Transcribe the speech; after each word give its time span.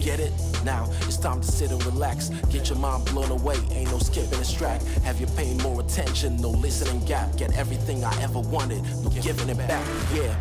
Get 0.00 0.20
it? 0.20 0.32
Now 0.64 0.88
it's 1.02 1.16
time 1.16 1.40
to 1.40 1.46
sit 1.46 1.70
and 1.70 1.84
relax. 1.84 2.28
Get 2.50 2.68
your 2.68 2.78
mind 2.78 3.06
blown 3.06 3.30
away, 3.30 3.56
ain't 3.72 3.90
no 3.90 3.98
skipping 3.98 4.38
this 4.38 4.52
track. 4.52 4.82
Have 5.04 5.20
you 5.20 5.26
paying 5.36 5.58
more 5.58 5.80
attention? 5.80 6.36
No 6.36 6.50
listening 6.50 7.04
gap. 7.04 7.36
Get 7.36 7.56
everything 7.56 8.04
I 8.04 8.22
ever 8.22 8.40
wanted, 8.40 8.82
no 9.02 9.10
giving 9.10 9.48
it 9.48 9.58
back. 9.58 9.86
Yeah. 10.14 10.34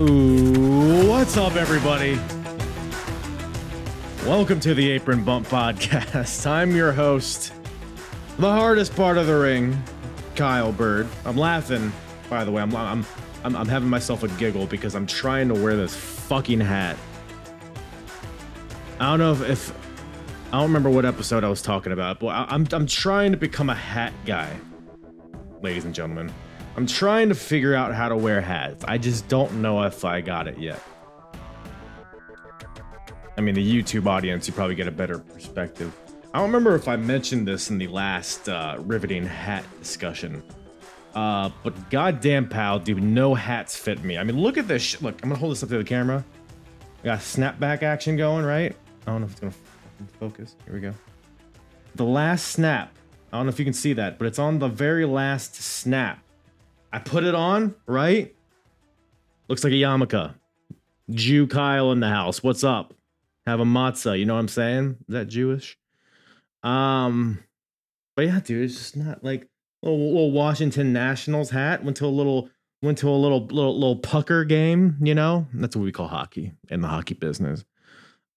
Ooh, 0.00 1.08
what's 1.08 1.36
up, 1.36 1.56
everybody? 1.56 2.18
Welcome 4.26 4.60
to 4.60 4.74
the 4.74 4.90
Apron 4.92 5.24
Bump 5.24 5.46
Podcast. 5.46 6.46
I'm 6.50 6.74
your 6.74 6.92
host, 6.92 7.52
the 8.38 8.50
hardest 8.50 8.94
part 8.94 9.18
of 9.18 9.26
the 9.26 9.36
ring, 9.38 9.82
Kyle 10.36 10.72
Bird. 10.72 11.08
I'm 11.24 11.36
laughing, 11.36 11.92
by 12.28 12.44
the 12.44 12.50
way. 12.50 12.62
I'm 12.62 12.74
I'm 12.74 13.04
I'm, 13.44 13.56
I'm 13.56 13.68
having 13.68 13.88
myself 13.88 14.22
a 14.22 14.28
giggle 14.28 14.66
because 14.66 14.94
I'm 14.94 15.06
trying 15.06 15.48
to 15.48 15.54
wear 15.54 15.76
this 15.76 15.94
fucking 15.94 16.60
hat. 16.60 16.96
I 19.00 19.04
don't 19.04 19.18
know 19.18 19.32
if, 19.32 19.40
if 19.48 19.74
I 20.48 20.58
don't 20.58 20.64
remember 20.64 20.90
what 20.90 21.06
episode 21.06 21.42
I 21.42 21.48
was 21.48 21.62
talking 21.62 21.92
about, 21.92 22.20
but 22.20 22.26
I, 22.26 22.46
I'm 22.50 22.68
I'm 22.70 22.86
trying 22.86 23.32
to 23.32 23.38
become 23.38 23.70
a 23.70 23.74
hat 23.74 24.12
guy, 24.26 24.54
ladies 25.62 25.86
and 25.86 25.94
gentlemen. 25.94 26.30
I'm 26.76 26.86
trying 26.86 27.30
to 27.30 27.34
figure 27.34 27.74
out 27.74 27.94
how 27.94 28.10
to 28.10 28.16
wear 28.16 28.42
hats. 28.42 28.84
I 28.86 28.98
just 28.98 29.26
don't 29.26 29.62
know 29.62 29.82
if 29.84 30.04
I 30.04 30.20
got 30.20 30.48
it 30.48 30.58
yet. 30.58 30.82
I 33.38 33.40
mean, 33.40 33.54
the 33.54 33.82
YouTube 33.82 34.06
audience, 34.06 34.46
you 34.46 34.52
probably 34.52 34.74
get 34.74 34.86
a 34.86 34.92
better 34.92 35.18
perspective. 35.18 35.96
I 36.34 36.38
don't 36.38 36.48
remember 36.48 36.74
if 36.74 36.86
I 36.86 36.96
mentioned 36.96 37.48
this 37.48 37.70
in 37.70 37.78
the 37.78 37.88
last 37.88 38.50
uh, 38.50 38.76
riveting 38.80 39.24
hat 39.24 39.64
discussion. 39.78 40.42
Uh, 41.14 41.48
but 41.62 41.88
goddamn, 41.88 42.50
pal, 42.50 42.78
dude, 42.78 43.02
no 43.02 43.34
hats 43.34 43.76
fit 43.76 44.04
me. 44.04 44.18
I 44.18 44.24
mean, 44.24 44.38
look 44.38 44.58
at 44.58 44.68
this. 44.68 44.82
Sh- 44.82 45.00
look, 45.00 45.22
I'm 45.22 45.30
gonna 45.30 45.40
hold 45.40 45.52
this 45.52 45.62
up 45.62 45.70
to 45.70 45.78
the 45.78 45.84
camera. 45.84 46.22
We 47.02 47.06
got 47.06 47.20
snapback 47.20 47.82
action 47.82 48.18
going, 48.18 48.44
right? 48.44 48.76
I 49.06 49.12
don't 49.12 49.20
know 49.20 49.26
if 49.26 49.32
it's 49.32 49.40
gonna 49.40 49.52
focus. 50.18 50.56
Here 50.64 50.74
we 50.74 50.80
go. 50.80 50.94
The 51.94 52.04
last 52.04 52.48
snap. 52.48 52.96
I 53.32 53.36
don't 53.36 53.46
know 53.46 53.50
if 53.50 53.58
you 53.58 53.64
can 53.64 53.74
see 53.74 53.92
that, 53.94 54.18
but 54.18 54.26
it's 54.26 54.38
on 54.38 54.58
the 54.58 54.68
very 54.68 55.04
last 55.04 55.54
snap. 55.54 56.22
I 56.92 56.98
put 56.98 57.24
it 57.24 57.34
on, 57.34 57.74
right? 57.86 58.34
Looks 59.48 59.64
like 59.64 59.72
a 59.72 59.76
yarmulke. 59.76 60.34
Jew 61.10 61.46
Kyle 61.46 61.92
in 61.92 62.00
the 62.00 62.08
house. 62.08 62.42
What's 62.42 62.64
up? 62.64 62.94
Have 63.46 63.60
a 63.60 63.64
matzah. 63.64 64.18
You 64.18 64.26
know 64.26 64.34
what 64.34 64.40
I'm 64.40 64.48
saying? 64.48 64.96
Is 65.08 65.12
that 65.12 65.26
Jewish? 65.26 65.76
Um, 66.62 67.42
but 68.16 68.26
yeah, 68.26 68.40
dude, 68.40 68.64
it's 68.64 68.76
just 68.76 68.96
not 68.96 69.24
like 69.24 69.48
little, 69.82 70.12
little 70.12 70.32
Washington 70.32 70.92
Nationals 70.92 71.50
hat. 71.50 71.84
Went 71.84 71.96
to 71.98 72.06
a 72.06 72.08
little 72.08 72.50
went 72.82 72.98
to 72.98 73.08
a 73.08 73.10
little 73.10 73.46
little 73.46 73.74
little 73.74 73.96
pucker 73.96 74.44
game. 74.44 74.96
You 75.00 75.14
know, 75.14 75.46
that's 75.54 75.74
what 75.74 75.82
we 75.82 75.92
call 75.92 76.08
hockey 76.08 76.52
in 76.68 76.80
the 76.80 76.88
hockey 76.88 77.14
business. 77.14 77.64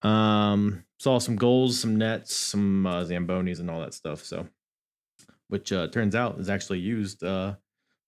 Um, 0.03 0.83
saw 0.99 1.19
some 1.19 1.35
goals, 1.35 1.79
some 1.79 1.97
nets, 1.97 2.35
some 2.35 2.85
uh, 2.85 3.03
zambonis, 3.03 3.59
and 3.59 3.69
all 3.69 3.81
that 3.81 3.93
stuff. 3.93 4.23
So, 4.23 4.47
which 5.47 5.71
uh, 5.71 5.87
turns 5.87 6.15
out 6.15 6.39
is 6.39 6.49
actually 6.49 6.79
used 6.79 7.23
uh, 7.23 7.55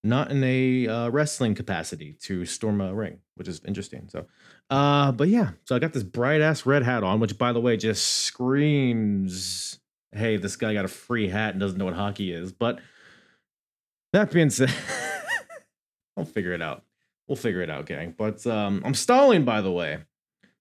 not 0.04 0.30
in 0.30 0.42
a 0.44 0.86
uh, 0.88 1.08
wrestling 1.08 1.54
capacity 1.54 2.16
to 2.22 2.44
storm 2.44 2.80
a 2.80 2.94
ring, 2.94 3.18
which 3.34 3.48
is 3.48 3.60
interesting. 3.66 4.08
So, 4.08 4.26
uh, 4.70 5.12
but 5.12 5.28
yeah, 5.28 5.50
so 5.64 5.76
I 5.76 5.78
got 5.78 5.92
this 5.92 6.02
bright 6.02 6.40
ass 6.40 6.66
red 6.66 6.82
hat 6.82 7.02
on, 7.02 7.20
which 7.20 7.36
by 7.38 7.52
the 7.52 7.60
way 7.60 7.76
just 7.76 8.04
screams, 8.04 9.78
"Hey, 10.12 10.36
this 10.36 10.56
guy 10.56 10.74
got 10.74 10.84
a 10.84 10.88
free 10.88 11.28
hat 11.28 11.52
and 11.52 11.60
doesn't 11.60 11.78
know 11.78 11.86
what 11.86 11.94
hockey 11.94 12.32
is." 12.32 12.52
But 12.52 12.80
that 14.12 14.30
being 14.30 14.50
said, 14.50 14.72
I'll 16.16 16.24
figure 16.24 16.52
it 16.52 16.62
out. 16.62 16.84
We'll 17.28 17.36
figure 17.36 17.60
it 17.60 17.70
out, 17.70 17.86
gang. 17.86 18.14
But 18.16 18.46
um, 18.46 18.82
I'm 18.84 18.94
stalling, 18.94 19.44
by 19.44 19.60
the 19.60 19.72
way. 19.72 19.98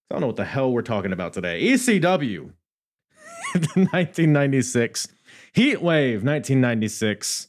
I 0.10 0.16
don't 0.16 0.22
know 0.22 0.28
what 0.28 0.36
the 0.36 0.46
hell 0.46 0.72
we're 0.72 0.84
talking 0.84 1.14
about 1.14 1.34
today. 1.34 1.64
ECW, 1.64 2.52
1996, 3.54 5.08
Heat 5.54 5.82
Wave, 5.82 6.24
1996 6.24 7.48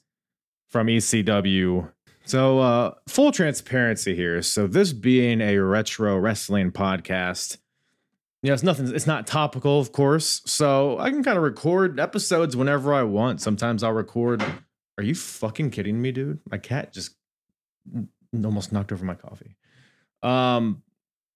from 0.69 0.87
ECW. 0.87 1.91
So, 2.25 2.59
uh, 2.59 2.95
full 3.09 3.31
transparency 3.31 4.17
here. 4.17 4.41
So, 4.43 4.67
this 4.67 4.93
being 4.93 5.41
a 5.41 5.59
retro 5.59 6.19
wrestling 6.19 6.73
podcast, 6.73 7.59
you 8.43 8.49
know, 8.49 8.55
it's 8.55 8.63
nothing, 8.63 8.93
it's 8.95 9.07
not 9.07 9.27
topical, 9.27 9.79
of 9.79 9.93
course. 9.93 10.41
So, 10.47 10.99
I 10.99 11.11
can 11.11 11.23
kind 11.23 11.37
of 11.37 11.45
record 11.45 12.01
episodes 12.01 12.57
whenever 12.57 12.95
I 12.95 13.03
want. 13.03 13.43
Sometimes 13.43 13.83
I'll 13.83 13.93
record. 13.93 14.43
Are 14.99 15.05
you 15.05 15.15
fucking 15.15 15.71
kidding 15.71 16.01
me, 16.01 16.11
dude? 16.11 16.41
My 16.51 16.59
cat 16.59 16.93
just 16.93 17.15
almost 18.35 18.73
knocked 18.73 18.93
over 18.93 19.05
my 19.05 19.15
coffee. 19.15 19.57
Um, 20.23 20.83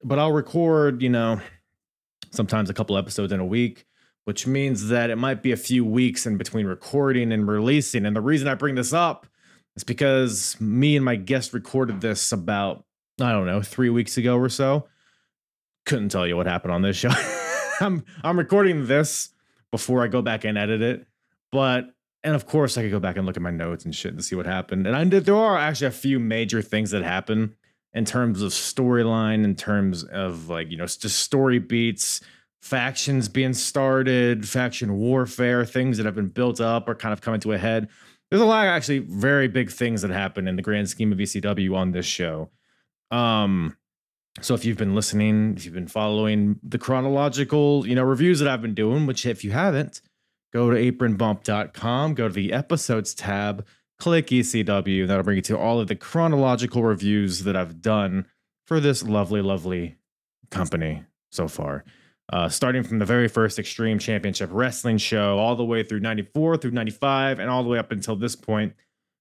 but 0.02 0.18
I'll 0.18 0.32
record, 0.32 1.02
you 1.02 1.08
know, 1.08 1.40
sometimes 2.30 2.70
a 2.70 2.74
couple 2.74 2.96
episodes 2.96 3.32
in 3.32 3.40
a 3.40 3.44
week, 3.44 3.86
which 4.24 4.46
means 4.46 4.88
that 4.88 5.10
it 5.10 5.16
might 5.16 5.42
be 5.42 5.52
a 5.52 5.56
few 5.56 5.84
weeks 5.84 6.26
in 6.26 6.36
between 6.36 6.66
recording 6.66 7.32
and 7.32 7.46
releasing. 7.46 8.06
And 8.06 8.14
the 8.14 8.20
reason 8.20 8.48
I 8.48 8.54
bring 8.54 8.74
this 8.74 8.92
up 8.92 9.26
is 9.76 9.84
because 9.84 10.58
me 10.60 10.96
and 10.96 11.04
my 11.04 11.16
guest 11.16 11.52
recorded 11.52 12.00
this 12.00 12.32
about, 12.32 12.84
I 13.20 13.32
don't 13.32 13.46
know, 13.46 13.62
three 13.62 13.90
weeks 13.90 14.16
ago 14.16 14.36
or 14.36 14.48
so. 14.48 14.88
Couldn't 15.86 16.10
tell 16.10 16.26
you 16.26 16.36
what 16.36 16.46
happened 16.46 16.72
on 16.72 16.82
this 16.82 16.96
show. 16.96 17.10
I'm 17.80 18.04
I'm 18.22 18.38
recording 18.38 18.86
this 18.86 19.30
before 19.70 20.04
I 20.04 20.08
go 20.08 20.20
back 20.22 20.44
and 20.44 20.58
edit 20.58 20.82
it. 20.82 21.06
But 21.50 21.94
and 22.22 22.34
of 22.34 22.46
course 22.46 22.76
I 22.76 22.82
could 22.82 22.90
go 22.90 23.00
back 23.00 23.16
and 23.16 23.26
look 23.26 23.36
at 23.36 23.42
my 23.42 23.50
notes 23.50 23.84
and 23.84 23.94
shit 23.94 24.16
to 24.16 24.22
see 24.22 24.36
what 24.36 24.46
happened. 24.46 24.86
And 24.86 24.94
I 24.94 25.04
did 25.04 25.24
there 25.24 25.36
are 25.36 25.56
actually 25.56 25.88
a 25.88 25.92
few 25.92 26.18
major 26.18 26.60
things 26.60 26.90
that 26.90 27.02
happen 27.02 27.56
in 27.92 28.04
terms 28.04 28.42
of 28.42 28.52
storyline, 28.52 29.44
in 29.44 29.56
terms 29.56 30.04
of 30.04 30.48
like, 30.48 30.70
you 30.70 30.76
know, 30.76 30.86
just 30.86 31.18
story 31.18 31.58
beats, 31.58 32.20
factions 32.62 33.28
being 33.28 33.54
started, 33.54 34.48
faction 34.48 34.94
warfare, 34.94 35.64
things 35.64 35.96
that 35.96 36.06
have 36.06 36.14
been 36.14 36.28
built 36.28 36.60
up 36.60 36.88
or 36.88 36.94
kind 36.94 37.12
of 37.12 37.20
coming 37.20 37.40
to 37.40 37.52
a 37.52 37.58
head. 37.58 37.88
There's 38.30 38.42
a 38.42 38.46
lot 38.46 38.66
of 38.66 38.70
actually 38.70 39.00
very 39.00 39.48
big 39.48 39.70
things 39.70 40.02
that 40.02 40.10
happen 40.10 40.46
in 40.46 40.56
the 40.56 40.62
grand 40.62 40.88
scheme 40.88 41.10
of 41.10 41.18
ECW 41.18 41.74
on 41.74 41.90
this 41.90 42.06
show. 42.06 42.50
Um, 43.10 43.76
so 44.41 44.54
if 44.54 44.65
you've 44.65 44.76
been 44.76 44.94
listening, 44.94 45.54
if 45.56 45.65
you've 45.65 45.74
been 45.74 45.88
following 45.88 46.60
the 46.62 46.78
chronological, 46.78 47.86
you 47.86 47.97
know, 47.97 48.04
reviews 48.04 48.38
that 48.38 48.48
I've 48.48 48.62
been 48.62 48.74
doing, 48.74 49.06
which 49.06 49.26
if 49.26 49.42
you 49.42 49.50
haven't, 49.50 50.00
go 50.53 50.70
to 50.70 50.76
apronbump.com, 50.76 52.15
go 52.15 52.28
to 52.28 52.34
the 52.34 52.53
episodes 52.53 53.15
tab, 53.15 53.66
click 54.00 54.28
ECW. 54.28 55.06
That'll 55.06 55.22
bring 55.22 55.36
you 55.36 55.42
to 55.42 55.58
all 55.58 55.78
of 55.78 55.86
the 55.86 55.94
chronological 55.94 56.82
reviews 56.82 57.44
that 57.44 57.54
I've 57.54 57.80
done 57.80 58.26
for 58.66 58.80
this 58.80 59.02
lovely, 59.02 59.42
lovely 59.42 59.97
company 60.50 61.04
so 61.30 61.47
far. 61.47 61.84
Uh, 62.32 62.48
starting 62.48 62.82
from 62.82 62.98
the 62.98 63.04
very 63.04 63.28
first 63.28 63.58
Extreme 63.58 63.98
Championship 63.98 64.50
Wrestling 64.52 64.98
show, 64.98 65.38
all 65.38 65.56
the 65.56 65.64
way 65.64 65.82
through 65.82 66.00
94 66.00 66.58
through 66.58 66.70
95, 66.70 67.41
and 67.41 67.50
all 67.50 67.62
the 67.62 67.68
way 67.68 67.78
up 67.78 67.91
until 67.91 68.16
this 68.16 68.36
point, 68.36 68.74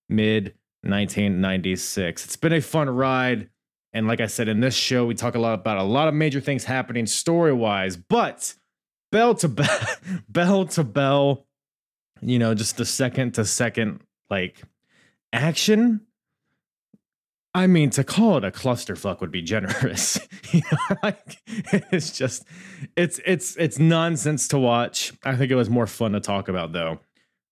mid 0.08 0.54
1996. 0.82 2.26
It's 2.26 2.36
been 2.36 2.54
a 2.54 2.62
fun 2.62 2.90
ride. 2.90 3.50
And 3.94 4.08
like 4.08 4.22
I 4.22 4.28
said, 4.28 4.48
in 4.48 4.60
this 4.60 4.76
show, 4.76 5.06
we 5.06 5.16
talk 5.16 5.34
a 5.34 5.40
lot 5.40 5.56
about 5.56 5.78
a 5.78 5.84
lot 5.84 6.08
of 6.08 6.14
major 6.14 6.40
things 6.40 6.64
happening 6.64 7.08
story 7.08 7.52
wise, 7.52 7.98
but 7.98 8.54
bell 9.12 9.34
to 9.36 9.50
bell, 9.50 9.80
bell 10.30 10.66
to 10.68 10.84
bell, 10.84 11.48
you 12.22 12.38
know, 12.38 12.54
just 12.54 12.78
the 12.78 12.86
second 12.86 13.34
to 13.34 13.46
second 13.46 14.02
like 14.30 14.62
action. 15.34 16.02
I 17.54 17.66
mean, 17.68 17.90
to 17.92 18.04
call 18.04 18.38
it 18.38 18.46
a 18.46 18.52
clusterfuck 18.52 19.22
would 19.22 19.32
be 19.32 19.42
generous. 19.42 20.20
you 20.52 20.62
know, 20.72 20.98
like 21.04 21.38
it's 21.92 22.18
just 22.18 22.46
it's 22.96 23.20
it's 23.26 23.56
it's 23.58 23.80
nonsense 23.80 24.48
to 24.50 24.60
watch. 24.60 25.14
I 25.24 25.36
think 25.36 25.52
it 25.52 25.56
was 25.56 25.70
more 25.70 25.88
fun 25.88 26.12
to 26.14 26.20
talk 26.20 26.48
about 26.48 26.74
though. 26.74 27.00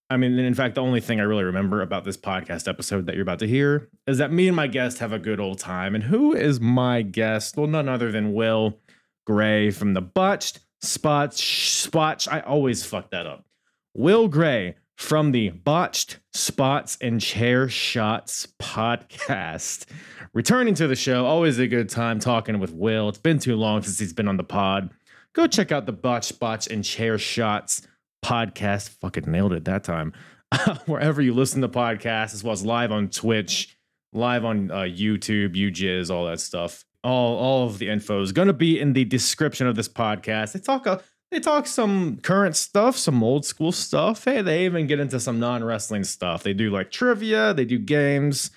I 0.10 0.16
mean, 0.16 0.40
in 0.40 0.54
fact, 0.54 0.76
the 0.76 0.82
only 0.82 1.02
thing 1.02 1.20
I 1.20 1.24
really 1.24 1.44
remember 1.44 1.82
about 1.82 2.06
this 2.06 2.16
podcast 2.16 2.70
episode 2.70 3.08
that 3.08 3.16
you're 3.16 3.24
about 3.24 3.40
to 3.40 3.48
hear 3.48 3.90
is 4.08 4.20
that 4.20 4.32
me 4.32 4.48
and 4.48 4.56
my 4.56 4.68
guest 4.68 5.00
have 5.00 5.12
a 5.12 5.20
good 5.20 5.42
old 5.42 5.60
time. 5.60 5.96
And 5.96 6.04
who 6.06 6.34
is 6.34 6.62
my 6.62 7.02
guest? 7.02 7.58
Well, 7.58 7.68
none 7.68 7.90
other 7.90 8.10
than 8.10 8.34
Will 8.34 8.80
Gray 9.26 9.70
from 9.70 9.94
the 9.94 10.02
Botched 10.02 10.60
Spots 10.82 11.44
Spots. 11.44 12.26
I 12.28 12.40
always 12.40 12.86
fuck 12.86 13.12
that 13.12 13.26
up. 13.26 13.46
Will 13.94 14.30
Gray 14.30 14.76
from 14.98 15.32
the 15.32 15.50
Botched 15.50 16.20
Spots 16.34 16.98
and 17.00 17.22
Chair 17.22 17.70
Shots 17.70 18.48
podcast. 18.60 19.86
Returning 20.34 20.74
to 20.74 20.88
the 20.88 20.96
show, 20.96 21.26
always 21.26 21.60
a 21.60 21.68
good 21.68 21.88
time 21.88 22.20
talking 22.20 22.60
with 22.60 22.74
Will. 22.74 23.08
It's 23.08 23.20
been 23.20 23.38
too 23.38 23.56
long 23.56 23.84
since 23.84 24.00
he's 24.00 24.12
been 24.12 24.28
on 24.28 24.38
the 24.38 24.44
pod. 24.44 24.90
Go 25.34 25.46
check 25.46 25.72
out 25.72 25.86
the 25.86 25.94
Botched 25.94 26.26
Spots 26.26 26.66
and 26.66 26.84
Chair 26.84 27.20
Shots 27.20 27.88
podcast. 28.26 28.90
Fucking 28.90 29.32
nailed 29.32 29.54
it 29.54 29.66
that 29.66 29.84
time. 29.84 30.14
Wherever 30.88 31.22
you 31.22 31.34
listen 31.34 31.62
to 31.62 31.70
podcasts, 31.70 32.34
as 32.34 32.44
well 32.44 32.54
as 32.54 32.66
live 32.66 32.92
on 32.92 33.10
Twitch, 33.10 33.78
live 34.14 34.44
on 34.44 34.72
uh, 34.72 34.78
YouTube, 34.78 35.56
UJizz, 35.56 36.10
all 36.10 36.26
that 36.26 36.40
stuff. 36.40 36.84
All 37.04 37.38
all 37.38 37.68
of 37.68 37.78
the 37.78 37.88
info 37.88 38.22
is 38.22 38.32
going 38.32 38.48
to 38.48 38.54
be 38.54 38.80
in 38.80 38.94
the 38.94 39.06
description 39.06 39.68
of 39.68 39.76
this 39.76 39.88
podcast. 39.88 40.54
They 40.54 40.60
talk 40.60 40.88
a 40.88 41.02
they 41.32 41.40
talk 41.40 41.68
some 41.68 42.18
current 42.18 42.56
stuff, 42.56 42.98
some 42.98 43.24
old 43.24 43.46
school 43.46 43.72
stuff. 43.72 44.24
Hey, 44.24 44.42
they 44.42 44.66
even 44.66 44.88
get 44.88 45.00
into 45.00 45.20
some 45.20 45.40
non 45.40 45.64
wrestling 45.64 46.04
stuff. 46.04 46.44
They 46.44 46.54
do 46.54 46.70
like 46.70 46.92
trivia, 46.92 47.54
they 47.54 47.66
do 47.66 47.80
games. 47.80 48.52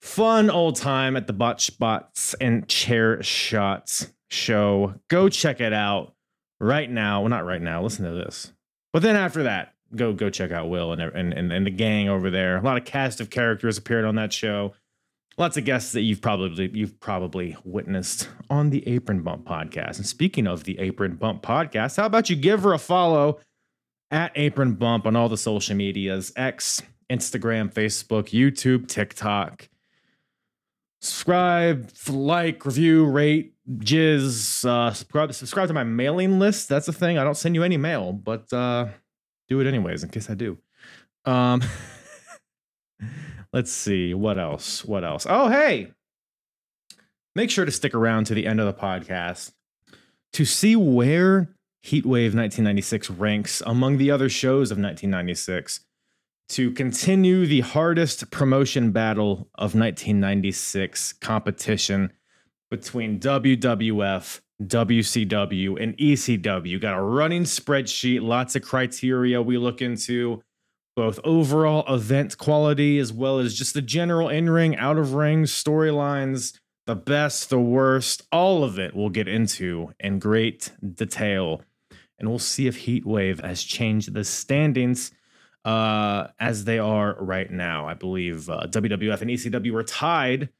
Fun 0.00 0.48
old 0.48 0.76
time 0.76 1.16
at 1.16 1.26
the 1.26 1.32
Botch 1.32 1.66
Spots 1.66 2.34
and 2.40 2.66
Chair 2.68 3.22
Shots 3.22 4.10
show. 4.28 4.94
Go 5.08 5.28
check 5.28 5.60
it 5.60 5.74
out 5.74 6.14
right 6.58 6.90
now. 6.90 7.20
Well, 7.20 7.28
not 7.28 7.44
right 7.44 7.60
now. 7.60 7.82
Listen 7.82 8.06
to 8.06 8.12
this. 8.12 8.52
But 8.92 9.02
then 9.02 9.16
after 9.16 9.42
that, 9.42 9.74
go 9.94 10.12
go 10.12 10.30
check 10.30 10.52
out 10.52 10.70
Will 10.70 10.92
and 10.92 11.02
and 11.02 11.34
and, 11.34 11.52
and 11.52 11.66
the 11.66 11.70
gang 11.70 12.08
over 12.08 12.30
there. 12.30 12.56
A 12.56 12.62
lot 12.62 12.78
of 12.78 12.84
cast 12.84 13.20
of 13.20 13.30
characters 13.30 13.76
appeared 13.76 14.04
on 14.04 14.14
that 14.14 14.32
show. 14.32 14.74
Lots 15.38 15.56
of 15.56 15.64
guests 15.64 15.92
that 15.92 16.02
you've 16.02 16.20
probably 16.20 16.70
you've 16.74 17.00
probably 17.00 17.56
witnessed 17.64 18.28
on 18.50 18.70
the 18.70 18.86
Apron 18.86 19.22
Bump 19.22 19.46
podcast. 19.46 19.96
And 19.96 20.06
speaking 20.06 20.46
of 20.46 20.64
the 20.64 20.78
Apron 20.78 21.16
Bump 21.16 21.42
podcast, 21.42 21.96
how 21.96 22.06
about 22.06 22.28
you 22.28 22.36
give 22.36 22.62
her 22.62 22.72
a 22.72 22.78
follow 22.78 23.38
at 24.10 24.32
Apron 24.34 24.74
Bump 24.74 25.06
on 25.06 25.16
all 25.16 25.28
the 25.28 25.38
social 25.38 25.76
medias: 25.76 26.32
X, 26.36 26.82
Instagram, 27.10 27.72
Facebook, 27.72 28.30
YouTube, 28.30 28.86
TikTok. 28.88 29.68
Subscribe, 31.02 31.90
like, 32.10 32.66
review, 32.66 33.06
rate, 33.06 33.54
jizz. 33.78 34.66
Uh, 34.66 34.92
subscribe, 34.92 35.32
subscribe 35.32 35.68
to 35.68 35.74
my 35.74 35.84
mailing 35.84 36.38
list. 36.38 36.68
That's 36.68 36.84
the 36.84 36.92
thing. 36.92 37.16
I 37.16 37.24
don't 37.24 37.36
send 37.36 37.54
you 37.54 37.62
any 37.62 37.78
mail, 37.78 38.12
but 38.12 38.52
uh, 38.52 38.88
do 39.48 39.60
it 39.60 39.66
anyways 39.66 40.04
in 40.04 40.10
case 40.10 40.28
I 40.28 40.34
do. 40.34 40.58
Um, 41.24 41.62
let's 43.52 43.72
see 43.72 44.14
what 44.14 44.38
else. 44.38 44.84
What 44.84 45.04
else? 45.04 45.26
Oh, 45.28 45.48
hey, 45.48 45.92
make 47.34 47.50
sure 47.50 47.64
to 47.64 47.70
stick 47.72 47.94
around 47.94 48.24
to 48.26 48.34
the 48.34 48.46
end 48.46 48.60
of 48.60 48.66
the 48.66 48.80
podcast 48.80 49.52
to 50.32 50.44
see 50.44 50.76
where 50.76 51.54
Heatwave 51.84 52.34
1996 52.34 53.10
ranks 53.10 53.62
among 53.66 53.98
the 53.98 54.10
other 54.10 54.28
shows 54.28 54.70
of 54.70 54.78
1996 54.78 55.80
to 56.50 56.72
continue 56.72 57.46
the 57.46 57.60
hardest 57.60 58.30
promotion 58.30 58.90
battle 58.90 59.48
of 59.54 59.74
1996 59.74 61.14
competition 61.14 62.12
between 62.70 63.18
WWF, 63.18 64.40
WCW, 64.62 65.82
and 65.82 65.96
ECW. 65.96 66.80
Got 66.80 66.98
a 66.98 67.02
running 67.02 67.44
spreadsheet, 67.44 68.22
lots 68.22 68.56
of 68.56 68.62
criteria 68.62 69.40
we 69.40 69.58
look 69.58 69.80
into, 69.80 70.42
both 71.00 71.18
overall 71.24 71.82
event 71.88 72.36
quality 72.36 72.98
as 72.98 73.10
well 73.10 73.38
as 73.38 73.54
just 73.54 73.72
the 73.72 73.80
general 73.80 74.28
in 74.28 74.50
ring, 74.50 74.76
out 74.76 74.98
of 74.98 75.14
ring 75.14 75.44
storylines, 75.44 76.58
the 76.84 76.94
best, 76.94 77.48
the 77.48 77.58
worst, 77.58 78.20
all 78.30 78.62
of 78.62 78.78
it 78.78 78.94
we'll 78.94 79.08
get 79.08 79.26
into 79.26 79.94
in 79.98 80.18
great 80.18 80.72
detail. 80.94 81.62
And 82.18 82.28
we'll 82.28 82.38
see 82.38 82.66
if 82.66 82.84
Heatwave 82.84 83.42
has 83.42 83.62
changed 83.62 84.12
the 84.12 84.24
standings 84.24 85.10
uh, 85.64 86.26
as 86.38 86.64
they 86.64 86.78
are 86.78 87.16
right 87.18 87.50
now. 87.50 87.88
I 87.88 87.94
believe 87.94 88.50
uh, 88.50 88.66
WWF 88.66 89.22
and 89.22 89.30
ECW 89.30 89.70
were 89.70 89.82
tied. 89.82 90.50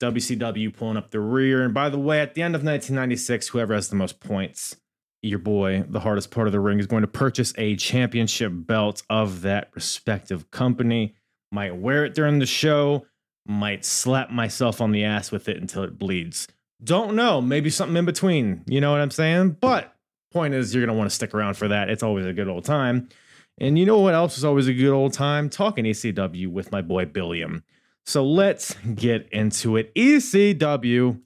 WCW 0.00 0.76
pulling 0.76 0.96
up 0.96 1.12
the 1.12 1.20
rear. 1.20 1.62
And 1.62 1.72
by 1.72 1.90
the 1.90 1.98
way, 2.00 2.20
at 2.20 2.34
the 2.34 2.42
end 2.42 2.56
of 2.56 2.64
1996, 2.64 3.46
whoever 3.46 3.72
has 3.72 3.88
the 3.88 3.94
most 3.94 4.18
points, 4.18 4.78
your 5.26 5.38
boy, 5.38 5.84
the 5.88 6.00
hardest 6.00 6.30
part 6.30 6.46
of 6.46 6.52
the 6.52 6.60
ring, 6.60 6.78
is 6.78 6.86
going 6.86 7.02
to 7.02 7.08
purchase 7.08 7.52
a 7.58 7.76
championship 7.76 8.52
belt 8.54 9.02
of 9.10 9.42
that 9.42 9.70
respective 9.74 10.50
company. 10.50 11.14
Might 11.52 11.76
wear 11.76 12.04
it 12.04 12.14
during 12.14 12.38
the 12.38 12.46
show, 12.46 13.06
might 13.46 13.84
slap 13.84 14.30
myself 14.30 14.80
on 14.80 14.92
the 14.92 15.04
ass 15.04 15.30
with 15.30 15.48
it 15.48 15.56
until 15.56 15.82
it 15.82 15.98
bleeds. 15.98 16.48
Don't 16.82 17.14
know. 17.14 17.40
Maybe 17.40 17.70
something 17.70 17.96
in 17.96 18.04
between. 18.04 18.62
You 18.66 18.80
know 18.80 18.90
what 18.90 19.00
I'm 19.00 19.10
saying? 19.10 19.56
But 19.60 19.94
point 20.32 20.54
is, 20.54 20.74
you're 20.74 20.84
going 20.84 20.94
to 20.94 20.98
want 20.98 21.08
to 21.08 21.14
stick 21.14 21.34
around 21.34 21.54
for 21.54 21.68
that. 21.68 21.88
It's 21.88 22.02
always 22.02 22.26
a 22.26 22.32
good 22.32 22.48
old 22.48 22.64
time. 22.64 23.08
And 23.58 23.78
you 23.78 23.86
know 23.86 24.00
what 24.00 24.14
else 24.14 24.36
is 24.36 24.44
always 24.44 24.68
a 24.68 24.74
good 24.74 24.92
old 24.92 25.14
time? 25.14 25.48
Talking 25.48 25.84
ECW 25.86 26.48
with 26.48 26.70
my 26.72 26.82
boy 26.82 27.06
Billiam. 27.06 27.64
So 28.04 28.24
let's 28.24 28.74
get 28.94 29.28
into 29.32 29.76
it. 29.76 29.94
ECW 29.94 31.20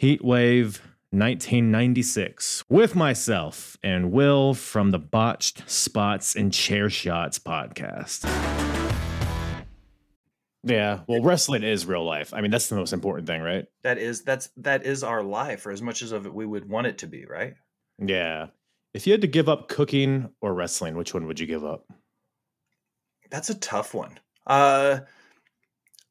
Heatwave 0.00 0.80
1996 1.12 2.64
with 2.70 2.94
myself 2.94 3.76
and 3.82 4.10
Will 4.10 4.54
from 4.54 4.90
the 4.92 4.98
Botched 4.98 5.68
Spots 5.70 6.34
and 6.34 6.52
Chair 6.52 6.88
Shots 6.88 7.38
podcast. 7.38 8.24
Yeah, 10.64 11.00
well, 11.06 11.20
wrestling 11.22 11.64
is 11.64 11.84
real 11.84 12.04
life. 12.04 12.32
I 12.32 12.40
mean, 12.40 12.50
that's 12.50 12.68
the 12.68 12.76
most 12.76 12.94
important 12.94 13.26
thing, 13.26 13.42
right? 13.42 13.66
That 13.82 13.98
is 13.98 14.22
that's 14.22 14.48
that 14.56 14.86
is 14.86 15.04
our 15.04 15.22
life, 15.22 15.66
or 15.66 15.70
as 15.70 15.82
much 15.82 16.00
as 16.00 16.12
of 16.12 16.24
it 16.24 16.32
we 16.32 16.46
would 16.46 16.68
want 16.68 16.86
it 16.86 16.98
to 16.98 17.06
be, 17.06 17.26
right? 17.26 17.54
Yeah. 17.98 18.46
If 18.94 19.06
you 19.06 19.12
had 19.12 19.20
to 19.22 19.26
give 19.26 19.48
up 19.48 19.68
cooking 19.68 20.30
or 20.40 20.54
wrestling, 20.54 20.96
which 20.96 21.12
one 21.12 21.26
would 21.26 21.40
you 21.40 21.46
give 21.46 21.64
up? 21.64 21.86
That's 23.30 23.50
a 23.50 23.54
tough 23.58 23.92
one. 23.92 24.18
Uh 24.46 25.00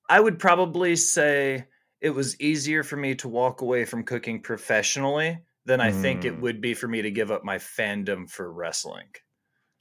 I 0.08 0.20
would 0.20 0.38
probably 0.38 0.96
say 0.96 1.66
it 2.02 2.12
was 2.12 2.40
easier 2.42 2.84
for 2.84 2.98
me 2.98 3.16
to 3.16 3.30
walk 3.30 3.62
away 3.62 3.86
from 3.86 4.04
cooking 4.04 4.42
professionally 4.42 5.40
than 5.66 5.80
I 5.82 5.92
think 5.92 6.26
it 6.26 6.38
Mm. 6.38 6.42
would 6.42 6.60
be 6.62 6.74
for 6.74 6.88
me 6.88 7.02
to 7.04 7.12
give 7.12 7.32
up 7.32 7.44
my 7.44 7.58
fandom 7.58 8.30
for 8.30 8.52
wrestling. 8.52 9.12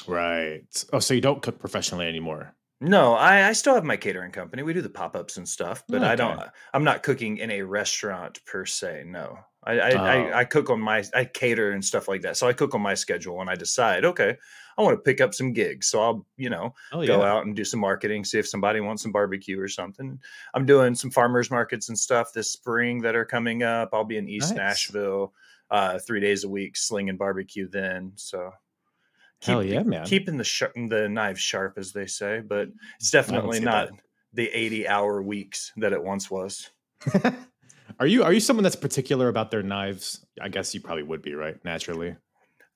Right. 0.07 0.85
Oh, 0.93 0.99
so 0.99 1.15
you 1.15 1.21
don't 1.23 1.43
cook 1.43 1.59
professionally 1.59 2.07
anymore? 2.07 2.55
No, 2.83 3.13
I, 3.13 3.49
I 3.49 3.53
still 3.53 3.75
have 3.75 3.85
my 3.85 3.99
catering 3.99 4.33
company. 4.33 4.63
We 4.63 4.73
do 4.73 4.81
the 4.81 4.89
pop 4.89 5.15
ups 5.15 5.37
and 5.37 5.47
stuff, 5.47 5.85
but 5.91 6.03
I 6.03 6.17
don't. 6.17 6.43
I'm 6.73 6.83
not 6.85 7.03
cooking 7.03 7.37
in 7.37 7.51
a 7.51 7.61
restaurant 7.63 8.43
per 8.47 8.65
se. 8.65 9.05
No, 9.07 9.39
I 9.63 9.79
I, 9.81 9.91
Oh. 9.93 10.31
I 10.31 10.39
I 10.41 10.45
cook 10.47 10.71
on 10.71 10.81
my 10.81 11.05
I 11.15 11.27
cater 11.27 11.73
and 11.73 11.85
stuff 11.85 12.09
like 12.09 12.23
that. 12.23 12.39
So 12.39 12.49
I 12.49 12.55
cook 12.55 12.75
on 12.75 12.81
my 12.81 12.95
schedule 12.95 13.37
when 13.37 13.51
I 13.51 13.55
decide. 13.55 14.07
Okay, 14.07 14.39
I 14.79 14.83
want 14.83 14.95
to 14.97 15.03
pick 15.03 15.21
up 15.21 15.35
some 15.35 15.53
gigs, 15.53 15.87
so 15.89 16.01
I'll 16.01 16.27
you 16.37 16.51
know 16.51 16.75
Oh, 16.93 17.07
go 17.07 17.23
out 17.23 17.47
and 17.47 17.55
do 17.57 17.65
some 17.65 17.81
marketing, 17.81 18.25
see 18.25 18.39
if 18.39 18.49
somebody 18.49 18.81
wants 18.81 19.03
some 19.03 19.13
barbecue 19.13 19.61
or 19.61 19.69
something. 19.69 20.19
I'm 20.55 20.67
doing 20.67 20.95
some 20.95 21.11
farmers 21.11 21.51
markets 21.51 21.89
and 21.89 21.99
stuff 21.99 22.33
this 22.33 22.53
spring 22.53 23.01
that 23.03 23.15
are 23.17 23.25
coming 23.25 23.63
up. 23.63 23.91
I'll 23.93 24.05
be 24.05 24.17
in 24.17 24.29
East 24.29 24.51
Nice. 24.51 24.57
Nashville 24.59 25.33
uh, 25.71 25.99
three 25.99 26.21
days 26.21 26.45
a 26.45 26.49
week 26.49 26.77
slinging 26.77 27.17
barbecue 27.17 27.69
then. 27.69 28.13
So 28.17 28.51
Hell 29.43 29.63
yeah, 29.65 29.83
man. 29.83 30.05
keeping 30.05 30.37
the 30.37 30.45
sh- 30.45 30.63
the 30.75 31.09
knife 31.09 31.39
sharp, 31.39 31.75
as 31.79 31.93
they 31.93 32.07
say, 32.07 32.41
but 32.41 32.69
it's 32.99 33.11
definitely 33.11 33.61
not 33.61 33.89
that. 33.89 34.01
the 34.35 34.49
80 34.49 34.87
hour 34.89 35.23
weeks 35.23 35.73
that 35.79 35.93
it 35.93 36.03
once 36.03 36.31
was. 36.31 36.69
are 37.99 38.07
you 38.07 38.23
are 38.23 38.33
you 38.33 38.41
someone 38.41 38.63
that's 38.65 38.77
particular 38.77 39.29
about 39.29 39.51
their 39.51 39.63
knives? 39.63 40.27
I 40.41 40.49
guess 40.49 40.75
you 40.75 40.81
probably 40.81 41.05
would 41.05 41.23
be, 41.23 41.35
right? 41.35 41.57
Naturally. 41.65 42.17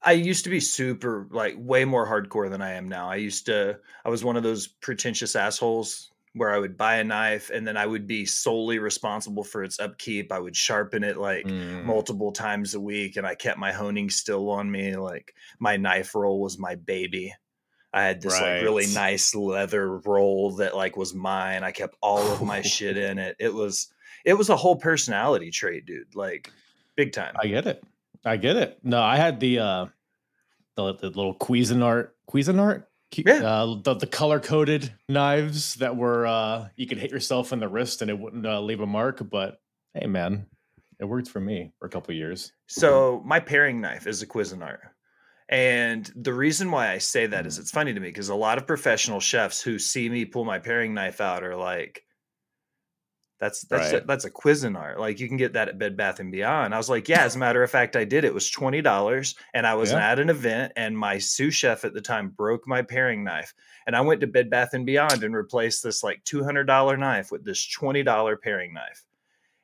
I 0.05 0.13
used 0.13 0.45
to 0.45 0.51
be 0.51 0.61
super 0.61 1.27
like 1.31 1.55
way 1.57 1.85
more 1.85 2.07
hardcore 2.07 2.51
than 2.51 2.61
I 2.63 2.73
am 2.73 2.89
now. 2.89 3.09
I 3.11 3.17
used 3.17 3.47
to 3.47 3.79
I 4.05 4.09
was 4.11 4.23
one 4.25 4.37
of 4.37 4.43
those 4.43 4.67
pretentious 4.67 5.35
assholes 5.35 6.11
where 6.35 6.53
I 6.53 6.59
would 6.59 6.77
buy 6.77 6.97
a 6.97 7.05
knife 7.05 7.51
and 7.51 7.65
then 7.67 7.77
I 7.77 7.87
would 7.87 8.07
be 8.09 8.27
solely 8.27 8.81
responsible 8.81 9.45
for 9.45 9.63
its 9.63 9.79
upkeep. 9.79 10.33
I 10.33 10.41
would 10.41 10.57
sharpen 10.57 11.05
it 11.05 11.17
like 11.17 11.47
Mm. 11.47 11.85
multiple 11.85 12.33
times 12.33 12.75
a 12.75 12.81
week 12.81 13.17
and 13.17 13.27
I 13.27 13.35
kept 13.37 13.59
my 13.59 13.73
honing 13.73 14.11
still 14.11 14.51
on 14.51 14.71
me. 14.71 14.97
Like 14.97 15.35
my 15.61 15.77
knife 15.77 16.15
roll 16.15 16.41
was 16.41 16.59
my 16.59 16.75
baby. 16.75 17.33
I 17.93 18.03
had 18.03 18.21
this 18.21 18.33
like 18.41 18.63
really 18.63 18.87
nice 18.89 19.35
leather 19.37 19.99
roll 19.99 20.57
that 20.57 20.75
like 20.75 20.97
was 20.97 21.15
mine. 21.15 21.63
I 21.63 21.71
kept 21.71 21.97
all 22.01 22.19
of 22.33 22.43
my 22.43 22.61
shit 22.63 22.97
in 23.09 23.19
it. 23.19 23.37
It 23.39 23.55
was 23.55 23.93
it 24.25 24.35
was 24.35 24.49
a 24.51 24.57
whole 24.57 24.77
personality 24.77 25.51
trait, 25.53 25.87
dude. 25.87 26.15
Like 26.17 26.51
big 26.97 27.13
time. 27.13 27.37
I 27.39 27.47
get 27.47 27.67
it. 27.67 27.83
I 28.25 28.37
get 28.37 28.57
it. 28.57 28.79
No, 28.83 29.01
I 29.03 29.17
had 29.17 29.41
the 29.41 29.59
uh 29.59 29.87
the, 30.77 30.95
the 30.95 31.09
little 31.09 31.35
Cuisinart 31.37 32.11
Cuisinart 32.31 32.85
Yeah. 33.17 33.35
uh, 33.45 33.77
the, 33.83 33.95
the 33.95 34.07
color 34.07 34.41
coded 34.41 34.93
knives 35.09 35.75
that 35.77 35.97
were 35.97 36.27
uh 36.27 36.69
you 36.77 36.87
could 36.87 36.99
hit 36.99 37.11
yourself 37.11 37.53
in 37.53 37.61
the 37.61 37.69
wrist 37.69 38.03
and 38.03 38.11
it 38.11 38.19
wouldn't 38.19 38.45
uh, 38.47 38.61
leave 38.61 38.81
a 38.81 38.87
mark 38.87 39.23
but 39.31 39.61
hey 39.95 40.07
man 40.07 40.47
it 40.99 41.05
worked 41.05 41.29
for 41.29 41.41
me 41.41 41.73
for 41.79 41.87
a 41.87 41.91
couple 41.91 42.15
years 42.15 42.53
So 42.67 43.23
my 43.25 43.41
paring 43.41 43.81
knife 43.81 44.07
is 44.07 44.23
a 44.23 44.27
Cuisinart, 44.27 44.79
And 45.49 46.11
the 46.17 46.33
reason 46.33 46.71
why 46.71 46.91
I 46.91 46.99
say 46.99 47.27
that 47.27 47.47
is 47.47 47.59
it's 47.59 47.71
funny 47.71 47.93
to 47.93 48.01
me 48.01 48.09
because 48.09 48.31
a 48.31 48.35
lot 48.35 48.59
of 48.59 48.67
professional 48.67 49.21
chefs 49.21 49.61
who 49.61 49.79
see 49.79 50.09
me 50.09 50.25
pull 50.25 50.45
my 50.45 50.59
paring 50.59 50.95
knife 50.95 51.21
out 51.21 51.45
are 51.45 51.57
like, 51.57 52.03
that's 53.45 53.63
that's 53.63 53.93
Right. 53.93 54.03
a, 54.03 54.07
that's 54.07 54.25
a 54.25 54.31
Cuisinart. 54.31 54.99
Like 54.99 55.21
you 55.21 55.29
can 55.29 55.37
get 55.37 55.53
that 55.53 55.69
at 55.69 55.79
Bed 55.79 55.97
Bath 55.97 56.19
and 56.19 56.33
Beyond. 56.33 56.75
I 56.75 56.79
was 56.79 56.89
like, 56.89 57.09
yeah. 57.09 57.23
As 57.25 57.37
a 57.37 57.39
matter 57.39 57.63
of 57.63 57.71
fact, 57.71 57.95
I 57.95 58.05
did. 58.05 58.25
It 58.25 58.33
was 58.33 58.49
twenty 58.51 58.81
dollars, 58.81 59.35
and 59.53 59.67
I 59.67 59.75
was 59.75 59.93
Yeah. 59.93 60.11
at 60.13 60.19
an 60.19 60.31
event, 60.31 60.73
and 60.77 60.97
my 60.97 61.19
sous 61.19 61.55
chef 61.55 61.85
at 61.85 61.93
the 61.93 62.01
time 62.01 62.31
broke 62.31 62.67
my 62.67 62.81
paring 62.81 63.23
knife, 63.23 63.53
and 63.87 63.95
I 63.95 64.01
went 64.01 64.23
to 64.23 64.27
Bed 64.27 64.49
Bath 64.49 64.73
and 64.73 64.87
Beyond 64.87 65.23
and 65.23 65.37
replaced 65.37 65.83
this 65.83 66.03
like 66.03 66.25
two 66.25 66.43
hundred 66.43 66.65
dollar 66.65 66.97
knife 66.97 67.31
with 67.31 67.45
this 67.45 67.65
twenty 67.69 68.03
dollar 68.03 68.37
paring 68.37 68.73
knife. 68.73 69.05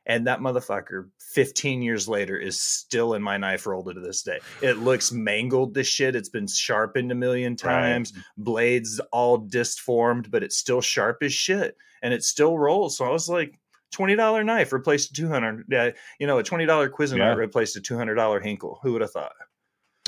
And 0.06 0.26
that 0.26 0.40
motherfucker, 0.40 1.08
15 1.20 1.82
years 1.82 2.08
later, 2.08 2.37
is 2.37 2.58
still 2.60 3.14
in 3.14 3.22
my 3.22 3.37
knife 3.37 3.66
roll 3.66 3.84
to 3.84 4.00
this 4.00 4.22
day. 4.22 4.40
It 4.62 4.78
looks 4.78 5.12
mangled, 5.12 5.75
this 5.75 5.87
shit. 5.87 6.16
It's 6.16 6.30
been 6.30 6.49
sharpened 6.49 7.12
a 7.12 7.14
million 7.14 7.52
Right. 7.52 7.58
times 7.58 8.12
blades 8.37 8.99
all 9.12 9.37
disformed, 9.38 10.30
but 10.30 10.42
it's 10.42 10.56
still 10.56 10.80
sharp 10.80 11.18
as 11.22 11.32
shit 11.34 11.76
and 12.02 12.14
it 12.14 12.25
still 12.25 12.58
rolls. 12.58 12.96
So 12.96 13.04
I 13.04 13.10
was 13.10 13.28
like, 13.28 13.60
twenty 13.92 14.16
dollar 14.16 14.42
knife 14.44 14.73
replaced 14.73 15.11
a 15.11 15.14
two 15.14 15.28
hundred. 15.28 15.64
Yeah, 15.68 15.90
you 16.18 16.26
know, 16.26 16.38
a 16.38 16.42
twenty 16.42 16.66
dollar 16.66 16.88
Cuisinart 16.90 17.18
Yeah. 17.18 17.35
replaced 17.35 17.76
a 17.76 17.80
two 17.80 17.97
hundred 17.97 18.14
dollar 18.16 18.40
Hinkle. 18.40 18.78
Who 18.82 18.92
would 18.92 19.02
have 19.02 19.11
thought? 19.12 19.32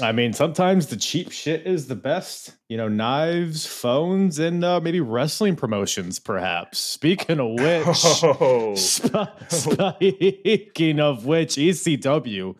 I 0.00 0.10
mean, 0.10 0.32
sometimes 0.32 0.86
the 0.86 0.96
cheap 0.96 1.30
shit 1.30 1.66
is 1.66 1.86
the 1.86 1.94
best. 1.94 2.56
You 2.70 2.78
know, 2.78 2.88
knives, 2.88 3.66
phones, 3.66 4.38
and 4.38 4.64
uh, 4.64 4.80
maybe 4.80 5.00
wrestling 5.00 5.54
promotions, 5.54 6.18
perhaps. 6.18 6.78
Speaking 6.78 7.38
of 7.38 7.52
which, 7.60 7.86
Oh, 8.24 8.74
sp- 8.74 9.36
speaking 9.50 10.98
of 10.98 11.26
which, 11.26 11.56
ECW 11.56 12.54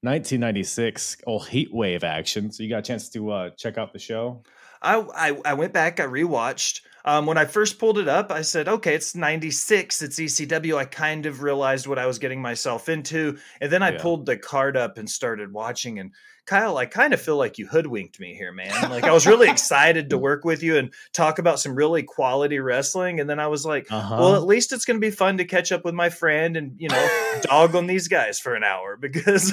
1996, 0.00 1.18
old 1.26 1.46
heat 1.48 1.72
wave 1.72 2.02
action. 2.02 2.50
So 2.50 2.64
you 2.64 2.68
got 2.68 2.78
a 2.78 2.82
chance 2.82 3.08
to 3.10 3.30
uh, 3.30 3.50
check 3.50 3.78
out 3.78 3.92
the 3.92 4.00
show? 4.00 4.42
I, 4.82 5.30
I 5.30 5.40
I 5.44 5.54
went 5.54 5.72
back. 5.72 6.00
I 6.00 6.04
rewatched. 6.06 6.80
Um, 7.04 7.26
when 7.26 7.36
I 7.36 7.46
first 7.46 7.78
pulled 7.80 7.98
it 7.98 8.06
up, 8.08 8.30
I 8.30 8.42
said, 8.42 8.68
"Okay, 8.68 8.94
it's 8.94 9.14
'96. 9.14 10.02
It's 10.02 10.18
ECW." 10.20 10.76
I 10.76 10.84
kind 10.84 11.26
of 11.26 11.42
realized 11.42 11.86
what 11.86 11.98
I 11.98 12.06
was 12.06 12.18
getting 12.18 12.40
myself 12.42 12.88
into, 12.88 13.38
and 13.60 13.72
then 13.72 13.82
I 13.82 13.92
Yeah. 13.92 14.02
pulled 14.02 14.26
the 14.26 14.36
card 14.36 14.76
up 14.76 14.98
and 14.98 15.08
started 15.10 15.52
watching. 15.52 15.98
And 15.98 16.12
Kyle, 16.46 16.76
I 16.76 16.86
kind 16.86 17.12
of 17.14 17.20
feel 17.20 17.36
like 17.36 17.58
you 17.58 17.66
hoodwinked 17.66 18.18
me 18.20 18.34
here, 18.34 18.52
man. 18.52 18.90
Like 18.90 19.04
I 19.04 19.12
was 19.12 19.26
really 19.26 19.48
excited 19.48 20.10
to 20.10 20.18
work 20.28 20.44
with 20.44 20.62
you 20.62 20.76
and 20.76 20.92
talk 21.12 21.38
about 21.40 21.58
some 21.60 21.74
really 21.74 22.02
quality 22.04 22.58
wrestling, 22.60 23.18
and 23.20 23.28
then 23.28 23.40
I 23.40 23.48
was 23.48 23.64
like, 23.66 23.86
Uh-huh. 23.90 24.16
"Well, 24.20 24.36
at 24.36 24.44
least 24.44 24.72
it's 24.72 24.84
going 24.84 25.00
to 25.00 25.04
be 25.04 25.10
fun 25.10 25.38
to 25.38 25.44
catch 25.44 25.72
up 25.72 25.84
with 25.84 25.94
my 25.94 26.08
friend 26.08 26.56
and 26.56 26.74
you 26.78 26.88
know 26.88 27.38
dog 27.42 27.74
on 27.74 27.86
these 27.88 28.06
guys 28.08 28.38
for 28.38 28.54
an 28.54 28.62
hour 28.64 28.96
because." 29.00 29.52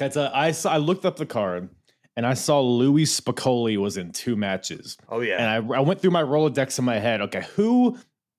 I 0.00 0.52
saw, 0.52 0.70
I 0.72 0.78
looked 0.78 1.04
up 1.04 1.16
the 1.16 1.26
card 1.26 1.68
and 2.16 2.26
I 2.26 2.34
saw 2.34 2.60
Louis 2.60 3.04
Spicolli 3.04 3.76
was 3.78 3.96
in 3.96 4.12
two 4.12 4.36
matches. 4.36 4.96
oh 5.08 5.20
yeah, 5.20 5.36
And 5.38 5.72
I, 5.72 5.76
I 5.76 5.80
went 5.80 6.00
through 6.00 6.10
my 6.10 6.22
Rolodex 6.22 6.78
in 6.78 6.84
my 6.84 6.98
head. 6.98 7.20
Okay, 7.22 7.44
who 7.56 7.96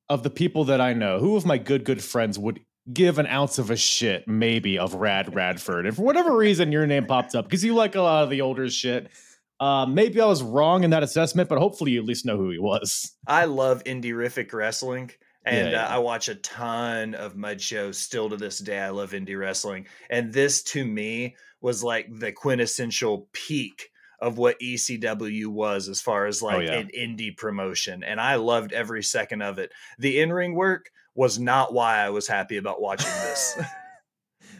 of 0.09 0.23
the 0.23 0.29
people 0.29 0.65
that 0.65 0.81
I 0.81 0.93
know, 0.93 1.19
who 1.19 1.35
of 1.37 1.45
my 1.45 1.57
good, 1.57 1.83
good 1.85 2.03
friends 2.03 2.37
would 2.37 2.59
give 2.91 3.17
an 3.19 3.27
ounce 3.27 3.59
of 3.59 3.69
a 3.69 3.77
shit, 3.77 4.27
maybe, 4.27 4.77
of 4.77 4.95
Rad 4.95 5.33
Radford? 5.35 5.85
And 5.85 5.95
for 5.95 6.01
whatever 6.03 6.35
reason, 6.35 6.71
your 6.71 6.85
name 6.87 7.05
popped 7.05 7.33
up 7.35 7.45
because 7.45 7.63
you 7.63 7.73
like 7.75 7.95
a 7.95 8.01
lot 8.01 8.23
of 8.23 8.29
the 8.29 8.41
older 8.41 8.69
shit. 8.69 9.09
Uh, 9.59 9.85
maybe 9.85 10.19
I 10.19 10.25
was 10.25 10.41
wrong 10.41 10.83
in 10.83 10.89
that 10.89 11.03
assessment, 11.03 11.47
but 11.47 11.59
hopefully 11.59 11.91
you 11.91 11.99
at 11.99 12.05
least 12.05 12.25
know 12.25 12.35
who 12.35 12.49
he 12.49 12.57
was. 12.57 13.15
I 13.27 13.45
love 13.45 13.83
indie-rific 13.83 14.51
wrestling. 14.53 15.11
And 15.45 15.71
Yeah, 15.71 15.85
Uh. 15.85 15.95
I 15.95 15.97
watch 15.99 16.29
a 16.29 16.35
ton 16.35 17.13
of 17.13 17.35
mud 17.35 17.61
shows 17.61 17.97
still 17.99 18.29
to 18.31 18.37
this 18.37 18.57
day. 18.59 18.79
I 18.79 18.89
love 18.89 19.11
indie 19.11 19.39
wrestling. 19.39 19.85
And 20.09 20.33
this 20.33 20.63
to 20.63 20.83
me 20.83 21.35
was 21.61 21.83
like 21.83 22.07
the 22.11 22.31
quintessential 22.31 23.27
peak 23.33 23.89
of 24.19 24.37
what 24.37 24.59
ECW 24.59 25.47
was 25.47 25.87
as 25.87 26.01
far 26.01 26.25
as 26.25 26.41
like 26.41 26.57
Oh, 26.57 26.59
yeah. 26.59 26.73
an 26.73 26.89
indie 26.97 27.35
promotion. 27.35 28.03
And 28.03 28.19
I 28.21 28.35
loved 28.35 28.71
every 28.73 29.01
second 29.03 29.41
of 29.41 29.57
it. 29.59 29.71
The 29.97 30.19
in 30.19 30.31
ring 30.31 30.53
work 30.53 30.89
was 31.15 31.39
not 31.39 31.73
why 31.73 31.97
I 31.97 32.09
was 32.09 32.27
happy 32.27 32.57
about 32.57 32.81
watching 32.81 33.11
this. 33.11 33.59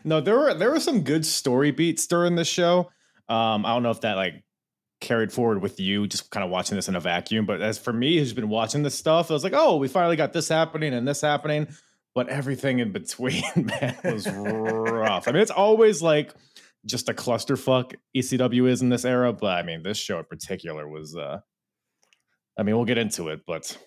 No, 0.04 0.20
there 0.20 0.36
were 0.38 0.54
there 0.56 0.72
were 0.72 0.80
some 0.80 1.02
good 1.02 1.26
story 1.28 1.70
beats 1.70 2.08
during 2.08 2.36
the 2.36 2.44
show. 2.46 2.90
Um, 3.30 3.66
I 3.68 3.74
don't 3.74 3.84
know 3.84 3.92
if 3.92 4.02
that 4.02 4.16
like 4.16 4.44
carried 5.00 5.32
forward 5.32 5.62
with 5.62 5.80
you, 5.80 6.08
just 6.08 6.32
kind 6.32 6.44
of 6.44 6.50
watching 6.50 6.76
this 6.76 6.88
in 6.88 6.96
a 6.96 7.00
vacuum. 7.00 7.46
But 7.46 7.62
as 7.62 7.78
for 7.78 7.94
me, 7.94 8.18
who's 8.18 8.34
been 8.34 8.50
watching 8.50 8.82
this 8.82 8.96
stuff, 8.96 9.30
I 9.30 9.34
was 9.36 9.44
like, 9.44 9.54
oh, 9.56 9.78
we 9.78 9.88
finally 9.88 10.16
got 10.16 10.34
this 10.34 10.50
happening 10.50 10.94
and 10.96 11.08
this 11.08 11.22
happening. 11.22 11.68
But 12.16 12.30
everything 12.30 12.80
in 12.80 12.92
between, 12.92 13.44
man, 13.56 13.96
was 14.04 14.28
rough. 14.28 15.28
I 15.28 15.34
mean, 15.34 15.42
it's 15.42 15.52
always 15.52 16.02
like 16.02 16.34
just 16.86 17.10
a 17.10 17.14
clusterfuck 17.14 17.96
ECW 18.16 18.68
is 18.68 18.82
in 18.82 18.90
this 18.90 19.06
era, 19.06 19.32
but 19.34 19.58
I 19.58 19.64
mean, 19.64 19.84
this 19.84 19.98
show 19.98 20.20
in 20.20 20.26
particular 20.26 20.88
was 20.88 21.16
uh 21.16 21.40
I 22.58 22.64
mean, 22.64 22.76
we'll 22.76 22.86
get 22.86 22.98
into 22.98 23.30
it, 23.30 23.42
but 23.48 23.78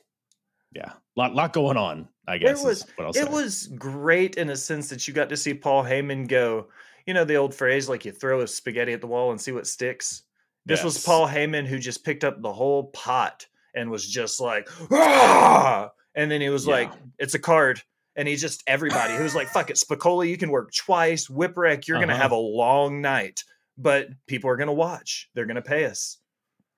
yeah, 0.73 0.93
lot 1.17 1.35
lot 1.35 1.53
going 1.53 1.77
on, 1.77 2.09
I 2.27 2.39
guess. 2.39 2.61
is 2.61 2.87
was- 2.99 3.17
it 3.17 3.31
was 3.31 3.67
great 3.79 4.37
in 4.37 4.51
a 4.51 4.57
sense 4.57 4.89
that 4.91 5.07
you 5.07 5.15
got 5.15 5.29
to 5.29 5.37
see 5.37 5.55
Paul 5.55 5.85
Heyman 5.85 6.27
go, 6.29 6.69
you 7.07 7.15
know, 7.15 7.25
the 7.25 7.37
old 7.37 7.55
phrase 7.55 7.89
like 7.89 8.05
you 8.05 8.13
throw 8.13 8.41
a 8.41 8.47
spaghetti 8.49 8.93
at 8.93 9.01
the 9.01 9.07
wall 9.07 9.31
and 9.31 9.41
see 9.41 9.53
what 9.53 9.67
sticks. 9.67 10.23
This 10.67 10.83
was 10.83 11.05
Paul 11.05 11.29
Heyman 11.29 11.67
who 11.67 11.79
just 11.79 12.05
picked 12.05 12.25
up 12.25 12.41
the 12.41 12.53
whole 12.53 12.85
pot 12.85 13.47
and 13.75 13.91
was 13.91 14.09
just 14.09 14.41
like, 14.41 14.67
"Ah!" 14.91 15.91
and 16.15 16.31
then 16.31 16.41
he 16.41 16.49
was 16.49 16.67
Yeah. 16.67 16.73
like, 16.75 16.93
it's 17.19 17.35
a 17.35 17.39
card. 17.39 17.83
And 18.17 18.29
he 18.29 18.37
just 18.37 18.63
everybody 18.67 19.15
who 19.17 19.23
was 19.25 19.35
like, 19.35 19.49
fuck 19.49 19.71
it, 19.71 19.77
Spicolli, 19.77 20.29
you 20.29 20.37
can 20.39 20.51
work 20.51 20.73
twice. 20.75 21.27
Whipwreck, 21.29 21.87
you're 21.89 21.99
gonna 22.01 22.13
Uh-huh. 22.13 22.23
have 22.23 22.33
a 22.33 22.37
long 22.37 23.01
night, 23.01 23.43
but 23.77 24.09
people 24.27 24.49
are 24.51 24.57
gonna 24.57 24.73
watch. 24.73 25.29
They're 25.35 25.47
gonna 25.47 25.63
pay 25.63 25.85
us. 25.87 26.19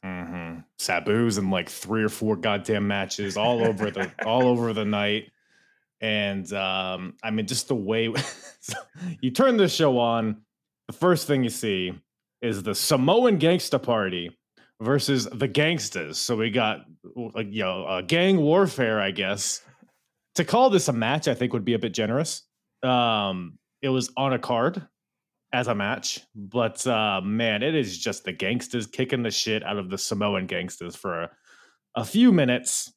Mm-hmm. 0.04 0.60
Sabu's 0.78 1.36
in 1.38 1.50
like 1.50 1.68
three 1.68 2.02
or 2.04 2.08
four 2.08 2.36
goddamn 2.36 2.86
matches 2.86 3.36
all 3.36 3.64
over 3.64 3.90
the 3.90 4.10
all 4.24 4.42
over 4.48 4.72
the 4.72 4.84
night, 4.84 5.30
and 6.00 6.50
um, 6.52 7.14
I 7.22 7.30
mean 7.30 7.46
just 7.46 7.68
the 7.68 7.74
way 7.74 8.12
you 9.20 9.30
turn 9.30 9.56
this 9.56 9.74
show 9.74 9.98
on, 9.98 10.42
the 10.86 10.92
first 10.92 11.26
thing 11.26 11.42
you 11.44 11.50
see 11.50 11.92
is 12.42 12.62
the 12.62 12.74
Samoan 12.74 13.38
Gangsta 13.38 13.82
Party 13.82 14.30
versus 14.80 15.24
the 15.32 15.48
Gangstas. 15.48 16.16
So 16.16 16.36
we 16.36 16.50
got 16.50 16.80
like 17.14 17.48
you 17.50 17.62
know 17.62 17.84
uh, 17.84 18.00
gang 18.02 18.36
warfare, 18.38 19.00
I 19.00 19.10
guess. 19.10 19.62
To 20.36 20.44
call 20.44 20.70
this 20.70 20.88
a 20.88 20.92
match, 20.92 21.28
I 21.28 21.34
think 21.34 21.52
would 21.52 21.64
be 21.64 21.74
a 21.74 21.78
bit 21.78 21.94
generous. 21.94 22.42
Um, 22.82 23.58
it 23.80 23.88
was 23.88 24.10
on 24.16 24.32
a 24.32 24.38
card 24.38 24.86
as 25.52 25.66
a 25.66 25.74
match, 25.74 26.20
but 26.34 26.86
uh, 26.86 27.20
man, 27.22 27.62
it 27.62 27.74
is 27.74 27.98
just 27.98 28.24
the 28.24 28.32
gangsters 28.32 28.86
kicking 28.86 29.22
the 29.22 29.30
shit 29.30 29.64
out 29.64 29.78
of 29.78 29.88
the 29.88 29.96
Samoan 29.96 30.46
gangsters 30.46 30.94
for 30.94 31.22
a, 31.22 31.30
a 31.94 32.04
few 32.04 32.32
minutes. 32.32 32.92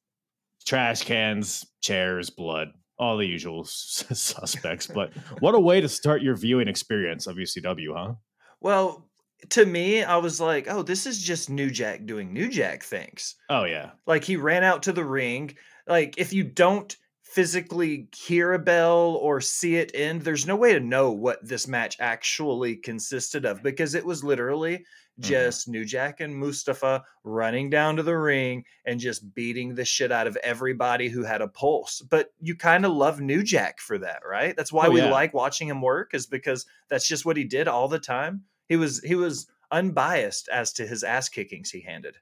Trash 0.66 1.04
cans, 1.04 1.66
chairs, 1.82 2.30
blood, 2.30 2.70
all 2.98 3.16
the 3.16 3.26
usual 3.26 3.64
suspects. 3.66 4.88
But 4.88 5.14
what 5.40 5.56
a 5.56 5.60
way 5.60 5.80
to 5.80 5.88
start 5.88 6.22
your 6.22 6.36
viewing 6.36 6.68
experience 6.68 7.26
of 7.26 7.38
ECW, 7.38 7.96
huh? 7.96 8.14
Well, 8.60 9.10
to 9.52 9.66
me, 9.66 10.04
I 10.04 10.18
was 10.18 10.42
like, 10.42 10.68
oh, 10.70 10.84
this 10.84 11.06
is 11.06 11.24
just 11.24 11.50
New 11.50 11.72
Jack 11.72 12.06
doing 12.06 12.34
New 12.34 12.50
Jack 12.50 12.84
things. 12.84 13.36
Oh 13.50 13.64
yeah, 13.64 13.92
Like 14.06 14.26
he 14.26 14.36
ran 14.36 14.66
out 14.66 14.84
to 14.84 14.92
the 14.92 15.06
ring. 15.06 15.56
Like 15.88 16.16
if 16.18 16.34
you 16.34 16.44
don't 16.44 16.94
physically 17.30 18.08
hear 18.16 18.54
a 18.54 18.60
bell 18.60 19.18
or 19.22 19.40
see 19.40 19.76
it 19.76 19.92
end, 19.94 20.22
there's 20.22 20.48
no 20.48 20.56
way 20.56 20.74
to 20.74 20.80
know 20.80 21.12
what 21.12 21.48
this 21.48 21.68
match 21.68 21.96
actually 22.00 22.76
consisted 22.76 23.46
of 23.46 23.58
mm-hmm. 23.58 23.64
because 23.64 23.94
it 23.94 24.04
was 24.04 24.24
literally 24.24 24.78
mm-hmm. 24.78 25.22
just 25.22 25.68
New 25.68 25.86
Jack 25.86 26.22
and 26.22 26.36
Mustafa 26.36 27.04
running 27.24 27.70
down 27.70 27.96
to 27.98 28.04
the 28.04 28.18
ring 28.18 28.66
and 28.86 29.00
just 29.00 29.36
beating 29.36 29.76
the 29.76 29.86
shit 29.86 30.12
out 30.12 30.26
of 30.26 30.38
everybody 30.38 31.08
who 31.08 31.24
had 31.24 31.42
a 31.42 31.48
pulse. 31.48 32.02
But 32.02 32.34
you 32.40 32.56
kind 32.56 32.84
of 32.84 32.94
love 32.94 33.22
New 33.22 33.44
Jack 33.44 33.80
for 33.80 34.00
that, 34.00 34.22
right? 34.28 34.56
That's 34.58 34.74
why 34.74 34.88
Oh, 34.88 34.92
we 34.92 35.02
yeah. 35.02 35.12
like 35.12 35.34
watching 35.34 35.68
him 35.68 35.84
work 35.84 36.16
is 36.16 36.26
because 36.26 36.66
that's 36.90 37.08
just 37.08 37.26
what 37.26 37.38
he 37.38 37.44
did 37.44 37.68
all 37.68 37.88
the 37.88 38.00
time. 38.00 38.44
He 38.68 38.76
was 38.76 39.04
he 39.04 39.14
was 39.14 39.48
unbiased 39.72 40.50
as 40.50 40.74
to 40.74 40.88
his 40.88 41.04
ass 41.04 41.30
kickings 41.30 41.70
he 41.70 41.82
handed. 41.82 42.18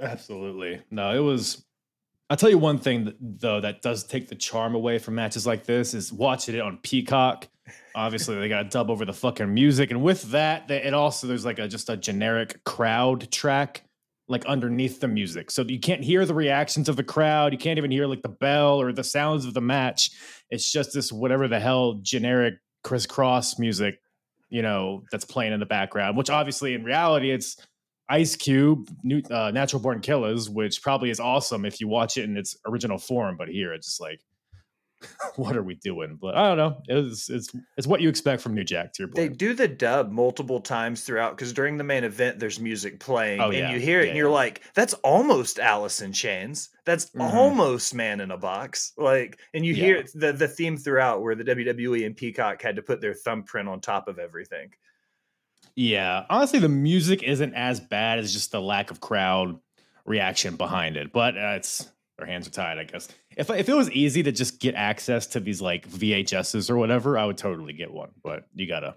absolutely. 0.00 0.82
No, 0.90 1.14
it 1.14 1.20
was. 1.20 1.64
I'll 2.30 2.36
tell 2.36 2.50
you 2.50 2.58
one 2.58 2.78
thing 2.78 3.14
though 3.20 3.60
that 3.60 3.80
does 3.80 4.04
take 4.04 4.28
the 4.28 4.34
charm 4.34 4.74
away 4.74 4.98
from 4.98 5.14
matches 5.14 5.46
like 5.46 5.64
this 5.64 5.94
is 5.94 6.12
watching 6.12 6.54
it 6.54 6.60
on 6.60 6.78
Peacock. 6.78 7.48
Obviously, 7.94 8.38
they 8.38 8.48
got 8.48 8.62
to 8.62 8.68
dub 8.68 8.90
over 8.90 9.04
the 9.04 9.12
fucking 9.12 9.52
music, 9.52 9.90
and 9.90 10.02
with 10.02 10.22
that, 10.30 10.70
it 10.70 10.94
also 10.94 11.26
there's 11.26 11.44
like 11.44 11.58
a 11.58 11.68
just 11.68 11.88
a 11.90 11.96
generic 11.96 12.62
crowd 12.64 13.30
track 13.30 13.82
like 14.30 14.44
underneath 14.44 15.00
the 15.00 15.08
music, 15.08 15.50
so 15.50 15.62
you 15.62 15.80
can't 15.80 16.04
hear 16.04 16.26
the 16.26 16.34
reactions 16.34 16.88
of 16.88 16.96
the 16.96 17.02
crowd. 17.02 17.52
You 17.52 17.58
can't 17.58 17.78
even 17.78 17.90
hear 17.90 18.06
like 18.06 18.22
the 18.22 18.28
bell 18.28 18.80
or 18.80 18.92
the 18.92 19.04
sounds 19.04 19.46
of 19.46 19.54
the 19.54 19.60
match. 19.60 20.10
It's 20.50 20.70
just 20.70 20.92
this 20.92 21.10
whatever 21.10 21.48
the 21.48 21.60
hell 21.60 21.98
generic 22.02 22.54
crisscross 22.84 23.58
music, 23.58 24.00
you 24.50 24.62
know, 24.62 25.02
that's 25.10 25.24
playing 25.24 25.52
in 25.52 25.60
the 25.60 25.66
background. 25.66 26.16
Which 26.16 26.30
obviously, 26.30 26.74
in 26.74 26.84
reality, 26.84 27.30
it's 27.30 27.56
Ice 28.10 28.36
Cube, 28.36 28.88
new, 29.02 29.22
uh, 29.30 29.50
Natural 29.50 29.80
Born 29.80 30.00
Killaz, 30.00 30.48
which 30.48 30.82
probably 30.82 31.10
is 31.10 31.20
awesome 31.20 31.64
if 31.64 31.80
you 31.80 31.88
watch 31.88 32.16
it 32.16 32.24
in 32.24 32.36
its 32.36 32.56
original 32.66 32.98
form. 32.98 33.36
But 33.36 33.48
here, 33.48 33.72
it's 33.74 33.86
just 33.86 34.00
like 34.00 34.20
what 35.36 35.56
are 35.56 35.62
we 35.62 35.76
doing? 35.76 36.18
But 36.20 36.34
I 36.34 36.48
don't 36.48 36.56
know. 36.58 36.82
It's 36.88 37.30
it's 37.30 37.50
it's 37.76 37.86
what 37.86 38.00
you 38.00 38.08
expect 38.08 38.42
from 38.42 38.54
New 38.54 38.64
Jack. 38.64 38.92
To 38.94 39.02
your 39.04 39.10
They 39.14 39.28
do 39.28 39.54
the 39.54 39.68
dub 39.68 40.10
multiple 40.10 40.58
times 40.60 41.04
throughout 41.04 41.36
because 41.36 41.52
during 41.52 41.76
the 41.78 41.84
main 41.84 42.02
event, 42.02 42.40
there's 42.40 42.58
music 42.58 42.98
playing, 42.98 43.40
Oh, 43.40 43.50
and 43.50 43.54
yeah. 43.58 43.70
you 43.70 43.78
hear 43.78 44.00
it, 44.00 44.04
Yeah, 44.04 44.08
and 44.08 44.16
you're 44.18 44.28
yeah. 44.28 44.34
like, 44.34 44.62
"That's 44.74 44.94
almost 44.94 45.60
Alice 45.60 46.00
in 46.00 46.12
Chains. 46.12 46.70
That's 46.84 47.10
Mhm. 47.10 47.32
almost 47.32 47.94
Man 47.94 48.20
in 48.20 48.32
a 48.32 48.36
Box." 48.38 48.92
Like, 48.96 49.38
and 49.54 49.64
you 49.64 49.72
hear 49.74 50.02
the 50.14 50.32
the 50.32 50.48
theme 50.48 50.76
throughout 50.76 51.22
where 51.22 51.36
the 51.36 51.44
WWE 51.44 52.04
and 52.04 52.16
Peacock 52.16 52.60
had 52.60 52.74
to 52.76 52.82
put 52.82 53.00
their 53.00 53.14
thumbprint 53.14 53.68
on 53.68 53.80
top 53.80 54.08
of 54.08 54.18
everything. 54.18 54.70
Yeah. 55.78 56.24
Honestly, 56.28 56.58
the 56.58 56.68
music 56.68 57.22
isn't 57.22 57.54
as 57.54 57.78
bad 57.78 58.18
as 58.18 58.32
just 58.32 58.50
the 58.50 58.60
lack 58.60 58.90
of 58.90 59.00
crowd 59.00 59.60
reaction 60.04 60.56
behind 60.56 60.96
it. 60.96 61.12
But 61.12 61.36
uh, 61.36 61.54
it's 61.56 61.88
their 62.16 62.26
hands 62.26 62.48
are 62.48 62.50
tied, 62.50 62.78
I 62.78 62.84
guess. 62.84 63.06
If 63.36 63.48
if 63.48 63.68
it 63.68 63.74
was 63.74 63.88
easy 63.92 64.24
to 64.24 64.32
just 64.32 64.58
get 64.58 64.74
access 64.74 65.26
to 65.28 65.40
these 65.40 65.60
like 65.62 65.88
VHSs 65.88 66.68
or 66.68 66.76
whatever, 66.76 67.16
I 67.16 67.24
would 67.26 67.38
totally 67.38 67.74
get 67.74 67.92
one. 67.92 68.10
But 68.24 68.46
you 68.56 68.66
gotta 68.66 68.96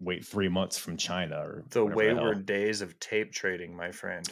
wait 0.00 0.26
three 0.26 0.48
months 0.48 0.76
from 0.76 0.96
China 0.96 1.36
or 1.36 1.64
The 1.70 1.84
wayward 1.84 2.44
days 2.44 2.80
of 2.82 2.98
tape 2.98 3.30
trading, 3.30 3.76
my 3.76 3.92
friend. 3.92 4.28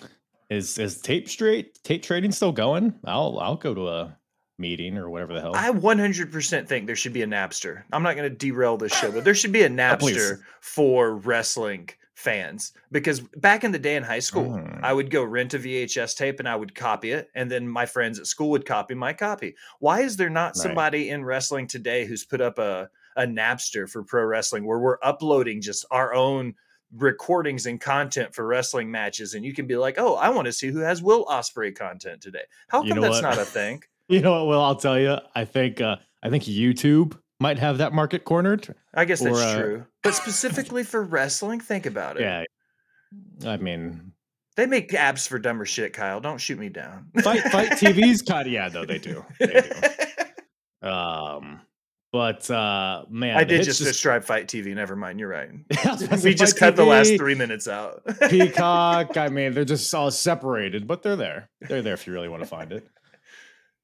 Is 0.50 0.78
is 0.78 1.00
tape 1.00 1.28
straight 1.28 1.80
tape 1.84 2.02
trading 2.02 2.32
still 2.32 2.50
going? 2.50 2.92
I'll 3.04 3.38
I'll 3.38 3.56
go 3.56 3.72
to 3.72 3.88
a 3.88 4.18
meeting 4.58 4.96
or 4.96 5.10
whatever 5.10 5.32
the 5.34 5.40
hell. 5.40 5.52
I 5.54 5.70
100% 5.70 6.66
think 6.68 6.86
there 6.86 6.96
should 6.96 7.12
be 7.12 7.22
a 7.22 7.26
Napster. 7.26 7.82
I'm 7.92 8.02
not 8.02 8.16
going 8.16 8.30
to 8.30 8.36
derail 8.36 8.76
this 8.76 8.92
show, 8.92 9.10
but 9.12 9.24
there 9.24 9.34
should 9.34 9.52
be 9.52 9.62
a 9.62 9.66
Oh. 9.66 9.70
Napster 9.70 10.40
for 10.60 11.16
wrestling 11.16 11.90
fans 12.14 12.72
because 12.90 13.20
back 13.20 13.62
in 13.62 13.72
the 13.72 13.78
day 13.78 13.94
in 13.96 14.02
high 14.02 14.20
school, 14.20 14.44
Mm. 14.56 14.80
I 14.82 14.92
would 14.92 15.10
go 15.10 15.22
rent 15.22 15.52
a 15.52 15.58
VHS 15.58 16.16
tape 16.16 16.38
and 16.40 16.48
I 16.48 16.56
would 16.56 16.74
copy 16.74 17.10
it, 17.12 17.28
and 17.34 17.50
then 17.50 17.68
my 17.68 17.84
friends 17.84 18.18
at 18.18 18.26
school 18.26 18.48
would 18.50 18.64
copy 18.64 18.94
my 18.94 19.12
copy. 19.12 19.54
Why 19.80 20.00
is 20.00 20.16
there 20.16 20.30
not 20.30 20.48
Right. 20.48 20.56
somebody 20.56 21.10
in 21.10 21.24
wrestling 21.24 21.66
today 21.66 22.06
who's 22.06 22.24
put 22.24 22.40
up 22.40 22.58
a 22.58 22.88
a 23.18 23.22
Napster 23.26 23.88
for 23.88 24.02
pro 24.02 24.24
wrestling 24.24 24.66
where 24.66 24.78
we're 24.78 24.98
uploading 25.02 25.60
just 25.62 25.86
our 25.90 26.12
own 26.14 26.54
recordings 26.94 27.64
and 27.66 27.80
content 27.80 28.34
for 28.34 28.46
wrestling 28.46 28.90
matches, 28.90 29.34
and 29.34 29.44
you 29.44 29.52
can 29.54 29.66
be 29.66 29.76
like, 29.76 29.96
"Oh, 29.98 30.14
I 30.16 30.28
want 30.28 30.46
to 30.46 30.52
see 30.52 30.68
who 30.68 30.80
has 30.80 31.02
Will 31.02 31.24
Ospreay 31.26 31.74
content 31.74 32.20
today." 32.22 32.42
How 32.68 32.82
You 32.82 32.90
come 32.90 32.96
know 33.02 33.02
that's 33.10 33.22
what? 33.22 33.36
not 33.36 33.38
a 33.38 33.44
thing? 33.58 33.82
you 34.08 34.20
know 34.20 34.32
what? 34.32 34.46
Well, 34.46 34.62
I'll 34.62 34.76
tell 34.76 34.98
you. 34.98 35.18
I 35.34 35.44
think 35.44 35.80
uh, 35.80 35.96
I 36.22 36.30
think 36.30 36.44
YouTube 36.44 37.18
might 37.40 37.58
have 37.58 37.78
that 37.78 37.92
market 37.92 38.24
cornered. 38.24 38.74
I 38.94 39.04
guess 39.04 39.20
that's 39.20 39.38
uh, 39.38 39.60
true. 39.60 39.86
But 40.02 40.14
specifically 40.14 40.84
for 40.84 41.02
wrestling, 41.02 41.60
think 41.60 41.86
about 41.86 42.16
it. 42.16 42.22
Yeah. 42.22 42.44
I 43.44 43.56
mean, 43.56 44.12
They 44.56 44.66
make 44.66 44.90
apps 44.90 45.28
for 45.28 45.38
dumber 45.38 45.66
shit, 45.66 45.92
Kyle. 45.92 46.20
Don't 46.20 46.38
shoot 46.38 46.58
me 46.58 46.68
down. 46.68 47.06
fight 47.22 47.42
FITE 47.42 47.72
TV's 47.72 48.22
kind 48.26 48.46
of 48.46 48.52
yeah, 48.52 48.68
though 48.68 48.84
they 48.84 48.98
do. 48.98 49.24
They 49.38 49.46
do. 50.82 50.88
Um, 50.88 51.60
but 52.12 52.48
uh, 52.50 53.04
man, 53.10 53.36
I 53.36 53.44
did 53.44 53.56
hits 53.56 53.66
just, 53.66 53.82
describe 53.82 54.24
FITE 54.24 54.46
TV. 54.46 54.74
Never 54.74 54.96
mind. 54.96 55.20
You're 55.20 55.28
right. 55.28 55.50
I 55.84 55.90
was 55.90 56.02
about 56.02 56.14
to 56.14 56.18
say 56.18 56.30
we 56.30 56.34
just 56.34 56.58
Fight 56.58 56.68
cut 56.68 56.76
the 56.76 56.84
last 56.84 57.16
three 57.16 57.34
minutes 57.34 57.68
out. 57.68 58.02
Peacock. 58.30 59.16
I 59.16 59.28
mean, 59.28 59.52
they're 59.52 59.64
just 59.64 59.92
all 59.94 60.10
separated, 60.10 60.86
but 60.86 61.02
they're 61.02 61.16
there. 61.16 61.50
They're 61.60 61.82
there 61.82 61.94
if 61.94 62.06
you 62.06 62.12
really 62.12 62.28
want 62.28 62.42
to 62.42 62.48
find 62.48 62.72
it. 62.72 62.88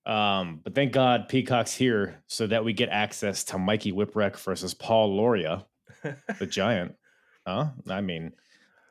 Um, 0.04 0.60
but 0.62 0.74
thank 0.74 0.92
God 0.92 1.28
Peacock's 1.28 1.74
here 1.74 2.22
so 2.26 2.46
that 2.48 2.64
we 2.64 2.72
get 2.72 2.88
access 2.88 3.44
to 3.44 3.58
Mikey 3.58 3.92
Whipwreck 3.92 4.36
versus 4.36 4.74
Paul 4.74 5.16
Lauria, 5.16 5.64
the 6.38 6.46
giant. 6.50 6.96
Huh? 7.46 7.68
I 7.88 8.00
mean, 8.00 8.32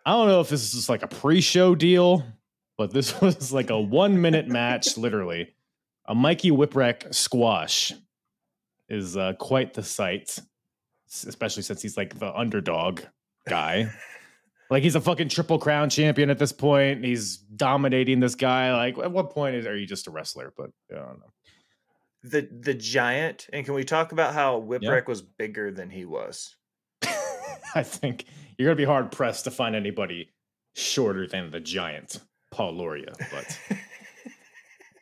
I 0.05 0.11
don't 0.11 0.27
know 0.27 0.41
if 0.41 0.49
this 0.49 0.63
is 0.63 0.71
just 0.71 0.89
like 0.89 1.03
a 1.03 1.07
pre-show 1.07 1.75
deal, 1.75 2.23
but 2.77 2.91
this 2.91 3.19
was 3.21 3.51
like 3.51 3.69
a 3.69 3.79
one-minute 3.79 4.47
match, 4.47 4.97
literally. 4.97 5.53
A 6.05 6.15
Mikey 6.15 6.51
Whipwreck 6.51 7.13
squash 7.13 7.93
is 8.89 9.15
uh, 9.15 9.33
quite 9.33 9.73
the 9.73 9.83
sight, 9.83 10.37
especially 11.25 11.63
since 11.63 11.81
he's 11.81 11.97
like 11.97 12.17
the 12.19 12.33
underdog 12.37 13.01
guy. 13.47 13.91
Like 14.71 14.83
he's 14.83 14.95
a 14.95 15.01
fucking 15.01 15.27
triple 15.27 15.59
crown 15.59 15.89
champion 15.89 16.29
at 16.29 16.39
this 16.39 16.53
point. 16.53 17.03
He's 17.03 17.37
dominating 17.37 18.21
this 18.21 18.35
guy. 18.35 18.73
Like, 18.73 18.97
at 18.97 19.11
what 19.11 19.29
point 19.29 19.57
is 19.57 19.67
are 19.67 19.75
you 19.75 19.85
just 19.85 20.07
a 20.07 20.11
wrestler? 20.11 20.53
But 20.55 20.71
I 20.89 20.95
don't 20.95 21.19
know. 21.19 21.33
the 22.23 22.47
the 22.61 22.73
giant, 22.73 23.47
and 23.51 23.65
can 23.65 23.73
we 23.73 23.83
talk 23.83 24.13
about 24.13 24.33
how 24.33 24.61
Whipwreck 24.61 25.07
was 25.07 25.21
bigger 25.21 25.71
than 25.71 25.89
he 25.89 26.05
was? 26.05 26.55
I 27.75 27.83
think 27.83 28.23
you're 28.57 28.67
gonna 28.67 28.77
be 28.77 28.85
hard 28.85 29.11
pressed 29.11 29.43
to 29.43 29.51
find 29.51 29.75
anybody 29.75 30.29
shorter 30.73 31.27
than 31.27 31.51
the 31.51 31.59
giant 31.59 32.21
Paul 32.49 32.75
Lauria. 32.75 33.13
But 33.29 33.77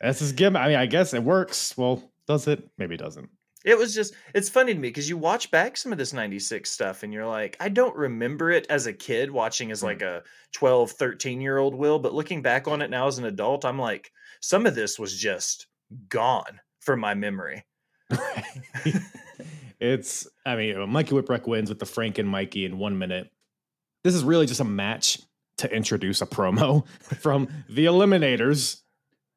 that's 0.02 0.20
his 0.20 0.32
gimmick. 0.32 0.64
I 0.64 0.68
mean, 0.68 0.78
I 0.78 0.88
guess 0.88 1.14
it 1.14 1.24
works. 1.24 1.78
Well, 1.78 2.12
does 2.28 2.48
it? 2.48 2.68
Maybe 2.80 2.96
it 2.96 3.02
doesn't. 3.02 3.30
It 3.66 3.78
was 3.78 3.94
just, 3.94 4.14
it's 4.34 4.48
funny 4.48 4.74
to 4.74 4.80
me 4.80 4.88
because 4.88 5.10
you 5.10 5.18
watch 5.18 5.52
back 5.52 5.76
some 5.76 5.92
of 5.92 5.98
this 5.98 6.14
96 6.14 6.70
stuff 6.70 7.04
and 7.04 7.12
you're 7.14 7.28
like, 7.28 7.58
I 7.60 7.68
don't 7.68 7.96
remember 7.96 8.52
it 8.52 8.66
as 8.70 8.88
a 8.88 8.94
kid 8.94 9.30
watching 9.32 9.70
as 9.72 9.82
Mm. 9.82 9.84
like 9.84 10.02
a 10.02 10.24
12, 10.54 10.92
13 10.92 11.42
year 11.42 11.58
old 11.58 11.76
will, 11.76 12.00
but 12.00 12.14
looking 12.14 12.42
back 12.42 12.68
on 12.68 12.82
it 12.82 12.90
now 12.90 13.08
as 13.08 13.18
an 13.18 13.26
adult, 13.26 13.66
I'm 13.66 13.78
like, 13.80 14.12
some 14.40 14.66
of 14.66 14.76
this 14.76 14.98
was 14.98 15.18
just 15.18 15.68
gone 16.08 16.62
from 16.80 17.02
my 17.02 17.14
memory. 17.14 17.66
it's, 19.80 20.28
I 20.46 20.56
mean, 20.56 20.90
Mikey 20.90 21.12
Whipwreck 21.12 21.48
wins 21.48 21.70
with 21.70 21.80
the 21.80 21.86
Frankenmikey 21.86 22.66
in 22.66 22.78
one 22.78 22.98
minute. 22.98 23.30
This 24.04 24.16
is 24.16 24.24
really 24.24 24.46
just 24.46 24.62
a 24.62 24.66
match 24.66 25.20
to 25.58 25.70
introduce 25.74 26.22
a 26.22 26.26
promo 26.26 26.88
from 27.22 27.50
the 27.70 27.86
Eliminators 27.86 28.82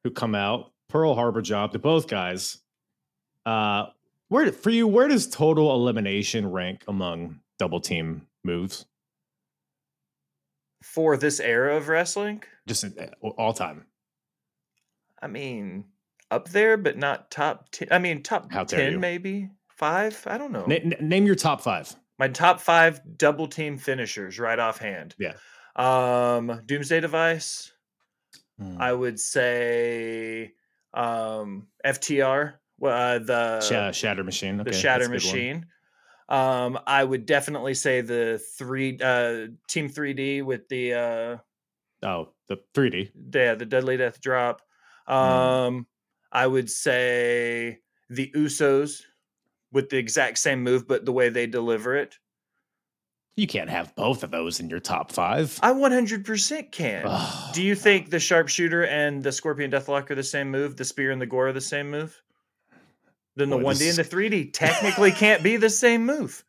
who 0.05 0.11
come 0.11 0.35
out. 0.35 0.71
Pearl 0.89 1.15
Harbor 1.15 1.43
job 1.43 1.73
to 1.73 1.79
both 1.79 2.07
guys. 2.07 2.59
Uh, 3.47 3.87
where 4.33 4.51
for 4.51 4.71
you? 4.71 4.87
Where 4.87 5.09
does 5.09 5.29
total 5.29 5.75
elimination 5.75 6.51
rank 6.51 6.85
among 6.89 7.41
double 7.59 7.81
team 7.81 8.27
moves? 8.45 8.87
For 10.83 11.17
this 11.17 11.39
era 11.39 11.77
of 11.77 11.89
wrestling, 11.89 12.43
Just 12.67 12.85
uh, 12.85 13.07
all 13.23 13.53
time. 13.53 13.87
I 15.21 15.29
mean, 15.29 15.85
up 16.31 16.49
there, 16.49 16.77
but 16.77 16.97
not 16.97 17.31
top 17.31 17.69
10. 17.71 17.89
I 17.91 17.99
mean, 17.99 18.23
top 18.23 18.51
How 18.51 18.65
10, 18.65 18.93
you. 18.93 18.99
maybe 18.99 19.51
five. 19.69 20.21
I 20.27 20.39
don't 20.39 20.51
know. 20.51 20.65
N- 20.65 20.97
name 21.01 21.27
your 21.27 21.37
top 21.37 21.61
five. 21.61 21.95
My 22.19 22.29
top 22.29 22.61
five 22.61 23.01
double 23.17 23.47
team 23.47 23.79
finishers 23.79 24.39
right 24.39 24.59
offhand. 24.59 25.15
Yeah. 25.19 25.35
Um, 25.77 26.63
Doomsday 26.67 27.01
Device. 27.01 27.73
Hmm. 28.59 28.77
I 28.81 28.93
would 28.93 29.21
say 29.21 30.53
um, 30.95 31.69
FTR, 31.85 32.55
uh, 32.83 33.19
the 33.19 33.61
Sha- 33.61 33.93
Shatter 33.93 34.25
Machine. 34.25 34.57
the 34.59 34.73
Shatter 34.73 35.09
that's 35.09 35.25
a 35.25 35.29
good 35.29 35.39
one. 35.39 35.47
Machine. 35.47 35.67
Um, 36.29 36.79
I 36.87 37.05
would 37.05 37.27
definitely 37.27 37.75
say 37.75 38.01
the 38.01 38.43
three 38.57 38.99
uh, 39.03 39.49
Team 39.69 39.89
3D 39.91 40.43
with 40.45 40.69
the 40.69 40.95
uh, 40.95 41.37
Oh, 42.07 42.31
the 42.49 42.59
3D. 42.75 43.11
the 43.31 43.57
the 43.59 43.67
Dudley 43.67 43.97
Death 43.97 44.21
Drop. 44.21 44.63
Mm. 45.09 45.13
Um, 45.15 45.87
I 46.31 46.47
would 46.47 46.71
say 46.71 47.81
the 48.09 48.31
Usos 48.35 49.03
with 49.73 49.91
the 49.91 49.99
exact 49.99 50.39
same 50.39 50.63
move, 50.63 50.87
but 50.89 51.05
the 51.05 51.13
way 51.13 51.29
they 51.29 51.47
deliver 51.47 51.97
it. 51.97 52.17
You 53.37 53.47
can't 53.47 53.71
have 53.71 53.95
both 53.97 54.23
of 54.23 54.31
those 54.31 54.61
in 54.61 54.69
your 54.69 54.81
top 54.81 55.11
five. 55.11 55.59
I 55.63 55.73
100% 55.73 56.71
can. 56.71 57.05
Ugh. 57.07 57.55
Do 57.55 57.63
you 57.63 57.75
think 57.75 58.11
the 58.11 58.21
sharpshooter 58.21 58.85
and 58.85 59.23
the 59.23 59.33
scorpion 59.33 59.71
deathlock 59.71 60.11
are 60.11 60.15
the 60.15 60.23
same 60.23 60.51
move? 60.51 60.77
The 60.77 60.85
spear 60.85 61.11
and 61.11 61.21
the 61.21 61.25
gore 61.27 61.49
are 61.49 61.53
the 61.55 61.61
same 61.61 61.91
move? 61.91 62.21
Then 63.37 63.51
the 63.51 63.59
1D 63.59 63.89
and 63.89 63.99
the 63.99 64.05
3D 64.17 64.53
technically 64.53 65.11
can't 65.13 65.43
be 65.43 65.57
the 65.57 65.71
same 65.71 66.05
move. 66.05 66.45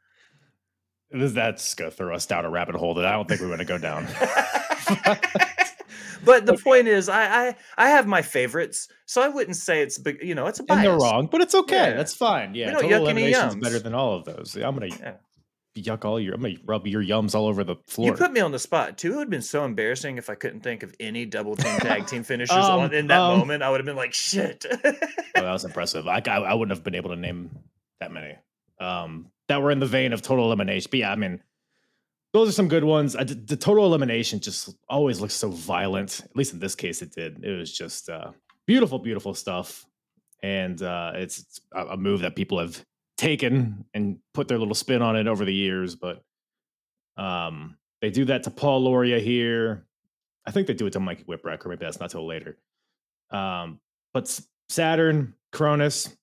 That's 1.11 1.75
gonna 1.75 1.91
throw 1.91 2.15
us 2.15 2.25
down 2.25 2.43
a 2.43 2.49
rabbit 2.49 2.75
hole 2.75 2.95
that 2.95 3.05
I 3.05 3.11
don't 3.11 3.27
think 3.27 3.39
we 3.41 3.47
want 3.47 3.59
to 3.59 3.65
go 3.65 3.77
down. 3.77 4.07
but 6.25 6.45
the 6.45 6.57
point 6.63 6.87
is, 6.87 7.07
I, 7.07 7.49
I 7.49 7.55
I 7.77 7.89
have 7.89 8.07
my 8.07 8.23
favorites, 8.23 8.87
so 9.05 9.21
I 9.21 9.27
wouldn't 9.27 9.57
say 9.57 9.81
it's. 9.83 9.99
You 10.21 10.33
know, 10.33 10.47
it's 10.47 10.59
a 10.59 10.63
bias. 10.63 10.77
and 10.77 10.87
they're 10.87 10.97
wrong, 10.97 11.27
but 11.31 11.41
it's 11.41 11.53
okay. 11.53 11.91
Yeah. 11.91 11.93
That's 11.93 12.15
fine. 12.15 12.55
Yeah, 12.55 12.71
total 12.73 12.91
elimination's 12.93 13.55
better 13.57 13.79
than 13.79 13.93
all 13.93 14.15
of 14.15 14.25
those. 14.25 14.55
I'm 14.55 14.73
gonna 14.73 14.87
Yeah. 14.87 15.13
Yuck 15.75 16.05
all 16.05 16.19
your. 16.19 16.35
I'm 16.35 16.41
gonna 16.41 16.55
rub 16.65 16.87
your 16.87 17.03
yums 17.03 17.35
all 17.35 17.47
over 17.47 17.63
the 17.63 17.75
floor. 17.87 18.07
You 18.07 18.13
put 18.13 18.31
me 18.31 18.39
on 18.39 18.51
the 18.51 18.59
spot 18.59 18.97
too. 18.97 19.13
It 19.13 19.15
would 19.15 19.21
have 19.21 19.29
been 19.29 19.41
so 19.41 19.65
embarrassing 19.65 20.17
if 20.17 20.29
I 20.29 20.35
couldn't 20.35 20.61
think 20.61 20.83
of 20.83 20.95
any 20.99 21.25
double 21.25 21.55
team 21.55 21.77
tag 21.79 22.07
team 22.07 22.23
finishers 22.23 22.57
Um, 22.57 22.81
on, 22.81 22.93
in 22.93 23.07
that 23.07 23.19
um, 23.19 23.39
moment. 23.39 23.63
I 23.63 23.69
would 23.69 23.79
have 23.79 23.85
been 23.85 23.95
like, 23.95 24.13
shit. 24.13 24.65
Oh, 24.69 24.81
that 25.41 25.51
was 25.51 25.65
impressive. 25.65 26.07
I, 26.07 26.21
I 26.25 26.37
I 26.37 26.53
wouldn't 26.53 26.75
have 26.75 26.83
been 26.83 26.95
able 26.95 27.09
to 27.09 27.15
name 27.15 27.49
that 27.99 28.11
many. 28.11 28.35
Um, 28.79 29.31
that 29.47 29.61
were 29.61 29.71
in 29.71 29.79
the 29.79 29.85
vein 29.85 30.13
of 30.13 30.21
total 30.21 30.45
elimination. 30.45 30.89
But 30.89 30.99
yeah, 30.99 31.11
I 31.11 31.15
mean, 31.15 31.41
those 32.33 32.49
are 32.49 32.53
some 32.53 32.67
good 32.67 32.83
ones. 32.83 33.15
I, 33.15 33.23
the 33.23 33.55
total 33.55 33.85
elimination 33.85 34.39
just 34.39 34.75
always 34.89 35.19
looks 35.19 35.33
so 35.33 35.49
violent. 35.49 36.21
At 36.23 36.35
least 36.35 36.53
in 36.53 36.59
this 36.59 36.75
case, 36.75 37.01
it 37.01 37.11
did. 37.11 37.43
It 37.43 37.57
was 37.57 37.71
just 37.71 38.09
uh, 38.09 38.31
beautiful, 38.65 38.99
beautiful 38.99 39.33
stuff, 39.33 39.85
and 40.41 40.81
uh, 40.81 41.11
it's, 41.15 41.39
it's 41.39 41.61
a, 41.73 41.87
a 41.87 41.97
move 41.97 42.21
that 42.21 42.35
people 42.35 42.59
have 42.59 42.83
taken 43.17 43.85
and 43.93 44.17
put 44.33 44.47
their 44.47 44.57
little 44.57 44.75
spin 44.75 45.01
on 45.01 45.15
it 45.15 45.27
over 45.27 45.45
the 45.45 45.53
years. 45.53 45.95
But 45.95 46.23
um, 47.17 47.77
they 48.01 48.09
do 48.09 48.25
that 48.25 48.43
to 48.43 48.51
Paul 48.51 48.83
Lauria 48.83 49.21
here. 49.21 49.85
I 50.45 50.51
think 50.51 50.67
they 50.67 50.73
do 50.73 50.85
it 50.87 50.93
to 50.93 50.99
Mikey 50.99 51.23
Whipwreck, 51.23 51.65
or 51.65 51.69
maybe 51.69 51.85
that's 51.85 51.99
not 51.99 52.09
till 52.09 52.25
later. 52.27 52.57
Um, 53.31 53.79
but 54.13 54.39
Saturn, 54.69 55.33
Kronus, 55.53 56.15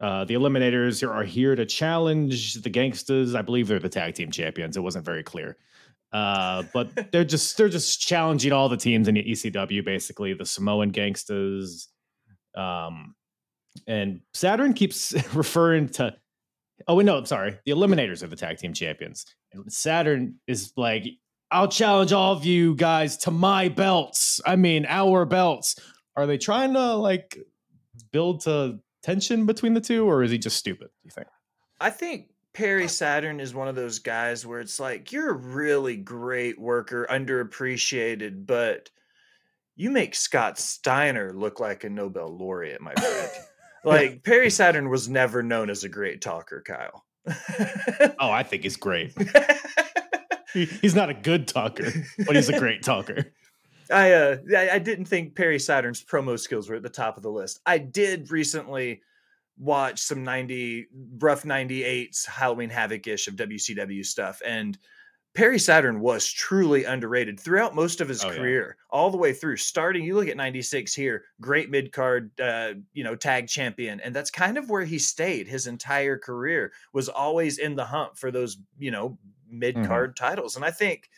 Uh, 0.00 0.24
the 0.24 0.34
Eliminators 0.34 1.02
are 1.08 1.24
here 1.24 1.54
to 1.54 1.64
challenge 1.64 2.54
the 2.54 2.70
Gangstas. 2.70 3.34
I 3.34 3.42
believe 3.42 3.68
they're 3.68 3.78
the 3.78 3.88
tag 3.88 4.14
team 4.14 4.30
champions. 4.30 4.76
It 4.76 4.80
wasn't 4.80 5.04
very 5.04 5.22
clear. 5.22 5.56
Uh, 6.12 6.62
but 6.72 6.90
they're 7.12 7.24
just 7.24 7.56
they're 7.56 7.68
just 7.68 8.00
challenging 8.00 8.52
all 8.52 8.68
the 8.68 8.76
teams 8.76 9.08
in 9.08 9.14
the 9.14 9.22
ECW, 9.24 9.84
basically 9.84 10.34
the 10.34 10.44
Samoan 10.44 10.92
Gangstas. 10.92 11.88
Um, 12.54 13.14
and 13.86 14.20
Saturn 14.34 14.74
keeps 14.74 15.12
referring 15.34 15.88
to. 15.90 16.14
Oh 16.88 17.00
no, 17.00 17.18
I'm 17.18 17.26
sorry. 17.26 17.58
The 17.64 17.72
Eliminators 17.72 18.22
are 18.22 18.26
the 18.26 18.36
tag 18.36 18.58
team 18.58 18.72
champions, 18.72 19.24
and 19.52 19.72
Saturn 19.72 20.36
is 20.46 20.72
like, 20.76 21.04
"I'll 21.50 21.68
challenge 21.68 22.12
all 22.12 22.32
of 22.32 22.44
you 22.44 22.74
guys 22.74 23.16
to 23.18 23.30
my 23.30 23.68
belts. 23.68 24.40
I 24.44 24.56
mean, 24.56 24.86
our 24.88 25.24
belts." 25.24 25.76
Are 26.16 26.26
they 26.26 26.38
trying 26.38 26.74
to 26.74 26.94
like 26.94 27.36
build 28.12 28.42
to 28.42 28.78
tension 29.02 29.46
between 29.46 29.74
the 29.74 29.80
two, 29.80 30.06
or 30.06 30.22
is 30.22 30.30
he 30.30 30.38
just 30.38 30.56
stupid? 30.56 30.88
Do 30.88 31.04
you 31.04 31.10
think? 31.10 31.26
I 31.80 31.90
think 31.90 32.28
Perry 32.52 32.86
Saturn 32.88 33.40
is 33.40 33.54
one 33.54 33.68
of 33.68 33.74
those 33.74 33.98
guys 33.98 34.46
where 34.46 34.60
it's 34.60 34.78
like 34.78 35.10
you're 35.10 35.30
a 35.30 35.36
really 35.36 35.96
great 35.96 36.58
worker, 36.58 37.06
underappreciated, 37.10 38.46
but 38.46 38.90
you 39.76 39.90
make 39.90 40.14
Scott 40.14 40.58
Steiner 40.58 41.32
look 41.32 41.58
like 41.58 41.82
a 41.82 41.90
Nobel 41.90 42.28
laureate, 42.28 42.80
my 42.80 42.94
friend. 42.94 43.30
like 43.84 44.22
Perry 44.22 44.50
Saturn 44.50 44.88
was 44.88 45.08
never 45.08 45.42
known 45.42 45.70
as 45.70 45.84
a 45.84 45.88
great 45.88 46.20
talker, 46.20 46.62
Kyle. 46.66 47.04
oh, 48.18 48.30
I 48.30 48.42
think 48.42 48.62
he's 48.62 48.76
great. 48.76 49.14
he, 50.52 50.66
he's 50.66 50.94
not 50.94 51.10
a 51.10 51.14
good 51.14 51.48
talker, 51.48 51.90
but 52.26 52.36
he's 52.36 52.48
a 52.48 52.58
great 52.58 52.82
talker. 52.82 53.32
I 53.90 54.12
uh 54.12 54.36
I, 54.56 54.78
didn't 54.78 55.06
think 55.06 55.34
Perry 55.34 55.58
Saturn's 55.58 56.02
promo 56.02 56.38
skills 56.38 56.68
were 56.68 56.76
at 56.76 56.82
the 56.82 56.88
top 56.88 57.16
of 57.16 57.22
the 57.22 57.30
list. 57.30 57.60
I 57.66 57.78
did 57.78 58.30
recently 58.30 59.02
watch 59.58 60.00
some 60.00 60.24
90 60.24 60.86
rough 61.18 61.42
98s 61.42 62.26
Halloween 62.26 62.70
Havoc-ish 62.70 63.28
of 63.28 63.36
WCW 63.36 64.04
stuff 64.04 64.40
and 64.44 64.78
Perry 65.34 65.58
Saturn 65.58 66.00
was 66.00 66.30
truly 66.30 66.84
underrated 66.84 67.40
throughout 67.40 67.74
most 67.74 68.00
of 68.00 68.08
his 68.08 68.24
oh, 68.24 68.30
career, 68.30 68.76
yeah. 68.78 68.96
all 68.96 69.10
the 69.10 69.16
way 69.16 69.32
through. 69.32 69.56
Starting, 69.56 70.04
you 70.04 70.14
look 70.14 70.28
at 70.28 70.36
'96 70.36 70.94
here, 70.94 71.24
great 71.40 71.70
mid 71.70 71.90
card, 71.90 72.30
uh, 72.40 72.74
you 72.92 73.02
know, 73.02 73.16
tag 73.16 73.48
champion, 73.48 74.00
and 74.00 74.14
that's 74.14 74.30
kind 74.30 74.56
of 74.56 74.70
where 74.70 74.84
he 74.84 74.98
stayed 74.98 75.48
his 75.48 75.66
entire 75.66 76.16
career. 76.16 76.72
Was 76.92 77.08
always 77.08 77.58
in 77.58 77.74
the 77.74 77.84
hunt 77.84 78.16
for 78.16 78.30
those, 78.30 78.58
you 78.78 78.92
know, 78.92 79.18
mid 79.50 79.74
card 79.86 80.14
mm-hmm. 80.14 80.24
titles, 80.24 80.54
and 80.54 80.64
I 80.64 80.70
think, 80.70 81.10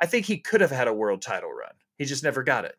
I 0.00 0.06
think 0.06 0.26
he 0.26 0.38
could 0.38 0.60
have 0.60 0.72
had 0.72 0.88
a 0.88 0.94
world 0.94 1.22
title 1.22 1.52
run. 1.52 1.72
He 1.96 2.04
just 2.06 2.24
never 2.24 2.42
got 2.42 2.64
it. 2.64 2.76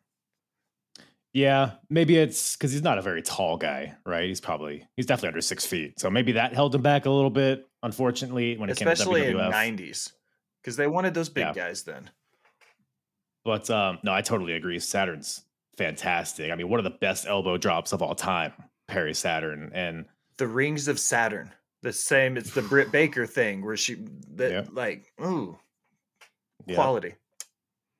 Yeah, 1.32 1.72
maybe 1.88 2.18
it's 2.18 2.54
because 2.54 2.72
he's 2.72 2.82
not 2.82 2.98
a 2.98 3.02
very 3.02 3.22
tall 3.22 3.56
guy, 3.56 3.94
right? 4.04 4.28
He's 4.28 4.42
probably 4.42 4.86
he's 4.96 5.06
definitely 5.06 5.28
under 5.28 5.40
six 5.40 5.64
feet, 5.64 5.98
so 5.98 6.10
maybe 6.10 6.32
that 6.32 6.52
held 6.54 6.74
him 6.74 6.82
back 6.82 7.06
a 7.06 7.10
little 7.10 7.30
bit. 7.30 7.66
Unfortunately, 7.82 8.58
when 8.58 8.68
it 8.68 8.74
especially 8.74 9.22
came 9.22 9.32
to 9.32 9.38
the 9.38 9.44
WWF. 9.44 9.68
in 9.68 9.76
'90s, 9.78 10.12
because 10.62 10.76
they 10.76 10.86
wanted 10.86 11.14
those 11.14 11.28
big 11.28 11.46
yeah. 11.46 11.52
guys 11.52 11.82
then. 11.82 12.10
But 13.44 13.68
um, 13.70 13.98
no, 14.04 14.12
I 14.12 14.22
totally 14.22 14.52
agree. 14.52 14.78
Saturn's 14.78 15.42
fantastic. 15.76 16.50
I 16.50 16.54
mean, 16.54 16.68
one 16.68 16.78
of 16.78 16.84
the 16.84 16.90
best 16.90 17.26
elbow 17.26 17.56
drops 17.56 17.92
of 17.92 18.02
all 18.02 18.14
time, 18.14 18.52
Perry 18.86 19.14
Saturn, 19.14 19.70
and 19.74 20.06
the 20.36 20.46
rings 20.46 20.88
of 20.88 20.98
Saturn. 20.98 21.50
The 21.82 21.92
same. 21.92 22.36
It's 22.36 22.54
the 22.54 22.62
Britt 22.62 22.92
Baker 22.92 23.26
thing 23.26 23.64
where 23.64 23.76
she 23.76 23.96
that 24.34 24.52
yeah. 24.52 24.64
like 24.72 25.12
ooh 25.20 25.58
quality. 26.72 27.14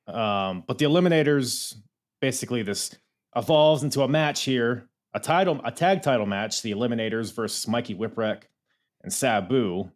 Yeah. 0.07 0.49
Um, 0.49 0.63
but 0.65 0.77
the 0.77 0.85
Eliminators 0.85 1.75
basically 2.21 2.61
this 2.63 2.95
evolves 3.35 3.83
into 3.83 4.01
a 4.03 4.07
match 4.07 4.43
here, 4.43 4.87
a 5.13 5.19
title, 5.19 5.59
a 5.65 5.71
tag 5.71 6.01
title 6.01 6.25
match, 6.25 6.61
the 6.61 6.71
Eliminators 6.71 7.33
versus 7.35 7.67
Mikey 7.67 7.95
Whipwreck 7.95 8.43
and 9.01 9.11
Sabu. 9.11 9.89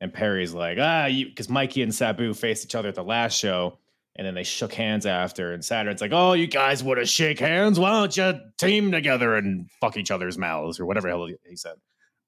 And 0.00 0.12
Perry's 0.12 0.54
like, 0.54 0.78
ah, 0.80 1.06
you 1.06 1.26
because 1.26 1.48
Mikey 1.48 1.82
and 1.82 1.94
Sabu 1.94 2.32
faced 2.34 2.64
each 2.64 2.74
other 2.74 2.88
at 2.88 2.94
the 2.94 3.02
last 3.02 3.36
show, 3.36 3.78
and 4.16 4.26
then 4.26 4.34
they 4.34 4.44
shook 4.44 4.72
hands 4.72 5.06
after. 5.06 5.52
And 5.52 5.64
Saturn's 5.64 6.00
like, 6.00 6.12
oh, 6.12 6.34
you 6.34 6.46
guys 6.46 6.82
want 6.82 7.00
to 7.00 7.06
shake 7.06 7.40
hands? 7.40 7.80
Why 7.80 7.90
don't 7.90 8.16
you 8.16 8.40
team 8.58 8.92
together 8.92 9.34
and 9.34 9.68
fuck 9.80 9.96
each 9.96 10.10
other's 10.10 10.38
mouths 10.38 10.78
or 10.78 10.86
whatever 10.86 11.08
hell 11.08 11.26
he 11.26 11.56
said. 11.56 11.74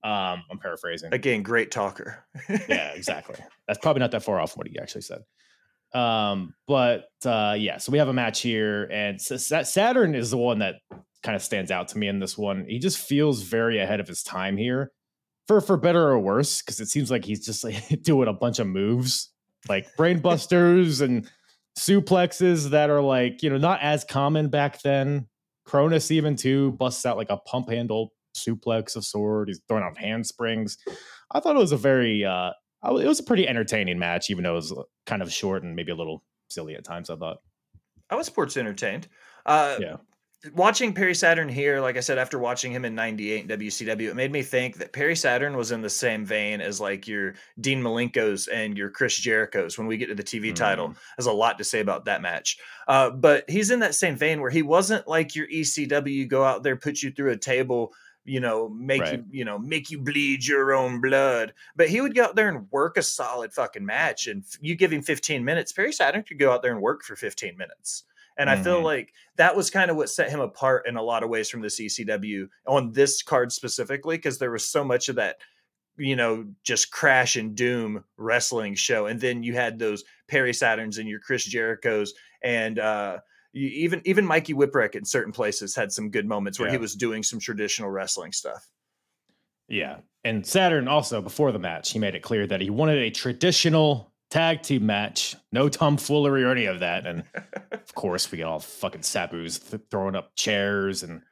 Um, 0.02 0.42
I'm 0.50 0.58
paraphrasing. 0.58 1.12
Again, 1.12 1.42
great 1.42 1.70
talker. 1.70 2.24
yeah, 2.48 2.92
exactly. 2.92 3.36
That's 3.66 3.78
probably 3.78 4.00
not 4.00 4.12
that 4.12 4.22
far 4.22 4.40
off 4.40 4.56
what 4.56 4.66
he 4.66 4.78
actually 4.78 5.02
said. 5.02 5.20
Um, 5.92 6.54
but 6.66 7.08
uh, 7.24 7.56
yeah, 7.58 7.78
so 7.78 7.92
we 7.92 7.98
have 7.98 8.08
a 8.08 8.12
match 8.12 8.40
here, 8.40 8.84
and 8.84 9.20
Saturn 9.20 10.14
is 10.14 10.30
the 10.30 10.38
one 10.38 10.60
that 10.60 10.76
kind 11.22 11.36
of 11.36 11.42
stands 11.42 11.70
out 11.70 11.88
to 11.88 11.98
me 11.98 12.08
in 12.08 12.18
this 12.18 12.38
one. 12.38 12.64
He 12.66 12.78
just 12.78 12.98
feels 12.98 13.42
very 13.42 13.78
ahead 13.78 14.00
of 14.00 14.08
his 14.08 14.22
time 14.22 14.56
here, 14.56 14.92
for 15.50 15.60
for 15.60 15.76
better 15.76 16.08
or 16.08 16.20
worse, 16.20 16.62
because 16.62 16.78
it 16.78 16.86
seems 16.86 17.10
like 17.10 17.24
he's 17.24 17.44
just 17.44 17.64
like 17.64 17.74
doing 18.02 18.28
a 18.28 18.32
bunch 18.32 18.60
of 18.60 18.68
moves, 18.68 19.30
like 19.68 19.88
brainbusters 19.96 21.00
and 21.00 21.28
suplexes 21.76 22.70
that 22.70 22.88
are 22.88 23.00
like 23.00 23.42
you 23.42 23.50
know 23.50 23.58
not 23.58 23.80
as 23.82 24.04
common 24.04 24.48
back 24.48 24.80
then. 24.82 25.26
Kronus 25.66 26.12
even 26.12 26.36
too 26.36 26.70
busts 26.72 27.04
out 27.04 27.16
like 27.16 27.30
a 27.30 27.36
pump 27.36 27.68
handle 27.68 28.12
suplex 28.36 28.94
of 28.94 29.04
sword. 29.04 29.48
He's 29.48 29.60
throwing 29.66 29.82
out 29.82 29.98
handsprings. 29.98 30.78
I 31.32 31.40
thought 31.40 31.56
it 31.56 31.58
was 31.60 31.72
a 31.72 31.76
very 31.76 32.24
uh, 32.24 32.52
it 32.84 33.08
was 33.08 33.18
a 33.18 33.24
pretty 33.24 33.48
entertaining 33.48 33.98
match, 33.98 34.30
even 34.30 34.44
though 34.44 34.52
it 34.52 34.54
was 34.54 34.70
uh, 34.70 34.82
kind 35.06 35.20
of 35.20 35.32
short 35.32 35.64
and 35.64 35.74
maybe 35.74 35.90
a 35.90 35.96
little 35.96 36.22
silly 36.48 36.76
at 36.76 36.84
times. 36.84 37.10
I 37.10 37.16
thought. 37.16 37.38
I 38.08 38.14
was 38.14 38.28
sports 38.28 38.56
entertained. 38.56 39.08
Uh, 39.44 39.78
yeah. 39.80 39.96
Watching 40.54 40.94
Perry 40.94 41.14
Saturn 41.14 41.50
here, 41.50 41.80
like 41.80 41.98
I 41.98 42.00
said, 42.00 42.16
after 42.16 42.38
watching 42.38 42.72
him 42.72 42.86
in 42.86 42.94
'98 42.94 43.50
in 43.50 43.58
WCW, 43.58 44.08
it 44.08 44.16
made 44.16 44.32
me 44.32 44.42
think 44.42 44.78
that 44.78 44.90
Perry 44.90 45.14
Saturn 45.14 45.54
was 45.54 45.70
in 45.70 45.82
the 45.82 45.90
same 45.90 46.24
vein 46.24 46.62
as 46.62 46.80
like 46.80 47.06
your 47.06 47.34
Dean 47.60 47.82
Malenko's 47.82 48.46
and 48.48 48.78
your 48.78 48.88
Chris 48.88 49.18
Jericho's. 49.18 49.76
When 49.76 49.86
we 49.86 49.98
get 49.98 50.06
to 50.06 50.14
the 50.14 50.22
TV 50.22 50.50
mm. 50.50 50.54
title, 50.54 50.94
has 51.18 51.26
a 51.26 51.32
lot 51.32 51.58
to 51.58 51.64
say 51.64 51.80
about 51.80 52.06
that 52.06 52.22
match. 52.22 52.56
Uh, 52.88 53.10
but 53.10 53.48
he's 53.50 53.70
in 53.70 53.80
that 53.80 53.94
same 53.94 54.16
vein 54.16 54.40
where 54.40 54.50
he 54.50 54.62
wasn't 54.62 55.06
like 55.06 55.36
your 55.36 55.46
ECW, 55.46 56.26
go 56.26 56.42
out 56.42 56.62
there, 56.62 56.76
put 56.76 57.02
you 57.02 57.10
through 57.10 57.32
a 57.32 57.36
table, 57.36 57.92
you 58.24 58.40
know, 58.40 58.70
make 58.70 59.02
right. 59.02 59.18
you, 59.18 59.24
you 59.30 59.44
know, 59.44 59.58
make 59.58 59.90
you 59.90 59.98
bleed 59.98 60.46
your 60.46 60.72
own 60.72 61.02
blood. 61.02 61.52
But 61.76 61.90
he 61.90 62.00
would 62.00 62.14
go 62.14 62.24
out 62.24 62.36
there 62.36 62.48
and 62.48 62.66
work 62.70 62.96
a 62.96 63.02
solid 63.02 63.52
fucking 63.52 63.84
match. 63.84 64.26
And 64.26 64.42
you 64.62 64.74
give 64.74 64.90
him 64.90 65.02
15 65.02 65.44
minutes, 65.44 65.72
Perry 65.72 65.92
Saturn 65.92 66.22
could 66.22 66.38
go 66.38 66.50
out 66.50 66.62
there 66.62 66.72
and 66.72 66.80
work 66.80 67.02
for 67.02 67.14
15 67.14 67.58
minutes. 67.58 68.04
And 68.40 68.48
mm-hmm. 68.48 68.60
I 68.60 68.64
feel 68.64 68.76
mm-hmm. 68.76 68.84
like 68.86 69.12
that 69.36 69.54
was 69.54 69.68
kind 69.68 69.90
of 69.90 69.98
what 69.98 70.08
set 70.08 70.30
him 70.30 70.40
apart 70.40 70.88
in 70.88 70.96
a 70.96 71.02
lot 71.02 71.22
of 71.22 71.28
ways 71.28 71.50
from 71.50 71.60
the 71.60 71.68
CCW 71.68 72.48
on 72.66 72.92
this 72.92 73.22
card 73.22 73.52
specifically, 73.52 74.16
because 74.16 74.38
there 74.38 74.50
was 74.50 74.66
so 74.66 74.82
much 74.82 75.10
of 75.10 75.16
that, 75.16 75.36
you 75.98 76.16
know, 76.16 76.46
just 76.64 76.90
crash 76.90 77.36
and 77.36 77.54
doom 77.54 78.02
wrestling 78.16 78.74
show. 78.74 79.04
And 79.04 79.20
then 79.20 79.42
you 79.42 79.52
had 79.52 79.78
those 79.78 80.04
Perry 80.26 80.52
Saturns 80.52 80.98
and 80.98 81.06
your 81.06 81.20
Chris 81.20 81.46
Jerichos 81.46 82.10
and, 82.42 82.78
uh, 82.78 83.18
even 83.52 84.00
even 84.04 84.24
Mikey 84.24 84.54
Whipwreck 84.54 84.94
in 84.94 85.04
certain 85.04 85.32
places 85.32 85.74
had 85.74 85.90
some 85.92 86.10
good 86.10 86.24
moments 86.24 86.58
where 86.58 86.68
yeah. 86.68 86.76
he 86.76 86.78
was 86.78 86.94
doing 86.94 87.24
some 87.24 87.40
traditional 87.40 87.90
wrestling 87.90 88.30
stuff. 88.30 88.70
Yeah. 89.68 89.98
And 90.24 90.46
Saturn 90.46 90.88
also 90.88 91.20
before 91.20 91.50
the 91.50 91.58
match, 91.58 91.90
he 91.90 91.98
made 91.98 92.14
it 92.14 92.22
clear 92.22 92.46
that 92.46 92.60
he 92.60 92.70
wanted 92.70 92.98
a 92.98 93.10
traditional 93.10 94.09
tag 94.30 94.62
team 94.62 94.86
match, 94.86 95.36
no 95.52 95.68
tomfoolery 95.68 96.44
or 96.44 96.52
any 96.52 96.66
of 96.66 96.80
that. 96.80 97.06
And 97.06 97.24
of 97.72 97.94
course, 97.94 98.30
we 98.30 98.38
get 98.38 98.46
all 98.46 98.60
fucking 98.60 99.02
Sabu's 99.02 99.58
th- 99.58 99.82
throwing 99.90 100.14
up 100.14 100.34
chairs 100.34 101.02
and 101.02 101.22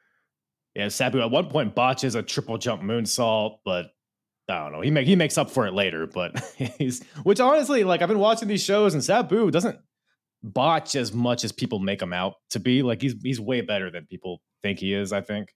yeah, 0.75 0.87
Sabu 0.89 1.19
at 1.19 1.31
one 1.31 1.49
point 1.49 1.75
botches 1.75 2.15
a 2.15 2.21
triple 2.21 2.57
jump 2.57 2.81
moonsault, 2.81 3.57
but 3.65 3.87
I 4.49 4.63
don't 4.63 4.71
know. 4.71 4.81
He 4.81 4.91
make 4.91 5.07
he 5.07 5.15
makes 5.15 5.37
up 5.37 5.49
for 5.49 5.65
it 5.67 5.73
later, 5.73 6.07
but 6.07 6.39
he's 6.77 7.03
which 7.23 7.39
honestly, 7.39 7.83
like 7.83 8.01
I've 8.01 8.07
been 8.07 8.19
watching 8.19 8.47
these 8.47 8.63
shows 8.63 8.93
and 8.93 9.03
Sabu 9.03 9.51
doesn't 9.51 9.79
botch 10.43 10.95
as 10.95 11.11
much 11.11 11.43
as 11.43 11.51
people 11.51 11.79
make 11.79 12.01
him 12.01 12.13
out 12.13 12.35
to 12.51 12.59
be. 12.59 12.81
Like 12.83 13.01
he's 13.01 13.15
he's 13.23 13.39
way 13.39 13.61
better 13.61 13.89
than 13.89 14.05
people 14.05 14.41
think 14.61 14.79
he 14.79 14.93
is, 14.93 15.11
I 15.11 15.21
think. 15.21 15.53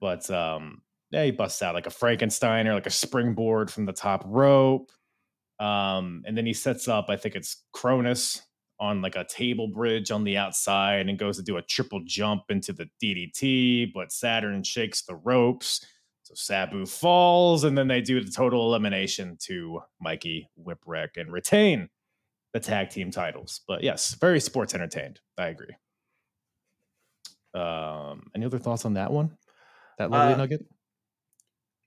But 0.00 0.28
um 0.30 0.82
yeah, 1.10 1.24
he 1.24 1.30
busts 1.30 1.62
out 1.62 1.74
like 1.74 1.86
a 1.86 1.90
Frankenstein 1.90 2.66
or 2.66 2.74
like 2.74 2.86
a 2.86 2.90
springboard 2.90 3.70
from 3.70 3.86
the 3.86 3.92
top 3.92 4.22
rope. 4.26 4.90
Um, 5.58 6.22
and 6.26 6.36
then 6.36 6.46
he 6.46 6.52
sets 6.52 6.88
up, 6.88 7.06
I 7.08 7.16
think 7.16 7.34
it's 7.34 7.64
Kronus 7.74 8.40
on 8.78 9.00
like 9.00 9.16
a 9.16 9.24
table 9.24 9.68
bridge 9.68 10.10
on 10.10 10.24
the 10.24 10.36
outside 10.36 11.08
and 11.08 11.18
goes 11.18 11.36
to 11.38 11.42
do 11.42 11.56
a 11.56 11.62
triple 11.62 12.00
jump 12.04 12.42
into 12.50 12.72
the 12.72 12.88
DDT, 13.02 13.92
but 13.94 14.12
Saturn 14.12 14.62
shakes 14.62 15.02
the 15.02 15.16
ropes. 15.16 15.84
So 16.24 16.34
Sabu 16.34 16.86
falls, 16.86 17.62
and 17.62 17.78
then 17.78 17.86
they 17.86 18.00
do 18.00 18.20
the 18.20 18.30
total 18.30 18.66
elimination 18.66 19.36
to 19.42 19.80
Mikey 20.00 20.50
Whipwreck 20.60 21.16
and 21.16 21.32
retain 21.32 21.88
the 22.52 22.58
tag 22.58 22.90
team 22.90 23.12
titles. 23.12 23.60
But 23.68 23.84
yes, 23.84 24.14
very 24.14 24.40
sports 24.40 24.74
entertained. 24.74 25.20
I 25.38 25.46
agree. 25.46 25.76
Um, 27.54 28.24
any 28.34 28.44
other 28.44 28.58
thoughts 28.58 28.84
on 28.84 28.94
that 28.94 29.12
one? 29.12 29.36
That 29.98 30.10
lovely 30.10 30.34
uh, 30.34 30.36
nugget. 30.36 30.66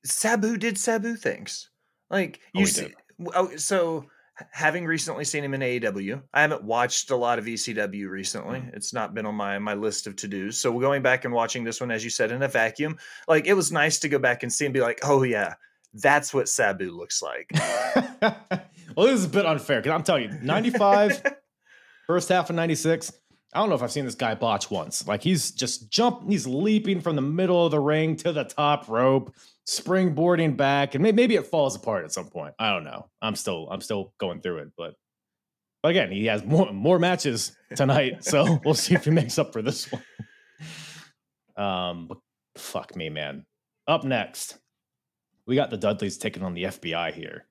Sabu 0.05 0.57
did 0.57 0.77
Sabu 0.77 1.15
things. 1.15 1.69
Like 2.09 2.39
you 2.53 2.63
oh, 2.63 2.65
see, 2.65 2.93
oh, 3.33 3.55
so 3.55 4.05
having 4.51 4.85
recently 4.85 5.25
seen 5.25 5.43
him 5.43 5.53
in 5.53 5.61
AEW, 5.61 6.21
I 6.33 6.41
haven't 6.41 6.63
watched 6.63 7.11
a 7.11 7.15
lot 7.15 7.39
of 7.39 7.45
ECW 7.45 8.09
recently. 8.09 8.59
Mm. 8.59 8.75
It's 8.75 8.93
not 8.93 9.13
been 9.13 9.25
on 9.25 9.35
my 9.35 9.59
my 9.59 9.73
list 9.73 10.07
of 10.07 10.15
to 10.17 10.27
dos. 10.27 10.57
So 10.57 10.71
we're 10.71 10.81
going 10.81 11.01
back 11.01 11.25
and 11.25 11.33
watching 11.33 11.63
this 11.63 11.81
one, 11.81 11.91
as 11.91 12.03
you 12.03 12.09
said, 12.09 12.31
in 12.31 12.41
a 12.41 12.47
vacuum, 12.47 12.97
like 13.27 13.47
it 13.47 13.53
was 13.53 13.71
nice 13.71 13.99
to 13.99 14.09
go 14.09 14.19
back 14.19 14.43
and 14.43 14.51
see 14.51 14.65
and 14.65 14.73
be 14.73 14.81
like, 14.81 14.99
oh 15.03 15.23
yeah, 15.23 15.55
that's 15.93 16.33
what 16.33 16.47
Sabu 16.47 16.91
looks 16.91 17.21
like. 17.21 17.49
well, 18.21 19.07
this 19.07 19.19
is 19.19 19.25
a 19.25 19.29
bit 19.29 19.45
unfair 19.45 19.81
because 19.81 19.93
I'm 19.93 20.03
telling 20.03 20.23
you, 20.23 20.37
95, 20.41 21.23
first 22.07 22.29
half 22.29 22.49
of 22.49 22.55
96. 22.55 23.11
I 23.53 23.59
don't 23.59 23.69
know 23.69 23.75
if 23.75 23.81
I've 23.81 23.91
seen 23.91 24.05
this 24.05 24.15
guy 24.15 24.35
botch 24.35 24.69
once. 24.69 25.07
Like 25.07 25.23
he's 25.23 25.51
just 25.51 25.89
jump, 25.89 26.29
he's 26.29 26.45
leaping 26.45 27.01
from 27.01 27.15
the 27.15 27.21
middle 27.21 27.65
of 27.65 27.71
the 27.71 27.79
ring 27.79 28.15
to 28.17 28.31
the 28.31 28.43
top 28.43 28.87
rope, 28.87 29.33
springboarding 29.67 30.55
back, 30.55 30.93
and 30.93 31.03
maybe 31.03 31.35
it 31.35 31.47
falls 31.47 31.75
apart 31.75 32.05
at 32.05 32.11
some 32.11 32.27
point. 32.27 32.53
I 32.59 32.71
don't 32.71 32.83
know. 32.83 33.09
I'm 33.21 33.35
still, 33.35 33.67
I'm 33.71 33.81
still 33.81 34.13
going 34.19 34.41
through 34.41 34.59
it, 34.59 34.71
but, 34.77 34.93
but 35.81 35.89
again, 35.89 36.11
he 36.11 36.25
has 36.27 36.43
more 36.43 36.71
more 36.71 36.99
matches 36.99 37.55
tonight, 37.75 38.23
so 38.23 38.59
we'll 38.63 38.75
see 38.75 38.93
if 38.93 39.05
he 39.05 39.11
makes 39.11 39.39
up 39.39 39.51
for 39.51 39.61
this 39.61 39.91
one. 39.91 40.03
Um, 41.57 42.07
but 42.07 42.17
fuck 42.55 42.95
me, 42.95 43.09
man. 43.09 43.45
Up 43.87 44.03
next, 44.03 44.59
we 45.47 45.55
got 45.55 45.71
the 45.71 45.77
Dudleys 45.77 46.19
taking 46.19 46.43
on 46.43 46.53
the 46.53 46.65
FBI 46.65 47.13
here. 47.13 47.45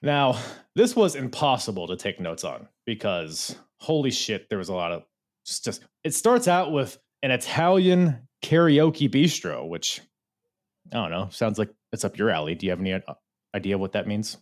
Now, 0.00 0.38
this 0.74 0.96
was 0.96 1.14
impossible 1.14 1.86
to 1.86 1.96
take 1.96 2.18
notes 2.18 2.42
on 2.42 2.68
because 2.86 3.54
holy 3.82 4.10
shit, 4.12 4.48
there 4.48 4.58
was 4.58 4.68
a 4.68 4.74
lot 4.74 4.92
of 4.92 5.02
just, 5.44 5.64
just 5.64 5.82
it 6.04 6.14
starts 6.14 6.46
out 6.46 6.70
with 6.72 6.98
an 7.22 7.30
Italian 7.32 8.28
karaoke 8.42 9.10
bistro, 9.10 9.68
which 9.68 10.00
I 10.92 10.96
don't 10.96 11.10
know, 11.10 11.28
sounds 11.30 11.58
like 11.58 11.70
it's 11.92 12.04
up 12.04 12.16
your 12.16 12.30
alley. 12.30 12.54
Do 12.54 12.66
you 12.66 12.70
have 12.70 12.80
any 12.80 12.92
uh, 12.92 13.00
idea 13.54 13.76
what 13.78 13.92
that 13.92 14.06
means? 14.06 14.38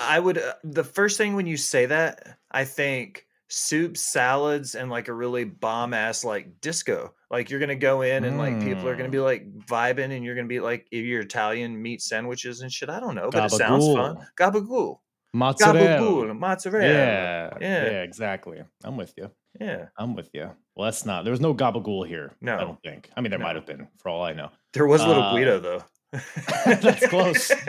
I 0.00 0.18
would 0.18 0.38
uh, 0.38 0.54
the 0.64 0.84
first 0.84 1.16
thing 1.18 1.34
when 1.34 1.46
you 1.46 1.56
say 1.56 1.86
that, 1.86 2.38
I 2.50 2.64
think 2.64 3.26
soup, 3.48 3.96
salads, 3.98 4.74
and 4.74 4.90
like 4.90 5.08
a 5.08 5.12
really 5.12 5.44
bomb 5.44 5.92
ass 5.94 6.24
like 6.24 6.60
disco. 6.60 7.14
Like 7.30 7.50
you're 7.50 7.60
gonna 7.60 7.74
go 7.76 8.02
in 8.02 8.24
and 8.24 8.38
like 8.38 8.58
people 8.60 8.88
are 8.88 8.96
gonna 8.96 9.08
Mm. 9.10 9.12
be 9.12 9.20
like 9.20 9.52
vibing, 9.66 10.10
and 10.16 10.24
you're 10.24 10.34
gonna 10.34 10.48
be 10.48 10.60
like 10.60 10.86
if 10.90 11.04
you're 11.04 11.20
Italian 11.20 11.80
meat 11.80 12.00
sandwiches 12.02 12.62
and 12.62 12.72
shit. 12.72 12.88
I 12.88 13.00
don't 13.00 13.14
know, 13.14 13.30
but 13.30 13.44
it 13.44 13.50
sounds 13.50 13.86
fun. 13.86 14.26
Gabagool, 14.38 14.98
Mozzarella. 15.32 15.78
gabagool, 16.00 16.38
mozzarella. 16.38 16.86
Yeah, 16.92 17.50
Yeah. 17.60 17.84
yeah, 17.84 18.02
exactly. 18.02 18.62
I'm 18.84 18.96
with 18.96 19.14
you. 19.16 19.30
yeah. 19.60 19.86
I'm 19.98 20.14
with 20.14 20.30
you. 20.34 20.50
Well, 20.76 20.84
that's 20.86 21.04
not. 21.06 21.24
There 21.24 21.30
was 21.30 21.40
no 21.40 21.54
gabagool 21.54 22.06
here. 22.06 22.32
No. 22.40 22.56
I 22.56 22.60
don't 22.60 22.82
think. 22.82 23.10
I 23.16 23.20
mean, 23.20 23.30
there 23.30 23.38
No. 23.38 23.46
might 23.46 23.56
have 23.56 23.66
been, 23.66 23.88
for 23.98 24.08
all 24.10 24.22
I 24.22 24.32
know. 24.32 24.50
There 24.72 24.86
was 24.86 25.04
little 25.04 25.22
Uh, 25.22 25.32
Guido 25.32 25.58
though. 25.60 25.84
That's 26.66 27.06
close. 27.08 27.50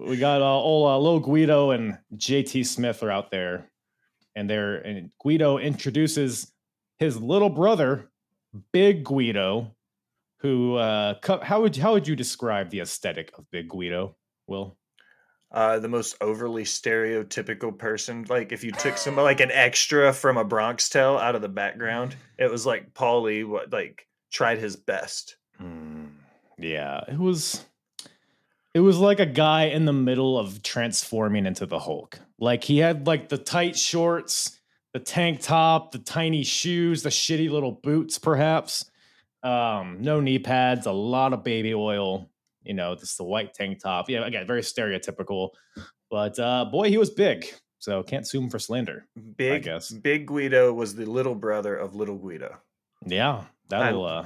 We 0.00 0.16
got 0.16 0.42
uh, 0.42 0.46
old 0.52 1.22
uh, 1.22 1.24
Guido 1.24 1.70
and 1.70 1.96
JT 2.16 2.66
Smith 2.66 3.04
are 3.04 3.10
out 3.12 3.30
there, 3.30 3.70
and 4.34 4.50
they're 4.50 4.78
and 4.78 5.12
Guido 5.22 5.58
introduces 5.58 6.52
his 6.98 7.20
little 7.22 7.50
brother, 7.50 8.10
Big 8.72 9.04
Guido, 9.04 9.76
who 10.40 10.74
uh, 10.74 11.14
co- 11.22 11.38
how 11.40 11.60
would 11.62 11.76
how 11.76 11.92
would 11.92 12.08
you 12.08 12.16
describe 12.16 12.70
the 12.70 12.80
aesthetic 12.80 13.30
of 13.38 13.48
Big 13.52 13.68
Guido? 13.68 14.16
Will 14.48 14.76
uh, 15.56 15.78
the 15.78 15.88
most 15.88 16.16
overly 16.20 16.64
stereotypical 16.64 17.76
person. 17.76 18.26
Like 18.28 18.52
if 18.52 18.62
you 18.62 18.72
took 18.72 18.98
some 18.98 19.16
like 19.16 19.40
an 19.40 19.50
extra 19.50 20.12
from 20.12 20.36
a 20.36 20.44
Bronx 20.44 20.90
Tale 20.90 21.16
out 21.16 21.34
of 21.34 21.40
the 21.40 21.48
background, 21.48 22.14
it 22.38 22.50
was 22.50 22.66
like 22.66 22.92
Paulie 22.92 23.48
what 23.48 23.72
like 23.72 24.06
tried 24.30 24.58
his 24.58 24.76
best. 24.76 25.36
Hmm, 25.56 26.08
yeah, 26.58 27.00
it 27.08 27.18
was. 27.18 27.64
It 28.74 28.80
was 28.80 28.98
like 28.98 29.18
a 29.18 29.26
guy 29.26 29.64
in 29.64 29.86
the 29.86 29.94
middle 29.94 30.38
of 30.38 30.62
transforming 30.62 31.46
into 31.46 31.64
the 31.64 31.78
Hulk. 31.78 32.18
Like 32.38 32.62
he 32.62 32.76
had 32.76 33.06
like 33.06 33.30
the 33.30 33.38
tight 33.38 33.78
shorts, 33.78 34.60
the 34.92 35.00
tank 35.00 35.40
top, 35.40 35.92
the 35.92 35.98
tiny 35.98 36.42
shoes, 36.42 37.02
the 37.02 37.08
shitty 37.08 37.48
little 37.48 37.72
boots, 37.72 38.18
perhaps. 38.18 38.90
Um, 39.42 40.02
no 40.02 40.20
knee 40.20 40.38
pads, 40.38 40.84
a 40.84 40.92
lot 40.92 41.32
of 41.32 41.44
baby 41.44 41.72
oil. 41.72 42.28
You 42.66 42.74
know, 42.74 42.94
just 42.94 43.16
the 43.16 43.24
white 43.24 43.54
tank 43.54 43.80
top. 43.82 44.10
Yeah, 44.10 44.26
again, 44.26 44.46
very 44.46 44.62
stereotypical. 44.62 45.50
But 46.10 46.38
uh, 46.38 46.66
boy, 46.66 46.88
he 46.88 46.98
was 46.98 47.10
big. 47.10 47.46
So 47.78 48.02
can't 48.02 48.26
sue 48.26 48.40
him 48.40 48.50
for 48.50 48.58
slander. 48.58 49.06
Big 49.36 49.64
guess. 49.64 49.90
Big 49.90 50.26
Guido 50.26 50.72
was 50.72 50.94
the 50.94 51.04
little 51.04 51.34
brother 51.34 51.76
of 51.76 51.94
Little 51.94 52.16
Guido. 52.16 52.56
Yeah, 53.06 53.44
that'll. 53.68 54.04
Uh, 54.04 54.24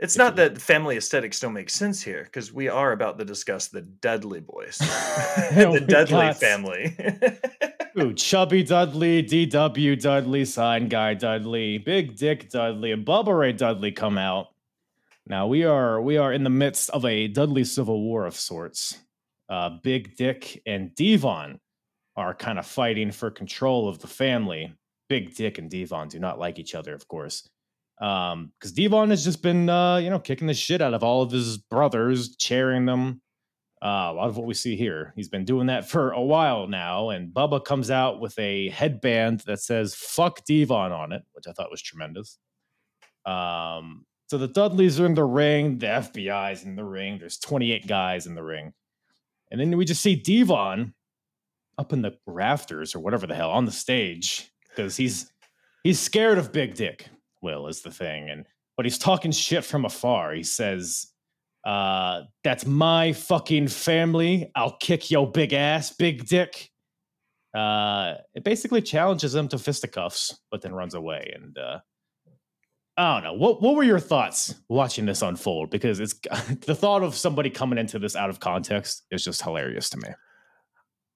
It's 0.00 0.16
not 0.16 0.36
that 0.36 0.60
family 0.60 0.96
aesthetics 0.96 1.40
don't 1.40 1.52
make 1.54 1.70
sense 1.70 2.00
here 2.02 2.22
because 2.24 2.52
we 2.52 2.68
are 2.68 2.92
about 2.92 3.18
to 3.18 3.24
discuss 3.24 3.68
the 3.68 3.82
Dudley 3.82 4.40
boys, 4.40 4.76
the 4.78 5.84
Dudley 5.88 6.26
got- 6.28 6.36
family. 6.36 6.96
Ooh, 7.98 8.12
Chubby 8.14 8.62
Dudley, 8.62 9.24
DW 9.24 10.00
Dudley, 10.00 10.44
Sign 10.44 10.88
Guy 10.88 11.14
Dudley, 11.14 11.78
Big 11.78 12.16
Dick 12.16 12.48
Dudley, 12.48 12.92
and 12.92 13.04
Bubba 13.04 13.36
Ray 13.36 13.52
Dudley 13.52 13.90
come 13.90 14.18
out. 14.18 14.48
Now 15.28 15.46
we 15.46 15.64
are 15.64 16.00
we 16.00 16.16
are 16.16 16.32
in 16.32 16.42
the 16.42 16.50
midst 16.50 16.88
of 16.90 17.04
a 17.04 17.28
Dudley 17.28 17.64
Civil 17.64 18.02
War 18.02 18.24
of 18.24 18.34
sorts. 18.34 18.98
Uh, 19.50 19.70
Big 19.82 20.16
Dick 20.16 20.62
and 20.66 20.94
Devon 20.94 21.60
are 22.16 22.34
kind 22.34 22.58
of 22.58 22.66
fighting 22.66 23.12
for 23.12 23.30
control 23.30 23.88
of 23.88 23.98
the 23.98 24.06
family. 24.06 24.72
Big 25.10 25.34
Dick 25.34 25.58
and 25.58 25.70
Devon 25.70 26.08
do 26.08 26.18
not 26.18 26.38
like 26.38 26.58
each 26.58 26.74
other, 26.74 26.94
of 26.94 27.06
course, 27.08 27.46
um, 28.00 28.52
because 28.58 28.72
Devon 28.72 29.10
has 29.10 29.22
just 29.22 29.42
been 29.42 29.68
uh, 29.68 29.96
you 29.96 30.08
know 30.08 30.18
kicking 30.18 30.46
the 30.46 30.54
shit 30.54 30.80
out 30.80 30.94
of 30.94 31.04
all 31.04 31.20
of 31.20 31.30
his 31.30 31.58
brothers, 31.58 32.34
cheering 32.36 32.86
them. 32.86 33.20
Uh, 33.82 34.08
a 34.10 34.14
lot 34.14 34.28
of 34.28 34.36
what 34.36 34.46
we 34.46 34.54
see 34.54 34.76
here. 34.76 35.12
He's 35.14 35.28
been 35.28 35.44
doing 35.44 35.66
that 35.66 35.86
for 35.90 36.12
a 36.12 36.22
while 36.22 36.66
now, 36.68 37.10
and 37.10 37.34
Bubba 37.34 37.62
comes 37.62 37.90
out 37.90 38.18
with 38.18 38.36
a 38.38 38.70
headband 38.70 39.40
that 39.40 39.60
says 39.60 39.94
"fuck 39.94 40.46
Devon" 40.46 40.90
on 40.90 41.12
it, 41.12 41.22
which 41.32 41.46
I 41.46 41.52
thought 41.52 41.70
was 41.70 41.82
tremendous. 41.82 42.38
Um, 43.26 44.06
so 44.28 44.38
the 44.38 44.48
Dudleys 44.48 45.00
are 45.00 45.06
in 45.06 45.14
the 45.14 45.24
ring, 45.24 45.78
the 45.78 45.86
FBI's 45.86 46.64
in 46.64 46.76
the 46.76 46.84
ring. 46.84 47.18
There's 47.18 47.38
28 47.38 47.86
guys 47.86 48.26
in 48.26 48.34
the 48.34 48.42
ring, 48.42 48.72
and 49.50 49.60
then 49.60 49.76
we 49.76 49.84
just 49.84 50.02
see 50.02 50.16
Devon 50.16 50.94
up 51.78 51.92
in 51.92 52.02
the 52.02 52.12
rafters 52.26 52.94
or 52.94 53.00
whatever 53.00 53.26
the 53.26 53.34
hell 53.34 53.50
on 53.50 53.64
the 53.64 53.72
stage 53.72 54.50
because 54.68 54.96
he's 54.96 55.32
he's 55.82 55.98
scared 55.98 56.38
of 56.38 56.52
Big 56.52 56.74
Dick. 56.74 57.08
Will 57.40 57.68
is 57.68 57.82
the 57.82 57.90
thing, 57.90 58.30
and 58.30 58.46
but 58.76 58.86
he's 58.86 58.98
talking 58.98 59.30
shit 59.32 59.64
from 59.64 59.84
afar. 59.84 60.32
He 60.32 60.42
says 60.42 61.06
uh, 61.64 62.22
that's 62.44 62.66
my 62.66 63.12
fucking 63.12 63.68
family. 63.68 64.50
I'll 64.54 64.76
kick 64.76 65.10
your 65.10 65.30
big 65.30 65.52
ass, 65.52 65.90
big 65.90 66.26
dick. 66.26 66.70
Uh, 67.54 68.14
it 68.34 68.44
basically 68.44 68.82
challenges 68.82 69.34
him 69.34 69.48
to 69.48 69.58
fisticuffs, 69.58 70.38
but 70.50 70.62
then 70.62 70.74
runs 70.74 70.94
away. 70.94 71.32
And 71.34 71.56
uh, 71.58 71.78
I 72.98 73.14
don't 73.14 73.24
know. 73.24 73.32
What 73.34 73.62
what 73.62 73.76
were 73.76 73.84
your 73.84 74.00
thoughts 74.00 74.56
watching 74.68 75.06
this 75.06 75.22
unfold? 75.22 75.70
Because 75.70 76.00
it's 76.00 76.14
the 76.66 76.74
thought 76.74 77.02
of 77.04 77.14
somebody 77.14 77.50
coming 77.50 77.78
into 77.78 77.98
this 77.98 78.16
out 78.16 78.30
of 78.30 78.40
context 78.40 79.04
is 79.12 79.24
just 79.24 79.42
hilarious 79.42 79.90
to 79.90 79.98
me. 79.98 80.08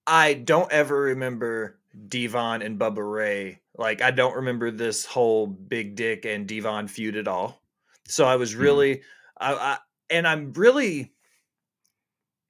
I 0.07 0.35
don't 0.35 0.71
ever 0.73 0.97
remember 1.01 1.81
Devon 2.09 2.63
and 2.63 2.79
Bubba 2.79 3.11
Ray. 3.11 3.61
Like 3.77 4.03
I 4.03 4.11
don't 4.11 4.37
remember 4.37 4.71
this 4.71 5.05
whole 5.05 5.47
Big 5.47 5.97
Dick 5.97 6.25
and 6.25 6.47
Devon 6.47 6.89
feud 6.89 7.17
at 7.17 7.29
all. 7.29 7.63
So 8.09 8.25
I 8.27 8.37
was 8.37 8.55
Hmm. 8.59 8.63
really, 8.63 9.03
I, 9.41 9.55
I 9.55 9.79
and 10.11 10.27
I'm 10.27 10.53
really. 10.53 11.13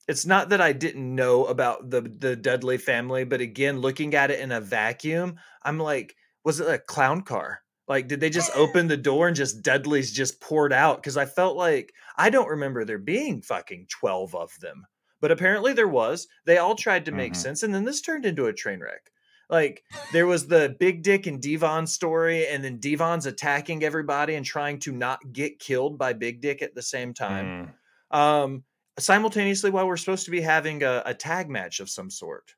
It's 0.09 0.27
not 0.27 0.49
that 0.51 0.61
I 0.61 0.73
didn't 0.73 1.15
know 1.15 1.47
about 1.47 1.89
the 1.91 2.03
the 2.03 2.37
Dudley 2.37 2.79
family, 2.79 3.25
but 3.25 3.41
again, 3.41 3.81
looking 3.81 4.15
at 4.15 4.31
it 4.31 4.41
in 4.41 4.53
a 4.53 4.61
vacuum, 4.61 5.39
I'm 5.63 5.79
like, 5.79 6.17
was 6.45 6.61
it 6.61 6.69
a 6.69 6.79
clown 6.79 7.23
car? 7.23 7.62
Like, 7.89 8.09
did 8.09 8.21
they 8.21 8.31
just 8.31 8.51
open 8.57 8.87
the 8.89 8.97
door 8.97 9.27
and 9.29 9.37
just 9.37 9.63
Dudley's 9.63 10.13
just 10.13 10.41
poured 10.41 10.73
out? 10.73 10.97
Because 10.97 11.17
I 11.17 11.27
felt 11.27 11.57
like 11.57 11.93
I 12.17 12.31
don't 12.31 12.49
remember 12.49 12.85
there 12.85 12.99
being 12.99 13.43
fucking 13.43 13.87
twelve 13.89 14.35
of 14.35 14.51
them, 14.61 14.87
but 15.21 15.31
apparently 15.33 15.73
there 15.73 15.89
was. 15.89 16.29
They 16.47 16.59
all 16.59 16.75
tried 16.75 17.05
to 17.07 17.13
make 17.13 17.33
Mhm. 17.33 17.37
sense, 17.37 17.63
and 17.63 17.75
then 17.75 17.85
this 17.85 18.01
turned 18.01 18.25
into 18.27 18.47
a 18.47 18.53
train 18.53 18.81
wreck. 18.81 19.11
Like 19.51 19.83
there 20.13 20.27
was 20.27 20.47
the 20.47 20.75
Big 20.81 21.03
Dick 21.03 21.27
and 21.27 21.43
Devon 21.43 21.87
story, 21.87 22.47
and 22.47 22.65
then 22.65 22.79
Devon's 22.79 23.27
attacking 23.27 23.85
everybody 23.85 24.35
and 24.35 24.47
trying 24.47 24.79
to 24.81 24.93
not 24.93 25.33
get 25.33 25.59
killed 25.59 25.99
by 25.99 26.13
Big 26.15 26.41
Dick 26.41 26.63
at 26.63 26.75
the 26.75 26.83
same 26.83 27.13
time. 27.13 27.75
Mm. 28.13 28.17
Um, 28.17 28.65
simultaneously, 28.99 29.71
while 29.71 29.87
we're 29.87 29.97
supposed 29.97 30.25
to 30.27 30.31
be 30.31 30.41
having 30.41 30.83
a, 30.83 31.03
a 31.05 31.15
tag 31.15 31.51
match 31.51 31.81
of 31.81 31.91
some 31.91 32.11
sort. 32.11 32.55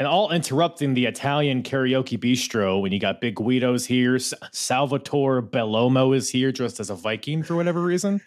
And 0.00 0.08
all 0.08 0.32
interrupting 0.32 0.94
the 0.94 1.04
Italian 1.04 1.62
karaoke 1.62 2.16
bistro 2.18 2.80
when 2.80 2.90
you 2.90 2.98
got 2.98 3.20
Big 3.20 3.34
Guido's 3.34 3.84
here. 3.84 4.18
Salvatore 4.18 5.42
Bellomo 5.42 6.16
is 6.16 6.30
here 6.30 6.50
dressed 6.50 6.80
as 6.80 6.88
a 6.88 6.94
Viking 6.94 7.42
for 7.42 7.54
whatever 7.54 7.82
reason. 7.82 8.18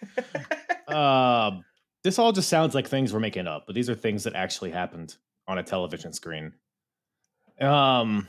uh, 0.86 1.50
this 2.04 2.20
all 2.20 2.30
just 2.30 2.48
sounds 2.48 2.76
like 2.76 2.86
things 2.86 3.12
we're 3.12 3.18
making 3.18 3.48
up, 3.48 3.64
but 3.66 3.74
these 3.74 3.90
are 3.90 3.94
things 3.96 4.22
that 4.22 4.36
actually 4.36 4.70
happened 4.70 5.16
on 5.48 5.58
a 5.58 5.64
television 5.64 6.12
screen. 6.12 6.52
Um, 7.60 8.28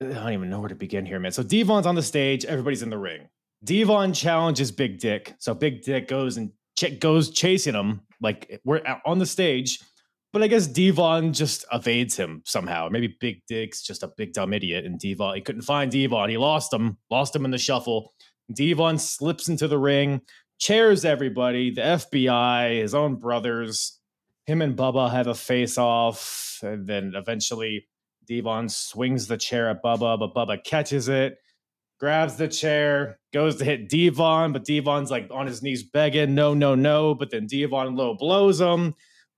I 0.00 0.04
don't 0.04 0.32
even 0.32 0.48
know 0.48 0.60
where 0.60 0.68
to 0.68 0.76
begin 0.76 1.04
here, 1.04 1.18
man. 1.18 1.32
So 1.32 1.42
Devon's 1.42 1.86
on 1.86 1.96
the 1.96 2.02
stage, 2.02 2.44
everybody's 2.44 2.82
in 2.82 2.90
the 2.90 2.98
ring. 2.98 3.28
Devon 3.64 4.12
challenges 4.12 4.70
Big 4.70 5.00
Dick, 5.00 5.34
so 5.40 5.54
Big 5.54 5.82
Dick 5.82 6.06
goes 6.06 6.36
and 6.36 6.52
ch- 6.78 7.00
goes 7.00 7.30
chasing 7.30 7.74
him 7.74 8.02
like 8.20 8.60
we're 8.64 8.86
out 8.86 9.00
on 9.04 9.18
the 9.18 9.26
stage. 9.26 9.80
But 10.34 10.42
I 10.42 10.48
guess 10.48 10.66
Devon 10.66 11.32
just 11.32 11.64
evades 11.72 12.16
him 12.16 12.42
somehow. 12.44 12.88
Maybe 12.90 13.16
Big 13.20 13.42
Dick's 13.46 13.82
just 13.84 14.02
a 14.02 14.10
big 14.16 14.32
dumb 14.32 14.52
idiot, 14.52 14.84
and 14.84 14.98
Devon 14.98 15.36
he 15.36 15.40
couldn't 15.40 15.62
find 15.62 15.92
Devon. 15.92 16.28
He 16.28 16.36
lost 16.36 16.72
him, 16.72 16.98
lost 17.08 17.36
him 17.36 17.44
in 17.44 17.52
the 17.52 17.56
shuffle. 17.56 18.12
Devon 18.52 18.98
slips 18.98 19.48
into 19.48 19.68
the 19.68 19.78
ring, 19.78 20.22
chairs 20.58 21.04
everybody, 21.04 21.70
the 21.70 21.82
FBI, 21.82 22.80
his 22.80 22.96
own 22.96 23.14
brothers. 23.14 24.00
Him 24.46 24.60
and 24.60 24.76
Bubba 24.76 25.08
have 25.08 25.28
a 25.28 25.36
face 25.36 25.78
off, 25.78 26.58
and 26.64 26.84
then 26.84 27.12
eventually 27.14 27.86
Devon 28.26 28.68
swings 28.68 29.28
the 29.28 29.36
chair 29.36 29.70
at 29.70 29.84
Bubba, 29.84 30.18
but 30.18 30.34
Bubba 30.34 30.64
catches 30.64 31.08
it, 31.08 31.36
grabs 32.00 32.34
the 32.34 32.48
chair, 32.48 33.20
goes 33.32 33.54
to 33.58 33.64
hit 33.64 33.88
Devon, 33.88 34.52
but 34.52 34.64
Devon's 34.64 35.12
like 35.12 35.28
on 35.30 35.46
his 35.46 35.62
knees 35.62 35.84
begging, 35.84 36.34
no, 36.34 36.54
no, 36.54 36.74
no. 36.74 37.14
But 37.14 37.30
then 37.30 37.46
Devon 37.46 37.94
low 37.94 38.16
blows 38.16 38.60
him. 38.60 38.96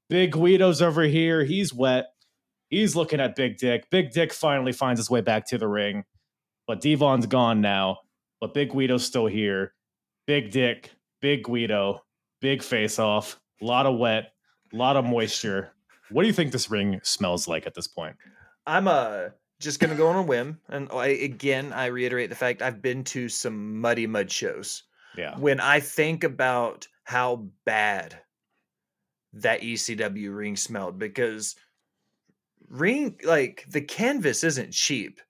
Big 0.08 0.32
Guido's 0.32 0.82
over 0.82 1.02
here. 1.02 1.44
He's 1.44 1.74
wet. 1.74 2.06
He's 2.68 2.96
looking 2.96 3.20
at 3.20 3.36
Big 3.36 3.58
Dick. 3.58 3.88
Big 3.90 4.10
Dick 4.10 4.32
finally 4.32 4.72
finds 4.72 4.98
his 5.00 5.10
way 5.10 5.20
back 5.20 5.46
to 5.48 5.58
the 5.58 5.68
ring, 5.68 6.04
but 6.66 6.80
Devon's 6.80 7.26
gone 7.26 7.60
now. 7.60 7.98
But 8.40 8.54
Big 8.54 8.70
Guido's 8.70 9.04
still 9.04 9.26
here. 9.26 9.72
Big 10.26 10.50
Dick, 10.50 10.90
Big 11.20 11.44
Guido, 11.44 12.04
big 12.40 12.62
face 12.62 12.98
off, 12.98 13.40
a 13.62 13.64
lot 13.64 13.86
of 13.86 13.98
wet, 13.98 14.32
a 14.72 14.76
lot 14.76 14.96
of 14.96 15.04
moisture. 15.04 15.72
What 16.10 16.22
do 16.22 16.28
you 16.28 16.34
think 16.34 16.52
this 16.52 16.70
ring 16.70 17.00
smells 17.02 17.48
like 17.48 17.66
at 17.66 17.74
this 17.74 17.88
point? 17.88 18.16
I'm 18.66 18.88
uh 18.88 19.28
just 19.60 19.80
gonna 19.80 19.94
go 19.94 20.08
on 20.08 20.16
a 20.16 20.22
whim, 20.22 20.60
and 20.68 20.88
I, 20.92 21.06
again, 21.06 21.72
I 21.72 21.86
reiterate 21.86 22.28
the 22.28 22.36
fact 22.36 22.62
I've 22.62 22.82
been 22.82 23.04
to 23.04 23.28
some 23.28 23.80
muddy 23.80 24.06
mud 24.06 24.30
shows. 24.30 24.82
Yeah. 25.16 25.36
When 25.38 25.60
I 25.60 25.80
think 25.80 26.24
about 26.24 26.86
how 27.04 27.46
bad 27.64 28.20
that 29.36 29.62
ECW 29.62 30.34
ring 30.34 30.56
smelled, 30.56 30.98
because 30.98 31.56
ring 32.68 33.18
like 33.24 33.64
the 33.68 33.80
canvas 33.80 34.44
isn't 34.44 34.72
cheap, 34.72 35.20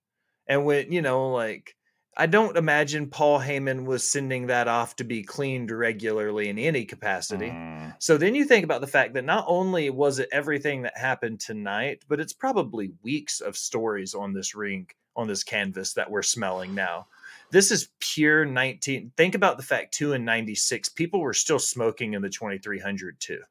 and 0.47 0.65
when 0.65 0.93
you 0.93 1.03
know 1.03 1.31
like 1.31 1.77
I 2.19 2.27
don't 2.27 2.57
imagine 2.57 3.11
Paul 3.11 3.41
Heyman 3.41 3.85
was 3.85 4.07
sending 4.07 4.47
that 4.47 4.69
off 4.69 4.97
to 4.97 5.05
be 5.05 5.23
cleaned 5.23 5.71
regularly 5.71 6.49
in 6.49 6.59
any 6.59 6.87
capacity. 6.87 7.49
Mm, 7.49 7.95
So 7.99 8.17
then 8.17 8.35
you 8.35 8.47
think 8.47 8.65
about 8.65 8.81
the 8.81 8.87
fact 8.87 9.13
that 9.15 9.25
not 9.27 9.45
only 9.47 9.91
was 9.91 10.19
it 10.19 10.31
everything 10.33 10.83
that 10.83 10.97
happened 10.97 11.41
tonight, 11.41 12.05
but 12.09 12.19
it's 12.19 12.33
probably 12.33 12.93
weeks 13.03 13.43
of 13.43 13.55
stories 13.55 14.15
on 14.15 14.33
this 14.33 14.55
ring, 14.55 14.89
on 15.15 15.29
this 15.29 15.45
canvas 15.45 15.93
that 15.93 16.11
we're 16.11 16.23
smelling 16.23 16.75
now. 16.75 17.07
This 17.51 17.71
is 17.71 17.91
pure 18.01 18.47
19. 18.47 19.13
Think 19.17 19.35
about 19.35 19.59
the 19.59 19.63
fact, 19.63 19.93
too, 19.93 20.15
in 20.15 20.25
96, 20.25 20.89
people 20.91 21.21
were 21.21 21.35
still 21.35 21.59
smoking 21.59 22.15
in 22.15 22.23
the 22.23 22.31
2300, 22.31 23.21
too. 23.21 23.43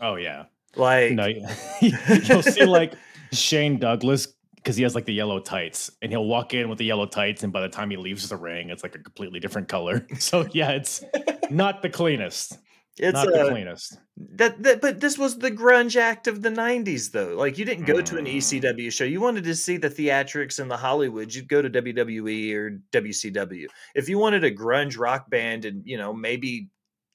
Oh 0.00 0.16
yeah. 0.16 0.44
Like, 0.76 1.12
No, 1.12 1.26
you'll 1.80 2.42
see 2.42 2.64
like 2.66 2.94
Shane 3.32 3.78
Douglas 3.78 4.28
because 4.56 4.76
he 4.76 4.82
has 4.84 4.94
like 4.94 5.06
the 5.06 5.14
yellow 5.14 5.40
tights, 5.40 5.90
and 6.02 6.12
he'll 6.12 6.26
walk 6.26 6.54
in 6.54 6.68
with 6.68 6.78
the 6.78 6.84
yellow 6.84 7.06
tights, 7.06 7.42
and 7.42 7.52
by 7.52 7.60
the 7.60 7.68
time 7.68 7.90
he 7.90 7.96
leaves 7.96 8.28
the 8.28 8.36
ring, 8.36 8.70
it's 8.70 8.82
like 8.82 8.94
a 8.94 8.98
completely 8.98 9.40
different 9.40 9.68
color. 9.68 10.06
So 10.18 10.46
yeah, 10.52 10.70
it's 10.72 11.02
not 11.50 11.82
the 11.82 11.88
cleanest. 11.90 12.58
it's 12.98 13.14
not 13.14 13.26
the 13.28 13.46
uh, 13.46 13.48
cleanest. 13.50 13.98
that, 14.36 14.62
that, 14.62 14.80
but 14.82 15.00
this 15.00 15.16
was 15.16 15.38
the 15.38 15.50
grunge 15.50 15.96
act 15.96 16.26
of 16.28 16.42
the 16.42 16.50
90s, 16.50 17.10
though. 17.10 17.34
Like, 17.36 17.56
you 17.56 17.64
didn't 17.64 17.86
go 17.86 18.00
to 18.02 18.18
an 18.18 18.26
Mm. 18.26 18.36
ECW 18.36 18.92
show. 18.92 19.04
You 19.04 19.20
wanted 19.22 19.44
to 19.44 19.54
see 19.54 19.78
the 19.78 19.88
theatrics 19.88 20.58
and 20.60 20.70
the 20.70 20.76
Hollywood, 20.76 21.32
you'd 21.34 21.48
go 21.48 21.62
to 21.62 21.70
WWE 21.70 22.54
or 22.54 22.78
WCW. 22.92 23.64
If 23.94 24.08
you 24.10 24.18
wanted 24.18 24.44
a 24.44 24.50
grunge 24.54 24.98
rock 24.98 25.30
band 25.30 25.64
and, 25.64 25.82
you 25.86 25.96
know, 25.96 26.12
maybe 26.12 26.68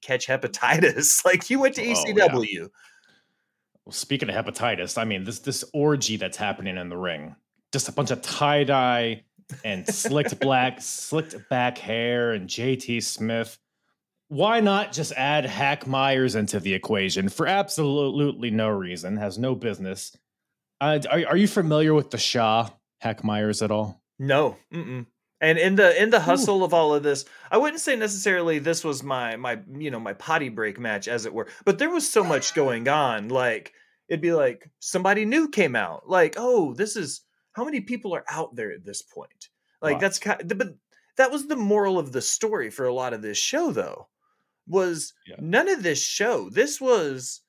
catch 0.06 0.28
hepatitis, 0.28 1.24
like, 1.26 1.50
you 1.50 1.60
went 1.60 1.76
to 1.76 1.82
Oh, 1.82 2.04
yeah. 2.08 2.28
ECW. 2.28 2.70
Well, 3.86 3.94
speaking 3.94 4.30
of 4.30 4.36
hepatitis, 4.46 4.98
I 4.98 5.06
mean 5.06 5.24
this 5.26 5.40
this 5.40 5.64
orgy 5.74 6.18
that's 6.18 6.38
happening 6.38 6.78
in 6.78 6.90
the 6.90 6.98
ring, 6.98 7.36
just 7.72 7.88
a 7.88 7.92
bunch 7.92 8.10
of 8.12 8.22
tie 8.22 8.64
dye 8.64 9.24
and 9.64 9.88
slicked 9.88 10.40
black, 10.42 10.82
slicked 10.82 11.36
back 11.50 11.78
hair, 11.78 12.32
and 12.34 12.50
JT 12.50 13.04
Smith. 13.04 13.60
Why 14.30 14.60
not 14.60 14.92
just 14.92 15.12
add 15.12 15.46
Hack 15.46 15.86
Meyers 15.86 16.34
into 16.34 16.60
the 16.60 16.74
equation 16.74 17.30
for 17.30 17.46
absolutely 17.46 18.50
no 18.50 18.70
reason? 18.70 19.18
Has 19.18 19.38
no 19.38 19.54
business. 19.54 20.18
Uh, 20.82 21.00
are, 21.12 21.28
are 21.28 21.38
you 21.38 21.48
familiar 21.48 21.94
with 21.94 22.10
the 22.10 22.18
Shah 22.18 22.70
Hack 23.02 23.24
Meyers 23.24 23.62
at 23.62 23.70
all? 23.70 24.02
No. 24.18 24.58
Mm-mm. 24.74 25.06
And 25.42 25.58
in 25.58 25.76
the 25.76 26.02
in 26.02 26.12
the 26.12 26.22
hustle 26.22 26.64
of 26.64 26.74
all 26.74 26.94
of 26.94 27.04
this, 27.04 27.26
I 27.52 27.58
wouldn't 27.58 27.82
say 27.82 27.96
necessarily 27.96 28.60
this 28.60 28.84
was 28.84 29.04
my 29.04 29.36
my 29.36 29.60
you 29.78 29.92
know 29.92 30.00
my 30.00 30.14
potty 30.14 30.50
break 30.50 30.80
match 30.80 31.08
as 31.08 31.26
it 31.26 31.34
were, 31.34 31.48
but 31.66 31.78
there 31.78 31.90
was 31.90 32.10
so 32.10 32.24
much 32.24 32.54
going 32.54 32.86
mm. 32.86 32.96
on. 32.96 33.28
Like 33.30 33.74
it'd 34.08 34.22
be 34.22 34.34
like 34.34 34.70
somebody 34.80 35.26
new 35.26 35.50
came 35.50 35.76
out. 35.76 36.08
Like 36.08 36.36
oh, 36.38 36.74
this 36.74 36.96
is 36.96 37.22
how 37.52 37.66
many 37.66 37.82
people 37.82 38.16
are 38.16 38.26
out 38.30 38.56
there 38.56 38.72
at 38.72 38.86
this 38.86 39.02
point. 39.02 39.50
Like 39.82 40.00
that's 40.00 40.20
kind. 40.20 40.42
Of, 40.42 40.58
But 40.58 40.76
that 41.18 41.32
was 41.32 41.48
the 41.48 41.56
moral 41.56 42.00
of 42.00 42.12
the 42.12 42.22
story 42.22 42.70
for 42.70 42.86
a 42.86 42.94
lot 42.94 43.14
of 43.14 43.22
this 43.22 43.38
show, 43.38 43.72
though. 43.72 44.08
Was 44.68 45.14
Yeah. 45.28 45.36
none 45.40 45.70
of 45.70 45.84
this 45.84 46.04
show. 46.04 46.50
This 46.50 46.82
was 46.82 47.42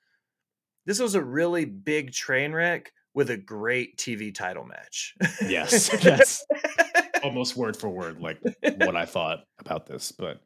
this 0.85 1.01
was 1.01 1.14
a 1.14 1.25
really 1.25 1.64
big 1.64 2.12
train 2.12 2.53
wreck 2.53 2.92
with 3.14 3.31
a 3.31 3.37
great 3.37 3.96
TV 3.96 4.33
title 4.33 4.64
match. 4.64 5.14
Yes, 5.46 5.88
that's 6.03 6.44
almost 7.22 7.57
word 7.57 7.76
for 7.76 7.88
word 7.88 8.20
like 8.20 8.38
what 8.62 8.96
I 8.96 9.05
thought 9.07 9.44
about 9.59 9.87
this. 9.87 10.12
But 10.12 10.40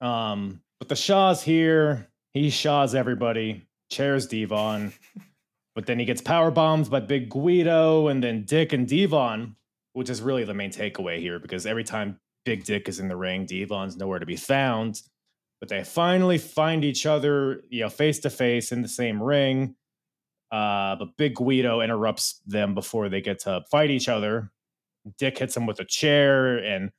um, 0.00 0.60
but 0.78 0.88
the 0.88 0.96
Shaw's 0.96 1.42
here. 1.42 2.08
He 2.34 2.50
Shaws 2.50 2.94
everybody, 2.94 3.62
chairs 3.90 4.26
Devon, 4.26 4.92
but 5.74 5.86
then 5.86 5.98
he 5.98 6.04
gets 6.04 6.20
power 6.20 6.50
bombed 6.50 6.90
by 6.90 7.00
Big 7.00 7.30
Guido 7.30 8.08
and 8.08 8.22
then 8.22 8.44
Dick 8.44 8.72
and 8.72 8.86
Devon, 8.86 9.56
which 9.94 10.10
is 10.10 10.20
really 10.20 10.44
the 10.44 10.54
main 10.54 10.70
takeaway 10.70 11.18
here 11.18 11.38
because 11.38 11.64
every 11.64 11.84
time 11.84 12.18
Big 12.44 12.64
Dick 12.64 12.88
is 12.88 12.98
in 12.98 13.08
the 13.08 13.16
ring, 13.16 13.46
Devon's 13.46 13.96
nowhere 13.96 14.18
to 14.18 14.26
be 14.26 14.36
found. 14.36 15.00
But 15.60 15.70
they 15.70 15.84
finally 15.84 16.36
find 16.36 16.84
each 16.84 17.06
other, 17.06 17.62
you 17.70 17.80
know, 17.80 17.88
face 17.88 18.18
to 18.20 18.30
face 18.30 18.72
in 18.72 18.82
the 18.82 18.88
same 18.88 19.22
ring. 19.22 19.74
Uh, 20.50 20.96
but 20.96 21.16
Big 21.16 21.34
Guido 21.34 21.80
interrupts 21.80 22.40
them 22.46 22.74
before 22.74 23.08
they 23.08 23.20
get 23.20 23.40
to 23.40 23.62
fight 23.70 23.90
each 23.90 24.08
other. 24.08 24.52
Dick 25.18 25.38
hits 25.38 25.56
him 25.56 25.66
with 25.66 25.80
a 25.80 25.84
chair 25.84 26.58
and 26.58 26.90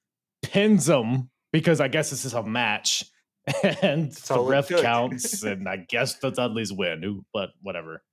pins 0.43 0.87
him 0.87 1.29
because 1.51 1.79
I 1.81 1.87
guess 1.87 2.09
this 2.09 2.25
is 2.25 2.33
a 2.33 2.43
match. 2.43 3.05
and 3.81 4.11
the 4.11 4.39
ref 4.41 4.67
counts, 4.69 5.43
and 5.43 5.69
I 5.69 5.77
guess 5.77 6.15
the 6.15 6.31
Dudleys 6.31 6.73
win. 6.73 7.01
Who, 7.01 7.23
but 7.33 7.51
whatever. 7.61 8.03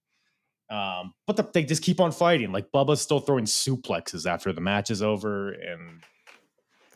Um, 0.70 1.12
but 1.26 1.36
the, 1.36 1.48
they 1.52 1.64
just 1.64 1.82
keep 1.82 2.00
on 2.00 2.12
fighting. 2.12 2.52
Like 2.52 2.70
Bubba's 2.72 3.00
still 3.00 3.20
throwing 3.20 3.44
suplexes 3.44 4.26
after 4.26 4.52
the 4.52 4.60
match 4.60 4.90
is 4.90 5.02
over, 5.02 5.50
and 5.50 6.00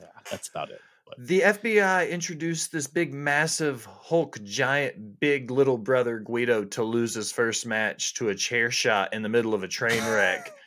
yeah, 0.00 0.06
that's 0.30 0.48
about 0.48 0.70
it. 0.70 0.80
But 1.06 1.26
The 1.26 1.40
FBI 1.40 2.10
introduced 2.10 2.70
this 2.70 2.86
big, 2.86 3.12
massive 3.12 3.84
Hulk 3.86 4.42
giant, 4.44 5.18
big 5.20 5.50
little 5.50 5.78
brother 5.78 6.18
Guido 6.20 6.64
to 6.64 6.82
lose 6.84 7.14
his 7.14 7.32
first 7.32 7.66
match 7.66 8.14
to 8.14 8.28
a 8.28 8.34
chair 8.34 8.70
shot 8.70 9.12
in 9.14 9.22
the 9.22 9.28
middle 9.28 9.54
of 9.54 9.62
a 9.62 9.68
train 9.68 10.04
wreck. 10.04 10.52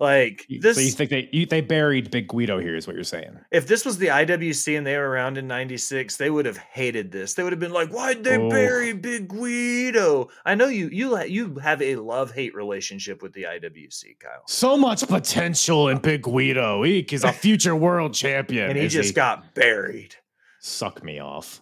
like 0.00 0.46
this, 0.60 0.76
so 0.76 0.82
you 0.82 0.90
think 0.92 1.10
they 1.10 1.28
you, 1.32 1.44
they 1.46 1.60
buried 1.60 2.10
Big 2.10 2.28
Guido 2.28 2.58
here? 2.60 2.76
Is 2.76 2.86
what 2.86 2.94
you're 2.94 3.02
saying? 3.04 3.38
if 3.50 3.66
this 3.66 3.84
was 3.84 3.98
the 3.98 4.06
IWC 4.08 4.78
and 4.78 4.86
they 4.86 4.96
were 4.96 5.08
around 5.08 5.38
in 5.38 5.48
'96, 5.48 6.16
they 6.16 6.30
would 6.30 6.46
have 6.46 6.56
hated 6.56 7.10
this. 7.10 7.34
They 7.34 7.42
would 7.42 7.52
have 7.52 7.58
been 7.58 7.72
like, 7.72 7.90
"Why'd 7.90 8.22
they 8.22 8.36
Oh. 8.36 8.48
bury 8.48 8.92
Big 8.92 9.28
Guido?" 9.28 10.28
I 10.44 10.54
know 10.54 10.68
you 10.68 10.88
you 10.92 11.20
you 11.24 11.56
have 11.56 11.82
a 11.82 11.96
love 11.96 12.32
hate 12.32 12.54
relationship 12.54 13.22
with 13.22 13.32
the 13.32 13.46
IWC, 13.46 14.18
Kyle, 14.20 14.42
So 14.46 14.76
much 14.76 15.06
potential 15.08 15.88
in 15.88 15.98
Big 15.98 16.22
Guido. 16.22 16.84
Eek 16.84 17.12
is 17.12 17.24
a 17.24 17.32
future 17.32 17.74
world 17.74 18.14
champion. 18.14 18.70
and 18.70 18.78
he 18.78 18.86
just 18.88 19.14
got 19.16 19.52
buried. 19.54 20.14
suck 20.60 21.02
me 21.02 21.18
off. 21.18 21.60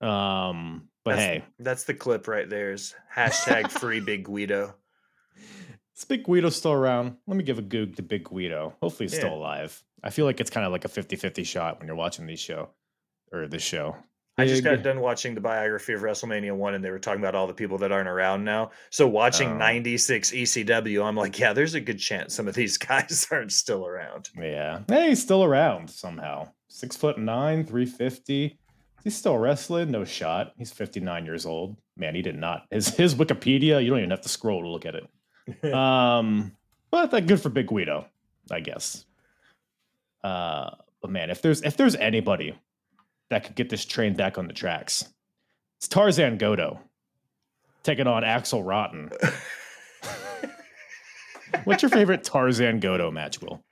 Um, 0.00 0.88
but 1.04 1.16
That's- 1.16 1.26
hey, 1.26 1.44
That's 1.58 1.84
the 1.84 1.94
clip 1.94 2.26
right 2.26 2.48
there. 2.50 2.72
Is 2.72 2.94
hashtag 3.14 3.70
free 3.70 4.00
Big 4.00 4.24
Guido. 4.24 4.74
is 6.00 6.04
Big 6.04 6.24
Guido 6.24 6.50
still 6.50 6.72
around? 6.72 7.16
Let 7.26 7.36
me 7.36 7.44
give 7.44 7.58
a 7.58 7.62
goog 7.62 7.96
to 7.96 8.02
Big 8.02 8.24
Guido. 8.24 8.74
Hopefully 8.82 9.06
he's 9.06 9.14
Yeah. 9.14 9.20
still 9.20 9.34
alive. 9.34 9.82
I 10.02 10.10
feel 10.10 10.24
like 10.26 10.40
it's 10.40 10.50
kind 10.50 10.66
of 10.66 10.72
like 10.72 10.84
a 10.84 10.88
50-50 10.88 11.44
shot 11.44 11.78
when 11.78 11.86
you're 11.86 11.96
watching 11.96 12.26
these 12.26 12.40
show 12.40 12.70
or 13.32 13.46
this 13.46 13.62
show. 13.62 13.96
I 14.38 14.46
just 14.46 14.64
got 14.64 14.76
Big- 14.76 14.84
done 14.84 15.00
watching 15.00 15.34
the 15.34 15.40
biography 15.42 15.92
of 15.92 16.00
WrestleMania 16.00 16.54
one, 16.56 16.72
and 16.74 16.82
they 16.82 16.90
were 16.90 16.98
talking 16.98 17.20
about 17.20 17.34
all 17.34 17.46
the 17.46 17.52
people 17.52 17.76
that 17.78 17.92
aren't 17.92 18.08
around 18.08 18.42
now. 18.44 18.70
So 18.88 19.06
watching 19.06 19.50
Oh. 19.50 19.56
'96 19.58 20.32
ECW, 20.32 21.02
I'm 21.04 21.16
like, 21.16 21.38
yeah, 21.38 21.52
there's 21.52 21.74
a 21.74 21.80
good 21.80 21.98
chance 21.98 22.34
some 22.34 22.48
of 22.48 22.54
these 22.54 22.78
guys 22.78 23.26
aren't 23.30 23.52
still 23.52 23.86
around. 23.86 24.30
Yeah. 24.38 24.80
Hey, 24.88 25.10
he's 25.10 25.20
still 25.20 25.44
around 25.44 25.90
somehow. 25.90 26.48
Six 26.68 26.96
foot 26.96 27.18
nine, 27.18 27.64
350. 27.66 28.58
He's 29.04 29.16
still 29.16 29.36
wrestling, 29.36 29.90
no 29.90 30.04
shot. 30.04 30.52
He's 30.56 30.70
59 30.72 31.26
years 31.26 31.44
old. 31.44 31.76
Man, 31.96 32.14
he 32.14 32.22
did 32.22 32.36
not. 32.38 32.66
His 32.70 32.94
his 32.96 33.14
Wikipedia, 33.14 33.82
you 33.82 33.90
don't 33.90 33.98
even 33.98 34.10
have 34.10 34.22
to 34.22 34.28
scroll 34.30 34.62
to 34.62 34.68
look 34.68 34.86
at 34.86 34.94
it. 34.94 35.06
um, 35.72 36.56
but 36.90 37.10
that 37.10 37.26
good 37.26 37.40
for 37.40 37.48
Big 37.48 37.66
Guido, 37.68 38.06
I 38.50 38.60
guess. 38.60 39.04
Uh, 40.22 40.70
but 41.00 41.10
man, 41.10 41.30
if 41.30 41.42
there's 41.42 41.62
if 41.62 41.76
there's 41.76 41.96
anybody 41.96 42.54
that 43.30 43.44
could 43.44 43.54
get 43.54 43.70
this 43.70 43.84
train 43.84 44.14
back 44.14 44.38
on 44.38 44.46
the 44.46 44.52
tracks, 44.52 45.04
it's 45.78 45.88
Tarzan 45.88 46.38
Goto 46.38 46.80
taking 47.82 48.06
on 48.06 48.24
Axel 48.24 48.62
Rotten. 48.62 49.10
What's 51.64 51.82
your 51.82 51.90
favorite 51.90 52.22
Tarzan 52.22 52.80
Goto 52.80 53.10
match, 53.10 53.40
Will? 53.40 53.64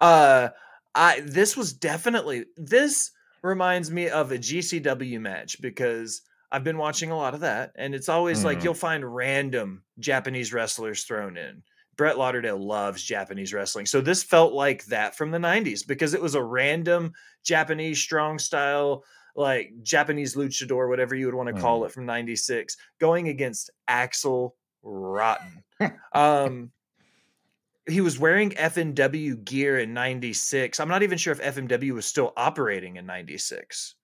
Uh, 0.00 0.48
I 0.94 1.20
this 1.20 1.56
was 1.56 1.72
definitely 1.72 2.46
this 2.56 3.12
reminds 3.42 3.90
me 3.90 4.08
of 4.08 4.32
a 4.32 4.38
GCW 4.38 5.20
match 5.20 5.60
because 5.60 6.22
I've 6.50 6.64
been 6.64 6.78
watching 6.78 7.10
a 7.10 7.16
lot 7.16 7.34
of 7.34 7.40
that, 7.40 7.72
and 7.76 7.94
it's 7.94 8.08
always 8.08 8.44
like 8.44 8.58
Mhm. 8.60 8.64
you'll 8.64 8.74
find 8.74 9.14
random 9.14 9.84
Japanese 9.98 10.52
wrestlers 10.52 11.04
thrown 11.04 11.36
in. 11.36 11.62
Brett 11.96 12.16
Lauderdale 12.16 12.56
loves 12.58 13.02
Japanese 13.02 13.52
wrestling. 13.52 13.84
So 13.86 14.00
this 14.00 14.22
felt 14.22 14.52
like 14.52 14.84
that 14.86 15.16
from 15.16 15.30
the 15.30 15.38
90s 15.38 15.82
because 15.82 16.14
it 16.14 16.22
was 16.22 16.34
a 16.36 16.42
random 16.42 17.12
Japanese 17.44 18.00
strong 18.00 18.38
style, 18.38 19.04
like 19.34 19.72
Japanese 19.82 20.36
luchador, 20.36 20.88
whatever 20.88 21.14
you 21.14 21.26
would 21.26 21.34
want 21.34 21.54
to 21.54 21.60
call 21.60 21.80
Mm. 21.82 21.86
it 21.86 21.92
from 21.92 22.06
96, 22.06 22.76
going 22.98 23.28
against 23.28 23.70
Axel 23.88 24.56
Rotten. 24.82 25.64
um, 26.12 26.70
he 27.88 28.00
was 28.00 28.18
wearing 28.18 28.52
FMW 28.56 29.34
gear 29.44 29.78
in 29.78 29.92
96. 29.92 30.78
I'm 30.80 30.88
not 30.88 31.02
even 31.02 31.18
sure 31.18 31.32
if 31.32 31.40
FMW 31.40 31.92
was 31.94 32.06
still 32.06 32.32
operating 32.36 32.96
in 32.96 33.06
96. 33.06 33.94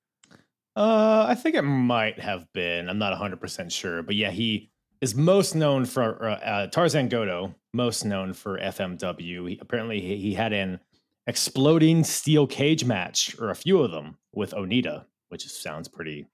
Uh, 0.77 1.27
I 1.29 1.35
think 1.35 1.55
it 1.55 1.63
might 1.63 2.19
have 2.19 2.53
been. 2.53 2.89
I'm 2.89 2.99
not 2.99 3.19
100% 3.19 3.71
sure, 3.73 4.03
but 4.03 4.15
yeah, 4.17 4.31
he 4.31 4.71
is 5.01 5.15
most 5.15 5.55
known 5.55 5.85
for 5.85 6.25
uh, 6.29 6.35
uh, 6.35 6.67
Tarzan 6.69 7.09
Goto, 7.09 7.55
most 7.73 8.05
known 8.05 8.33
for 8.33 8.59
FMW. 8.59 9.49
He, 9.51 9.59
apparently, 9.61 10.01
he, 10.01 10.17
he 10.17 10.35
had 10.35 10.53
an 10.53 10.81
exploding 11.27 12.03
steel 12.05 12.47
cage 12.47 12.85
match, 12.85 13.37
or 13.39 13.51
a 13.51 13.55
few 13.55 13.81
of 13.83 13.91
them, 13.93 14.19
with 14.33 14.53
Onita, 14.53 15.05
which 15.29 15.47
is, 15.47 15.57
sounds 15.57 15.87
pretty, 15.89 16.27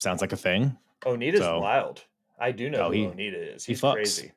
sounds 0.00 0.20
like 0.20 0.32
a 0.32 0.36
thing. 0.36 0.76
Onita's 1.04 1.40
So- 1.40 1.60
wild. 1.60 2.04
I 2.38 2.50
do 2.50 2.68
know 2.68 2.86
Oh, 2.86 2.86
who 2.86 2.92
he- 2.92 3.04
Onita 3.06 3.54
is. 3.54 3.64
he 3.64 3.72
He's 3.72 3.80
fucks. 3.80 3.92
crazy. 3.94 4.32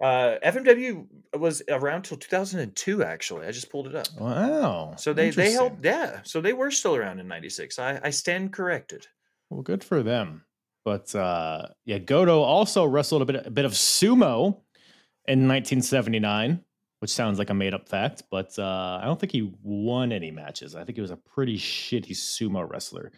Uh, 0.00 0.36
FMW 0.44 1.06
was 1.36 1.62
around 1.68 2.02
till 2.02 2.16
2002. 2.16 3.02
Actually, 3.02 3.46
I 3.46 3.50
just 3.50 3.70
pulled 3.70 3.88
it 3.88 3.96
up. 3.96 4.06
Wow. 4.18 4.94
So 4.96 5.12
they 5.12 5.30
they 5.30 5.50
helped. 5.52 5.84
Yeah. 5.84 6.20
So 6.22 6.40
they 6.40 6.52
were 6.52 6.70
still 6.70 6.94
around 6.94 7.18
in 7.18 7.26
'96. 7.26 7.78
I 7.78 8.00
I 8.02 8.10
stand 8.10 8.52
corrected. 8.52 9.06
Well, 9.50 9.62
good 9.62 9.82
for 9.82 10.02
them. 10.02 10.44
But 10.84 11.14
uh, 11.14 11.68
yeah, 11.84 11.98
Goto 11.98 12.40
also 12.40 12.84
wrestled 12.84 13.22
a 13.22 13.24
bit, 13.24 13.46
a 13.46 13.50
bit 13.50 13.64
of 13.64 13.72
sumo 13.72 14.60
in 15.26 15.46
1979, 15.46 16.64
which 17.00 17.10
sounds 17.10 17.38
like 17.38 17.50
a 17.50 17.54
made 17.54 17.74
up 17.74 17.88
fact, 17.88 18.22
but 18.30 18.58
uh, 18.58 18.98
I 19.02 19.04
don't 19.04 19.20
think 19.20 19.32
he 19.32 19.52
won 19.62 20.12
any 20.12 20.30
matches. 20.30 20.74
I 20.74 20.84
think 20.84 20.96
he 20.96 21.02
was 21.02 21.10
a 21.10 21.16
pretty 21.16 21.58
shitty 21.58 22.12
sumo 22.12 22.66
wrestler. 22.66 23.12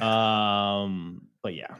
Um, 0.00 1.28
but 1.42 1.54
yeah, 1.54 1.76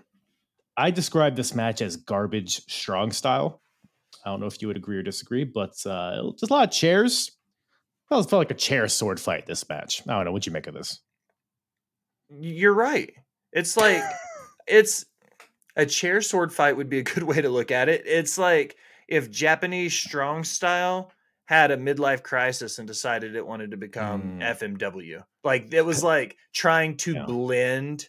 I 0.76 0.90
describe 0.90 1.36
this 1.36 1.54
match 1.54 1.82
as 1.82 1.96
garbage 1.96 2.62
strong 2.70 3.12
style. 3.12 3.60
I 4.28 4.32
don't 4.32 4.40
know 4.40 4.46
if 4.46 4.60
you 4.60 4.68
would 4.68 4.76
agree 4.76 4.98
or 4.98 5.02
disagree, 5.02 5.44
but 5.44 5.74
uh, 5.86 6.30
just 6.38 6.50
a 6.50 6.54
lot 6.54 6.68
of 6.68 6.70
chairs. 6.74 7.32
Well, 8.10 8.20
it 8.20 8.28
felt 8.30 8.40
like 8.40 8.50
a 8.50 8.54
chair 8.54 8.86
sword 8.88 9.18
fight. 9.20 9.46
This 9.46 9.68
match. 9.68 10.02
I 10.06 10.12
don't 10.14 10.24
know. 10.24 10.32
What'd 10.32 10.46
you 10.46 10.52
make 10.52 10.66
of 10.66 10.74
this? 10.74 11.00
You're 12.40 12.74
right. 12.74 13.12
It's 13.52 13.76
like 13.76 14.02
it's 14.66 15.06
a 15.76 15.86
chair 15.86 16.20
sword 16.20 16.52
fight 16.52 16.76
would 16.76 16.88
be 16.90 16.98
a 16.98 17.02
good 17.04 17.22
way 17.24 17.40
to 17.40 17.48
look 17.48 17.70
at 17.70 17.88
it. 17.88 18.02
It's 18.06 18.38
like 18.38 18.76
if 19.08 19.30
Japanese 19.30 19.94
strong 19.94 20.44
style 20.44 21.12
had 21.46 21.70
a 21.70 21.76
midlife 21.78 22.22
crisis 22.22 22.78
and 22.78 22.86
decided 22.86 23.34
it 23.34 23.46
wanted 23.46 23.70
to 23.70 23.76
become 23.78 24.38
Mm. 24.40 24.58
FMW. 24.78 25.22
Like 25.44 25.72
it 25.72 25.80
was 25.82 26.02
like 26.04 26.36
trying 26.54 26.98
to 26.98 27.14
Yeah. 27.14 27.24
blend 27.24 28.08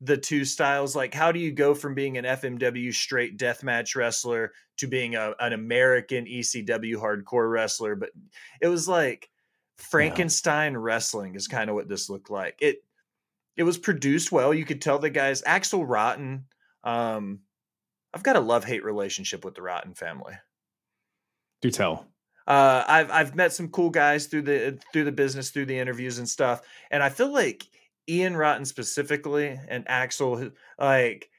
the 0.00 0.16
two 0.16 0.44
styles. 0.44 0.94
Like 0.94 1.14
how 1.14 1.32
do 1.32 1.40
you 1.40 1.52
go 1.52 1.74
from 1.74 1.94
being 1.94 2.18
an 2.18 2.24
FMW 2.24 2.92
straight 2.94 3.38
deathmatch 3.38 3.96
wrestler 3.96 4.52
to 4.78 4.86
being 4.86 5.16
a, 5.16 5.34
an 5.40 5.52
American 5.52 6.26
ECW 6.26 6.96
hardcore 6.96 7.50
wrestler? 7.50 7.96
But 7.96 8.10
it 8.60 8.68
was 8.68 8.88
like 8.88 9.28
Frankenstein 9.76 10.76
wrestling 10.76 11.34
is 11.34 11.48
kind 11.48 11.70
of 11.70 11.76
what 11.76 11.88
this 11.88 12.10
looked 12.10 12.30
like. 12.30 12.56
It 12.60 12.82
it 13.56 13.64
was 13.64 13.78
produced 13.78 14.30
well. 14.30 14.54
You 14.54 14.64
could 14.64 14.80
tell 14.80 14.98
the 14.98 15.10
guys 15.10 15.42
Axel 15.44 15.84
Rotten. 15.84 16.44
Um, 16.84 17.40
I've 18.14 18.22
got 18.22 18.36
a 18.36 18.40
love 18.40 18.64
hate 18.64 18.84
relationship 18.84 19.44
with 19.44 19.54
the 19.54 19.62
Rotten 19.62 19.94
family. 19.94 20.34
Do 21.60 21.70
tell. 21.70 22.06
Uh, 22.46 22.82
I've 22.86 23.10
I've 23.10 23.34
met 23.34 23.52
some 23.52 23.68
cool 23.68 23.90
guys 23.90 24.26
through 24.26 24.42
the 24.42 24.78
through 24.92 25.04
the 25.04 25.12
business, 25.12 25.50
through 25.50 25.66
the 25.66 25.78
interviews 25.78 26.18
and 26.18 26.28
stuff, 26.28 26.62
and 26.90 27.02
I 27.02 27.10
feel 27.10 27.32
like 27.32 27.66
Ian 28.08 28.36
Rotten 28.36 28.64
specifically 28.64 29.58
and 29.68 29.84
Axel, 29.88 30.50
like 30.78 31.30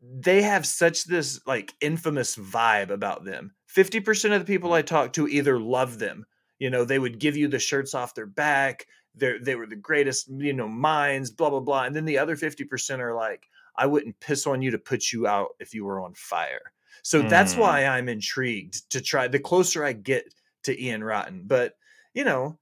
they 0.00 0.42
have 0.42 0.66
such 0.66 1.04
this 1.04 1.40
like 1.46 1.72
infamous 1.80 2.36
vibe 2.36 2.90
about 2.90 3.24
them. 3.24 3.54
Fifty 3.66 4.00
percent 4.00 4.34
of 4.34 4.40
the 4.40 4.52
people 4.52 4.72
I 4.72 4.82
talk 4.82 5.12
to 5.14 5.28
either 5.28 5.58
love 5.58 5.98
them, 5.98 6.26
you 6.58 6.70
know, 6.70 6.84
they 6.84 6.98
would 6.98 7.18
give 7.18 7.36
you 7.36 7.48
the 7.48 7.58
shirts 7.58 7.94
off 7.94 8.14
their 8.14 8.26
back. 8.26 8.86
They're, 9.14 9.38
they 9.38 9.56
were 9.56 9.66
the 9.66 9.76
greatest, 9.76 10.28
you 10.28 10.52
know, 10.52 10.68
minds, 10.68 11.30
blah 11.30 11.50
blah 11.50 11.60
blah, 11.60 11.84
and 11.84 11.96
then 11.96 12.04
the 12.04 12.18
other 12.18 12.36
fifty 12.36 12.64
percent 12.64 13.00
are 13.02 13.14
like, 13.14 13.48
I 13.76 13.86
wouldn't 13.86 14.20
piss 14.20 14.46
on 14.46 14.62
you 14.62 14.70
to 14.72 14.78
put 14.78 15.12
you 15.12 15.26
out 15.26 15.50
if 15.58 15.74
you 15.74 15.84
were 15.84 16.00
on 16.00 16.14
fire. 16.14 16.72
So 17.02 17.22
that's 17.22 17.54
Mm. 17.54 17.58
why 17.58 17.84
I'm 17.86 18.08
intrigued 18.08 18.90
to 18.90 19.00
try. 19.00 19.28
The 19.28 19.38
closer 19.38 19.84
I 19.84 19.92
get 19.92 20.34
to 20.64 20.82
Ian 20.82 21.02
Rotten, 21.04 21.42
but 21.46 21.74
you 22.14 22.24
know, 22.24 22.58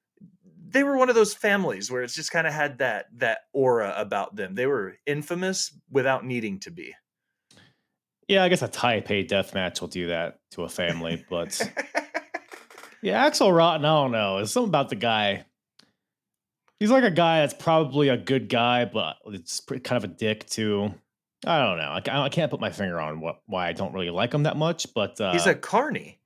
they 0.74 0.82
were 0.82 0.96
one 0.96 1.08
of 1.08 1.14
those 1.14 1.32
families 1.32 1.90
where 1.90 2.02
it's 2.02 2.14
just 2.14 2.32
kind 2.32 2.46
of 2.46 2.52
had 2.52 2.78
that 2.78 3.06
that 3.18 3.38
aura 3.54 3.94
about 3.96 4.34
them. 4.34 4.56
They 4.56 4.66
were 4.66 4.96
infamous 5.06 5.72
without 5.88 6.26
needing 6.26 6.58
to 6.60 6.70
be. 6.70 6.94
Yeah, 8.28 8.42
I 8.42 8.48
guess 8.48 8.62
a 8.62 8.68
Taipei 8.68 9.26
death 9.26 9.54
match 9.54 9.80
will 9.80 9.88
do 9.88 10.08
that 10.08 10.40
to 10.52 10.64
a 10.64 10.68
family, 10.68 11.24
but 11.30 11.60
yeah, 13.02 13.24
Axel 13.24 13.52
Rotten, 13.52 13.84
I 13.84 14.02
don't 14.02 14.12
know. 14.12 14.38
It's 14.38 14.50
something 14.50 14.68
about 14.68 14.88
the 14.88 14.96
guy. 14.96 15.44
He's 16.80 16.90
like 16.90 17.04
a 17.04 17.10
guy 17.10 17.40
that's 17.40 17.54
probably 17.54 18.08
a 18.08 18.16
good 18.16 18.48
guy, 18.48 18.84
but 18.84 19.16
it's 19.26 19.60
kind 19.60 19.92
of 19.92 20.04
a 20.04 20.08
dick 20.08 20.46
too. 20.46 20.92
I 21.46 21.64
don't 21.64 21.78
know. 21.78 22.12
I, 22.12 22.24
I 22.24 22.28
can't 22.30 22.50
put 22.50 22.60
my 22.60 22.70
finger 22.70 23.00
on 23.00 23.20
what 23.20 23.40
why 23.46 23.68
I 23.68 23.72
don't 23.74 23.92
really 23.92 24.10
like 24.10 24.34
him 24.34 24.42
that 24.42 24.56
much, 24.56 24.92
but 24.92 25.20
uh, 25.20 25.32
he's 25.32 25.46
a 25.46 25.54
carny. 25.54 26.18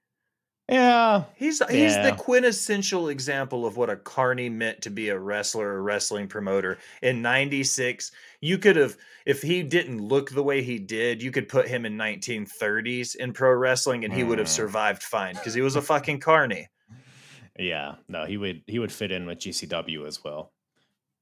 Yeah, 0.69 1.25
He's 1.35 1.63
he's 1.71 1.99
the 2.01 2.13
quintessential 2.19 3.09
example 3.09 3.65
of 3.67 3.77
what 3.77 3.89
a 3.89 3.97
carny 3.97 4.49
meant 4.51 4.83
to 4.83 4.91
be 4.91 5.09
a 5.09 5.19
wrestler 5.19 5.67
or 5.69 5.83
wrestling 5.83 6.29
promoter. 6.29 6.79
In 7.03 7.23
96, 7.23 8.13
you 8.41 8.59
could 8.59 8.77
have 8.77 8.97
if 9.25 9.41
he 9.43 9.63
didn't 9.63 10.01
look 10.07 10.31
the 10.31 10.43
way 10.43 10.63
he 10.63 10.79
did, 10.79 11.23
you 11.23 11.31
could 11.31 11.49
put 11.49 11.69
him 11.69 11.87
in 11.87 11.97
1930s 11.97 13.17
in 13.17 13.33
pro 13.33 13.53
wrestling 13.53 14.05
and 14.05 14.13
he 14.13 14.25
would 14.25 14.39
have 14.39 14.49
Mm. 14.49 14.51
survived 14.51 15.03
fine 15.03 15.35
because 15.37 15.55
he 15.55 15.63
was 15.63 15.77
a 15.77 15.83
fucking 15.93 16.21
carny. 16.21 16.69
Yeah, 17.59 17.97
no, 18.09 18.25
he 18.27 18.37
would 18.37 18.63
he 18.67 18.79
would 18.79 18.93
fit 18.93 19.11
in 19.11 19.27
with 19.27 19.39
GCW 19.39 20.07
as 20.07 20.23
well. 20.23 20.53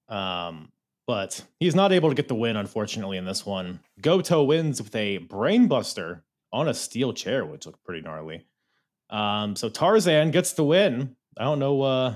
Um, 0.09 0.73
but 1.07 1.45
he's 1.61 1.75
not 1.75 1.93
able 1.93 2.09
to 2.09 2.15
get 2.15 2.29
the 2.29 2.35
win, 2.35 2.57
unfortunately, 2.57 3.17
in 3.17 3.25
this 3.25 3.47
one. 3.47 3.81
Goto 4.01 4.43
wins 4.45 4.83
with 4.83 4.95
a 4.97 5.21
brainbuster 5.21 6.23
on 6.53 6.69
a 6.69 6.75
steel 6.75 7.13
chair, 7.13 7.45
which 7.47 7.67
looked 7.67 7.85
pretty 7.85 8.03
gnarly. 8.03 8.47
Um, 9.11 9.57
so 9.57 9.69
Tarzan 9.69 10.31
gets 10.31 10.53
the 10.53 10.65
win. 10.65 11.17
I 11.39 11.45
don't 11.45 11.59
know 11.59 11.83
uh 11.83 12.15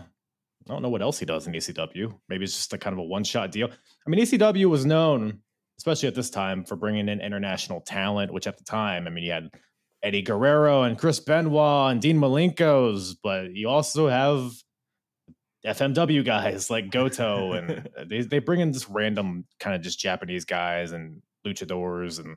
I 0.68 0.72
don't 0.72 0.82
know 0.82 0.88
what 0.88 1.02
else 1.02 1.18
he 1.18 1.26
does 1.26 1.46
in 1.46 1.52
ECW. 1.52 2.14
Maybe 2.28 2.44
it's 2.44 2.54
just 2.54 2.72
a 2.72 2.78
kind 2.78 2.92
of 2.92 3.00
a 3.00 3.04
one-shot 3.04 3.50
deal. 3.50 3.68
I 3.70 4.10
mean, 4.10 4.20
ECW 4.20 4.66
was 4.66 4.84
known, 4.84 5.40
especially 5.78 6.08
at 6.08 6.14
this 6.14 6.30
time, 6.30 6.64
for 6.64 6.76
bringing 6.76 7.08
in 7.08 7.20
international 7.20 7.80
talent, 7.80 8.32
which 8.32 8.46
at 8.46 8.56
the 8.56 8.64
time, 8.64 9.06
I 9.06 9.10
mean, 9.10 9.24
you 9.24 9.32
had 9.32 9.50
Eddie 10.02 10.22
Guerrero 10.22 10.82
and 10.82 10.98
Chris 10.98 11.18
Benoit 11.18 11.92
and 11.92 12.00
Dean 12.00 12.18
Malenkos, 12.18 13.16
but 13.22 13.54
you 13.54 13.68
also 13.68 14.08
have 14.08 14.52
FMW 15.66 16.24
guys 16.24 16.70
like 16.70 16.90
Goto, 16.90 17.52
and 17.54 17.88
uh, 17.98 18.04
they 18.06 18.22
they 18.22 18.38
bring 18.38 18.60
in 18.60 18.72
just 18.72 18.88
random 18.88 19.46
kind 19.58 19.76
of 19.76 19.82
just 19.82 19.98
Japanese 19.98 20.44
guys 20.44 20.92
and 20.92 21.22
luchadors, 21.46 22.18
and 22.18 22.36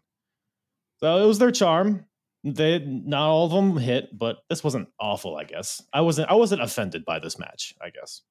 so 0.99 1.23
it 1.23 1.27
was 1.27 1.39
their 1.39 1.51
charm. 1.51 2.05
They 2.43 2.79
not 2.79 3.29
all 3.29 3.45
of 3.45 3.51
them 3.51 3.77
hit, 3.77 4.09
but 4.17 4.37
this 4.49 4.63
wasn't 4.63 4.89
awful. 4.99 5.37
I 5.37 5.45
guess 5.45 5.81
I 5.93 6.01
wasn't 6.01 6.29
I 6.29 6.33
wasn't 6.33 6.61
offended 6.61 7.05
by 7.05 7.19
this 7.19 7.39
match. 7.39 7.73
I 7.81 7.89
guess 7.89 8.21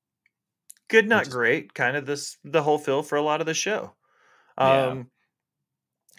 Good, 0.88 1.08
not 1.08 1.22
is- 1.22 1.28
great. 1.28 1.72
Kind 1.72 1.96
of 1.96 2.04
this 2.04 2.36
the 2.44 2.62
whole 2.62 2.78
feel 2.78 3.02
for 3.02 3.16
a 3.16 3.22
lot 3.22 3.40
of 3.40 3.46
the 3.46 3.54
show. 3.54 3.94
Yeah. 4.58 4.86
Um 4.86 5.10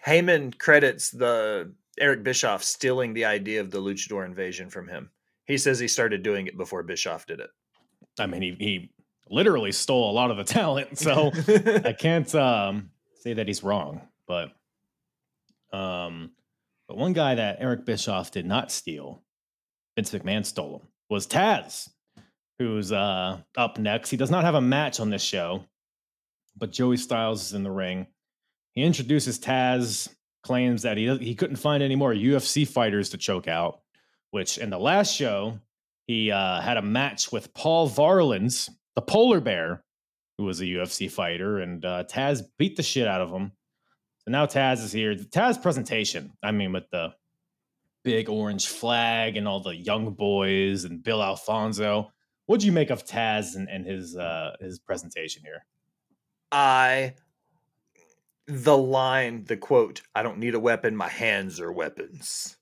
Heyman 0.06 0.58
credits 0.58 1.12
the 1.12 1.74
Eric 2.00 2.24
Bischoff 2.24 2.64
stealing 2.64 3.14
the 3.14 3.26
idea 3.26 3.62
of 3.62 3.70
the 3.70 3.78
luchador 3.80 4.26
invasion 4.26 4.70
from 4.70 4.88
him. 4.88 5.12
He 5.46 5.58
says 5.58 5.78
he 5.80 5.88
started 5.88 6.24
doing 6.24 6.48
it 6.48 6.58
before 6.58 6.84
Bischoff 6.84 7.26
did 7.28 7.40
it. 7.40 7.50
I 8.18 8.26
mean 8.26 8.42
he 8.42 8.56
he 8.60 8.92
literally 9.30 9.72
stole 9.72 10.10
a 10.10 10.14
lot 10.14 10.32
of 10.32 10.38
the 10.38 10.44
talent, 10.60 10.98
so 10.98 11.32
I 11.86 11.94
can't 11.98 12.34
um, 12.36 12.90
say 13.20 13.34
that 13.34 13.48
he's 13.48 13.64
wrong, 13.64 14.02
but 14.28 14.50
um, 15.72 16.32
but 16.88 16.98
one 16.98 17.14
guy 17.14 17.36
that 17.36 17.58
Eric 17.60 17.86
Bischoff 17.86 18.32
did 18.32 18.46
not 18.46 18.72
steal, 18.72 19.24
Vince 19.96 20.12
McMahon 20.12 20.46
stole 20.46 20.80
him, 20.80 20.88
was 21.10 21.28
Taz, 21.28 21.90
who's 22.60 22.92
uh, 22.92 23.40
up 23.58 23.78
next. 23.78 24.10
He 24.10 24.18
does 24.18 24.32
not 24.32 24.44
have 24.44 24.56
a 24.56 24.62
match 24.62 25.00
on 25.00 25.10
this 25.10 25.24
show, 25.24 25.64
but 26.58 26.72
Joey 26.72 26.98
Styles 26.98 27.48
is 27.48 27.54
in 27.54 27.64
the 27.64 27.72
ring. 27.72 28.08
He 28.74 28.84
introduces 28.84 29.40
Taz, 29.40 30.10
claims 30.44 30.82
that 30.82 30.98
he 30.98 31.18
he 31.18 31.36
couldn't 31.36 31.56
find 31.56 31.82
any 31.82 31.96
more 31.96 32.14
UFC 32.14 32.68
fighters 32.68 33.10
to 33.10 33.18
choke 33.18 33.48
out, 33.48 33.82
which 34.32 34.58
in 34.58 34.70
the 34.70 34.78
last 34.78 35.14
show, 35.14 35.60
he 36.08 36.32
uh, 36.32 36.62
had 36.62 36.78
a 36.78 36.82
match 36.82 37.32
with 37.32 37.54
Paul 37.54 37.90
Varelans, 37.90 38.70
the 38.96 39.02
polar 39.02 39.40
bear, 39.40 39.84
who 40.38 40.44
was 40.44 40.62
a 40.62 40.66
UFC 40.66 41.10
fighter, 41.10 41.60
and 41.60 41.84
uh, 41.84 42.04
Taz 42.04 42.44
beat 42.60 42.76
the 42.76 42.84
shit 42.84 43.08
out 43.08 43.22
of 43.22 43.32
him. 43.32 43.54
So 44.26 44.32
now 44.32 44.46
Taz 44.46 44.84
is 44.84 44.92
here. 44.92 45.16
The 45.16 45.26
Taz 45.26 45.62
presentation, 45.62 46.32
I 46.42 46.52
mean, 46.52 46.72
with 46.72 46.90
the 46.92 47.14
big 48.04 48.30
orange 48.30 48.68
flag 48.68 49.38
and 49.38 49.48
all 49.48 49.62
the 49.62 49.76
young 49.76 50.14
boys 50.14 50.84
and 50.84 51.04
Bill 51.04 51.24
Alfonso. 51.24 52.12
What 52.46 52.60
do 52.60 52.66
you 52.66 52.72
make 52.72 52.90
of 52.90 53.06
Taz 53.06 53.56
and, 53.56 53.70
and 53.70 53.86
his 53.86 54.16
uh, 54.16 54.56
his 54.60 54.80
presentation 54.80 55.44
here? 55.44 55.66
I 56.52 57.16
the 58.46 58.78
line, 58.78 59.46
the 59.46 59.58
quote, 59.58 60.02
I 60.14 60.22
don't 60.22 60.40
need 60.40 60.54
a 60.54 60.60
weapon, 60.60 60.96
my 60.96 61.08
hands 61.08 61.60
are 61.60 61.72
weapons. 61.72 62.58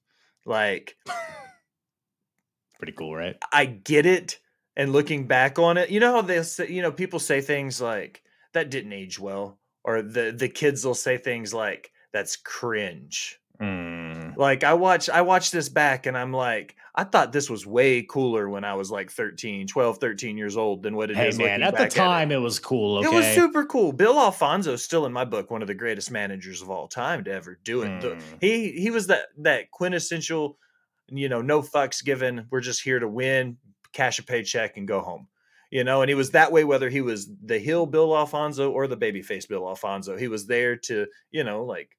Like 0.46 0.96
pretty 2.78 2.94
cool, 2.94 3.16
right? 3.16 3.38
I 3.52 3.66
get 3.66 4.06
it. 4.06 4.40
And 4.78 4.94
looking 4.94 5.28
back 5.28 5.60
on 5.60 5.78
it, 5.78 5.90
you 5.90 6.00
know 6.00 6.14
how 6.14 6.22
they 6.22 6.42
say, 6.44 6.70
you 6.70 6.82
know, 6.82 6.92
people 6.92 7.20
say 7.20 7.42
things 7.42 7.82
like 7.82 8.24
that 8.54 8.70
didn't 8.72 8.94
age 8.94 9.20
well, 9.20 9.60
or 9.84 10.02
the 10.02 10.34
the 10.36 10.50
kids 10.50 10.86
will 10.86 10.96
say 10.96 11.18
things 11.18 11.54
like 11.54 11.92
that's 12.14 12.36
cringe. 12.36 13.40
Mm. 13.62 14.36
Like 14.38 14.64
I 14.64 14.74
watch 14.74 15.10
I 15.10 15.22
watch 15.22 15.52
this 15.52 15.70
back 15.70 16.08
and 16.08 16.18
I'm 16.18 16.34
like, 16.34 16.76
I 16.96 17.04
thought 17.04 17.32
this 17.32 17.50
was 17.50 17.66
way 17.66 18.02
cooler 18.02 18.50
when 18.50 18.64
I 18.64 18.74
was 18.74 18.90
like 18.90 19.12
13, 19.12 19.68
12, 19.68 19.98
13 20.00 20.38
years 20.38 20.58
old 20.58 20.82
than 20.82 20.96
what 20.96 21.12
it 21.12 21.16
hey, 21.16 21.28
is. 21.28 21.38
man, 21.38 21.62
at 21.62 21.78
the 21.78 21.88
time 21.88 22.32
it. 22.32 22.36
it. 22.36 22.40
was 22.40 22.60
cool. 22.60 22.98
Okay? 22.98 23.08
It 23.08 23.14
was 23.14 23.26
super 23.28 23.66
cool. 23.66 23.92
Bill 23.94 24.20
Alfonso 24.20 24.76
still 24.78 25.06
in 25.06 25.14
my 25.14 25.26
book 25.26 25.52
one 25.52 25.62
of 25.62 25.68
the 25.68 25.76
greatest 25.76 26.10
managers 26.10 26.62
of 26.62 26.72
all 26.72 26.88
time 26.88 27.24
to 27.26 27.32
ever 27.32 27.60
do 27.64 27.84
it. 27.84 27.90
Mm. 28.02 28.22
He 28.42 28.72
he 28.72 28.90
was 28.90 29.08
that 29.08 29.28
that 29.40 29.70
quintessential, 29.70 30.58
you 31.10 31.30
know, 31.30 31.42
no 31.42 31.62
fucks 31.62 32.04
given. 32.04 32.48
We're 32.50 32.62
just 32.62 32.82
here 32.82 33.00
to 33.00 33.08
win, 33.08 33.58
cash 33.94 34.18
a 34.18 34.24
paycheck, 34.24 34.76
and 34.76 34.88
go 34.88 35.02
home. 35.02 35.28
You 35.72 35.86
know, 35.86 36.02
and 36.02 36.10
he 36.10 36.16
was 36.16 36.32
that 36.32 36.52
way 36.52 36.66
whether 36.66 36.90
he 36.90 37.00
was 37.00 37.30
the 37.44 37.58
heel 37.58 37.86
Bill 37.86 38.16
Alfonso 38.16 38.70
or 38.72 38.88
the 38.88 38.98
babyface 38.98 39.48
Bill 39.48 39.68
Alfonso. 39.68 40.18
He 40.18 40.28
was 40.28 40.46
there 40.46 40.76
to, 40.76 41.08
you 41.32 41.46
know, 41.46 41.64
like 41.64 41.98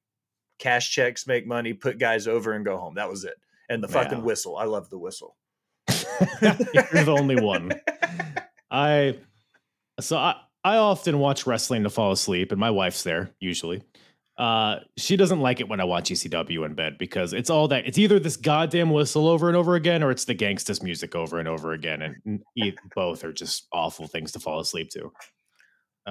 cash 0.59 0.91
checks, 0.91 1.25
make 1.25 1.47
money, 1.47 1.73
put 1.73 1.97
guys 1.97 2.27
over, 2.27 2.53
and 2.53 2.63
go 2.63 2.77
home. 2.77 2.95
That 2.95 3.09
was 3.09 3.23
it. 3.23 3.33
And 3.69 3.83
the 3.83 3.87
fucking 3.87 4.23
whistle. 4.23 4.57
I 4.57 4.65
love 4.65 4.91
the 4.91 4.99
whistle. 4.99 5.35
You're 5.89 7.03
the 7.03 7.15
only 7.17 7.41
one. 7.41 7.71
I 8.69 9.17
so 9.99 10.17
I 10.17 10.35
I 10.63 10.77
often 10.77 11.19
watch 11.19 11.47
wrestling 11.47 11.83
to 11.83 11.89
fall 11.89 12.11
asleep, 12.11 12.51
and 12.51 12.59
my 12.59 12.69
wife's 12.69 13.03
there 13.03 13.31
usually. 13.39 13.81
Uh, 14.37 14.77
she 14.97 15.15
doesn't 15.15 15.41
like 15.41 15.59
it 15.59 15.69
when 15.69 15.79
I 15.79 15.83
watch 15.83 16.09
ECW 16.09 16.65
in 16.65 16.73
bed 16.73 16.97
because 16.97 17.33
it's 17.33 17.51
all 17.51 17.67
that 17.67 17.85
it's 17.85 17.99
either 17.99 18.19
this 18.19 18.35
goddamn 18.35 18.89
whistle 18.89 19.27
over 19.27 19.47
and 19.47 19.55
over 19.55 19.75
again 19.75 20.01
or 20.01 20.09
it's 20.09 20.25
the 20.25 20.33
gangsta's 20.33 20.81
music 20.81 21.15
over 21.15 21.37
and 21.37 21.47
over 21.47 21.73
again, 21.73 22.01
and 22.25 22.41
both 22.95 23.23
are 23.23 23.33
just 23.33 23.67
awful 23.71 24.07
things 24.07 24.31
to 24.31 24.39
fall 24.39 24.59
asleep 24.59 24.89
to. 24.91 25.11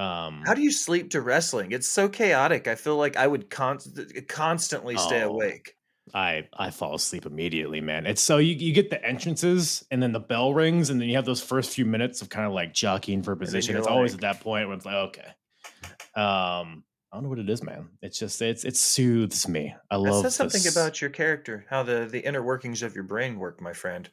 Um, 0.01 0.43
How 0.47 0.55
do 0.55 0.63
you 0.63 0.73
sleep 0.73 1.11
to 1.11 1.21
wrestling? 1.21 1.73
It's 1.73 1.89
so 1.89 2.09
chaotic. 2.09 2.69
I 2.69 2.77
feel 2.77 2.97
like 2.97 3.17
I 3.17 3.27
would 3.27 3.51
con- 3.51 3.81
constantly 4.29 4.97
stay 4.97 5.23
oh, 5.23 5.31
awake. 5.31 5.75
I 6.15 6.49
I 6.57 6.71
fall 6.71 6.95
asleep 6.95 7.27
immediately, 7.27 7.81
man. 7.81 8.07
It's 8.07 8.23
so 8.23 8.39
you, 8.39 8.55
you 8.55 8.73
get 8.73 8.91
the 8.91 9.05
entrances 9.05 9.85
and 9.91 10.03
then 10.03 10.13
the 10.13 10.21
bell 10.21 10.53
rings 10.53 10.91
and 10.91 11.01
then 11.01 11.09
you 11.09 11.17
have 11.17 11.25
those 11.25 11.43
first 11.43 11.71
few 11.71 11.85
minutes 11.85 12.23
of 12.23 12.29
kind 12.29 12.47
of 12.47 12.53
like 12.53 12.73
jockeying 12.73 13.23
for 13.23 13.37
position. 13.37 13.77
It's 13.77 13.87
like, 13.87 13.95
always 13.95 14.15
at 14.15 14.21
that 14.21 14.41
point 14.41 14.69
when 14.69 14.79
it's 14.79 14.87
like, 14.87 14.95
okay. 14.95 15.29
Um, 16.15 16.85
I 17.13 17.17
don't 17.17 17.25
know 17.25 17.29
what 17.29 17.41
it 17.41 17.51
is, 17.51 17.63
man. 17.63 17.91
It's 18.01 18.19
just 18.19 18.41
it's 18.41 18.65
it 18.65 18.75
soothes 18.75 19.47
me. 19.47 19.75
I 19.91 19.97
love. 19.97 20.23
That 20.23 20.31
says 20.31 20.37
something 20.37 20.63
this. 20.63 20.75
about 20.75 21.03
your 21.03 21.11
character, 21.11 21.67
how 21.69 21.83
the 21.83 22.09
the 22.11 22.21
inner 22.21 22.43
workings 22.43 22.83
of 22.83 22.95
your 22.95 23.05
brain 23.05 23.39
work, 23.39 23.61
my 23.61 23.75
friend. 23.75 24.09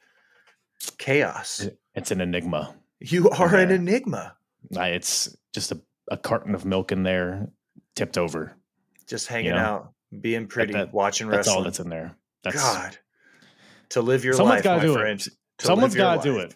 Chaos. 0.98 1.68
It's 1.96 2.12
an 2.12 2.22
enigma. 2.22 2.76
You 3.00 3.30
are 3.30 3.56
yeah. 3.56 3.64
an 3.64 3.72
enigma. 3.72 4.36
I, 4.78 4.90
it's 4.90 5.36
just 5.54 5.72
a, 5.72 5.80
a 6.12 6.18
carton 6.18 6.54
of 6.54 6.66
milk 6.66 6.92
in 6.92 7.04
there, 7.04 7.50
tipped 7.96 8.18
over. 8.18 8.56
Just 9.08 9.28
hanging 9.28 9.48
you 9.48 9.54
know? 9.54 9.58
out, 9.58 9.94
being 10.20 10.48
pretty, 10.48 10.74
that, 10.74 10.94
watching 10.94 11.28
wrestling. 11.28 11.38
That's 11.38 11.48
all 11.50 11.64
that's 11.64 11.80
in 11.80 11.90
there. 11.90 12.16
That's 12.44 12.58
God. 12.58 12.98
To 13.90 14.02
live 14.02 14.24
your 14.26 14.34
someone's 14.34 14.58
life, 14.58 14.64
gotta 14.64 14.88
do 14.88 14.94
friend. 14.94 15.20
It. 15.20 15.30
Someone's 15.60 15.96
got 15.96 16.24
to 16.24 16.30
do 16.30 16.40
it. 16.40 16.56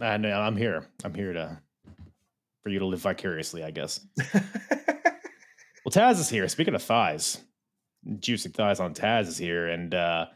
I 0.00 0.16
know. 0.16 0.38
I'm 0.38 0.56
here. 0.56 0.86
I'm 1.04 1.14
here 1.14 1.32
to 1.32 1.58
for 2.62 2.70
you 2.70 2.78
to 2.78 2.86
live 2.86 3.00
vicariously, 3.00 3.62
I 3.62 3.70
guess. 3.70 4.00
well, 5.84 5.92
Taz 5.92 6.18
is 6.18 6.28
here. 6.28 6.48
Speaking 6.48 6.74
of 6.74 6.82
thighs, 6.82 7.40
juicy 8.18 8.48
thighs 8.50 8.80
on 8.80 8.94
Taz 8.94 9.28
is 9.28 9.38
here, 9.38 9.68
and 9.68 9.94
uh 9.94 10.26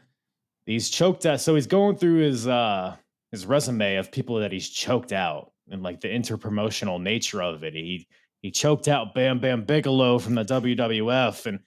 he's 0.65 0.89
choked 0.89 1.25
out. 1.25 1.41
So 1.41 1.55
he's 1.55 1.67
going 1.67 1.97
through 1.97 2.19
his 2.19 2.47
uh 2.47 2.95
his 3.31 3.45
resume 3.45 3.95
of 3.95 4.11
people 4.11 4.39
that 4.39 4.51
he's 4.51 4.69
choked 4.69 5.11
out 5.11 5.51
and 5.69 5.83
like 5.83 6.01
the 6.01 6.07
interpromotional 6.07 7.01
nature 7.01 7.41
of 7.41 7.63
it. 7.63 7.73
He 7.73 8.07
he 8.41 8.51
choked 8.51 8.87
out 8.87 9.13
Bam 9.13 9.39
Bam 9.39 9.65
Bigelow 9.65 10.19
from 10.19 10.35
the 10.35 10.45
WWF 10.45 11.45
and 11.45 11.59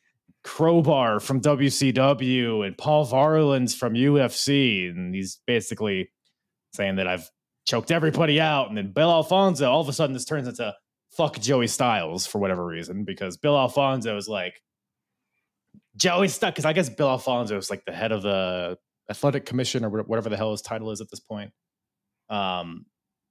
Crowbar 0.45 1.20
from 1.20 1.41
WCW 1.41 2.66
and 2.66 2.76
Paul 2.76 3.07
Varelans 3.07 3.76
from 3.76 3.95
UFC. 3.95 4.91
And 4.91 5.14
he's 5.14 5.41
basically 5.47 6.11
saying 6.72 6.97
that 6.97 7.07
I've 7.07 7.30
choked 7.66 7.91
everybody 7.91 8.41
out. 8.41 8.68
And 8.68 8.76
then 8.76 8.93
Bill 8.93 9.11
Alfonso, 9.11 9.70
all 9.70 9.80
of 9.80 9.89
a 9.89 9.93
sudden, 9.93 10.14
this 10.14 10.24
turns 10.24 10.49
into 10.49 10.74
fuck 11.16 11.38
Joey 11.38 11.66
Styles 11.66 12.26
for 12.26 12.38
whatever 12.38 12.64
reason, 12.64 13.04
because 13.04 13.36
Bill 13.36 13.56
Alfonso 13.56 14.16
is 14.16 14.28
like, 14.28 14.60
Joey 15.96 16.28
stuck. 16.28 16.54
Because 16.54 16.64
I 16.64 16.72
guess 16.72 16.88
Bill 16.88 17.10
Alfonso 17.10 17.56
is 17.56 17.70
like 17.70 17.84
the 17.84 17.92
head 17.92 18.12
of 18.12 18.22
the 18.22 18.78
athletic 19.10 19.44
commission 19.46 19.84
or 19.84 19.90
whatever 20.02 20.28
the 20.28 20.36
hell 20.36 20.52
his 20.52 20.62
title 20.62 20.90
is 20.90 21.00
at 21.00 21.10
this 21.10 21.20
point. 21.20 21.52
Um, 22.28 22.86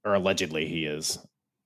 or 0.06 0.14
allegedly 0.14 0.68
he 0.68 0.86
is. 0.86 1.20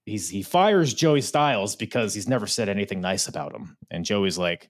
He's 0.06 0.30
he 0.30 0.44
fires 0.44 0.94
Joey 0.94 1.22
Styles 1.22 1.76
because 1.76 2.14
he's 2.14 2.28
never 2.28 2.48
said 2.48 2.70
anything 2.70 3.02
nice 3.02 3.28
about 3.28 3.56
him, 3.56 3.76
and 3.90 4.06
Joey's 4.06 4.38
like, 4.38 4.70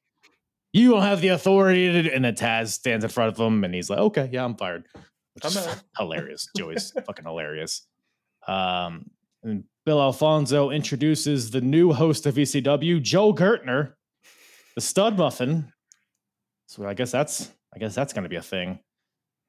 "You 0.72 0.92
don't 0.92 1.02
have 1.02 1.20
the 1.20 1.30
authority." 1.30 2.04
To, 2.04 2.14
and 2.14 2.24
then 2.24 2.36
Taz 2.36 2.70
stands 2.70 3.04
in 3.04 3.12
front 3.12 3.34
of 3.34 3.38
him, 3.38 3.66
and 3.66 3.76
he's 3.76 3.90
like, 3.90 4.00
"Okay, 4.00 4.30
yeah, 4.32 4.46
I'm 4.46 4.56
fired." 4.56 4.86
Which 5.34 5.44
I'm 5.44 5.52
is 5.52 5.84
hilarious. 5.98 6.48
Joey's 6.56 6.92
fucking 7.06 7.26
hilarious. 7.26 7.86
Um, 8.48 9.12
and 9.44 9.66
Bill 9.86 10.02
Alfonso 10.02 10.72
introduces 10.72 11.52
the 11.52 11.62
new 11.62 11.94
host 11.94 12.26
of 12.26 12.36
ECW, 12.36 13.02
Joe 13.02 13.34
Gertner, 13.34 13.94
the 14.74 14.82
stud 14.82 15.18
muffin. 15.18 15.72
So 16.66 16.88
I 16.88 16.96
guess 16.96 17.12
that's 17.12 17.52
I 17.74 17.80
guess 17.80 17.94
that's 17.94 18.12
going 18.14 18.24
to 18.24 18.30
be 18.30 18.38
a 18.38 18.42
thing. 18.42 18.80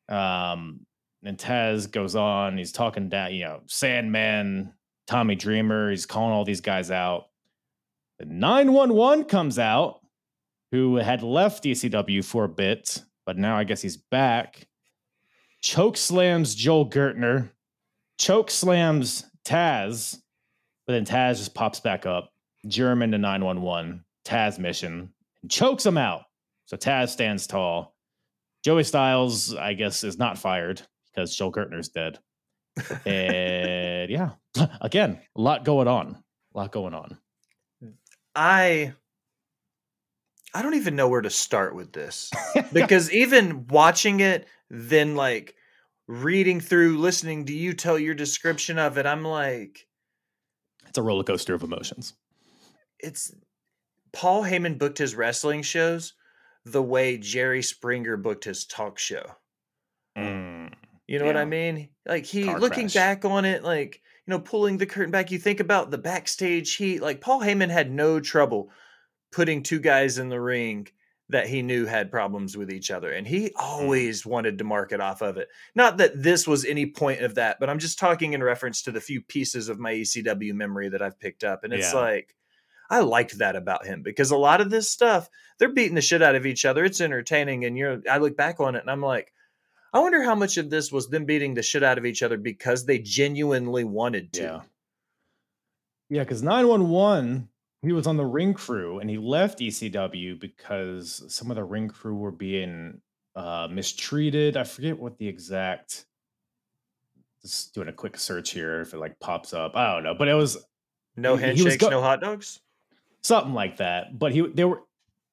Um, 0.08 0.86
and 1.24 1.38
Taz 1.38 1.90
goes 1.90 2.14
on. 2.14 2.58
He's 2.58 2.72
talking 2.72 3.08
down, 3.08 3.32
you 3.32 3.44
know, 3.44 3.60
Sandman, 3.66 4.74
Tommy 5.06 5.36
Dreamer. 5.36 5.90
He's 5.90 6.06
calling 6.06 6.32
all 6.32 6.44
these 6.44 6.60
guys 6.60 6.90
out. 6.90 7.26
The 8.18 8.26
911 8.26 9.24
comes 9.24 9.58
out, 9.58 10.00
who 10.70 10.96
had 10.96 11.22
left 11.22 11.64
ECW 11.64 12.24
for 12.24 12.44
a 12.44 12.48
bit, 12.48 13.02
but 13.24 13.38
now 13.38 13.56
I 13.56 13.64
guess 13.64 13.80
he's 13.80 13.96
back. 13.96 14.66
Choke 15.62 15.96
slams 15.96 16.54
Joel 16.54 16.90
Gertner, 16.90 17.50
choke 18.18 18.50
slams 18.50 19.24
Taz, 19.44 20.20
but 20.86 20.92
then 20.92 21.04
Taz 21.04 21.38
just 21.38 21.54
pops 21.54 21.80
back 21.80 22.06
up. 22.06 22.32
German 22.66 23.12
to 23.12 23.18
911, 23.18 24.04
Tazmission, 24.24 25.08
and 25.42 25.50
chokes 25.50 25.84
him 25.84 25.98
out. 25.98 26.22
So 26.66 26.76
Taz 26.76 27.10
stands 27.10 27.46
tall. 27.46 27.94
Joey 28.64 28.84
Styles, 28.84 29.54
I 29.54 29.74
guess, 29.74 30.02
is 30.02 30.18
not 30.18 30.38
fired 30.38 30.82
because 31.06 31.36
Joel 31.36 31.52
Gertner's 31.52 31.88
dead. 31.88 32.18
and 33.06 34.10
yeah, 34.10 34.30
again, 34.80 35.20
a 35.36 35.40
lot 35.40 35.64
going 35.64 35.88
on. 35.88 36.22
A 36.54 36.58
lot 36.58 36.72
going 36.72 36.94
on. 36.94 37.18
I 38.34 38.92
I 40.54 40.62
don't 40.62 40.74
even 40.74 40.96
know 40.96 41.08
where 41.08 41.20
to 41.20 41.30
start 41.30 41.74
with 41.74 41.92
this. 41.92 42.30
because 42.72 43.12
even 43.12 43.66
watching 43.66 44.20
it, 44.20 44.46
then 44.70 45.14
like 45.14 45.54
reading 46.08 46.60
through, 46.60 46.98
listening 46.98 47.44
to 47.46 47.52
you 47.52 47.72
tell 47.72 47.98
your 47.98 48.14
description 48.14 48.78
of 48.78 48.98
it, 48.98 49.06
I'm 49.06 49.22
like 49.22 49.86
it's 50.96 50.98
a 50.98 51.02
roller 51.02 51.24
coaster 51.24 51.54
of 51.54 51.62
emotions. 51.62 52.14
It's 52.98 53.34
Paul 54.14 54.42
Heyman 54.44 54.78
booked 54.78 54.96
his 54.96 55.14
wrestling 55.14 55.60
shows 55.60 56.14
the 56.64 56.82
way 56.82 57.18
Jerry 57.18 57.62
Springer 57.62 58.16
booked 58.16 58.44
his 58.44 58.64
talk 58.64 58.98
show. 58.98 59.24
Mm. 60.16 60.72
You 61.06 61.18
know 61.18 61.26
yeah. 61.26 61.32
what 61.32 61.36
I 61.36 61.44
mean? 61.44 61.90
Like 62.06 62.24
he 62.24 62.44
Car 62.44 62.58
looking 62.58 62.86
crash. 62.86 62.94
back 62.94 63.24
on 63.26 63.44
it, 63.44 63.62
like 63.62 64.00
you 64.26 64.30
know, 64.30 64.40
pulling 64.40 64.78
the 64.78 64.86
curtain 64.86 65.10
back. 65.10 65.30
You 65.30 65.38
think 65.38 65.60
about 65.60 65.90
the 65.90 65.98
backstage 65.98 66.74
heat. 66.76 67.02
Like 67.02 67.20
Paul 67.20 67.42
Heyman 67.42 67.70
had 67.70 67.92
no 67.92 68.18
trouble 68.18 68.70
putting 69.32 69.62
two 69.62 69.78
guys 69.78 70.16
in 70.16 70.30
the 70.30 70.40
ring 70.40 70.88
that 71.28 71.48
he 71.48 71.62
knew 71.62 71.86
had 71.86 72.10
problems 72.10 72.56
with 72.56 72.70
each 72.70 72.90
other, 72.90 73.10
and 73.10 73.26
he 73.26 73.46
mm. 73.46 73.52
always 73.58 74.24
wanted 74.24 74.58
to 74.58 74.64
market 74.64 75.00
off 75.00 75.22
of 75.22 75.36
it. 75.36 75.48
Not 75.74 75.96
that 75.98 76.22
this 76.22 76.46
was 76.46 76.64
any 76.64 76.86
point 76.86 77.20
of 77.20 77.34
that, 77.34 77.58
but 77.58 77.68
I'm 77.68 77.78
just 77.78 77.98
talking 77.98 78.32
in 78.32 78.42
reference 78.42 78.82
to 78.82 78.92
the 78.92 79.00
few 79.00 79.20
pieces 79.20 79.68
of 79.68 79.78
my 79.78 79.92
ECW 79.92 80.54
memory 80.54 80.88
that 80.90 81.02
I've 81.02 81.18
picked 81.18 81.44
up, 81.44 81.64
and 81.64 81.72
it's 81.72 81.92
yeah. 81.92 82.00
like. 82.00 82.34
I 82.88 83.00
liked 83.00 83.38
that 83.38 83.56
about 83.56 83.84
him 83.84 84.02
because 84.02 84.30
a 84.30 84.36
lot 84.36 84.60
of 84.60 84.70
this 84.70 84.88
stuff, 84.88 85.28
they're 85.58 85.72
beating 85.72 85.96
the 85.96 86.00
shit 86.00 86.22
out 86.22 86.36
of 86.36 86.46
each 86.46 86.64
other. 86.64 86.84
It's 86.84 87.00
entertaining. 87.00 87.64
And 87.64 87.76
you're, 87.76 88.00
I 88.08 88.18
look 88.18 88.36
back 88.36 88.60
on 88.60 88.76
it 88.76 88.80
and 88.80 88.88
I'm 88.88 89.02
like, 89.02 89.32
I 89.92 89.98
wonder 89.98 90.22
how 90.22 90.34
much 90.34 90.56
of 90.56 90.70
this 90.70 90.92
was 90.92 91.08
them 91.08 91.24
beating 91.24 91.54
the 91.54 91.62
shit 91.62 91.82
out 91.82 91.98
of 91.98 92.06
each 92.06 92.22
other 92.22 92.36
because 92.36 92.84
they 92.84 92.98
genuinely 92.98 93.82
wanted 93.82 94.32
to. 94.34 94.42
Yeah. 94.42 94.60
Yeah, 96.08 96.22
because 96.22 96.42
911, 96.42 97.48
he 97.86 97.92
was 97.92 98.06
on 98.06 98.16
the 98.16 98.24
ring 98.26 98.52
crew 98.54 98.98
and 98.98 99.08
he 99.08 99.16
left 99.18 99.58
ECW 99.60 100.38
because 100.40 101.22
some 101.28 101.50
of 101.50 101.56
the 101.56 101.64
ring 101.64 101.88
crew 101.88 102.14
were 102.16 102.30
being 102.32 103.00
uh, 103.34 103.68
mistreated. 103.70 104.56
I 104.56 104.64
forget 104.64 104.98
what 104.98 105.16
the 105.18 105.28
exact. 105.28 106.06
Just 107.42 107.74
doing 107.74 107.88
a 107.88 107.92
quick 107.92 108.18
search 108.18 108.50
here 108.50 108.80
if 108.80 108.92
it 108.92 108.98
like 108.98 109.18
pops 109.20 109.52
up. 109.54 109.76
I 109.76 109.94
don't 109.94 110.02
know, 110.04 110.14
but 110.14 110.28
it 110.28 110.34
was 110.34 110.56
No 111.16 111.36
He- 111.36 111.44
he 111.44 111.50
was 111.52 111.60
handshakes, 111.60 111.82
go- 111.84 111.90
no 111.90 112.00
hot 112.00 112.20
dogs. 112.20 112.60
something 113.22 113.54
like 113.54 113.76
that. 113.78 114.18
But 114.18 114.32
he 114.32 114.40
they 114.48 114.64
were 114.64 114.82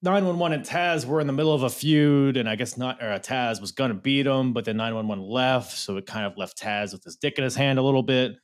911 0.04 0.60
and 0.60 0.68
Taz 0.68 1.06
were 1.06 1.22
in 1.22 1.28
the 1.28 1.34
middle 1.34 1.54
of 1.54 1.64
a 1.64 1.70
feud, 1.70 2.36
and 2.38 2.48
I 2.50 2.56
guess 2.56 2.78
not 2.78 3.02
or 3.02 3.08
Taz 3.20 3.62
was 3.62 3.72
gonna 3.72 3.94
beat 3.94 4.28
him, 4.28 4.54
but 4.54 4.66
then 4.66 4.78
911 4.78 5.24
left, 5.28 5.72
so 5.78 5.98
it 5.98 6.06
kind 6.06 6.26
of 6.26 6.38
left 6.38 6.58
Taz 6.62 6.92
with 6.94 7.04
his 7.04 7.16
dick 7.16 7.38
in 7.38 7.44
his 7.44 7.56
hand 7.56 7.80
a 7.80 7.82
little 7.82 8.04
bit. 8.04 8.36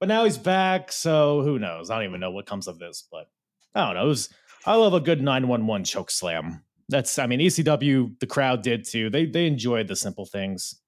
But 0.00 0.08
now 0.08 0.24
he's 0.24 0.38
back, 0.38 0.92
so 0.92 1.42
who 1.42 1.58
knows? 1.58 1.90
I 1.90 1.96
don't 1.96 2.04
even 2.08 2.20
know 2.20 2.30
what 2.30 2.46
comes 2.46 2.68
of 2.68 2.78
this, 2.78 3.06
but 3.10 3.28
I 3.74 3.86
don't 3.86 3.94
know. 3.94 4.04
It 4.04 4.08
was, 4.08 4.28
I 4.66 4.74
love 4.74 4.94
a 4.94 5.00
good 5.00 5.22
911 5.22 5.84
choke 5.84 6.10
slam. 6.10 6.62
That's 6.88 7.18
I 7.18 7.26
mean 7.26 7.40
ECW 7.40 8.18
the 8.18 8.26
crowd 8.26 8.62
did 8.62 8.84
too. 8.84 9.10
They 9.10 9.26
they 9.26 9.46
enjoyed 9.46 9.88
the 9.88 9.96
simple 9.96 10.24
things. 10.24 10.80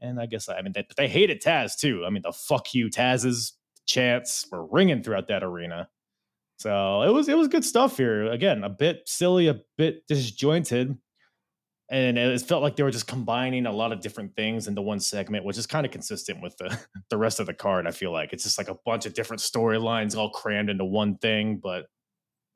And 0.00 0.20
I 0.20 0.26
guess 0.26 0.48
I 0.48 0.62
mean 0.62 0.72
they, 0.72 0.86
they 0.96 1.08
hated 1.08 1.42
Taz 1.42 1.76
too. 1.76 2.04
I 2.06 2.10
mean 2.10 2.22
the 2.22 2.32
fuck 2.32 2.74
you 2.74 2.88
Taz's 2.88 3.54
chants 3.86 4.46
were 4.50 4.66
ringing 4.66 5.02
throughout 5.02 5.28
that 5.28 5.42
arena. 5.42 5.88
So 6.58 7.02
it 7.02 7.12
was 7.12 7.28
it 7.28 7.36
was 7.36 7.48
good 7.48 7.64
stuff 7.64 7.96
here. 7.96 8.30
Again, 8.30 8.62
a 8.62 8.68
bit 8.68 9.02
silly, 9.06 9.48
a 9.48 9.60
bit 9.76 10.06
disjointed, 10.06 10.96
and 11.90 12.18
it 12.18 12.40
felt 12.42 12.62
like 12.62 12.76
they 12.76 12.84
were 12.84 12.92
just 12.92 13.08
combining 13.08 13.66
a 13.66 13.72
lot 13.72 13.90
of 13.90 14.00
different 14.00 14.36
things 14.36 14.68
into 14.68 14.80
one 14.80 15.00
segment, 15.00 15.44
which 15.44 15.58
is 15.58 15.66
kind 15.66 15.84
of 15.84 15.90
consistent 15.90 16.40
with 16.40 16.56
the 16.58 16.78
the 17.10 17.18
rest 17.18 17.40
of 17.40 17.46
the 17.46 17.54
card. 17.54 17.88
I 17.88 17.90
feel 17.90 18.12
like 18.12 18.32
it's 18.32 18.44
just 18.44 18.58
like 18.58 18.68
a 18.68 18.78
bunch 18.86 19.06
of 19.06 19.14
different 19.14 19.42
storylines 19.42 20.16
all 20.16 20.30
crammed 20.30 20.70
into 20.70 20.84
one 20.84 21.18
thing. 21.18 21.58
But 21.60 21.86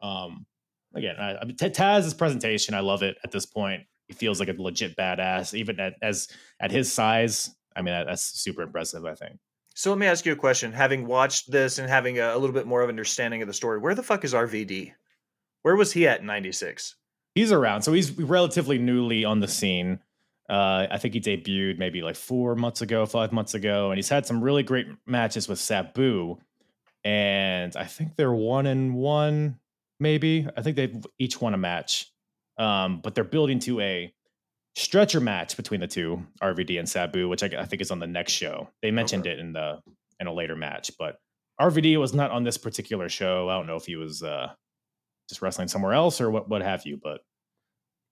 um, 0.03 0.47
again, 0.95 1.17
I, 1.19 1.37
I 1.37 1.45
mean, 1.45 1.57
Taz's 1.57 2.15
presentation, 2.15 2.75
I 2.75 2.81
love 2.81 3.03
it. 3.03 3.17
At 3.25 3.31
this 3.31 3.47
point, 3.47 3.83
he 4.09 4.15
feels 4.15 4.41
like 4.41 4.49
a 4.49 4.55
legit 4.61 4.97
badass, 4.97 5.55
even 5.55 5.81
at 5.81 5.95
as 6.03 6.29
at 6.61 6.71
his 6.71 6.93
size. 6.93 7.55
I 7.75 7.83
mean, 7.83 7.95
that, 7.95 8.07
that's 8.07 8.23
super 8.23 8.63
impressive. 8.63 9.05
I 9.05 9.15
think. 9.15 9.39
So 9.75 9.91
let 9.91 9.99
me 9.99 10.07
ask 10.07 10.25
you 10.25 10.33
a 10.33 10.37
question. 10.37 10.73
Having 10.73 11.07
watched 11.07 11.51
this 11.51 11.79
and 11.79 11.89
having 11.89 12.19
a, 12.19 12.35
a 12.35 12.39
little 12.39 12.55
bit 12.55 12.67
more 12.67 12.83
of 12.83 12.89
understanding 12.89 13.43
of 13.43 13.49
the 13.49 13.55
story, 13.55 13.79
where 13.79 13.95
the 13.95 14.03
fuck 14.03 14.25
is 14.25 14.33
RVD? 14.33 14.93
Where 15.63 15.77
was 15.77 15.93
he 15.93 16.07
at 16.07 16.21
in 16.21 16.27
'96? 16.27 16.95
he's 17.37 17.53
around 17.53 17.83
so 17.83 17.93
he's 17.93 18.19
relatively 18.19 18.79
newly 18.79 19.25
on 19.25 19.39
the 19.39 19.47
scene 19.47 20.01
uh, 20.49 20.87
i 20.91 20.99
think 20.99 21.15
he 21.15 21.21
debuted 21.21 21.79
maybe 21.79 22.03
like 22.03 22.17
four 22.17 22.57
months 22.57 22.81
ago 22.81 23.07
five 23.07 23.31
months 23.31 23.55
ago 23.55 23.91
and 23.91 23.99
he's 23.99 24.09
had 24.09 24.27
some 24.27 24.43
really 24.43 24.65
great 24.65 24.87
matches 25.07 25.47
with 25.47 25.61
sabu 25.61 26.37
and 27.05 27.77
i 27.77 27.85
think 27.85 28.17
they're 28.17 28.33
one 28.33 28.67
and 28.67 28.95
one 28.95 29.59
maybe 30.01 30.47
i 30.57 30.63
think 30.63 30.77
they've 30.77 31.05
each 31.19 31.41
won 31.41 31.55
a 31.55 31.59
match 31.59 32.11
um, 32.59 33.01
but 33.03 33.15
they're 33.15 33.25
building 33.25 33.59
to 33.61 33.81
a 33.81 34.13
stretcher 34.75 35.21
match 35.21 35.57
between 35.57 35.81
the 35.81 35.87
two 35.87 36.23
rvd 36.43 36.79
and 36.79 36.89
sabu 36.89 37.29
which 37.29 37.43
i, 37.43 37.47
I 37.59 37.65
think 37.65 37.81
is 37.83 37.91
on 37.91 37.99
the 37.99 38.07
next 38.07 38.33
show 38.33 38.69
they 38.83 38.91
mentioned 38.91 39.27
it 39.27 39.39
in 39.39 39.53
the 39.53 39.81
in 40.21 40.27
a 40.27 40.33
later 40.33 40.57
match 40.57 40.91
but 40.99 41.17
rvd 41.61 41.99
was 41.99 42.13
not 42.15 42.31
on 42.31 42.45
this 42.45 42.59
particular 42.59 43.09
show 43.09 43.49
i 43.49 43.57
don't 43.57 43.67
know 43.67 43.77
if 43.77 43.87
he 43.87 43.97
was 43.97 44.23
uh, 44.23 44.49
just 45.29 45.43
wrestling 45.43 45.69
somewhere 45.69 45.93
else 45.95 46.21
or 46.21 46.31
what 46.31 46.49
what 46.49 46.63
have 46.63 46.85
you 46.85 46.99
but 47.03 47.21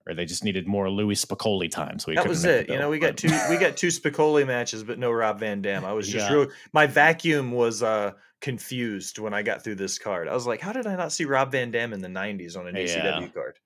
or 0.07 0.13
they 0.13 0.25
just 0.25 0.43
needed 0.43 0.67
more 0.67 0.89
Louis 0.89 1.15
Spicolli 1.23 1.69
time 1.69 1.97
so 1.97 2.13
That 2.13 2.27
was 2.27 2.45
it. 2.45 2.69
You 2.69 2.77
know, 2.77 2.89
we 2.89 2.99
got 2.99 3.17
two 3.17 3.29
we 3.49 3.57
got 3.57 3.75
two 3.75 3.87
Spicolli 3.87 4.45
matches, 4.45 4.83
but 4.83 4.99
no 4.99 5.11
Rob 5.11 5.39
Van 5.39 5.61
Dam. 5.61 5.83
I 5.83 5.93
was 5.93 6.07
just 6.07 6.29
Yeah. 6.29 6.35
real 6.35 6.47
my 6.73 6.85
vacuum 6.85 7.51
was 7.51 7.81
uh 7.81 8.11
confused 8.45 9.17
when 9.17 9.33
I 9.33 9.41
got 9.41 9.63
through 9.63 9.73
this 9.75 9.97
card. 9.97 10.27
I 10.27 10.33
was 10.35 10.45
like, 10.45 10.61
how 10.61 10.71
did 10.71 10.85
I 10.85 10.95
not 10.95 11.11
see 11.11 11.25
Rob 11.25 11.51
Van 11.51 11.71
Dam 11.71 11.93
in 11.93 11.99
the 12.01 12.07
'90s 12.07 12.55
on 12.55 12.67
an 12.67 12.75
ECW 12.75 13.21
Yeah. 13.21 13.27
card? 13.33 13.57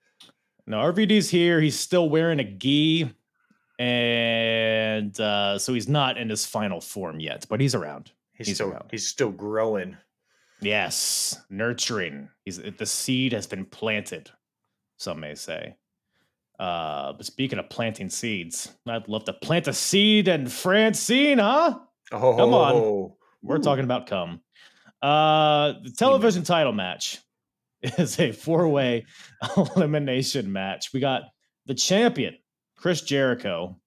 no 0.67 0.77
RVD's 0.77 1.30
here 1.30 1.59
he's 1.59 1.77
still 1.80 2.09
wearing 2.09 2.39
a 2.39 2.43
gi 2.43 3.11
and 3.80 5.19
uh 5.19 5.57
so 5.57 5.73
he's 5.73 5.88
not 5.88 6.17
in 6.17 6.30
his 6.30 6.45
final 6.45 6.80
form 6.80 7.19
yet 7.19 7.45
but 7.49 7.59
he's 7.59 7.73
around 7.75 8.11
He's, 8.34 8.47
He's 8.47 8.55
still 8.57 8.69
around. 8.71 8.86
he's 8.91 9.07
still 9.07 9.32
growing. 9.32 9.97
yes 10.61 11.41
nurturing 11.49 12.30
he's 12.45 12.57
the 12.77 12.86
seed 12.86 13.34
has 13.34 13.47
been 13.47 13.65
planted 13.65 14.30
some 14.97 15.19
may 15.21 15.34
say 15.34 15.75
uh 16.59 17.13
but 17.13 17.25
speaking 17.25 17.57
of 17.57 17.67
planting 17.69 18.09
seeds 18.09 18.71
I'd 18.86 19.07
love 19.07 19.23
to 19.25 19.34
plant 19.34 19.67
a 19.67 19.73
seed 19.73 20.27
and 20.27 20.51
Francine 20.51 21.39
huh 21.39 21.80
Oh, 22.11 22.53
on. 22.53 23.11
We're 23.43 23.57
Ooh. 23.57 23.61
talking 23.61 23.84
about 23.86 24.07
come. 24.07 24.41
Uh, 25.01 25.73
the 25.83 25.91
television 25.97 26.43
title 26.43 26.73
match 26.73 27.19
is 27.81 28.19
a 28.19 28.31
four-way 28.31 29.05
elimination 29.75 30.51
match. 30.51 30.89
We 30.93 30.99
got 30.99 31.23
the 31.65 31.75
champion 31.75 32.37
Chris 32.75 33.01
Jericho 33.01 33.79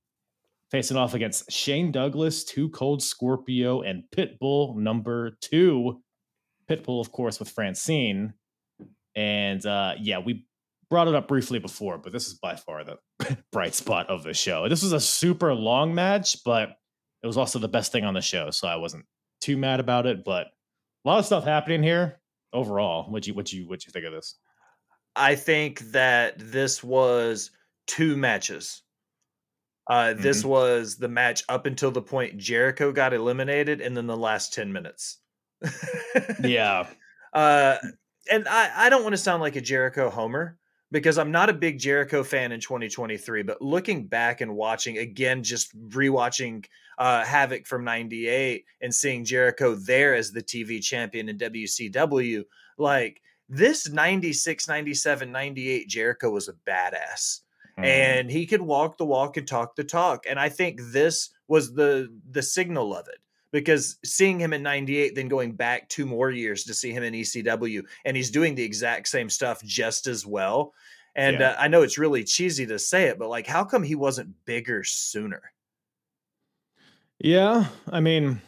facing 0.70 0.96
off 0.96 1.14
against 1.14 1.50
Shane 1.52 1.92
Douglas, 1.92 2.44
Two 2.44 2.70
Cold 2.70 3.02
Scorpio, 3.02 3.82
and 3.82 4.04
Pitbull 4.14 4.76
number 4.76 5.36
two. 5.42 6.00
Pitbull, 6.68 7.00
of 7.00 7.12
course, 7.12 7.38
with 7.38 7.50
Francine. 7.50 8.32
And 9.14 9.64
uh, 9.66 9.94
yeah, 10.00 10.18
we 10.18 10.46
brought 10.88 11.08
it 11.08 11.14
up 11.14 11.28
briefly 11.28 11.58
before, 11.58 11.98
but 11.98 12.12
this 12.12 12.26
is 12.26 12.34
by 12.34 12.56
far 12.56 12.84
the 12.84 12.98
bright 13.52 13.74
spot 13.74 14.08
of 14.08 14.22
the 14.22 14.34
show. 14.34 14.68
This 14.68 14.82
was 14.82 14.92
a 14.92 15.00
super 15.00 15.54
long 15.54 15.94
match, 15.94 16.42
but 16.44 16.70
it 17.22 17.26
was 17.26 17.36
also 17.36 17.58
the 17.58 17.68
best 17.68 17.92
thing 17.92 18.04
on 18.04 18.14
the 18.14 18.20
show, 18.20 18.50
so 18.50 18.66
I 18.66 18.76
wasn't 18.76 19.04
too 19.40 19.56
mad 19.56 19.80
about 19.80 20.06
it. 20.06 20.24
But 20.24 20.48
a 21.04 21.08
lot 21.08 21.18
of 21.18 21.26
stuff 21.26 21.44
happening 21.44 21.82
here 21.82 22.20
overall. 22.52 23.10
What 23.10 23.26
you 23.26 23.34
what 23.34 23.52
you 23.52 23.68
what 23.68 23.86
you 23.86 23.92
think 23.92 24.06
of 24.06 24.12
this? 24.12 24.36
I 25.16 25.34
think 25.34 25.80
that 25.92 26.34
this 26.38 26.82
was 26.82 27.50
two 27.86 28.16
matches. 28.16 28.82
Uh, 29.88 30.14
this 30.14 30.40
Mm-hmm. 30.40 30.48
was 30.48 30.96
the 30.96 31.08
match 31.08 31.42
up 31.48 31.66
until 31.66 31.90
the 31.90 32.00
point 32.02 32.38
Jericho 32.38 32.92
got 32.92 33.12
eliminated, 33.12 33.80
and 33.80 33.96
then 33.96 34.06
the 34.06 34.16
last 34.16 34.54
ten 34.54 34.72
minutes. 34.72 35.18
Yeah, 36.42 36.86
Uh, 37.32 37.78
and 38.30 38.46
I, 38.46 38.86
I 38.86 38.88
don't 38.90 39.02
want 39.02 39.14
to 39.14 39.18
sound 39.18 39.40
like 39.42 39.56
a 39.56 39.60
Jericho 39.62 40.10
homer 40.10 40.58
because 40.90 41.16
I'm 41.16 41.30
not 41.32 41.48
a 41.48 41.54
big 41.54 41.78
Jericho 41.78 42.22
fan 42.22 42.52
in 42.52 42.60
2023. 42.60 43.42
But 43.42 43.62
looking 43.62 44.06
back 44.06 44.42
and 44.42 44.54
watching 44.54 44.98
again, 44.98 45.42
just 45.42 45.74
rewatching 45.88 46.66
uh, 46.98 47.24
Havoc 47.24 47.66
from 47.66 47.84
'98 47.84 48.64
and 48.80 48.94
seeing 48.94 49.24
Jericho 49.24 49.74
there 49.74 50.14
as 50.14 50.30
the 50.32 50.42
TV 50.42 50.82
champion 50.82 51.28
in 51.28 51.38
WCW, 51.38 52.44
like 52.78 53.20
this 53.48 53.88
96, 53.90 54.68
97, 54.68 55.30
98 55.32 55.88
Jericho 55.88 56.30
was 56.30 56.48
a 56.48 56.54
badass 56.68 57.40
Mm. 57.78 57.84
and 57.86 58.30
he 58.30 58.44
could 58.44 58.60
walk 58.60 58.98
the 58.98 59.04
walk 59.06 59.38
and 59.38 59.48
talk 59.48 59.76
the 59.76 59.82
talk 59.84 60.26
and 60.28 60.38
i 60.38 60.46
think 60.50 60.78
this 60.92 61.30
was 61.48 61.72
the 61.72 62.12
the 62.32 62.42
signal 62.42 62.94
of 62.94 63.08
it 63.08 63.16
because 63.50 63.96
seeing 64.04 64.38
him 64.38 64.52
in 64.52 64.62
98 64.62 65.14
then 65.14 65.26
going 65.26 65.52
back 65.52 65.88
two 65.88 66.04
more 66.04 66.30
years 66.30 66.64
to 66.64 66.74
see 66.74 66.92
him 66.92 67.02
in 67.02 67.14
ecw 67.14 67.82
and 68.04 68.14
he's 68.14 68.30
doing 68.30 68.54
the 68.54 68.62
exact 68.62 69.08
same 69.08 69.30
stuff 69.30 69.62
just 69.64 70.06
as 70.06 70.26
well 70.26 70.74
and 71.16 71.40
Yeah. 71.40 71.52
uh, 71.52 71.56
i 71.58 71.66
know 71.66 71.80
it's 71.80 71.96
really 71.96 72.24
cheesy 72.24 72.66
to 72.66 72.78
say 72.78 73.04
it 73.04 73.18
but 73.18 73.30
like 73.30 73.46
how 73.46 73.64
come 73.64 73.82
he 73.82 73.94
wasn't 73.94 74.34
bigger 74.44 74.84
sooner 74.84 75.40
yeah. 77.22 77.66
I 77.90 78.00
mean, 78.00 78.40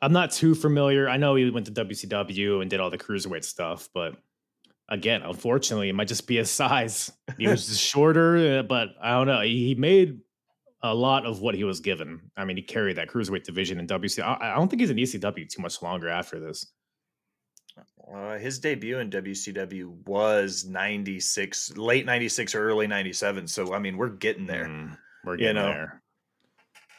I'm 0.00 0.12
not 0.12 0.32
too 0.32 0.54
familiar. 0.54 1.08
I 1.08 1.16
know 1.18 1.34
he 1.34 1.50
went 1.50 1.66
to 1.66 1.72
WCW 1.72 2.60
and 2.62 2.70
did 2.70 2.80
all 2.80 2.90
the 2.90 2.98
cruiserweight 2.98 3.44
stuff, 3.44 3.88
but 3.94 4.16
again, 4.88 5.22
unfortunately, 5.22 5.88
it 5.90 5.94
might 5.94 6.08
just 6.08 6.26
be 6.26 6.36
his 6.36 6.50
size. 6.50 7.12
He 7.38 7.46
was 7.46 7.66
just 7.66 7.80
shorter, 7.92 8.58
uh, 8.60 8.62
but 8.62 8.88
I 9.02 9.10
don't 9.12 9.26
know. 9.26 9.42
He 9.42 9.74
made 9.74 10.20
a 10.82 10.94
lot 10.94 11.26
of 11.26 11.40
what 11.40 11.54
he 11.54 11.64
was 11.64 11.80
given. 11.80 12.30
I 12.36 12.44
mean, 12.44 12.56
he 12.56 12.62
carried 12.62 12.96
that 12.96 13.08
cruiserweight 13.08 13.44
division 13.44 13.78
in 13.78 13.86
WC. 13.86 14.22
I, 14.22 14.52
I 14.52 14.56
don't 14.56 14.68
think 14.68 14.80
he's 14.80 14.90
in 14.90 14.96
ECW 14.96 15.48
too 15.48 15.62
much 15.62 15.82
longer 15.82 16.08
after 16.08 16.40
this. 16.40 16.66
uh, 18.14 18.38
his 18.38 18.58
debut 18.60 18.98
in 19.00 19.10
wcw 19.10 20.06
was 20.06 20.64
96 20.64 21.76
late 21.76 22.06
96 22.06 22.54
or 22.54 22.62
early 22.68 22.86
97 22.86 23.48
so 23.48 23.74
i 23.74 23.78
mean 23.80 23.96
we're 23.96 24.10
getting 24.10 24.46
there 24.46 24.66
Mm, 24.66 24.96
we're 25.24 25.32
you 25.32 25.38
getting 25.38 25.54
know. 25.56 25.68
there. 25.68 26.02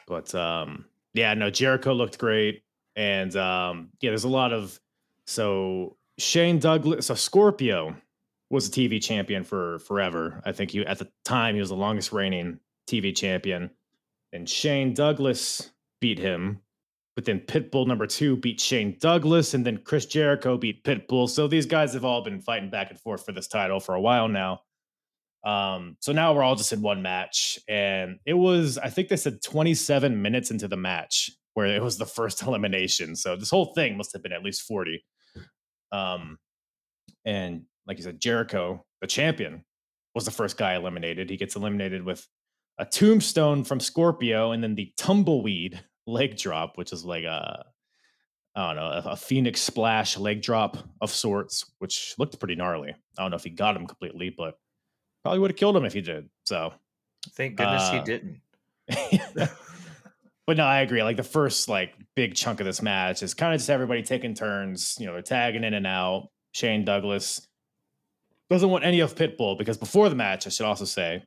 But 0.08 0.34
um, 0.36 0.86
yeah, 1.14 1.34
no, 1.34 1.49
Jericho 1.49 1.93
looked 1.93 2.18
great, 2.18 2.64
and 2.95 3.36
um, 3.36 3.89
yeah, 4.01 4.12
there's 4.12 4.24
a 4.24 4.30
lot 4.30 4.53
of 4.53 4.80
so 5.26 5.97
Shane 6.18 6.60
Douglas, 6.60 7.08
so 7.08 7.16
Scorpio 7.16 7.95
was 8.49 8.68
a 8.68 8.72
TV 8.72 9.01
champion 9.01 9.43
for 9.43 9.80
forever. 9.80 10.41
I 10.45 10.51
think 10.51 10.72
he 10.72 10.86
at 10.86 10.99
the 10.99 11.10
time 11.24 11.56
he 11.56 11.62
was 11.62 11.70
the 11.70 11.76
longest 11.76 12.12
reigning 12.12 12.60
TV 12.88 13.16
champion, 13.16 13.72
and 14.32 14.49
Shane 14.49 14.93
Douglas 14.93 15.72
beat 15.99 16.20
him. 16.20 16.62
But 17.16 17.24
then 17.24 17.39
Pitbull 17.39 17.88
number 17.88 18.06
two 18.06 18.36
beat 18.36 18.60
Shane 18.60 18.97
Douglas, 18.99 19.53
and 19.53 19.66
then 19.66 19.78
Chris 19.78 20.06
Jericho 20.06 20.58
beat 20.58 20.84
Pitbull. 20.84 21.30
So 21.30 21.47
these 21.47 21.66
guys 21.66 21.93
have 21.93 22.03
all 22.03 22.22
been 22.22 22.41
fighting 22.41 22.70
back 22.70 22.91
and 22.91 22.99
forth 22.99 23.26
for 23.26 23.32
this 23.32 23.47
title 23.47 23.80
for 23.80 23.95
a 23.95 24.01
while 24.01 24.28
now. 24.28 24.62
Um, 25.46 25.96
so 26.00 26.12
now 26.12 26.34
we're 26.34 26.43
all 26.43 26.56
just 26.56 26.74
in 26.74 26.82
one 26.82 27.04
match, 27.04 27.60
and 27.70 28.18
it 28.26 28.34
was 28.34 28.78
I 28.78 28.89
think 28.89 29.10
they 29.10 29.16
said 29.16 29.43
27 29.43 30.22
minutes 30.22 30.52
into 30.52 30.68
the 30.68 30.78
match 30.78 31.30
where 31.54 31.68
it 31.68 31.82
was 31.82 31.98
the 31.98 32.06
first 32.06 32.41
elimination. 32.48 33.16
So 33.16 33.36
this 33.36 33.52
whole 33.52 33.74
thing 33.74 33.98
must 33.98 34.12
have 34.14 34.24
been 34.24 34.34
at 34.34 34.43
least 34.43 34.64
40. 34.64 35.04
Um, 35.91 36.38
and 37.26 37.64
like 37.88 37.98
you 37.98 38.04
said, 38.04 38.20
Jericho, 38.20 38.86
the 39.02 39.08
champion, 39.08 39.64
was 40.16 40.26
the 40.26 40.32
first 40.32 40.58
guy 40.58 40.76
eliminated. 40.76 41.30
He 41.30 41.38
gets 41.38 41.56
eliminated 41.56 42.04
with 42.04 42.28
a 42.80 42.86
tombstone 42.86 43.64
from 43.64 43.80
Scorpio, 43.80 44.52
and 44.52 44.64
then 44.64 44.76
the 44.76 44.91
tumbleweed 44.98 45.84
leg 46.08 46.38
drop, 46.38 46.78
which 46.78 46.91
is 46.91 47.06
like 47.06 47.24
a 47.24 47.66
I 48.58 48.68
don't 48.68 48.76
know, 48.78 48.89
a, 48.89 49.12
a, 49.12 49.16
phoenix 49.18 49.60
splash 49.60 50.18
leg 50.18 50.41
drop 50.41 50.78
of 51.02 51.12
sorts, 51.12 51.66
which 51.80 52.16
looked 52.18 52.39
pretty 52.39 52.56
gnarly. 52.56 52.96
I 53.18 53.22
don't 53.22 53.32
know 53.32 53.36
if 53.36 53.43
he 53.43 53.50
got 53.50 53.76
him 53.76 53.86
completely, 53.86 54.30
but 54.30 54.58
probably 55.26 55.39
would 55.39 55.49
have 55.49 55.57
killed 55.57 55.76
him 55.76 55.86
if 55.86 55.93
he 55.93 56.01
did. 56.01 56.30
So 56.43 56.71
thank 57.32 57.55
goodness 57.55 57.82
uh, 57.82 57.93
he 57.93 58.01
didn't. 58.03 58.41
but 60.45 60.55
no, 60.55 60.63
I 60.63 60.82
agree. 60.82 61.01
Like 61.01 61.17
the 61.17 61.23
first 61.23 61.67
like 61.67 61.95
big 62.15 62.36
chunk 62.36 62.59
of 62.59 62.67
this 62.67 62.80
match 62.80 63.23
is 63.23 63.34
kind 63.34 63.51
of 63.51 63.59
just 63.59 63.71
everybody 63.71 64.03
taking 64.03 64.36
turns. 64.36 64.95
You 64.99 65.07
know, 65.07 65.13
they're 65.13 65.23
tagging 65.23 65.63
in 65.63 65.73
and 65.73 65.88
out. 65.88 66.30
Shane 66.51 66.86
Douglas 66.86 67.47
doesn't 68.51 68.69
want 68.69 68.84
any 68.84 68.99
of 68.99 69.15
Pitbull 69.15 69.57
because 69.57 69.78
before 69.78 70.09
the 70.09 70.15
match, 70.15 70.45
I 70.45 70.51
should 70.51 70.67
also 70.67 70.86
say, 70.86 71.23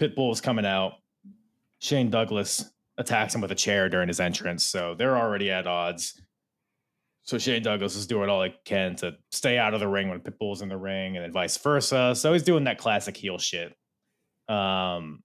Pitbull 0.00 0.30
was 0.30 0.40
coming 0.40 0.64
out. 0.64 0.94
Shane 1.80 2.08
Douglas 2.08 2.64
attacks 2.96 3.34
him 3.34 3.42
with 3.42 3.52
a 3.52 3.54
chair 3.54 3.90
during 3.90 4.08
his 4.08 4.20
entrance, 4.20 4.64
so 4.64 4.94
they're 4.94 5.18
already 5.18 5.50
at 5.50 5.66
odds. 5.66 6.18
So 7.26 7.38
Shane 7.38 7.62
Douglas 7.62 7.96
is 7.96 8.06
doing 8.06 8.30
all 8.30 8.42
he 8.44 8.54
can 8.64 8.94
to 8.96 9.16
stay 9.32 9.58
out 9.58 9.74
of 9.74 9.80
the 9.80 9.88
ring 9.88 10.08
when 10.08 10.20
Pitbull's 10.20 10.62
in 10.62 10.68
the 10.68 10.76
ring, 10.76 11.16
and 11.16 11.24
then 11.24 11.32
vice 11.32 11.56
versa. 11.58 12.14
So 12.14 12.32
he's 12.32 12.44
doing 12.44 12.64
that 12.64 12.78
classic 12.78 13.16
heel 13.16 13.38
shit. 13.38 13.74
Um, 14.48 15.24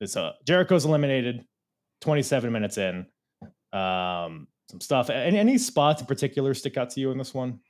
it's 0.00 0.16
uh, 0.16 0.32
Jericho's 0.46 0.86
eliminated, 0.86 1.44
27 2.00 2.50
minutes 2.50 2.78
in. 2.78 3.06
Um, 3.72 4.48
some 4.70 4.80
stuff. 4.80 5.10
Any, 5.10 5.38
any 5.38 5.58
spots 5.58 6.00
in 6.00 6.06
particular 6.06 6.54
stick 6.54 6.76
out 6.76 6.90
to 6.90 7.00
you 7.00 7.10
in 7.10 7.18
this 7.18 7.34
one 7.34 7.60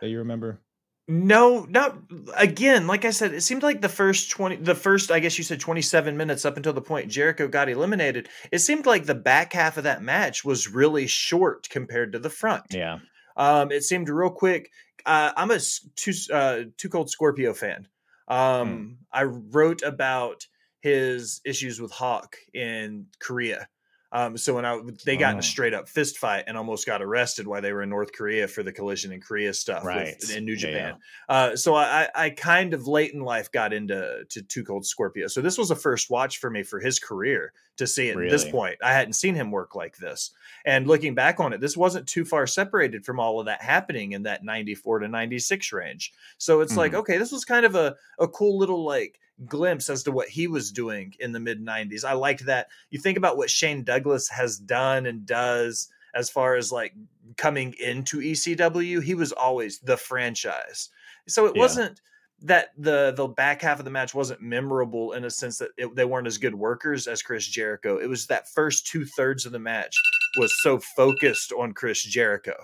that 0.00 0.08
you 0.08 0.18
remember? 0.18 0.60
No, 1.06 1.64
not 1.64 1.96
again. 2.36 2.86
Like 2.86 3.06
I 3.06 3.10
said, 3.10 3.32
it 3.32 3.40
seemed 3.42 3.62
like 3.62 3.80
the 3.80 3.88
first 3.88 4.30
twenty, 4.30 4.56
the 4.56 4.74
first, 4.74 5.10
I 5.10 5.20
guess 5.20 5.38
you 5.38 5.44
said 5.44 5.58
twenty-seven 5.58 6.18
minutes 6.18 6.44
up 6.44 6.58
until 6.58 6.74
the 6.74 6.82
point 6.82 7.10
Jericho 7.10 7.48
got 7.48 7.70
eliminated. 7.70 8.28
It 8.52 8.58
seemed 8.58 8.84
like 8.84 9.06
the 9.06 9.14
back 9.14 9.54
half 9.54 9.78
of 9.78 9.84
that 9.84 10.02
match 10.02 10.44
was 10.44 10.68
really 10.68 11.06
short 11.06 11.68
compared 11.70 12.12
to 12.12 12.18
the 12.18 12.28
front. 12.28 12.64
Yeah, 12.70 12.98
um, 13.38 13.72
it 13.72 13.84
seemed 13.84 14.08
real 14.08 14.30
quick. 14.30 14.70
Uh, 15.06 15.32
I'm 15.36 15.50
a 15.50 15.58
too 15.96 16.12
uh, 16.32 16.64
too 16.76 16.88
cold 16.88 17.08
Scorpio 17.08 17.54
fan. 17.54 17.88
Um, 18.28 18.68
hmm. 18.68 18.92
I 19.12 19.22
wrote 19.24 19.82
about 19.82 20.46
his 20.80 21.40
issues 21.44 21.80
with 21.80 21.90
Hawk 21.90 22.36
in 22.52 23.06
Korea 23.20 23.68
um, 24.10 24.38
so 24.38 24.54
when 24.54 24.64
I 24.64 24.80
they 25.04 25.16
got 25.16 25.28
oh. 25.28 25.30
in 25.30 25.36
a 25.36 25.38
oh. 25.38 25.42
straight 25.42 25.74
up 25.74 25.88
fist 25.88 26.18
fight 26.18 26.44
and 26.46 26.56
almost 26.56 26.86
got 26.86 27.02
arrested 27.02 27.46
while 27.46 27.60
they 27.60 27.72
were 27.72 27.82
in 27.82 27.90
North 27.90 28.12
Korea 28.12 28.48
for 28.48 28.62
the 28.62 28.72
collision 28.72 29.12
in 29.12 29.20
Korea 29.20 29.52
stuff 29.52 29.84
right. 29.84 30.16
with, 30.20 30.34
in 30.34 30.44
New 30.46 30.56
Japan. 30.56 30.96
Yeah. 31.28 31.34
Uh, 31.34 31.56
so 31.56 31.74
I, 31.74 32.08
I 32.14 32.30
kind 32.30 32.72
of 32.72 32.86
late 32.86 33.12
in 33.12 33.20
life 33.20 33.52
got 33.52 33.72
into 33.72 34.24
to 34.30 34.42
Two 34.42 34.64
Cold 34.64 34.86
Scorpio. 34.86 35.26
So 35.26 35.42
this 35.42 35.58
was 35.58 35.70
a 35.70 35.76
first 35.76 36.08
watch 36.08 36.38
for 36.38 36.48
me 36.48 36.62
for 36.62 36.80
his 36.80 36.98
career 36.98 37.52
to 37.76 37.86
see 37.86 38.08
it 38.08 38.16
really? 38.16 38.28
at 38.28 38.32
this 38.32 38.50
point. 38.50 38.76
I 38.82 38.92
hadn't 38.92 39.12
seen 39.12 39.34
him 39.34 39.50
work 39.50 39.74
like 39.74 39.98
this. 39.98 40.30
And 40.64 40.86
looking 40.86 41.14
back 41.14 41.38
on 41.38 41.52
it, 41.52 41.60
this 41.60 41.76
wasn't 41.76 42.06
too 42.06 42.24
far 42.24 42.46
separated 42.46 43.04
from 43.04 43.20
all 43.20 43.40
of 43.40 43.46
that 43.46 43.62
happening 43.62 44.12
in 44.12 44.22
that 44.22 44.42
94 44.42 45.00
to 45.00 45.08
96 45.08 45.72
range. 45.72 46.12
So 46.38 46.60
it's 46.60 46.72
mm-hmm. 46.72 46.78
like, 46.78 46.94
okay, 46.94 47.18
this 47.18 47.32
was 47.32 47.44
kind 47.44 47.66
of 47.66 47.74
a, 47.74 47.94
a 48.18 48.26
cool 48.26 48.58
little 48.58 48.84
like 48.84 49.20
glimpse 49.46 49.88
as 49.88 50.02
to 50.04 50.12
what 50.12 50.28
he 50.28 50.46
was 50.46 50.72
doing 50.72 51.14
in 51.20 51.32
the 51.32 51.40
mid 51.40 51.64
90s. 51.64 52.04
I 52.04 52.12
liked 52.12 52.46
that. 52.46 52.68
You 52.90 53.00
think 53.00 53.18
about 53.18 53.36
what 53.36 53.50
Shane 53.50 53.84
Douglas 53.84 54.28
has 54.28 54.58
done 54.58 55.06
and 55.06 55.26
does 55.26 55.88
as 56.14 56.30
far 56.30 56.56
as 56.56 56.72
like 56.72 56.94
coming 57.36 57.74
into 57.78 58.18
ECW, 58.18 59.02
he 59.02 59.14
was 59.14 59.32
always 59.32 59.78
the 59.80 59.96
franchise. 59.96 60.90
So 61.26 61.46
it 61.46 61.52
yeah. 61.54 61.60
wasn't 61.60 62.00
that 62.42 62.68
the 62.78 63.12
the 63.16 63.26
back 63.26 63.62
half 63.62 63.78
of 63.78 63.84
the 63.84 63.90
match 63.90 64.14
wasn't 64.14 64.40
memorable 64.40 65.12
in 65.12 65.24
a 65.24 65.30
sense 65.30 65.58
that 65.58 65.70
it, 65.76 65.94
they 65.94 66.04
weren't 66.04 66.26
as 66.26 66.38
good 66.38 66.54
workers 66.54 67.06
as 67.06 67.22
Chris 67.22 67.46
Jericho. 67.46 67.98
It 67.98 68.08
was 68.08 68.26
that 68.26 68.48
first 68.48 68.86
two 68.86 69.04
thirds 69.04 69.44
of 69.44 69.52
the 69.52 69.58
match 69.58 69.94
was 70.38 70.52
so 70.62 70.78
focused 70.78 71.52
on 71.52 71.72
Chris 71.72 72.02
Jericho. 72.02 72.54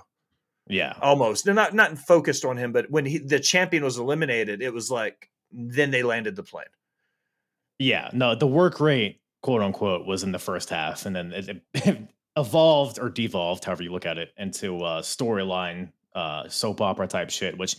Yeah, 0.66 0.94
almost. 1.02 1.46
not 1.46 1.74
not 1.74 1.98
focused 1.98 2.44
on 2.44 2.56
him, 2.56 2.72
but 2.72 2.90
when 2.90 3.04
he 3.04 3.18
the 3.18 3.40
champion 3.40 3.84
was 3.84 3.98
eliminated, 3.98 4.62
it 4.62 4.72
was 4.72 4.90
like 4.90 5.30
then 5.54 5.90
they 5.90 6.02
landed 6.02 6.36
the 6.36 6.42
plane. 6.42 6.66
Yeah, 7.78 8.10
no, 8.12 8.34
the 8.34 8.46
work 8.46 8.80
rate, 8.80 9.20
quote 9.42 9.62
unquote, 9.62 10.06
was 10.06 10.22
in 10.22 10.32
the 10.32 10.38
first 10.38 10.70
half, 10.70 11.06
and 11.06 11.14
then 11.14 11.32
it, 11.32 11.62
it 11.74 11.98
evolved 12.36 12.98
or 12.98 13.08
devolved, 13.08 13.64
however 13.64 13.82
you 13.82 13.92
look 13.92 14.06
at 14.06 14.18
it, 14.18 14.32
into 14.36 14.76
a 14.76 15.00
storyline, 15.00 15.90
uh, 16.14 16.48
soap 16.48 16.80
opera 16.80 17.06
type 17.06 17.30
shit, 17.30 17.56
which 17.58 17.76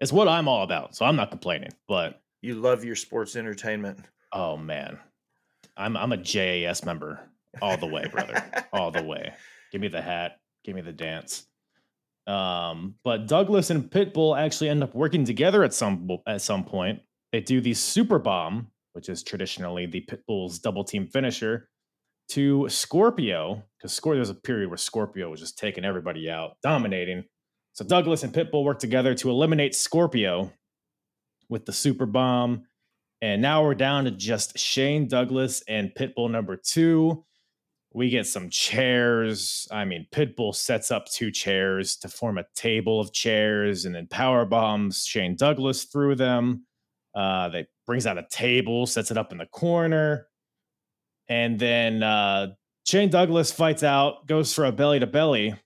is 0.00 0.12
what 0.12 0.28
I'm 0.28 0.48
all 0.48 0.62
about. 0.62 0.94
So 0.96 1.04
I'm 1.04 1.16
not 1.16 1.30
complaining. 1.30 1.70
But 1.86 2.20
you 2.42 2.54
love 2.54 2.84
your 2.84 2.96
sports 2.96 3.36
entertainment. 3.36 4.00
Oh 4.32 4.56
man, 4.56 4.98
I'm 5.76 5.96
I'm 5.96 6.12
a 6.12 6.16
JAS 6.16 6.84
member 6.84 7.20
all 7.62 7.76
the 7.76 7.86
way, 7.86 8.06
brother, 8.10 8.42
all 8.72 8.90
the 8.90 9.02
way. 9.02 9.32
Give 9.72 9.80
me 9.82 9.88
the 9.88 10.00
hat, 10.00 10.40
give 10.64 10.74
me 10.74 10.80
the 10.80 10.94
dance. 10.94 11.46
Um, 12.26 12.94
but 13.04 13.26
Douglas 13.26 13.68
and 13.68 13.90
Pitbull 13.90 14.38
actually 14.38 14.70
end 14.70 14.82
up 14.82 14.94
working 14.94 15.26
together 15.26 15.62
at 15.62 15.74
some 15.74 16.08
at 16.26 16.40
some 16.40 16.64
point 16.64 17.00
they 17.32 17.40
do 17.40 17.60
the 17.60 17.74
super 17.74 18.18
bomb, 18.18 18.68
which 18.92 19.08
is 19.08 19.22
traditionally 19.22 19.86
the 19.86 20.06
Pitbull's 20.08 20.58
double 20.58 20.84
team 20.84 21.06
finisher, 21.06 21.68
to 22.30 22.68
Scorpio, 22.68 23.62
because 23.78 23.98
Scor- 23.98 24.14
there's 24.14 24.30
a 24.30 24.34
period 24.34 24.68
where 24.68 24.76
Scorpio 24.76 25.30
was 25.30 25.40
just 25.40 25.58
taking 25.58 25.84
everybody 25.84 26.28
out, 26.30 26.56
dominating. 26.62 27.24
So 27.72 27.84
Douglas 27.84 28.22
and 28.22 28.32
Pitbull 28.32 28.64
work 28.64 28.78
together 28.78 29.14
to 29.14 29.30
eliminate 29.30 29.74
Scorpio 29.74 30.52
with 31.48 31.64
the 31.64 31.72
super 31.72 32.06
bomb. 32.06 32.64
And 33.22 33.40
now 33.42 33.64
we're 33.64 33.74
down 33.74 34.04
to 34.04 34.10
just 34.10 34.58
Shane 34.58 35.08
Douglas 35.08 35.62
and 35.68 35.92
Pitbull 35.94 36.30
number 36.30 36.56
two. 36.56 37.24
We 37.94 38.10
get 38.10 38.26
some 38.26 38.50
chairs. 38.50 39.66
I 39.72 39.84
mean, 39.86 40.06
Pitbull 40.12 40.54
sets 40.54 40.90
up 40.90 41.06
two 41.06 41.30
chairs 41.30 41.96
to 41.96 42.08
form 42.08 42.36
a 42.38 42.44
table 42.54 43.00
of 43.00 43.12
chairs 43.12 43.86
and 43.86 43.94
then 43.94 44.06
power 44.06 44.44
bombs 44.44 45.04
Shane 45.04 45.34
Douglas 45.36 45.84
through 45.84 46.16
them. 46.16 46.66
Uh, 47.18 47.48
they 47.48 47.66
brings 47.84 48.06
out 48.06 48.16
a 48.16 48.26
table, 48.30 48.86
sets 48.86 49.10
it 49.10 49.18
up 49.18 49.32
in 49.32 49.38
the 49.38 49.46
corner, 49.46 50.28
and 51.28 51.58
then 51.58 52.00
uh, 52.00 52.46
Shane 52.86 53.10
Douglas 53.10 53.50
fights 53.50 53.82
out, 53.82 54.28
goes 54.28 54.54
for 54.54 54.64
a 54.64 54.72
belly 54.72 55.00
to 55.00 55.06
belly, 55.06 55.56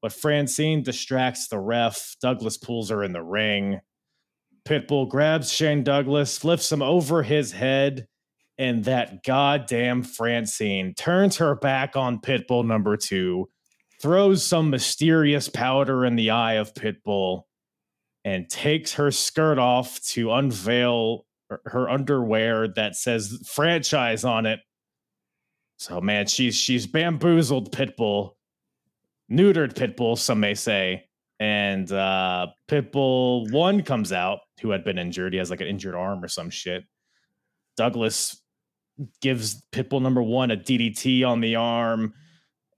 but 0.00 0.12
Francine 0.12 0.84
distracts 0.84 1.48
the 1.48 1.58
ref. 1.58 2.14
Douglas 2.22 2.56
pulls 2.56 2.90
her 2.90 3.02
in 3.02 3.12
the 3.12 3.22
ring. 3.22 3.80
Pitbull 4.64 5.08
grabs 5.08 5.52
Shane 5.52 5.82
Douglas, 5.82 6.38
flips 6.38 6.70
him 6.70 6.82
over 6.82 7.24
his 7.24 7.50
head, 7.50 8.06
and 8.56 8.84
that 8.84 9.24
goddamn 9.24 10.04
Francine 10.04 10.94
turns 10.94 11.38
her 11.38 11.56
back 11.56 11.96
on 11.96 12.20
Pitbull 12.20 12.64
number 12.64 12.96
two, 12.96 13.48
throws 14.00 14.44
some 14.44 14.70
mysterious 14.70 15.48
powder 15.48 16.04
in 16.04 16.14
the 16.14 16.30
eye 16.30 16.54
of 16.54 16.74
Pitbull, 16.74 17.45
and 18.26 18.50
takes 18.50 18.94
her 18.94 19.12
skirt 19.12 19.56
off 19.56 20.00
to 20.00 20.32
unveil 20.32 21.24
her 21.66 21.88
underwear 21.88 22.66
that 22.66 22.96
says 22.96 23.40
franchise 23.46 24.24
on 24.24 24.46
it. 24.46 24.58
So 25.76 26.00
man, 26.00 26.26
she's 26.26 26.56
she's 26.56 26.88
bamboozled 26.88 27.70
Pitbull, 27.70 28.32
neutered 29.30 29.74
Pitbull, 29.74 30.18
some 30.18 30.40
may 30.40 30.54
say. 30.54 31.04
And 31.38 31.90
uh 31.92 32.48
Pitbull 32.68 33.52
one 33.52 33.82
comes 33.82 34.12
out 34.12 34.40
who 34.60 34.70
had 34.70 34.82
been 34.82 34.98
injured. 34.98 35.32
He 35.32 35.38
has 35.38 35.50
like 35.50 35.60
an 35.60 35.68
injured 35.68 35.94
arm 35.94 36.24
or 36.24 36.28
some 36.28 36.50
shit. 36.50 36.82
Douglas 37.76 38.42
gives 39.20 39.62
Pitbull 39.70 40.02
number 40.02 40.22
one 40.22 40.50
a 40.50 40.56
DDT 40.56 41.24
on 41.24 41.40
the 41.40 41.54
arm. 41.54 42.12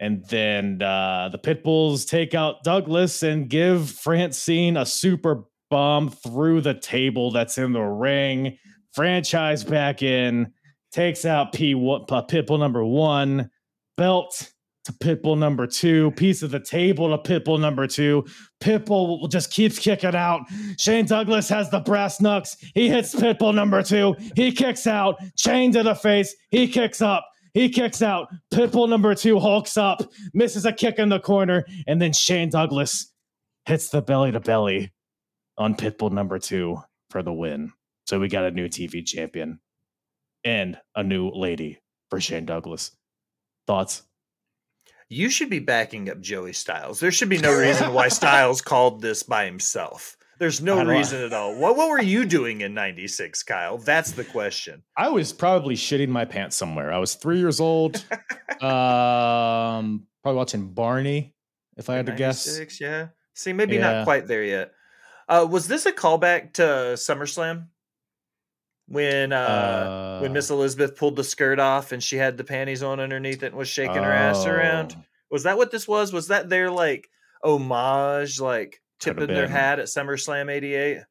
And 0.00 0.24
then 0.26 0.80
uh, 0.80 1.28
the 1.30 1.38
Pitbulls 1.38 2.08
take 2.08 2.34
out 2.34 2.62
Douglas 2.62 3.22
and 3.22 3.48
give 3.48 3.90
Francine 3.90 4.76
a 4.76 4.86
super 4.86 5.44
bomb 5.70 6.10
through 6.10 6.60
the 6.60 6.74
table 6.74 7.30
that's 7.30 7.58
in 7.58 7.72
the 7.72 7.82
ring. 7.82 8.58
Franchise 8.92 9.64
back 9.64 10.02
in, 10.02 10.52
takes 10.92 11.24
out 11.24 11.52
P 11.52 11.74
Pitbull 11.74 12.58
number 12.58 12.84
one, 12.84 13.50
belt 13.96 14.50
to 14.84 14.92
Pitbull 14.92 15.36
number 15.36 15.66
two, 15.66 16.10
piece 16.12 16.42
of 16.42 16.50
the 16.50 16.60
table 16.60 17.16
to 17.16 17.18
Pitbull 17.18 17.60
number 17.60 17.86
two. 17.86 18.24
Pitbull 18.60 19.30
just 19.30 19.52
keeps 19.52 19.78
kicking 19.78 20.14
out. 20.14 20.42
Shane 20.78 21.04
Douglas 21.06 21.48
has 21.48 21.70
the 21.70 21.80
brass 21.80 22.20
knucks. 22.20 22.56
He 22.74 22.88
hits 22.88 23.14
Pitbull 23.14 23.54
number 23.54 23.82
two. 23.82 24.16
He 24.34 24.52
kicks 24.52 24.86
out, 24.86 25.16
chain 25.36 25.72
to 25.72 25.82
the 25.82 25.94
face. 25.94 26.34
He 26.50 26.68
kicks 26.68 27.02
up. 27.02 27.28
He 27.58 27.70
kicks 27.70 28.02
out. 28.02 28.28
Pitbull 28.54 28.88
number 28.88 29.16
two 29.16 29.40
hulks 29.40 29.76
up, 29.76 30.00
misses 30.32 30.64
a 30.64 30.72
kick 30.72 31.00
in 31.00 31.08
the 31.08 31.18
corner, 31.18 31.64
and 31.88 32.00
then 32.00 32.12
Shane 32.12 32.50
Douglas 32.50 33.12
hits 33.66 33.88
the 33.88 34.00
belly 34.00 34.30
to 34.30 34.38
belly 34.38 34.92
on 35.56 35.74
Pitbull 35.74 36.12
number 36.12 36.38
two 36.38 36.80
for 37.10 37.20
the 37.20 37.32
win. 37.32 37.72
So 38.06 38.20
we 38.20 38.28
got 38.28 38.44
a 38.44 38.52
new 38.52 38.68
TV 38.68 39.04
champion 39.04 39.58
and 40.44 40.78
a 40.94 41.02
new 41.02 41.30
lady 41.30 41.80
for 42.10 42.20
Shane 42.20 42.46
Douglas. 42.46 42.92
Thoughts? 43.66 44.04
You 45.08 45.28
should 45.28 45.50
be 45.50 45.58
backing 45.58 46.08
up 46.10 46.20
Joey 46.20 46.52
Styles. 46.52 47.00
There 47.00 47.10
should 47.10 47.28
be 47.28 47.38
no 47.38 47.52
reason 47.52 47.92
why 47.92 48.06
Styles 48.06 48.60
called 48.60 49.02
this 49.02 49.24
by 49.24 49.46
himself. 49.46 50.16
There's 50.38 50.60
no 50.60 50.84
reason 50.84 51.22
at 51.22 51.32
all. 51.32 51.54
What 51.56 51.76
what 51.76 51.88
were 51.88 52.00
you 52.00 52.24
doing 52.24 52.60
in 52.60 52.72
96, 52.74 53.42
Kyle? 53.42 53.78
That's 53.78 54.12
the 54.12 54.24
question. 54.24 54.82
I 54.96 55.08
was 55.08 55.32
probably 55.32 55.74
shitting 55.74 56.08
my 56.08 56.24
pants 56.24 56.56
somewhere. 56.56 56.92
I 56.92 56.98
was 56.98 57.14
three 57.14 57.38
years 57.38 57.60
old. 57.60 57.96
um 58.62 60.06
probably 60.22 60.36
watching 60.36 60.68
Barney, 60.68 61.34
if 61.76 61.90
I 61.90 61.96
had 61.96 62.06
to 62.06 62.12
guess. 62.12 62.60
Yeah. 62.80 63.08
See, 63.34 63.52
maybe 63.52 63.76
yeah. 63.76 63.92
not 63.92 64.04
quite 64.04 64.26
there 64.26 64.44
yet. 64.44 64.72
Uh, 65.28 65.46
was 65.48 65.68
this 65.68 65.86
a 65.86 65.92
callback 65.92 66.54
to 66.54 66.62
SummerSlam? 66.94 67.68
When 68.86 69.34
uh, 69.34 69.36
uh, 69.36 70.18
when 70.20 70.32
Miss 70.32 70.48
Elizabeth 70.48 70.96
pulled 70.96 71.16
the 71.16 71.24
skirt 71.24 71.58
off 71.58 71.92
and 71.92 72.02
she 72.02 72.16
had 72.16 72.38
the 72.38 72.44
panties 72.44 72.82
on 72.82 73.00
underneath 73.00 73.42
it 73.42 73.48
and 73.48 73.56
was 73.56 73.68
shaking 73.68 74.02
her 74.02 74.12
ass 74.12 74.46
around. 74.46 74.94
Oh. 74.96 75.04
Was 75.30 75.42
that 75.42 75.58
what 75.58 75.70
this 75.70 75.86
was? 75.86 76.10
Was 76.10 76.28
that 76.28 76.48
their 76.48 76.70
like 76.70 77.10
homage, 77.42 78.40
like 78.40 78.80
tipping 78.98 79.28
their 79.28 79.48
hat 79.48 79.78
at 79.78 79.86
SummerSlam 79.86 80.50
'88? 80.50 81.02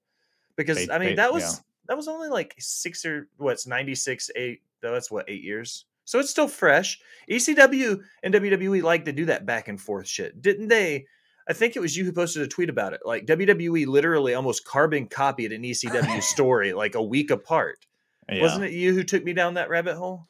Because 0.56 0.88
they, 0.88 0.94
I 0.94 1.00
mean, 1.00 1.10
they, 1.10 1.16
that 1.16 1.34
was 1.34 1.44
yeah. 1.44 1.64
that 1.88 1.98
was 1.98 2.08
only 2.08 2.30
like 2.30 2.56
six 2.58 3.06
or 3.06 3.28
what's 3.38 3.68
ninety 3.68 3.96
six 3.96 4.30
eight. 4.36 4.62
That's 4.82 5.12
what 5.12 5.30
eight 5.30 5.44
years. 5.44 5.86
So 6.06 6.20
it's 6.20 6.30
still 6.30 6.48
fresh. 6.48 7.00
ECW 7.30 8.00
and 8.24 8.34
WWE 8.34 8.82
like 8.82 9.06
to 9.06 9.12
do 9.12 9.26
that 9.26 9.46
back 9.46 9.68
and 9.68 9.80
forth 9.80 10.08
shit, 10.08 10.42
didn't 10.42 10.70
they? 10.70 11.06
I 11.50 11.54
think 11.54 11.76
it 11.76 11.80
was 11.80 11.96
you 11.96 12.06
who 12.06 12.14
posted 12.14 12.42
a 12.44 12.48
tweet 12.48 12.70
about 12.70 12.94
it. 12.94 13.02
Like 13.06 13.26
WWE 13.26 13.86
literally 13.88 14.34
almost 14.34 14.66
carbon 14.66 15.08
copied 15.08 15.52
an 15.52 15.64
ECW 15.64 16.22
story 16.24 16.74
like 16.74 16.96
a 16.96 17.04
week 17.04 17.30
apart. 17.30 17.86
Yeah. 18.30 18.42
Wasn't 18.42 18.64
it 18.64 18.72
you 18.72 18.94
who 18.94 19.04
took 19.04 19.24
me 19.24 19.34
down 19.34 19.56
that 19.56 19.70
rabbit 19.70 19.96
hole? 19.96 20.28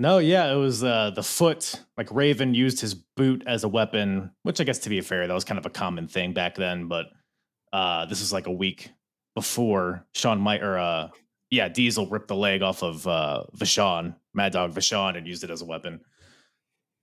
No, 0.00 0.18
yeah, 0.18 0.52
it 0.52 0.54
was 0.54 0.84
uh, 0.84 1.10
the 1.10 1.24
foot. 1.24 1.82
Like 1.96 2.08
Raven 2.12 2.54
used 2.54 2.80
his 2.80 2.94
boot 2.94 3.42
as 3.48 3.64
a 3.64 3.68
weapon, 3.68 4.30
which 4.44 4.60
I 4.60 4.64
guess 4.64 4.78
to 4.80 4.88
be 4.88 5.00
fair, 5.00 5.26
that 5.26 5.34
was 5.34 5.44
kind 5.44 5.58
of 5.58 5.66
a 5.66 5.70
common 5.70 6.06
thing 6.06 6.32
back 6.32 6.54
then. 6.54 6.86
But 6.86 7.06
uh, 7.72 8.06
this 8.06 8.20
is 8.20 8.32
like 8.32 8.46
a 8.46 8.52
week 8.52 8.90
before 9.34 10.06
Shawn 10.14 10.40
Might 10.40 10.62
or 10.62 10.78
uh, 10.78 11.08
yeah, 11.50 11.68
Diesel 11.68 12.06
ripped 12.06 12.28
the 12.28 12.36
leg 12.36 12.62
off 12.62 12.84
of 12.84 13.06
uh, 13.08 13.42
Vachon, 13.56 14.14
Mad 14.34 14.52
Dog 14.52 14.72
Vachon, 14.72 15.16
and 15.16 15.26
used 15.26 15.42
it 15.42 15.50
as 15.50 15.62
a 15.62 15.66
weapon. 15.66 16.00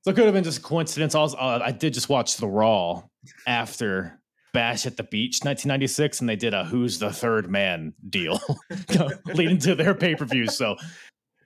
So 0.03 0.11
it 0.11 0.15
could 0.15 0.25
have 0.25 0.33
been 0.33 0.45
just 0.45 0.59
a 0.59 0.61
coincidence. 0.61 1.15
Also, 1.15 1.35
uh, 1.35 1.59
I 1.61 1.71
did 1.71 1.93
just 1.93 2.07
watch 2.07 2.37
the 2.37 2.47
Raw 2.47 3.03
after 3.45 4.21
Bash 4.53 4.85
at 4.85 4.95
the 4.95 5.03
Beach 5.03 5.41
1996, 5.43 6.21
and 6.21 6.29
they 6.29 6.37
did 6.37 6.53
a 6.53 6.63
Who's 6.63 6.99
the 6.99 7.11
Third 7.11 7.51
Man 7.51 7.93
deal 8.09 8.39
leading 9.25 9.57
to 9.59 9.75
their 9.75 9.95
pay 9.95 10.15
per 10.15 10.23
view. 10.23 10.47
So, 10.47 10.77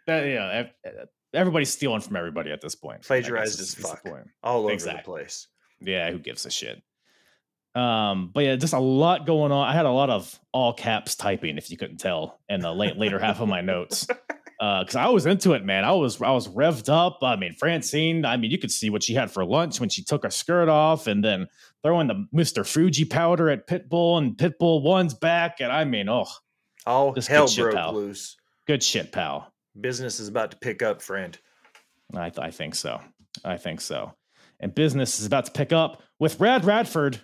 that, 0.05 0.27
yeah, 0.27 0.67
everybody's 1.33 1.71
stealing 1.71 2.01
from 2.01 2.15
everybody 2.15 2.51
at 2.51 2.61
this 2.61 2.75
point. 2.75 3.03
Plagiarized 3.03 3.59
as 3.59 3.75
fuck. 3.75 4.03
All 4.43 4.63
over 4.63 4.71
exactly. 4.71 5.01
the 5.01 5.03
place. 5.03 5.47
Yeah, 5.81 6.11
who 6.11 6.19
gives 6.19 6.45
a 6.45 6.51
shit? 6.51 6.81
Um, 7.75 8.31
but 8.33 8.43
yeah, 8.43 8.55
just 8.55 8.73
a 8.73 8.79
lot 8.79 9.25
going 9.25 9.51
on. 9.51 9.67
I 9.67 9.73
had 9.73 9.85
a 9.85 9.91
lot 9.91 10.09
of 10.09 10.37
all 10.51 10.73
caps 10.73 11.15
typing, 11.15 11.57
if 11.57 11.69
you 11.69 11.77
couldn't 11.77 11.97
tell, 11.97 12.39
in 12.49 12.61
the 12.61 12.73
late 12.73 12.97
later 12.97 13.19
half 13.19 13.39
of 13.39 13.47
my 13.47 13.61
notes 13.61 14.07
because 14.59 14.95
uh, 14.95 14.99
I 14.99 15.07
was 15.07 15.25
into 15.25 15.53
it, 15.53 15.63
man. 15.63 15.85
I 15.85 15.93
was 15.93 16.21
I 16.21 16.31
was 16.31 16.47
revved 16.49 16.89
up. 16.89 17.19
I 17.21 17.37
mean, 17.37 17.53
Francine. 17.53 18.25
I 18.25 18.35
mean, 18.37 18.51
you 18.51 18.57
could 18.57 18.71
see 18.71 18.89
what 18.89 19.03
she 19.03 19.13
had 19.13 19.31
for 19.31 19.45
lunch 19.45 19.79
when 19.79 19.89
she 19.89 20.03
took 20.03 20.23
her 20.23 20.29
skirt 20.29 20.67
off, 20.67 21.07
and 21.07 21.23
then 21.23 21.47
throwing 21.81 22.07
the 22.07 22.27
Mister 22.33 22.63
Fuji 22.63 23.05
powder 23.05 23.49
at 23.49 23.67
Pitbull, 23.67 24.17
and 24.17 24.35
Pitbull 24.35 24.81
one's 24.83 25.13
back, 25.13 25.61
and 25.61 25.71
I 25.71 25.85
mean, 25.85 26.09
oh, 26.09 26.27
all 26.85 27.15
hell 27.15 27.47
broke 27.55 27.73
shit, 27.73 27.93
loose. 27.93 28.35
Good 28.67 28.83
shit, 28.83 29.11
pal. 29.11 29.53
Business 29.79 30.19
is 30.19 30.27
about 30.27 30.51
to 30.51 30.57
pick 30.57 30.81
up, 30.81 31.01
friend. 31.01 31.37
I, 32.15 32.29
th- 32.29 32.39
I 32.39 32.51
think 32.51 32.75
so. 32.75 33.01
I 33.45 33.57
think 33.57 33.81
so. 33.81 34.13
And 34.59 34.73
business 34.73 35.19
is 35.19 35.25
about 35.25 35.45
to 35.45 35.51
pick 35.51 35.71
up 35.71 36.01
with 36.19 36.39
Rad 36.39 36.65
Radford. 36.65 37.19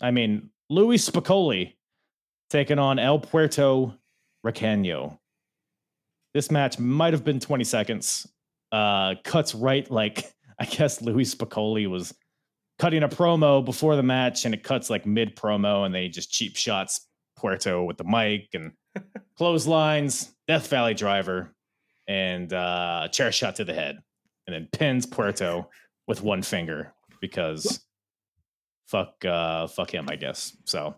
I 0.00 0.10
mean, 0.10 0.50
Louis 0.70 0.98
Spicolli 1.06 1.74
taking 2.50 2.78
on 2.78 2.98
El 2.98 3.18
Puerto 3.18 3.98
Riqueño. 4.46 5.18
This 6.32 6.50
match 6.50 6.78
might 6.78 7.12
have 7.12 7.24
been 7.24 7.40
20 7.40 7.64
seconds. 7.64 8.26
Uh, 8.72 9.14
cuts 9.24 9.54
right 9.54 9.88
like 9.90 10.32
I 10.58 10.64
guess 10.64 11.02
Louis 11.02 11.32
Spicolli 11.34 11.88
was 11.88 12.14
cutting 12.78 13.02
a 13.02 13.08
promo 13.08 13.64
before 13.64 13.96
the 13.96 14.02
match, 14.02 14.44
and 14.44 14.54
it 14.54 14.62
cuts 14.62 14.90
like 14.90 15.06
mid 15.06 15.36
promo, 15.36 15.84
and 15.84 15.94
they 15.94 16.08
just 16.08 16.30
cheap 16.30 16.56
shots 16.56 17.08
Puerto 17.36 17.82
with 17.82 17.96
the 17.96 18.04
mic 18.04 18.48
and 18.54 18.72
clotheslines, 19.36 20.32
Death 20.46 20.68
Valley 20.68 20.94
driver, 20.94 21.53
and 22.06 22.52
uh, 22.52 23.08
chair 23.10 23.32
shot 23.32 23.56
to 23.56 23.64
the 23.64 23.74
head, 23.74 24.02
and 24.46 24.54
then 24.54 24.68
pins 24.72 25.06
Puerto 25.06 25.68
with 26.06 26.22
one 26.22 26.42
finger 26.42 26.92
because 27.20 27.80
fuck 28.86 29.24
uh 29.24 29.66
fuck 29.66 29.92
him, 29.92 30.08
I 30.08 30.16
guess. 30.16 30.56
So 30.64 30.96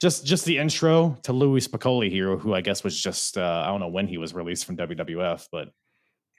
just 0.00 0.24
just 0.24 0.44
the 0.44 0.58
intro 0.58 1.16
to 1.24 1.32
Louis 1.32 1.66
Spicolli 1.66 2.10
here, 2.10 2.36
who 2.36 2.54
I 2.54 2.60
guess 2.60 2.84
was 2.84 3.00
just 3.00 3.36
uh, 3.36 3.62
I 3.64 3.68
don't 3.68 3.80
know 3.80 3.88
when 3.88 4.06
he 4.06 4.18
was 4.18 4.34
released 4.34 4.64
from 4.64 4.76
WWF, 4.76 5.48
but 5.50 5.72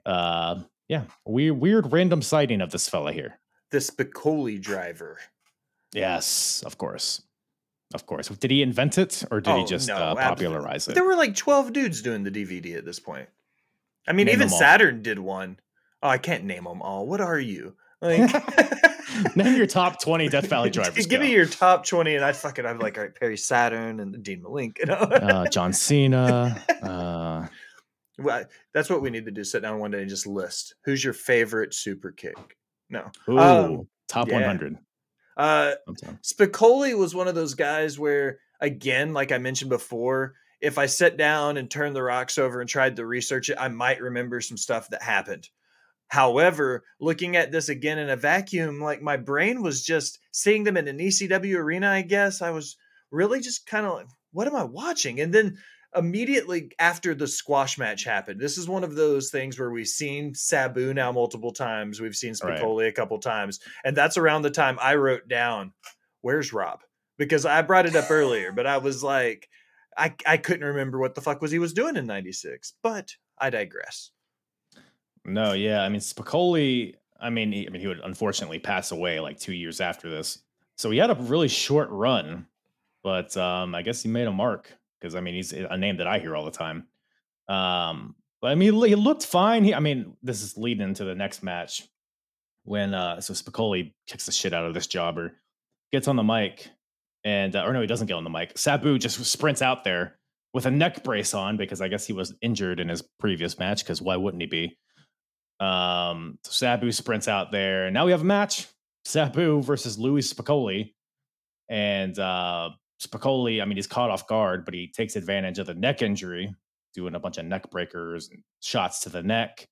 uh, 0.05 0.61
yeah, 0.87 1.03
weird 1.25 1.59
weird 1.59 1.91
random 1.91 2.21
sighting 2.21 2.61
of 2.61 2.71
this 2.71 2.87
fella 2.87 3.11
here. 3.11 3.39
The 3.71 3.79
Spicolli 3.79 4.59
driver. 4.59 5.17
Yes, 5.93 6.63
of 6.65 6.77
course. 6.77 7.21
Of 7.93 8.05
course. 8.05 8.29
Did 8.29 8.51
he 8.51 8.61
invent 8.61 8.99
it 8.99 9.23
or 9.31 9.41
did 9.41 9.51
oh, 9.51 9.57
he 9.57 9.65
just 9.65 9.87
no, 9.87 9.95
uh, 9.95 10.15
popularize 10.15 10.87
it? 10.87 10.93
There 10.93 11.03
were 11.03 11.15
like 11.15 11.35
12 11.35 11.73
dudes 11.73 12.01
doing 12.03 12.23
the 12.23 12.29
DVD 12.29 12.77
at 12.77 12.85
this 12.85 12.99
point. 12.99 13.27
I 14.07 14.13
mean, 14.13 14.27
name 14.27 14.35
even 14.35 14.49
Saturn 14.49 15.01
did 15.01 15.19
one. 15.19 15.59
Oh, 16.01 16.09
I 16.09 16.17
can't 16.17 16.45
name 16.45 16.63
them 16.63 16.81
all. 16.81 17.05
What 17.07 17.21
are 17.21 17.39
you? 17.39 17.75
Like 18.01 18.31
Name 19.35 19.55
your 19.55 19.67
top 19.67 19.99
20 20.01 20.29
Death 20.29 20.47
Valley 20.47 20.69
drivers. 20.71 21.07
Give 21.07 21.19
go. 21.19 21.25
me 21.25 21.33
your 21.33 21.45
top 21.45 21.85
20, 21.85 22.15
and 22.15 22.25
I'd 22.25 22.35
fucking, 22.35 22.65
I'd 22.65 22.79
like, 22.79 22.97
all 22.97 23.03
right, 23.03 23.15
Perry 23.15 23.37
Saturn 23.37 23.99
and 23.99 24.23
Dean 24.23 24.41
Malink, 24.41 24.79
you 24.79 24.85
know? 24.85 24.95
uh, 24.95 25.47
John 25.47 25.73
Cena. 25.73 26.63
Uh, 26.79 27.45
well, 28.17 28.43
that's 28.73 28.89
what 28.89 29.01
we 29.01 29.09
need 29.09 29.25
to 29.25 29.31
do. 29.31 29.43
Sit 29.43 29.61
down 29.61 29.79
one 29.79 29.91
day 29.91 29.99
and 29.99 30.09
just 30.09 30.25
list 30.25 30.75
who's 30.85 31.03
your 31.03 31.13
favorite 31.13 31.73
super 31.73 32.11
kick. 32.11 32.57
No. 32.89 33.11
Ooh, 33.27 33.37
um, 33.37 33.87
top 34.07 34.29
yeah. 34.29 34.35
100. 34.35 34.77
Uh, 35.35 35.73
Spicolli 36.23 36.97
was 36.97 37.13
one 37.13 37.27
of 37.27 37.35
those 37.35 37.53
guys 37.53 37.99
where, 37.99 38.39
again, 38.61 39.13
like 39.13 39.31
I 39.33 39.37
mentioned 39.37 39.69
before, 39.69 40.35
if 40.61 40.77
I 40.77 40.87
sat 40.87 41.17
down 41.17 41.57
and 41.57 41.69
turned 41.69 41.95
the 41.95 42.03
rocks 42.03 42.37
over 42.37 42.59
and 42.59 42.69
tried 42.69 42.97
to 42.97 43.05
research 43.05 43.49
it, 43.49 43.57
I 43.59 43.69
might 43.69 44.01
remember 44.01 44.41
some 44.41 44.57
stuff 44.57 44.89
that 44.89 45.01
happened. 45.01 45.49
However, 46.09 46.83
looking 46.99 47.35
at 47.35 47.51
this 47.51 47.69
again 47.69 47.99
in 47.99 48.09
a 48.09 48.15
vacuum, 48.15 48.81
like 48.81 49.01
my 49.01 49.15
brain 49.15 49.61
was 49.61 49.83
just 49.83 50.19
seeing 50.31 50.63
them 50.63 50.75
in 50.75 50.87
an 50.87 50.97
ECW 50.97 51.55
arena, 51.55 51.89
I 51.89 52.01
guess. 52.01 52.41
I 52.41 52.49
was 52.49 52.77
really 53.11 53.39
just 53.41 53.67
kind 53.67 53.85
of 53.85 53.93
like, 53.93 54.07
what 54.31 54.47
am 54.47 54.55
I 54.55 54.63
watching? 54.63 55.19
And 55.21 55.33
then 55.33 55.57
immediately 55.95 56.71
after 56.79 57.13
the 57.13 57.27
squash 57.27 57.77
match 57.77 58.03
happened, 58.03 58.39
this 58.39 58.57
is 58.57 58.67
one 58.67 58.83
of 58.83 58.95
those 58.95 59.29
things 59.29 59.59
where 59.59 59.69
we've 59.69 59.87
seen 59.87 60.33
Sabu 60.33 60.93
now 60.95 61.11
multiple 61.11 61.53
times. 61.53 62.01
We've 62.01 62.15
seen 62.15 62.33
Spicolli 62.33 62.81
right. 62.81 62.89
a 62.89 62.93
couple 62.93 63.19
times. 63.19 63.59
And 63.85 63.95
that's 63.95 64.17
around 64.17 64.41
the 64.41 64.49
time 64.49 64.79
I 64.81 64.95
wrote 64.95 65.27
down, 65.27 65.73
where's 66.21 66.51
Rob? 66.51 66.79
Because 67.19 67.45
I 67.45 67.61
brought 67.61 67.85
it 67.85 67.95
up 67.95 68.09
earlier, 68.09 68.51
but 68.51 68.65
I 68.65 68.77
was 68.79 69.03
like, 69.03 69.47
I, 69.99 70.15
I 70.25 70.37
couldn't 70.37 70.65
remember 70.65 70.97
what 70.97 71.13
the 71.13 71.21
fuck 71.21 71.41
was 71.41 71.51
he 71.51 71.59
was 71.59 71.73
doing 71.73 71.97
in 71.97 72.07
96. 72.07 72.73
But 72.81 73.11
I 73.37 73.49
digress. 73.49 74.11
No, 75.25 75.53
yeah. 75.53 75.81
I 75.81 75.89
mean, 75.89 75.99
Spicolli, 75.99 76.95
I 77.19 77.29
mean, 77.29 77.51
he, 77.51 77.67
I 77.67 77.69
mean, 77.69 77.81
he 77.81 77.87
would 77.87 77.99
unfortunately 77.99 78.59
pass 78.59 78.91
away 78.91 79.19
like 79.19 79.39
two 79.39 79.53
years 79.53 79.81
after 79.81 80.09
this. 80.09 80.39
So 80.77 80.89
he 80.89 80.97
had 80.97 81.09
a 81.09 81.15
really 81.15 81.49
short 81.49 81.89
run, 81.89 82.47
but 83.03 83.35
um, 83.35 83.75
I 83.75 83.81
guess 83.81 84.01
he 84.01 84.09
made 84.09 84.27
a 84.27 84.31
mark 84.31 84.71
because 84.99 85.15
I 85.15 85.19
mean, 85.19 85.35
he's 85.35 85.51
a 85.51 85.77
name 85.77 85.97
that 85.97 86.07
I 86.07 86.19
hear 86.19 86.35
all 86.35 86.45
the 86.45 86.51
time. 86.51 86.87
Um, 87.49 88.15
but 88.41 88.51
I 88.51 88.55
mean, 88.55 88.73
he 88.73 88.95
looked 88.95 89.25
fine. 89.25 89.65
He, 89.65 89.73
I 89.73 89.81
mean, 89.81 90.15
this 90.23 90.41
is 90.41 90.57
leading 90.57 90.83
into 90.83 91.03
the 91.03 91.15
next 91.15 91.43
match 91.43 91.83
when 92.63 92.93
uh, 92.93 93.19
so 93.19 93.33
Spicolli 93.33 93.93
kicks 94.07 94.25
the 94.25 94.31
shit 94.31 94.53
out 94.53 94.65
of 94.65 94.73
this 94.73 94.87
jobber, 94.87 95.33
gets 95.91 96.07
on 96.07 96.15
the 96.15 96.23
mic, 96.23 96.69
and 97.23 97.55
uh, 97.55 97.63
or 97.63 97.73
no, 97.73 97.81
he 97.81 97.87
doesn't 97.87 98.07
get 98.07 98.13
on 98.13 98.23
the 98.23 98.29
mic. 98.29 98.57
Sabu 98.57 98.97
just 98.97 99.23
sprints 99.25 99.61
out 99.61 99.83
there 99.83 100.17
with 100.53 100.65
a 100.65 100.71
neck 100.71 101.03
brace 101.03 101.33
on 101.33 101.57
because 101.57 101.81
I 101.81 101.87
guess 101.87 102.05
he 102.05 102.13
was 102.13 102.33
injured 102.41 102.79
in 102.79 102.89
his 102.89 103.01
previous 103.19 103.59
match. 103.59 103.83
Because 103.83 104.01
why 104.01 104.15
wouldn't 104.15 104.41
he 104.41 104.47
be? 104.47 104.77
Um, 105.59 106.39
so 106.43 106.51
Sabu 106.51 106.91
sprints 106.91 107.27
out 107.27 107.51
there. 107.51 107.91
Now 107.91 108.05
we 108.05 108.11
have 108.11 108.21
a 108.21 108.25
match: 108.25 108.67
Sabu 109.05 109.61
versus 109.61 109.97
Louis 109.97 110.31
Spicolli. 110.33 110.93
And 111.69 112.17
uh, 112.17 112.71
Spicolli, 113.01 113.61
I 113.61 113.65
mean, 113.65 113.77
he's 113.77 113.87
caught 113.87 114.09
off 114.09 114.27
guard, 114.27 114.65
but 114.65 114.73
he 114.73 114.87
takes 114.87 115.15
advantage 115.15 115.59
of 115.59 115.67
the 115.67 115.73
neck 115.73 116.01
injury, 116.01 116.53
doing 116.93 117.15
a 117.15 117.19
bunch 117.19 117.37
of 117.37 117.45
neck 117.45 117.69
breakers 117.69 118.29
and 118.29 118.41
shots 118.61 119.01
to 119.01 119.09
the 119.09 119.21
neck. 119.21 119.67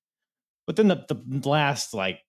But 0.66 0.76
then 0.76 0.88
the, 0.88 1.04
the 1.08 1.48
last 1.48 1.94
like 1.94 2.20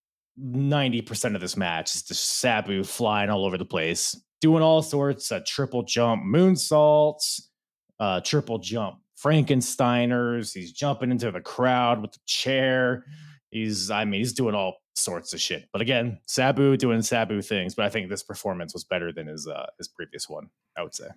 90% 0.41 1.35
of 1.35 1.41
this 1.41 1.57
match 1.57 1.95
is 1.95 2.03
just 2.03 2.39
Sabu 2.39 2.83
flying 2.83 3.29
all 3.29 3.45
over 3.45 3.57
the 3.57 3.65
place, 3.65 4.19
doing 4.41 4.63
all 4.63 4.81
sorts 4.81 5.31
of 5.31 5.45
triple 5.45 5.83
jump 5.83 6.23
moonsaults, 6.23 7.41
uh, 7.99 8.21
triple 8.21 8.59
jump 8.59 8.99
Frankensteiners. 9.21 10.53
He's 10.53 10.71
jumping 10.71 11.11
into 11.11 11.31
the 11.31 11.41
crowd 11.41 12.01
with 12.01 12.13
the 12.13 12.19
chair. 12.25 13.05
He's, 13.51 13.91
I 13.91 14.05
mean, 14.05 14.21
he's 14.21 14.33
doing 14.33 14.55
all 14.55 14.77
sorts 14.95 15.33
of 15.33 15.41
shit. 15.41 15.67
But 15.71 15.81
again, 15.81 16.19
Sabu 16.25 16.77
doing 16.77 17.01
Sabu 17.01 17.41
things. 17.41 17.75
But 17.75 17.85
I 17.85 17.89
think 17.89 18.09
this 18.09 18.23
performance 18.23 18.73
was 18.73 18.83
better 18.83 19.11
than 19.11 19.27
his 19.27 19.47
uh, 19.47 19.67
his 19.77 19.87
previous 19.87 20.29
one. 20.29 20.49
I 20.77 20.83
would 20.83 20.95
say. 20.95 21.07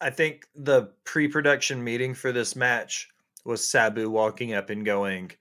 I 0.00 0.10
think 0.10 0.46
the 0.54 0.90
pre-production 1.04 1.82
meeting 1.82 2.14
for 2.14 2.30
this 2.30 2.54
match 2.54 3.08
was 3.44 3.66
Sabu 3.66 4.10
walking 4.10 4.54
up 4.54 4.70
and 4.70 4.84
going, 4.84 5.32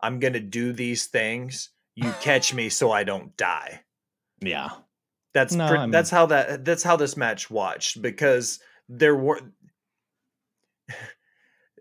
"I'm 0.00 0.18
gonna 0.18 0.40
do 0.40 0.72
these 0.72 1.06
things. 1.06 1.70
You 1.94 2.12
catch 2.20 2.54
me 2.54 2.68
so 2.68 2.92
I 2.92 3.04
don't 3.04 3.36
die." 3.36 3.82
Yeah, 4.40 4.70
that's 5.34 5.54
No, 5.54 5.68
pre- 5.68 5.78
I 5.78 5.80
mean- 5.82 5.90
that's 5.90 6.10
how 6.10 6.26
that 6.26 6.64
that's 6.64 6.82
how 6.82 6.96
this 6.96 7.16
match 7.16 7.50
watched 7.50 8.00
because 8.02 8.60
there 8.88 9.14
were 9.16 9.40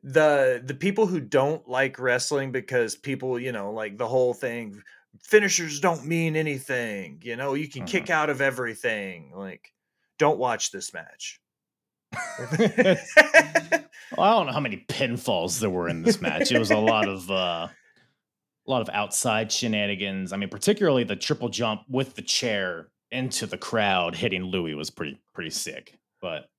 the 0.04 0.62
the 0.64 0.74
people 0.76 1.06
who 1.08 1.20
don't 1.20 1.68
like 1.68 2.00
wrestling 2.00 2.52
because 2.52 2.96
people 2.96 3.38
you 3.40 3.52
know 3.52 3.72
like 3.72 3.98
the 3.98 4.08
whole 4.08 4.34
thing 4.34 4.82
finishers 5.22 5.80
don't 5.82 6.06
mean 6.06 6.36
anything 6.38 7.20
you 7.24 7.36
know 7.36 7.54
you 7.54 7.68
can 7.68 7.84
Mhm. 7.84 7.88
kick 7.88 8.10
out 8.10 8.30
of 8.30 8.40
everything 8.40 9.32
like 9.36 9.74
don't 10.18 10.40
watch 10.40 10.72
this 10.72 10.94
match 10.94 11.40
Well, 14.18 14.26
I 14.26 14.32
don't 14.32 14.48
know 14.48 14.54
how 14.54 14.60
many 14.60 14.84
pinfalls 14.90 15.60
there 15.60 15.70
were 15.70 15.88
in 15.88 16.02
this 16.02 16.20
match. 16.20 16.52
It 16.52 16.58
was 16.58 16.72
a 16.72 16.78
lot 16.78 17.08
of 17.08 17.30
uh, 17.30 17.68
a 17.68 17.72
lot 18.66 18.82
of 18.82 18.90
outside 18.90 19.52
shenanigans. 19.52 20.34
I 20.34 20.38
mean, 20.38 20.50
particularly 20.50 21.04
the 21.04 21.16
triple 21.16 21.50
jump 21.50 21.82
with 21.88 22.16
the 22.16 22.24
chair 22.24 22.88
into 23.12 23.46
the 23.46 23.58
crowd 23.58 24.16
hitting 24.16 24.44
Louis 24.44 24.74
was 24.74 24.90
pretty 24.90 25.20
pretty 25.34 25.50
sick. 25.50 25.98
But 26.22 26.50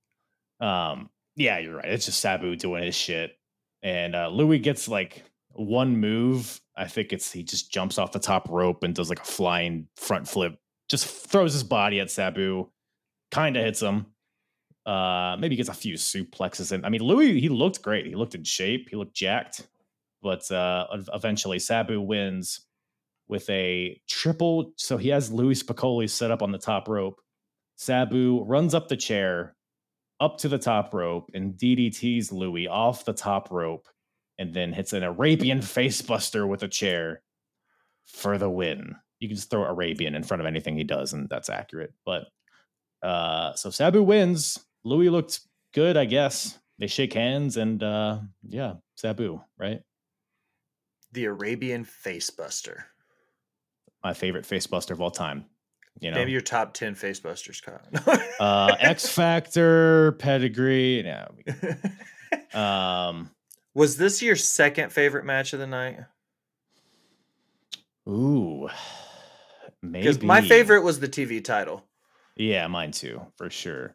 um, 0.60 1.10
yeah, 1.36 1.58
you're 1.58 1.76
right. 1.76 1.88
It's 1.88 2.06
just 2.06 2.20
Sabu 2.20 2.56
doing 2.56 2.84
his 2.84 2.94
shit, 2.94 3.36
and 3.82 4.14
uh, 4.14 4.28
Louis 4.28 4.58
gets 4.58 4.88
like 4.88 5.22
one 5.52 5.96
move. 5.96 6.60
I 6.76 6.86
think 6.86 7.12
it's 7.12 7.30
he 7.30 7.42
just 7.42 7.72
jumps 7.72 7.98
off 7.98 8.12
the 8.12 8.18
top 8.18 8.48
rope 8.48 8.82
and 8.84 8.94
does 8.94 9.10
like 9.10 9.20
a 9.20 9.24
flying 9.24 9.88
front 9.96 10.28
flip. 10.28 10.58
Just 10.88 11.06
throws 11.06 11.52
his 11.52 11.62
body 11.62 12.00
at 12.00 12.10
Sabu, 12.10 12.68
kind 13.30 13.56
of 13.56 13.64
hits 13.64 13.80
him. 13.80 14.06
Uh, 14.86 15.36
maybe 15.38 15.56
gets 15.56 15.68
a 15.68 15.74
few 15.74 15.94
suplexes 15.94 16.72
in. 16.72 16.84
I 16.84 16.88
mean, 16.88 17.02
Louis, 17.02 17.38
he 17.38 17.48
looked 17.48 17.82
great. 17.82 18.06
He 18.06 18.14
looked 18.14 18.34
in 18.34 18.42
shape. 18.44 18.88
He 18.90 18.96
looked 18.96 19.14
jacked. 19.14 19.68
But 20.22 20.50
uh, 20.50 20.86
eventually, 21.14 21.58
Sabu 21.58 22.00
wins 22.00 22.66
with 23.30 23.48
a 23.48 24.00
triple. 24.08 24.72
So 24.76 24.96
he 24.96 25.08
has 25.08 25.32
Louis 25.32 25.62
Spicolli 25.62 26.10
set 26.10 26.30
up 26.30 26.42
on 26.42 26.52
the 26.52 26.58
top 26.58 26.88
rope. 26.88 27.20
Sabu 27.76 28.44
runs 28.44 28.74
up 28.74 28.88
the 28.88 28.96
chair, 28.96 29.56
up 30.20 30.38
to 30.38 30.48
the 30.48 30.58
top 30.58 30.92
rope, 30.92 31.30
and 31.32 31.54
DDTs 31.54 32.32
Louis 32.32 32.68
off 32.68 33.04
the 33.04 33.14
top 33.14 33.50
rope, 33.50 33.88
and 34.38 34.52
then 34.52 34.72
hits 34.72 34.92
an 34.92 35.02
Arabian 35.02 35.58
facebuster 35.60 36.46
with 36.46 36.62
a 36.62 36.68
chair 36.68 37.22
for 38.04 38.36
the 38.36 38.50
win. 38.50 38.96
You 39.20 39.28
can 39.28 39.36
just 39.36 39.50
throw 39.50 39.64
Arabian 39.64 40.14
in 40.14 40.22
front 40.22 40.40
of 40.40 40.46
anything 40.46 40.76
he 40.76 40.84
does, 40.84 41.12
and 41.12 41.28
that's 41.28 41.48
accurate. 41.48 41.94
But 42.04 42.26
uh, 43.02 43.54
so 43.54 43.70
Sabu 43.70 44.02
wins. 44.02 44.58
Louis 44.84 45.08
looked 45.08 45.40
good, 45.72 45.96
I 45.96 46.04
guess. 46.04 46.58
They 46.78 46.86
shake 46.86 47.12
hands, 47.12 47.56
and 47.56 47.82
uh, 47.82 48.20
yeah, 48.48 48.74
Sabu, 48.96 49.40
right? 49.58 49.80
the 51.12 51.24
arabian 51.24 51.84
facebuster 51.84 52.84
My 54.02 54.14
favorite 54.14 54.44
facebuster 54.44 54.92
of 54.92 55.00
all 55.00 55.10
time. 55.10 55.44
You 56.00 56.10
know, 56.10 56.16
maybe 56.16 56.32
your 56.32 56.40
top 56.40 56.72
10 56.72 56.94
facebusters 56.94 57.62
Kyle. 57.62 57.80
uh, 58.40 58.74
X 58.78 59.06
Factor, 59.14 60.12
pedigree. 60.12 61.04
Yeah. 61.04 61.28
Um, 62.54 63.30
was 63.74 63.96
this 63.96 64.22
your 64.22 64.36
second 64.36 64.92
favorite 64.92 65.24
match 65.24 65.52
of 65.52 65.58
the 65.58 65.66
night 65.66 65.98
ooh, 68.08 68.68
maybe 69.82 70.06
because 70.06 70.22
my 70.22 70.40
favorite 70.40 70.82
was 70.82 71.00
the 71.00 71.08
tv 71.08 71.42
title 71.42 71.84
Yeah, 72.36 72.66
mine 72.68 72.92
too, 72.92 73.20
for 73.36 73.50
sure. 73.50 73.94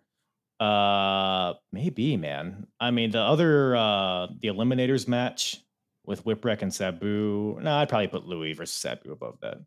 Uh 0.59 1.53
maybe, 1.73 2.15
man. 2.15 2.67
I 2.79 2.91
mean, 2.91 3.11
the 3.11 3.19
other 3.19 3.75
uh 3.75 4.27
the 4.41 4.47
eliminators 4.47 5.07
match 5.07 5.61
with 6.05 6.23
Whipwreck 6.23 6.61
and 6.61 6.73
Sabu. 6.73 7.59
No, 7.61 7.75
I'd 7.75 7.89
probably 7.89 8.07
put 8.07 8.25
Louis 8.25 8.53
versus 8.53 8.75
Sabu 8.75 9.11
above 9.11 9.39
that. 9.41 9.57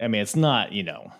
I 0.00 0.08
mean, 0.08 0.22
it's 0.22 0.36
not, 0.36 0.72
you 0.72 0.82
know, 0.82 1.12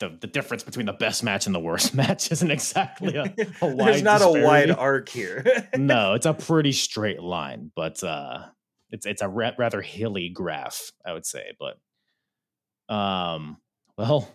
the, 0.00 0.16
the, 0.20 0.26
difference 0.26 0.62
between 0.62 0.86
the 0.86 0.92
best 0.92 1.24
match 1.24 1.46
and 1.46 1.54
the 1.54 1.60
worst 1.60 1.94
match 1.94 2.30
isn't 2.30 2.50
exactly 2.50 3.16
a, 3.16 3.34
a 3.62 3.66
wide 3.74 3.94
there's 3.94 4.02
not 4.02 4.22
a 4.22 4.44
wide 4.44 4.70
arc 4.70 5.08
here 5.08 5.44
no, 5.76 6.14
it's 6.14 6.26
a 6.26 6.34
pretty 6.34 6.72
straight 6.72 7.20
line, 7.20 7.72
but 7.74 8.02
uh 8.04 8.44
it's 8.90 9.06
it's 9.06 9.22
a 9.22 9.28
ra- 9.28 9.52
rather 9.58 9.82
hilly 9.82 10.28
graph, 10.28 10.92
I 11.04 11.12
would 11.12 11.26
say. 11.26 11.52
But 11.58 12.94
um, 12.94 13.58
well, 13.96 14.28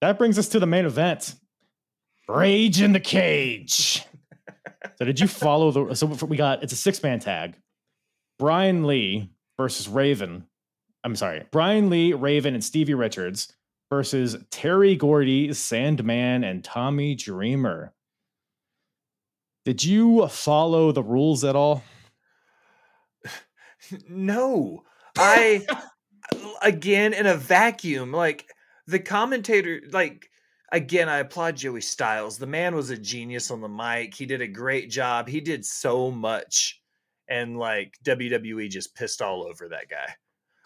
that 0.00 0.18
brings 0.18 0.38
us 0.38 0.48
to 0.48 0.60
the 0.60 0.66
main 0.66 0.86
event. 0.86 1.34
Rage 2.28 2.80
in 2.80 2.92
the 2.92 3.00
cage. 3.00 4.04
so 4.96 5.04
did 5.04 5.20
you 5.20 5.28
follow 5.28 5.70
the 5.70 5.94
so 5.94 6.06
we 6.06 6.36
got 6.36 6.62
it's 6.62 6.72
a 6.72 6.76
six-man 6.76 7.20
tag. 7.20 7.56
Brian 8.38 8.86
Lee 8.86 9.30
versus 9.56 9.88
Raven. 9.88 10.46
I'm 11.04 11.16
sorry, 11.16 11.44
Brian 11.50 11.90
Lee, 11.90 12.12
Raven, 12.12 12.54
and 12.54 12.62
Stevie 12.62 12.94
Richards 12.94 13.52
versus 13.90 14.36
Terry 14.50 14.96
Gordy, 14.96 15.52
Sandman, 15.52 16.44
and 16.44 16.62
Tommy 16.62 17.14
Dreamer. 17.14 17.92
Did 19.64 19.84
you 19.84 20.26
follow 20.28 20.92
the 20.92 21.02
rules 21.02 21.44
at 21.44 21.56
all? 21.56 21.82
no. 24.08 24.84
I 25.18 25.66
again 26.62 27.12
in 27.12 27.26
a 27.26 27.36
vacuum 27.36 28.12
like 28.12 28.46
the 28.86 28.98
commentator 28.98 29.82
like 29.90 30.30
again 30.70 31.08
i 31.08 31.18
applaud 31.18 31.56
joey 31.56 31.80
styles. 31.80 32.38
The 32.38 32.46
man 32.46 32.74
was 32.74 32.90
a 32.90 32.96
genius 32.96 33.50
on 33.50 33.60
the 33.60 33.68
mic. 33.68 34.14
He 34.14 34.26
did 34.26 34.40
a 34.40 34.48
great 34.48 34.90
job. 34.90 35.28
He 35.28 35.40
did 35.40 35.64
so 35.64 36.10
much. 36.10 36.80
And 37.28 37.58
like 37.58 37.98
wwe 38.04 38.70
just 38.70 38.94
pissed 38.94 39.20
all 39.20 39.42
over 39.42 39.68
that 39.68 39.88
guy 39.88 40.14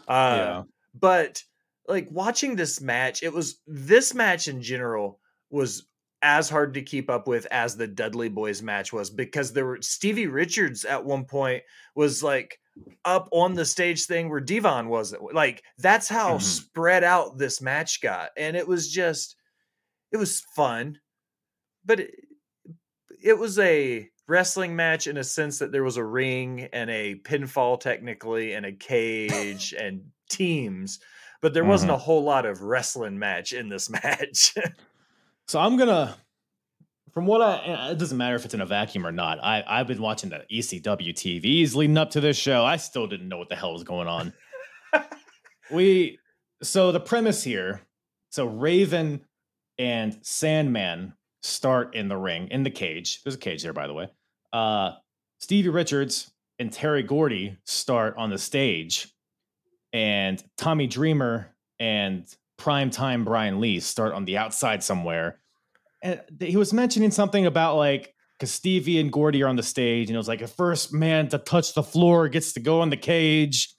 uh, 0.08 0.62
but 0.94 1.42
like 1.88 2.08
watching 2.10 2.56
this 2.56 2.80
match 2.80 3.22
it 3.22 3.32
was 3.32 3.60
this 3.66 4.14
match 4.14 4.48
in 4.48 4.60
general 4.62 5.20
was 5.50 5.86
as 6.22 6.48
hard 6.48 6.74
to 6.74 6.82
keep 6.82 7.08
up 7.10 7.28
with 7.28 7.46
as 7.50 7.76
the 7.76 7.86
dudley 7.86 8.28
boys 8.28 8.62
match 8.62 8.92
was 8.92 9.10
because 9.10 9.52
there 9.52 9.66
were 9.66 9.80
stevie 9.82 10.26
richards 10.26 10.84
at 10.84 11.04
one 11.04 11.24
point 11.24 11.62
was 11.94 12.22
like 12.22 12.58
up 13.04 13.28
on 13.32 13.54
the 13.54 13.64
stage 13.64 14.04
thing 14.06 14.28
where 14.28 14.40
devon 14.40 14.88
wasn't 14.88 15.22
like 15.34 15.62
that's 15.78 16.08
how 16.08 16.36
Mhm. 16.36 16.42
spread 16.42 17.04
out 17.04 17.38
this 17.38 17.60
match 17.60 18.00
got 18.00 18.30
and 18.36 18.56
it 18.56 18.66
was 18.66 18.90
just 18.90 19.36
it 20.12 20.16
was 20.16 20.40
fun 20.56 20.98
but 21.84 22.00
it, 22.00 22.14
it 23.22 23.38
was 23.38 23.58
a 23.58 24.08
wrestling 24.28 24.74
match 24.74 25.06
in 25.06 25.16
a 25.16 25.24
sense 25.24 25.58
that 25.58 25.72
there 25.72 25.84
was 25.84 25.96
a 25.96 26.04
ring 26.04 26.68
and 26.72 26.90
a 26.90 27.14
pinfall 27.16 27.78
technically 27.78 28.54
and 28.54 28.66
a 28.66 28.72
cage 28.72 29.72
and 29.78 30.02
teams 30.28 30.98
but 31.42 31.54
there 31.54 31.64
wasn't 31.64 31.90
mm-hmm. 31.90 32.00
a 32.00 32.02
whole 32.04 32.24
lot 32.24 32.46
of 32.46 32.62
wrestling 32.62 33.18
match 33.18 33.52
in 33.52 33.68
this 33.68 33.88
match 34.04 34.54
So 35.48 35.60
I'm 35.60 35.76
gonna, 35.76 36.16
from 37.12 37.26
what 37.26 37.40
I, 37.40 37.56
uh, 37.56 37.90
it 37.92 37.98
doesn't 37.98 38.18
matter 38.18 38.34
if 38.34 38.44
it's 38.44 38.54
in 38.54 38.60
a 38.60 38.66
vacuum 38.66 39.06
or 39.06 39.12
not. 39.12 39.38
I 39.42 39.62
I've 39.66 39.86
been 39.86 40.02
watching 40.02 40.30
the 40.30 40.44
ECW 40.52 41.12
TVs 41.14 41.74
leading 41.74 41.96
up 41.96 42.10
to 42.10 42.20
this 42.20 42.36
show. 42.36 42.64
I 42.64 42.76
still 42.76 43.06
didn't 43.06 43.28
know 43.28 43.38
what 43.38 43.48
the 43.48 43.56
hell 43.56 43.72
was 43.72 43.84
going 43.84 44.08
on. 44.08 44.32
we 45.70 46.18
so 46.62 46.90
the 46.90 47.00
premise 47.00 47.44
here. 47.44 47.80
So 48.30 48.46
Raven 48.46 49.24
and 49.78 50.18
Sandman 50.22 51.14
start 51.42 51.94
in 51.94 52.08
the 52.08 52.16
ring 52.16 52.48
in 52.50 52.64
the 52.64 52.70
cage. 52.70 53.22
There's 53.22 53.36
a 53.36 53.38
cage 53.38 53.62
there, 53.62 53.72
by 53.72 53.86
the 53.86 53.94
way. 53.94 54.08
Uh, 54.56 54.94
Stevie 55.38 55.68
Richards 55.68 56.32
and 56.58 56.72
Terry 56.72 57.02
Gordy 57.02 57.58
start 57.64 58.14
on 58.16 58.30
the 58.30 58.38
stage, 58.38 59.12
and 59.92 60.42
Tommy 60.56 60.86
Dreamer 60.86 61.54
and 61.78 62.24
primetime 62.58 63.22
Brian 63.22 63.60
Lee 63.60 63.80
start 63.80 64.14
on 64.14 64.24
the 64.24 64.38
outside 64.38 64.82
somewhere. 64.82 65.40
And 66.02 66.22
he 66.40 66.56
was 66.56 66.72
mentioning 66.72 67.10
something 67.10 67.44
about 67.44 67.76
like 67.76 68.14
because 68.38 68.50
Stevie 68.50 68.98
and 68.98 69.12
Gordy 69.12 69.42
are 69.42 69.48
on 69.48 69.56
the 69.56 69.62
stage, 69.62 70.08
and 70.08 70.14
it 70.14 70.18
was 70.18 70.28
like 70.28 70.40
the 70.40 70.48
first 70.48 70.90
man 70.90 71.28
to 71.28 71.38
touch 71.38 71.74
the 71.74 71.82
floor 71.82 72.26
gets 72.30 72.54
to 72.54 72.60
go 72.60 72.82
in 72.82 72.88
the 72.88 72.96
cage, 72.96 73.74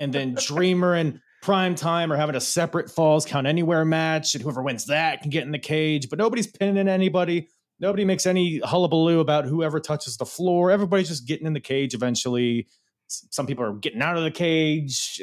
and 0.00 0.12
then 0.12 0.34
Dreamer 0.40 0.94
and 0.94 1.20
Primetime 1.40 2.10
are 2.10 2.16
having 2.16 2.34
a 2.34 2.40
separate 2.40 2.90
falls 2.90 3.24
count 3.24 3.46
anywhere 3.46 3.84
match, 3.84 4.34
and 4.34 4.42
whoever 4.42 4.60
wins 4.60 4.86
that 4.86 5.22
can 5.22 5.30
get 5.30 5.44
in 5.44 5.52
the 5.52 5.58
cage. 5.60 6.10
But 6.10 6.18
nobody's 6.18 6.48
pinning 6.48 6.88
anybody. 6.88 7.48
Nobody 7.80 8.04
makes 8.04 8.26
any 8.26 8.58
hullabaloo 8.58 9.20
about 9.20 9.46
whoever 9.46 9.80
touches 9.80 10.18
the 10.18 10.26
floor. 10.26 10.70
Everybody's 10.70 11.08
just 11.08 11.26
getting 11.26 11.46
in 11.46 11.54
the 11.54 11.60
cage 11.60 11.94
eventually. 11.94 12.68
Some 13.08 13.46
people 13.46 13.64
are 13.64 13.72
getting 13.72 14.02
out 14.02 14.16
of 14.16 14.22
the 14.22 14.30
cage. 14.30 15.20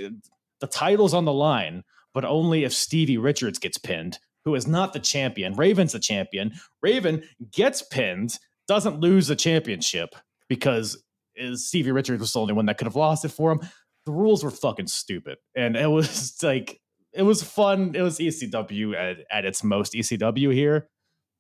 The 0.60 0.68
title's 0.68 1.14
on 1.14 1.26
the 1.26 1.34
line, 1.34 1.84
but 2.14 2.26
only 2.26 2.64
if 2.64 2.74
Stevie 2.74 3.20
Richards 3.20 3.60
gets 3.60 3.78
pinned, 3.78 4.18
who 4.44 4.56
is 4.56 4.66
not 4.66 4.92
the 4.92 5.00
champion. 5.00 5.54
Raven's 5.54 5.94
the 5.94 6.00
champion. 6.00 6.54
Raven 6.82 7.24
gets 7.52 7.84
pinned, 7.84 8.40
doesn't 8.68 9.00
lose 9.00 9.28
the 9.28 9.36
championship 9.36 10.16
because 10.50 11.02
is 11.38 11.68
Stevie 11.68 11.92
Richards 11.92 12.20
was 12.20 12.34
the 12.34 12.40
only 12.40 12.54
one 12.54 12.66
that 12.66 12.78
could 12.80 12.88
have 12.88 12.96
lost 12.96 13.24
it 13.24 13.30
for 13.30 13.52
him. 13.52 13.62
The 14.06 14.12
rules 14.12 14.44
were 14.44 14.52
fucking 14.52 14.88
stupid, 14.88 15.38
and 15.56 15.76
it 15.76 15.88
was 15.88 16.36
like 16.44 16.80
it 17.14 17.24
was 17.24 17.44
fun. 17.44 17.94
It 17.96 18.02
was 18.02 18.18
ECW 18.18 18.96
at, 18.96 19.18
at 19.32 19.46
its 19.46 19.64
most 19.64 19.94
ECW 19.94 20.54
here, 20.54 20.90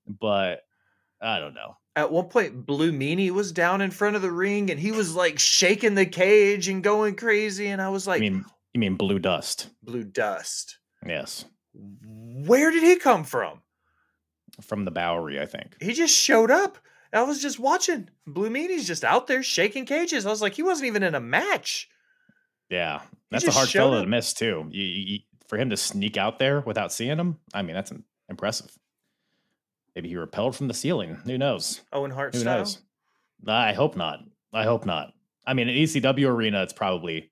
but 0.07 0.61
I 1.21 1.39
don't 1.39 1.53
know. 1.53 1.75
At 1.95 2.11
one 2.11 2.25
point, 2.27 2.65
Blue 2.65 2.91
Meanie 2.91 3.31
was 3.31 3.51
down 3.51 3.81
in 3.81 3.89
front 3.89 4.15
of 4.15 4.21
the 4.21 4.31
ring 4.31 4.69
and 4.69 4.79
he 4.79 4.91
was 4.91 5.15
like 5.15 5.39
shaking 5.39 5.95
the 5.95 6.05
cage 6.05 6.67
and 6.67 6.83
going 6.83 7.15
crazy. 7.15 7.67
And 7.67 7.81
I 7.81 7.89
was 7.89 8.05
like, 8.05 8.17
I 8.17 8.21
mean, 8.21 8.45
you 8.73 8.79
mean 8.79 8.95
Blue 8.95 9.17
Dust? 9.19 9.69
Blue 9.81 10.03
Dust. 10.03 10.77
Yes, 11.05 11.45
Where 11.73 12.69
did 12.71 12.83
he 12.83 12.97
come 12.97 13.23
from? 13.23 13.61
from 14.61 14.85
the 14.85 14.91
Bowery, 14.91 15.39
I 15.39 15.45
think. 15.45 15.75
He 15.79 15.93
just 15.93 16.15
showed 16.15 16.49
up. 16.49 16.77
I 17.13 17.21
was 17.23 17.41
just 17.41 17.59
watching. 17.59 18.09
Blue 18.25 18.49
Meanie's 18.49 18.87
just 18.87 19.03
out 19.03 19.27
there 19.27 19.41
shaking 19.43 19.85
cages. 19.85 20.25
I 20.25 20.29
was 20.29 20.41
like, 20.41 20.55
he 20.55 20.63
wasn't 20.63 20.87
even 20.87 21.03
in 21.03 21.15
a 21.15 21.19
match. 21.19 21.87
Yeah, 22.69 23.01
that's 23.31 23.47
a 23.47 23.51
hard 23.51 23.69
fellow 23.69 24.01
to 24.01 24.07
miss 24.07 24.33
too. 24.33 24.67
You, 24.71 24.83
you, 24.83 25.03
you- 25.13 25.19
for 25.47 25.57
him 25.57 25.69
to 25.69 25.77
sneak 25.77 26.17
out 26.17 26.39
there 26.39 26.59
without 26.59 26.91
seeing 26.91 27.17
him, 27.17 27.37
I 27.53 27.61
mean, 27.61 27.73
that's 27.75 27.93
impressive. 28.27 28.69
Maybe 29.97 30.09
he 30.09 30.15
repelled 30.15 30.55
from 30.55 30.67
the 30.67 30.75
ceiling. 30.75 31.15
Who 31.25 31.39
knows? 31.39 31.81
Owen 31.91 32.11
Hart 32.11 32.35
Who 32.35 32.41
style. 32.41 32.59
knows? 32.59 32.77
I 33.47 33.73
hope 33.73 33.97
not. 33.97 34.19
I 34.53 34.63
hope 34.63 34.85
not. 34.85 35.11
I 35.43 35.55
mean, 35.55 35.69
an 35.69 35.75
ECW 35.75 36.27
arena, 36.29 36.61
it's 36.61 36.71
probably 36.71 37.31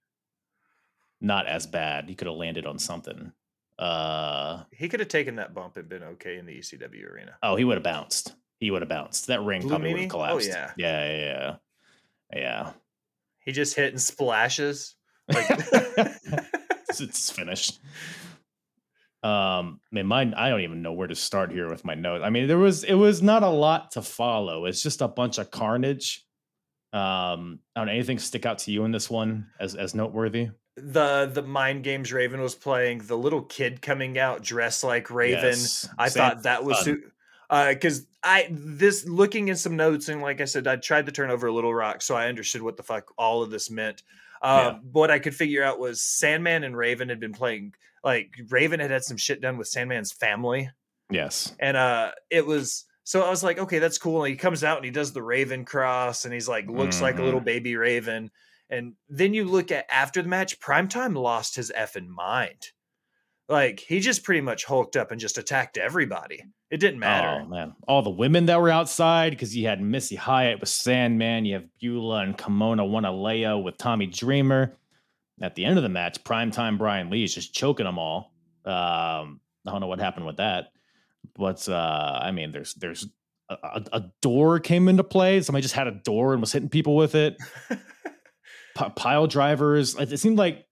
not 1.22 1.46
as 1.46 1.68
bad. 1.68 2.10
He 2.10 2.16
could 2.16 2.26
have 2.26 2.36
landed 2.38 2.66
on 2.66 2.80
something. 2.80 3.32
Uh 3.78 4.64
He 4.72 4.90
could 4.90 5.00
have 5.00 5.10
taken 5.10 5.36
that 5.36 5.54
bump 5.54 5.78
and 5.78 5.88
been 5.88 6.02
okay 6.02 6.40
in 6.40 6.48
the 6.48 6.54
ECW 6.58 7.08
arena. 7.14 7.36
oh, 7.44 7.56
he 7.56 7.64
would 7.66 7.76
have 7.78 7.84
bounced. 7.84 8.34
He 8.58 8.72
would 8.72 8.82
have 8.82 8.90
bounced. 8.90 9.28
That 9.28 9.44
ring 9.44 9.62
Blue 9.62 9.70
probably 9.70 9.92
would 9.94 10.00
have 10.02 10.08
Oh, 10.08 10.18
collapsed. 10.18 10.48
yeah. 10.48 10.72
yeah, 10.76 11.12
yeah, 11.12 11.20
yeah. 12.34 12.40
yeah. 12.40 12.72
He 13.42 13.52
just 13.52 13.76
hit 13.76 13.92
and 13.94 14.02
splashes. 14.02 14.96
Like 15.32 15.46
it's, 15.52 17.00
it's 17.00 17.30
finished. 17.30 17.80
Um, 19.26 19.80
man, 19.92 20.06
mine. 20.06 20.34
I 20.36 20.50
don't 20.50 20.62
even 20.62 20.84
know 20.84 20.94
where 20.94 21.08
to 21.08 21.16
start 21.16 21.52
here 21.52 21.68
with 21.68 21.84
my 21.84 21.96
notes. 21.96 22.24
I 22.24 22.30
mean, 22.30 22.48
there 22.48 22.60
was 22.60 22.84
it 22.84 22.94
was 22.94 23.24
not 23.24 23.42
a 23.42 23.50
lot 23.50 23.92
to 23.92 24.02
follow. 24.04 24.66
It's 24.66 24.84
just 24.84 25.02
a 25.02 25.08
bunch 25.08 25.40
of 25.40 25.50
carnage. 25.50 26.24
Um, 26.94 27.60
I 27.76 27.80
don't 27.80 27.88
know 27.88 27.94
anything 27.94 28.20
stick 28.20 28.46
out 28.46 28.60
to 28.60 28.72
you 28.72 28.86
in 28.86 28.92
this 28.92 29.10
one 29.10 29.48
as 29.60 29.74
as 29.76 29.96
noteworthy. 29.96 30.50
the 30.78 31.30
the 31.34 31.42
mind 31.42 31.84
games 31.84 32.14
Raven 32.14 32.40
was 32.40 32.54
playing, 32.54 33.00
the 33.00 33.18
little 33.18 33.42
kid 33.42 33.82
coming 33.82 34.20
out 34.20 34.44
dressed 34.44 34.84
like 34.84 35.10
Raven. 35.10 35.42
Yes. 35.44 35.90
I 35.98 36.10
Sam- 36.10 36.20
thought 36.22 36.44
that 36.44 36.64
was 36.64 36.84
su- 36.84 37.02
uh 37.50 37.70
because 37.70 38.06
I 38.24 38.48
this 38.52 39.08
looking 39.08 39.48
in 39.48 39.56
some 39.56 39.76
notes 39.76 40.08
and 40.08 40.22
like 40.22 40.40
I 40.40 40.46
said, 40.46 40.68
I 40.68 40.76
tried 40.76 41.08
to 41.08 41.12
turn 41.12 41.32
over 41.32 41.48
a 41.48 41.54
little 41.54 41.74
rock, 41.74 42.02
so 42.02 42.16
I 42.16 42.28
understood 42.28 42.62
what 42.62 42.78
the 42.78 42.84
fuck 42.84 43.12
all 43.18 43.42
of 43.42 43.50
this 43.50 43.72
meant. 43.72 44.04
Yeah. 44.44 44.68
Um, 44.68 44.82
what 44.92 45.12
I 45.12 45.20
could 45.20 45.36
figure 45.36 45.64
out 45.64 45.80
was 45.80 46.02
Sandman 46.02 46.64
and 46.64 46.78
Raven 46.78 47.10
had 47.10 47.20
been 47.20 47.34
playing 47.34 47.74
like 48.04 48.32
Raven 48.50 48.80
had 48.80 48.92
had 48.92 49.04
some 49.04 49.18
shit 49.18 49.42
done 49.42 49.58
with 49.58 49.68
Sandman's 49.68 50.12
family, 50.12 50.70
yes. 51.10 51.56
and 51.60 51.76
uh 51.76 52.12
it 52.30 52.46
was 52.46 52.86
so 53.04 53.24
I 53.24 53.30
was 53.30 53.44
like, 53.44 53.60
okay, 53.60 53.80
that's 53.80 53.98
cool. 53.98 54.24
And 54.24 54.32
he 54.32 54.36
comes 54.38 54.64
out 54.64 54.78
and 54.78 54.86
he 54.86 54.92
does 54.92 55.14
the 55.14 55.22
Raven 55.24 55.64
cross, 55.66 56.26
and 56.26 56.34
he's 56.34 56.48
like 56.48 56.68
looks 56.68 57.02
like 57.02 57.20
a 57.20 57.24
little 57.24 57.40
Mm-hmm. 57.40 57.46
baby 57.46 57.76
Raven. 57.76 58.32
And 58.70 58.94
then 59.10 59.34
you 59.36 59.46
look 59.46 59.72
at 59.72 59.86
after 59.92 60.22
the 60.24 60.28
match, 60.28 60.60
Primetime 60.60 61.16
lost 61.16 61.56
his 61.56 61.72
effing 61.78 62.08
mind. 62.08 62.72
Like 63.48 63.80
he 63.80 64.00
just 64.00 64.24
pretty 64.24 64.42
much 64.42 64.66
hulked 64.66 64.96
up 64.96 65.12
and 65.12 65.20
just 65.20 65.38
attacked 65.38 65.78
everybody. 65.78 66.44
It 66.72 66.78
didn't 66.78 67.00
matter. 67.00 67.44
Oh 67.44 67.48
man, 67.48 67.76
all 67.88 68.02
the 68.02 68.10
women 68.10 68.48
that 68.48 68.60
were 68.60 68.72
outside 68.72 69.32
because 69.32 69.56
you 69.56 69.68
had 69.68 69.82
Missy 69.82 70.16
Hyatt 70.16 70.60
with 70.60 70.70
Sandman, 70.70 71.46
you 71.46 71.54
have 71.54 71.66
Beulah 71.80 72.24
and 72.24 72.38
Kimona 72.38 72.82
Wanalaya 72.82 73.62
with 73.62 73.78
Tommy 73.78 74.08
Dreamer. 74.08 74.78
At 75.42 75.54
the 75.54 75.66
end 75.66 75.78
of 75.78 75.84
the 75.84 75.90
match, 75.90 76.24
primetime 76.24 76.78
Brian 76.78 77.10
Lee 77.10 77.24
is 77.24 77.36
just 77.36 77.54
choking 77.54 77.86
them 77.86 78.00
all. 78.00 78.34
Um, 78.66 79.42
I 79.68 79.72
don't 79.72 79.82
know 79.82 79.88
what 79.88 80.00
happened 80.00 80.26
with 80.26 80.38
that, 80.38 80.70
but 81.36 81.68
uh, 81.70 82.20
I 82.22 82.32
mean, 82.32 82.52
there's 82.52 82.74
there's 82.76 83.08
a, 83.50 83.84
a, 83.94 84.04
door 84.22 84.60
came 84.60 84.88
into 84.88 85.04
play. 85.04 85.42
Somebody 85.42 85.62
just 85.62 85.76
had 85.76 85.88
a 85.88 85.92
door 85.92 86.34
and 86.34 86.42
was 86.42 86.52
hitting 86.52 86.70
people 86.70 86.96
with 86.96 87.16
it. 87.16 87.38
P- 87.70 88.90
pile 88.96 89.28
drivers. 89.28 89.96
It 89.96 90.18
seemed 90.18 90.38
like 90.38 90.65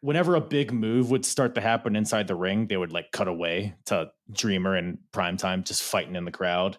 whenever 0.00 0.34
a 0.34 0.40
big 0.40 0.72
move 0.72 1.10
would 1.10 1.24
start 1.24 1.54
to 1.54 1.60
happen 1.60 1.94
inside 1.96 2.26
the 2.26 2.34
ring, 2.34 2.66
they 2.66 2.76
would 2.76 2.92
like 2.92 3.12
cut 3.12 3.28
away 3.28 3.74
to 3.86 4.10
Dreamer 4.32 4.74
and 4.76 4.98
Primetime 5.12 5.64
just 5.64 5.82
fighting 5.82 6.16
in 6.16 6.24
the 6.24 6.30
crowd. 6.30 6.78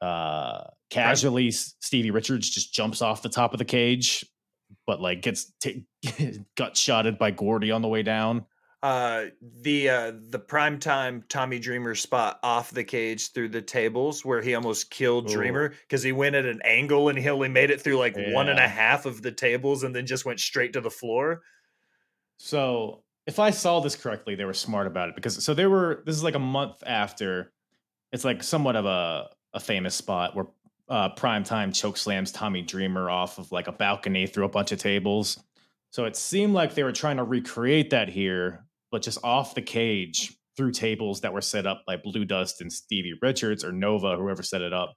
Uh, 0.00 0.64
casually, 0.90 1.50
Stevie 1.50 2.10
Richards 2.10 2.50
just 2.50 2.72
jumps 2.74 3.00
off 3.02 3.22
the 3.22 3.28
top 3.28 3.52
of 3.54 3.58
the 3.58 3.64
cage, 3.64 4.24
but 4.86 5.00
like 5.00 5.22
gets 5.22 5.52
t- 5.60 5.86
gut 6.56 6.76
shotted 6.76 7.18
by 7.18 7.30
Gordy 7.30 7.70
on 7.70 7.82
the 7.82 7.88
way 7.88 8.02
down. 8.02 8.44
uh 8.82 9.24
the 9.62 9.88
uh 9.88 10.12
the 10.28 10.38
primetime 10.38 11.26
Tommy 11.28 11.58
Dreamer 11.58 11.94
spot 11.94 12.38
off 12.42 12.70
the 12.72 12.84
cage 12.84 13.32
through 13.32 13.48
the 13.48 13.62
tables 13.62 14.22
where 14.22 14.42
he 14.42 14.54
almost 14.54 14.90
killed 14.90 15.30
Ooh. 15.30 15.32
Dreamer 15.32 15.70
because 15.88 16.02
he 16.02 16.12
went 16.12 16.34
at 16.36 16.44
an 16.44 16.60
angle 16.62 17.08
and 17.08 17.18
he 17.18 17.26
only 17.30 17.48
made 17.48 17.70
it 17.70 17.80
through 17.80 17.96
like 17.96 18.14
one 18.16 18.50
and 18.50 18.58
a 18.58 18.62
Yeah. 18.62 18.68
half 18.68 19.06
of 19.06 19.22
the 19.22 19.32
tables 19.32 19.82
and 19.82 19.96
then 19.96 20.04
just 20.04 20.26
went 20.26 20.40
straight 20.40 20.74
to 20.74 20.82
the 20.82 20.90
floor. 20.90 21.40
So 22.38 23.02
if 23.26 23.38
I 23.38 23.50
saw 23.50 23.80
this 23.80 23.96
correctly, 23.96 24.34
they 24.34 24.44
were 24.44 24.54
smart 24.54 24.86
about 24.86 25.08
it 25.08 25.14
because 25.14 25.42
so 25.44 25.54
they 25.54 25.66
were. 25.66 26.02
This 26.06 26.16
is 26.16 26.24
like 26.24 26.34
a 26.34 26.40
month 26.40 26.82
after. 26.86 27.52
It's 28.12 28.24
like 28.24 28.42
somewhat 28.42 28.76
of 28.76 28.86
a 28.86 29.28
a 29.54 29.60
famous 29.60 29.94
spot 29.94 30.36
where 30.36 30.46
uh, 30.88 31.14
primetime 31.14 31.74
choke 31.74 31.96
slams 31.96 32.30
Tommy 32.30 32.62
Dreamer 32.62 33.10
off 33.10 33.38
of 33.38 33.50
like 33.50 33.66
a 33.68 33.72
balcony 33.72 34.26
through 34.26 34.44
a 34.44 34.48
bunch 34.48 34.70
of 34.72 34.78
tables. 34.78 35.42
So 35.90 36.04
it 36.04 36.14
seemed 36.14 36.52
like 36.54 36.74
they 36.74 36.82
were 36.82 36.92
trying 36.92 37.16
to 37.16 37.24
recreate 37.24 37.90
that 37.90 38.08
here, 38.08 38.66
but 38.90 39.02
just 39.02 39.18
off 39.24 39.54
the 39.54 39.62
cage 39.62 40.36
through 40.56 40.72
tables 40.72 41.20
that 41.22 41.32
were 41.32 41.40
set 41.40 41.66
up 41.66 41.82
by 41.86 41.96
Blue 41.96 42.24
Dust 42.24 42.60
and 42.60 42.72
Stevie 42.72 43.18
Richards 43.20 43.64
or 43.64 43.72
Nova, 43.72 44.16
whoever 44.16 44.42
set 44.42 44.62
it 44.62 44.72
up. 44.72 44.94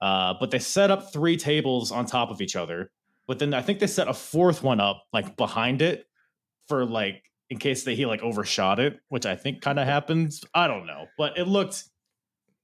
Uh, 0.00 0.34
but 0.40 0.50
they 0.50 0.58
set 0.58 0.90
up 0.90 1.12
three 1.12 1.36
tables 1.36 1.92
on 1.92 2.06
top 2.06 2.30
of 2.30 2.40
each 2.40 2.56
other. 2.56 2.90
But 3.26 3.38
then 3.38 3.54
I 3.54 3.62
think 3.62 3.78
they 3.78 3.86
set 3.86 4.08
a 4.08 4.14
fourth 4.14 4.62
one 4.62 4.80
up 4.80 5.04
like 5.12 5.36
behind 5.36 5.80
it 5.80 6.06
for 6.72 6.86
like 6.86 7.22
in 7.50 7.58
case 7.58 7.84
that 7.84 7.92
he 7.92 8.06
like 8.06 8.22
overshot 8.22 8.80
it, 8.80 8.98
which 9.10 9.26
I 9.26 9.36
think 9.36 9.60
kind 9.60 9.78
of 9.78 9.86
happens. 9.86 10.42
I 10.54 10.66
don't 10.68 10.86
know, 10.86 11.04
but 11.18 11.36
it 11.36 11.46
looked 11.46 11.84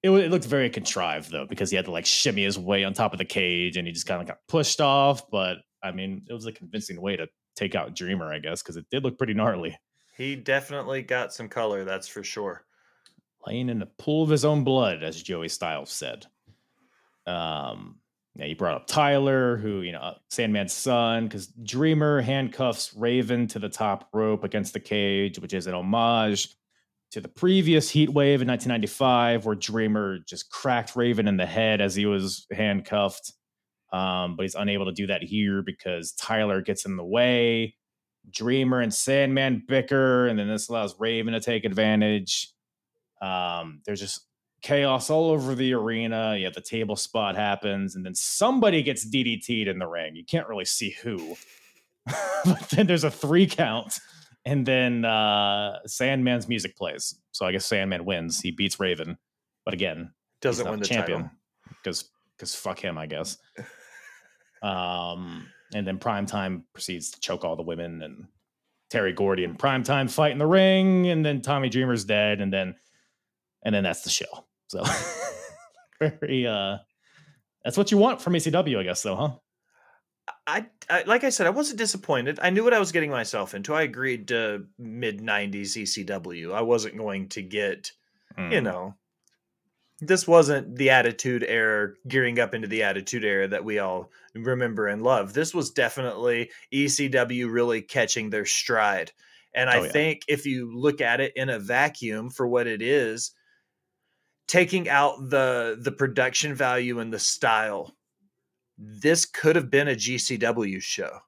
it, 0.03 0.09
it 0.09 0.31
looked 0.31 0.47
very 0.47 0.71
contrived 0.71 1.31
though 1.31 1.45
because 1.45 1.69
he 1.69 1.77
had 1.77 1.85
to 1.85 1.91
like 1.91 2.07
shimmy 2.07 2.45
his 2.45 2.59
way 2.59 2.85
on 2.85 2.95
top 2.95 3.13
of 3.13 3.19
the 3.19 3.27
cage 3.27 3.77
and 3.77 3.87
he 3.87 3.93
just 3.93 4.07
kind 4.07 4.23
of 4.23 4.27
got 4.27 4.39
pushed 4.49 4.81
off. 4.81 5.29
But 5.31 5.59
I 5.83 5.93
mean, 5.93 6.23
it 6.27 6.33
was 6.33 6.47
a 6.47 6.53
convincing 6.53 6.99
way 7.03 7.17
to 7.17 7.27
take 7.55 7.75
out 7.75 7.95
Dreamer, 7.95 8.33
I 8.33 8.39
guess, 8.39 8.63
because 8.63 8.79
it 8.79 8.87
did 8.91 9.05
look 9.05 9.19
pretty 9.19 9.35
gnarly. 9.35 9.77
He 10.17 10.35
definitely 10.35 11.03
got 11.03 11.35
some 11.35 11.51
color, 11.51 11.85
that's 11.85 12.09
for 12.09 12.25
sure. 12.25 12.65
Laying 13.47 13.69
in 13.69 13.83
a 13.83 13.87
pool 13.99 14.23
of 14.23 14.31
his 14.31 14.47
own 14.47 14.65
blood, 14.65 15.03
as 15.03 15.23
Joey 15.23 15.51
Styles 15.51 15.91
said. 15.91 16.25
Um, 17.27 17.97
yeah, 18.39 18.47
you 18.47 18.55
brought 18.55 18.77
up 18.77 18.87
Tyler, 18.87 19.57
who 19.57 19.81
you 19.81 19.91
know, 19.91 19.99
uh, 19.99 20.15
Sandman's 20.31 20.73
son, 20.73 21.25
because 21.25 21.49
Dreamer 21.49 22.21
handcuffs 22.21 22.95
Raven 22.95 23.49
to 23.49 23.59
the 23.59 23.69
top 23.69 24.09
rope 24.13 24.45
against 24.45 24.73
the 24.73 24.81
cage, 24.81 25.41
which 25.41 25.53
is 25.53 25.67
an 25.67 25.75
homage 25.75 26.55
to 27.11 27.21
the 27.21 27.29
previous 27.29 27.91
Heat 27.91 28.11
Wave 28.11 28.41
in 28.41 28.49
1995, 28.49 29.45
where 29.45 29.57
Dreamer 29.57 30.19
just 30.21 30.51
cracked 30.51 30.95
Raven 30.95 31.27
in 31.27 31.37
the 31.37 31.47
head 31.47 31.81
as 31.81 31.97
he 31.97 32.07
was 32.07 32.47
handcuffed. 32.53 33.33
Um, 33.93 34.37
but 34.37 34.43
he's 34.43 34.55
unable 34.55 34.85
to 34.85 34.93
do 34.93 35.09
that 35.09 35.23
here 35.23 35.63
because 35.63 36.13
Tyler 36.13 36.61
gets 36.61 36.85
in 36.85 36.97
the 36.97 37.05
way. 37.05 37.75
Dreamer 38.31 38.81
and 38.81 38.95
Sandman 38.95 39.65
bicker, 39.67 40.29
and 40.29 40.39
then 40.39 40.47
this 40.47 40.69
allows 40.69 40.95
Raven 41.01 41.33
to 41.33 41.41
take 41.41 41.65
advantage. 41.65 42.53
Um, 43.21 43.81
there's 43.85 44.01
just 44.01 44.28
chaos 44.63 45.11
all 45.11 45.31
over 45.31 45.55
the 45.55 45.73
arena. 45.75 46.37
Yeah, 46.39 46.51
the 46.55 46.61
table 46.61 46.97
spot 46.97 47.37
happens, 47.37 47.95
and 47.95 48.05
then 48.05 48.15
somebody 48.15 48.83
gets 48.83 49.07
DDT'd 49.07 49.69
in 49.69 49.79
the 49.79 49.87
ring. 49.87 50.17
You 50.17 50.25
can't 50.25 50.49
really 50.49 50.65
see 50.65 50.91
who, 51.03 51.37
but 52.07 52.69
then 52.71 52.87
there's 52.87 53.05
a 53.05 53.11
three 53.11 53.47
count, 53.47 53.99
and 54.45 54.67
then 54.67 55.05
uh, 55.05 55.79
Sandman's 55.87 56.49
music 56.49 56.77
plays. 56.77 57.15
So 57.33 57.47
I 57.47 57.53
guess 57.53 57.67
Sandman 57.67 58.05
wins. 58.05 58.41
He 58.41 58.51
beats 58.51 58.81
Raven, 58.81 59.19
but 59.65 59.75
again, 59.75 60.13
Doesn't 60.41 60.69
win 60.69 60.81
the 60.81 60.87
champion 60.87 61.31
because 61.83 62.11
because 62.37 62.55
fuck 62.55 62.79
him, 62.79 62.99
I 62.99 63.07
guess. 63.07 63.39
Um, 64.61 65.47
and 65.73 65.87
then 65.87 66.01
Primetime 66.01 66.65
proceeds 66.73 67.13
to 67.13 67.21
choke 67.21 67.45
all 67.45 67.55
the 67.55 67.63
women, 67.63 68.03
and 68.03 68.27
Terry 68.91 69.13
Gordy 69.13 69.45
and 69.45 69.57
Primetime 69.57 70.11
fight 70.11 70.33
in 70.33 70.39
the 70.39 70.47
ring, 70.47 71.07
and 71.07 71.25
then 71.25 71.43
Tommy 71.43 71.69
Dreamer's 71.69 72.05
dead, 72.05 72.41
and 72.41 72.53
then 72.53 72.75
and 73.63 73.75
then 73.75 73.85
that's 73.85 74.03
the 74.03 74.11
show. 74.11 74.48
So 74.69 74.85
very 76.01 76.47
uh, 76.47 76.79
that's 77.65 77.77
what 77.77 77.91
you 77.91 77.99
want 77.99 78.21
from 78.21 78.35
ECW, 78.35 78.79
I 78.79 78.83
guess, 78.85 79.03
though, 79.03 79.17
huh? 79.17 79.33
I, 80.47 80.67
I 80.91 81.03
like 81.05 81.25
I 81.25 81.31
said, 81.31 81.47
I 81.47 81.51
wasn't 81.51 81.79
disappointed. 81.79 82.39
I 82.43 82.51
knew 82.51 82.65
what 82.65 82.75
I 82.75 82.79
was 82.79 82.93
getting 82.93 83.11
myself 83.11 83.55
into. 83.55 83.75
I 83.75 83.83
agreed 83.83 84.29
to 84.29 84.67
mid 84.79 85.21
'90s 85.21 85.77
ECW. 85.77 86.53
I 86.55 86.63
wasn't 86.63 86.97
going 86.99 87.29
to 87.31 87.43
get, 87.43 87.93
you 88.49 88.61
Mm. 88.61 88.63
know, 88.63 88.95
this 90.01 90.29
wasn't 90.29 90.77
the 90.77 90.91
attitude 90.91 91.45
era 91.47 91.93
gearing 92.07 92.39
up 92.39 92.55
into 92.55 92.69
the 92.69 92.83
attitude 92.83 93.25
era 93.25 93.49
that 93.49 93.65
we 93.65 93.79
all 93.79 94.11
remember 94.35 94.87
and 94.87 95.03
love 95.03 95.33
this 95.33 95.53
was 95.53 95.71
definitely 95.71 96.51
ecw 96.73 97.51
really 97.51 97.83
catching 97.83 98.31
their 98.31 98.45
stride 98.47 99.11
and 99.55 99.69
i 99.69 99.81
Oh, 99.81 99.83
yeah. 99.85 99.93
think 99.93 100.23
if 100.29 100.47
you 100.47 100.73
look 100.73 101.01
at 101.01 101.21
it 101.21 101.33
in 101.37 101.49
a 101.49 101.59
vacuum 101.59 102.31
for 102.31 102.47
what 102.47 102.69
it 102.69 102.81
is 102.81 103.33
taking 104.49 104.89
out 104.89 105.31
the 105.31 105.79
the 105.81 105.93
production 105.93 106.55
value 106.55 106.99
and 107.01 107.13
the 107.13 107.19
style 107.19 107.95
this 108.79 109.25
could 109.27 109.57
have 109.57 109.71
been 109.71 109.89
a 109.89 109.95
gcw 109.95 110.81
show 110.83 111.21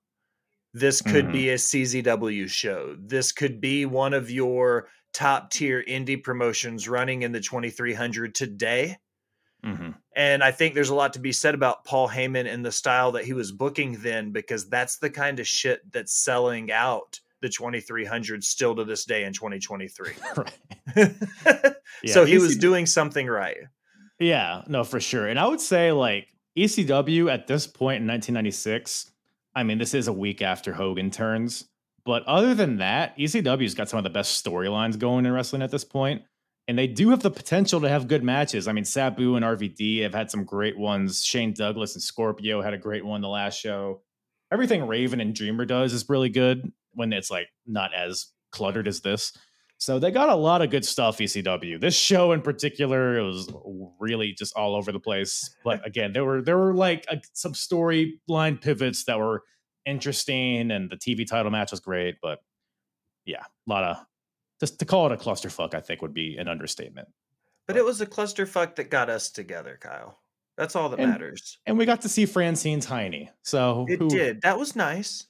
this 0.72 1.02
could 1.02 1.26
Mhm. 1.26 1.32
be 1.32 1.48
a 1.50 1.56
czw 1.56 2.48
show 2.48 2.96
this 2.98 3.32
could 3.32 3.60
be 3.60 3.86
one 3.86 4.14
of 4.14 4.30
your 4.30 4.88
top 5.12 5.50
tier 5.50 5.82
indie 5.84 6.22
promotions 6.22 6.88
running 6.88 7.22
in 7.22 7.32
the 7.32 7.40
2300 7.40 8.34
today 8.34 8.96
Mhm. 9.64 9.94
and 10.16 10.42
I 10.42 10.52
think 10.52 10.74
there's 10.74 10.88
a 10.88 10.94
lot 10.94 11.12
to 11.14 11.18
be 11.18 11.32
said 11.32 11.54
about 11.54 11.84
Paul 11.84 12.08
Heyman 12.08 12.46
and 12.46 12.64
the 12.64 12.72
style 12.72 13.12
that 13.12 13.26
he 13.26 13.34
was 13.34 13.52
booking 13.52 14.00
then, 14.00 14.32
because 14.32 14.68
that's 14.68 14.96
the 14.98 15.10
kind 15.10 15.38
of 15.38 15.46
shit 15.46 15.82
that's 15.92 16.14
selling 16.14 16.72
out 16.72 17.20
the 17.40 17.48
2300 17.48 18.44
still 18.44 18.74
to 18.76 18.84
this 18.84 19.04
day 19.04 19.24
in 19.24 19.32
2023. 19.32 20.12
Right. 20.36 21.14
Yeah, 22.02 22.14
so 22.14 22.24
he 22.24 22.38
was 22.38 22.56
doing 22.56 22.86
something 22.86 23.26
right. 23.26 23.58
Yeah, 24.18 24.62
no, 24.68 24.84
for 24.84 25.00
sure. 25.00 25.26
And 25.26 25.38
I 25.38 25.46
would 25.46 25.60
say 25.60 25.92
like 25.92 26.28
ECW 26.56 27.30
at 27.30 27.46
this 27.46 27.66
point 27.66 28.00
in 28.00 28.06
1996, 28.06 29.10
I 29.54 29.64
mean, 29.64 29.78
this 29.78 29.92
is 29.92 30.08
a 30.08 30.12
week 30.12 30.40
after 30.40 30.72
Hogan 30.72 31.10
turns. 31.10 31.68
But 32.04 32.24
other 32.26 32.54
than 32.54 32.76
that, 32.78 33.18
ECW's 33.18 33.74
got 33.74 33.88
some 33.88 33.98
of 33.98 34.04
the 34.04 34.10
best 34.10 34.42
storylines 34.42 34.98
going 34.98 35.26
in 35.26 35.32
wrestling 35.32 35.62
at 35.62 35.70
this 35.70 35.84
point. 35.84 36.22
And 36.68 36.78
they 36.78 36.86
do 36.86 37.10
have 37.10 37.22
the 37.22 37.30
potential 37.30 37.80
to 37.80 37.88
have 37.88 38.08
good 38.08 38.22
matches. 38.22 38.68
I 38.68 38.72
mean, 38.72 38.84
Sabu 38.84 39.34
and 39.34 39.44
RVD 39.44 40.02
have 40.02 40.14
had 40.14 40.30
some 40.30 40.44
great 40.44 40.78
ones. 40.78 41.24
Shane 41.24 41.52
Douglas 41.52 41.94
and 41.94 42.02
Scorpio 42.02 42.62
had 42.62 42.72
a 42.72 42.78
great 42.78 43.04
one 43.04 43.20
the 43.20 43.28
last 43.28 43.60
show. 43.60 44.02
Everything 44.52 44.86
Raven 44.86 45.20
and 45.20 45.34
Dreamer 45.34 45.64
does 45.64 45.92
is 45.92 46.08
really 46.08 46.28
good 46.28 46.72
when 46.94 47.12
it's 47.12 47.30
like 47.30 47.48
not 47.66 47.94
as 47.94 48.28
cluttered 48.52 48.88
as 48.88 49.00
this. 49.00 49.32
So 49.78 49.98
they 49.98 50.10
got 50.10 50.28
a 50.28 50.34
lot 50.34 50.60
of 50.60 50.68
good 50.70 50.84
stuff, 50.84 51.18
ECW. 51.18 51.80
This 51.80 51.96
show 51.96 52.32
in 52.32 52.42
particular, 52.42 53.18
it 53.18 53.22
was 53.22 53.48
really 53.98 54.34
just 54.36 54.54
all 54.54 54.74
over 54.74 54.92
the 54.92 55.00
place. 55.00 55.54
But 55.64 55.86
again, 55.86 56.12
there 56.12 56.24
were 56.24 56.42
there 56.42 56.58
were 56.58 56.74
like 56.74 57.06
a, 57.08 57.20
some 57.32 57.52
storyline 57.54 58.60
pivots 58.60 59.04
that 59.04 59.18
were 59.18 59.42
interesting, 59.86 60.70
and 60.70 60.90
the 60.90 60.96
TV 60.96 61.26
title 61.26 61.50
match 61.50 61.70
was 61.70 61.80
great. 61.80 62.16
But 62.20 62.40
yeah, 63.24 63.42
a 63.42 63.70
lot 63.70 63.84
of 63.84 63.96
just 64.60 64.78
to 64.80 64.84
call 64.84 65.06
it 65.06 65.12
a 65.12 65.16
clusterfuck, 65.16 65.72
I 65.74 65.80
think 65.80 66.02
would 66.02 66.12
be 66.12 66.36
an 66.36 66.46
understatement. 66.48 67.08
But 67.66 67.76
it 67.78 67.84
was 67.84 68.00
a 68.02 68.06
clusterfuck 68.06 68.76
that 68.76 68.90
got 68.90 69.08
us 69.08 69.30
together, 69.30 69.78
Kyle. 69.80 70.18
That's 70.58 70.76
all 70.76 70.90
that 70.90 70.98
And- 71.00 71.10
matters. 71.10 71.56
And 71.64 71.78
we 71.78 71.86
got 71.86 72.02
to 72.02 72.08
see 72.10 72.26
Francine 72.26 72.80
Tiny. 72.80 73.30
So 73.44 73.86
It 73.88 73.98
who- 73.98 74.10
did. 74.10 74.42
That 74.42 74.58
was 74.58 74.76
nice. 74.76 75.26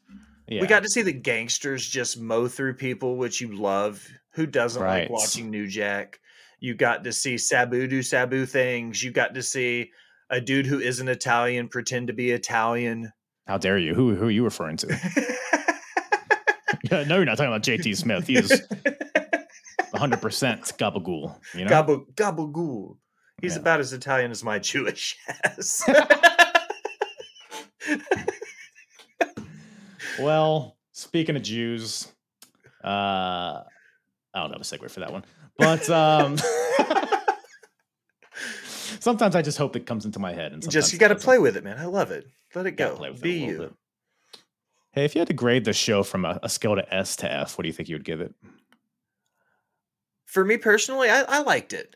Yeah, 0.51 0.61
We 0.63 0.67
got 0.67 0.83
to 0.83 0.89
see 0.89 1.03
the 1.03 1.15
Gangstas 1.15 1.89
just 1.89 2.21
mow 2.21 2.49
through 2.49 2.75
people, 2.75 3.17
which 3.17 3.41
you 3.41 3.57
love. 3.57 4.05
Who 4.35 4.47
doesn't 4.47 4.83
like 4.83 5.09
watching 5.09 5.49
New 5.51 5.67
Jack? 5.69 6.19
You 6.59 6.75
got 6.75 7.05
to 7.05 7.13
see 7.13 7.39
Sabu 7.39 7.87
do 7.87 8.03
Sabu 8.03 8.45
things. 8.47 9.03
You 9.03 9.13
got 9.13 9.35
to 9.35 9.43
see 9.43 9.91
a 10.29 10.41
dude 10.41 10.67
who 10.67 10.81
isn't 10.81 11.09
Italian 11.09 11.69
pretend 11.69 12.09
to 12.09 12.13
be 12.13 12.33
Italian. 12.33 13.13
how 13.47 13.59
dare 13.59 13.79
you? 13.79 13.95
Who 13.95 14.15
who 14.15 14.27
are 14.27 14.31
you 14.31 14.45
referring 14.45 14.77
to? 14.79 14.89
no, 16.91 17.17
you're 17.17 17.25
not 17.25 17.37
talking 17.39 17.53
about 17.53 17.63
JT 17.63 17.97
Smith. 17.97 18.27
He 18.27 18.37
is 18.37 18.51
100 19.91 20.21
percent 20.21 20.63
gabagool. 20.79 21.39
You 21.55 21.65
know, 21.65 21.71
Gabba 21.71 22.05
Gabagool. 22.15 22.97
He's 23.41 23.55
Yeah. 23.55 23.61
about 23.61 23.81
as 23.81 23.93
Italian 23.93 24.31
as 24.33 24.43
my 24.45 24.59
Jewish 24.59 25.17
ass. 25.45 25.89
Well, 30.21 30.77
speaking 30.93 31.37
of 31.37 31.43
Jews, 31.43 32.09
uh, 32.85 32.87
I 32.87 33.65
don't 34.35 34.53
have 34.53 34.61
a 34.61 34.65
segue 34.65 34.91
for 34.91 35.01
that 35.01 35.13
one, 35.13 35.25
but 35.59 35.89
um, 35.91 36.37
sometimes 39.01 39.35
I 39.35 39.43
just 39.43 39.59
hope 39.59 39.77
it 39.77 39.87
comes 39.87 40.05
into 40.05 40.19
my 40.19 40.33
head, 40.33 40.53
and 40.53 40.71
just 40.71 40.93
you 40.93 40.99
got 40.99 41.09
to 41.09 41.17
play 41.17 41.39
with 41.39 41.57
it, 41.57 41.65
man. 41.65 41.79
I 41.79 41.87
love 41.87 42.11
it. 42.11 42.27
Let 42.55 42.67
it 42.67 42.73
go. 42.73 42.97
play 42.97 43.11
with 43.11 43.21
it 43.21 43.23
Be 43.23 43.39
you. 43.39 43.59
bit. 43.59 43.75
Hey, 44.93 45.05
if 45.05 45.15
you 45.15 45.21
had 45.21 45.29
to 45.29 45.35
grade 45.35 45.65
the 45.65 45.73
show 45.73 46.03
from 46.03 46.25
a, 46.25 46.39
a 46.43 46.49
scale 46.49 46.75
to 46.75 46.95
S 46.95 47.17
to 47.17 47.33
F, 47.33 47.57
what 47.57 47.63
do 47.63 47.69
you 47.69 47.73
think 47.73 47.89
you 47.89 47.95
would 47.95 48.05
give 48.05 48.21
it? 48.21 48.35
For 50.27 50.45
me 50.45 50.57
personally, 50.57 51.09
I, 51.09 51.23
I 51.23 51.43
liked 51.43 51.73
it. 51.73 51.95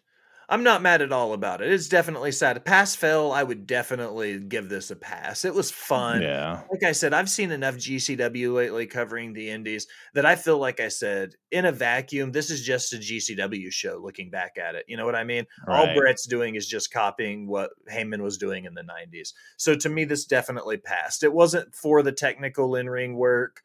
I'm 0.48 0.62
not 0.62 0.82
mad 0.82 1.02
at 1.02 1.12
all 1.12 1.32
about 1.32 1.62
it. 1.62 1.72
It's 1.72 1.88
definitely 1.88 2.32
sad. 2.32 2.64
Pass 2.64 2.94
fail, 2.94 3.32
I 3.32 3.42
would 3.42 3.66
definitely 3.66 4.38
give 4.38 4.68
this 4.68 4.90
a 4.90 4.96
pass. 4.96 5.44
It 5.44 5.54
was 5.54 5.70
fun. 5.70 6.22
Yeah, 6.22 6.62
Like 6.70 6.82
I 6.82 6.92
said, 6.92 7.14
I've 7.14 7.30
seen 7.30 7.50
enough 7.50 7.76
GCW 7.76 8.54
lately 8.54 8.86
covering 8.86 9.32
the 9.32 9.50
indies 9.50 9.86
that 10.14 10.26
I 10.26 10.36
feel 10.36 10.58
like 10.58 10.80
I 10.80 10.88
said, 10.88 11.34
in 11.50 11.64
a 11.64 11.72
vacuum, 11.72 12.32
this 12.32 12.50
is 12.50 12.62
just 12.62 12.92
a 12.92 12.96
GCW 12.96 13.72
show 13.72 14.00
looking 14.02 14.30
back 14.30 14.56
at 14.58 14.74
it. 14.74 14.84
You 14.88 14.96
know 14.96 15.06
what 15.06 15.14
I 15.14 15.24
mean? 15.24 15.46
All 15.68 15.94
Brett's 15.94 16.26
doing 16.26 16.54
is 16.54 16.66
just 16.66 16.92
copying 16.92 17.46
what 17.46 17.70
Heyman 17.90 18.22
was 18.22 18.38
doing 18.38 18.64
in 18.64 18.74
the 18.74 18.82
90s. 18.82 19.32
So 19.56 19.74
to 19.74 19.88
me, 19.88 20.04
this 20.04 20.24
definitely 20.24 20.76
passed. 20.76 21.22
It 21.22 21.32
wasn't 21.32 21.74
for 21.74 22.02
the 22.02 22.12
technical 22.12 22.74
in 22.76 22.88
ring 22.88 23.16
work 23.16 23.62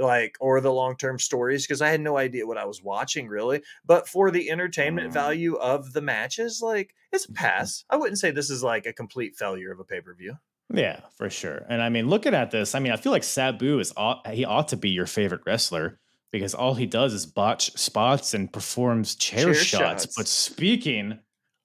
like 0.00 0.36
or 0.40 0.60
the 0.60 0.72
long-term 0.72 1.18
stories 1.18 1.66
because 1.66 1.82
I 1.82 1.88
had 1.90 2.00
no 2.00 2.16
idea 2.16 2.46
what 2.46 2.58
I 2.58 2.64
was 2.64 2.82
watching 2.82 3.28
really 3.28 3.62
but 3.84 4.08
for 4.08 4.30
the 4.30 4.50
entertainment 4.50 5.10
Mm. 5.10 5.14
value 5.14 5.54
of 5.56 5.92
the 5.92 6.00
matches 6.00 6.60
like 6.62 6.94
it's 7.12 7.26
a 7.26 7.32
pass 7.32 7.84
I 7.90 7.96
wouldn't 7.96 8.18
say 8.18 8.30
this 8.30 8.50
is 8.50 8.62
like 8.62 8.86
a 8.86 8.92
complete 8.92 9.36
failure 9.36 9.70
of 9.72 9.78
a 9.80 9.84
pay-per-view 9.84 10.34
Yeah, 10.72 11.00
for 11.16 11.28
sure. 11.28 11.66
And 11.68 11.82
I 11.82 11.88
mean, 11.88 12.08
looking 12.08 12.32
at 12.34 12.50
this, 12.52 12.74
I 12.76 12.78
mean, 12.78 12.92
I 12.92 12.96
feel 12.96 13.10
like 13.12 13.24
Sabu 13.24 13.80
is 13.80 13.92
ought, 13.96 14.24
he 14.28 14.44
ought 14.44 14.68
to 14.68 14.76
be 14.76 14.90
your 14.90 15.06
favorite 15.06 15.40
wrestler 15.44 15.98
because 16.30 16.54
all 16.54 16.74
he 16.74 16.86
does 16.86 17.12
is 17.12 17.26
botch 17.26 17.72
spots 17.76 18.34
and 18.34 18.52
performs 18.52 19.16
chair, 19.16 19.46
Chair 19.46 19.54
shots. 19.54 20.04
shots. 20.04 20.16
But 20.16 20.28
speaking 20.28 21.18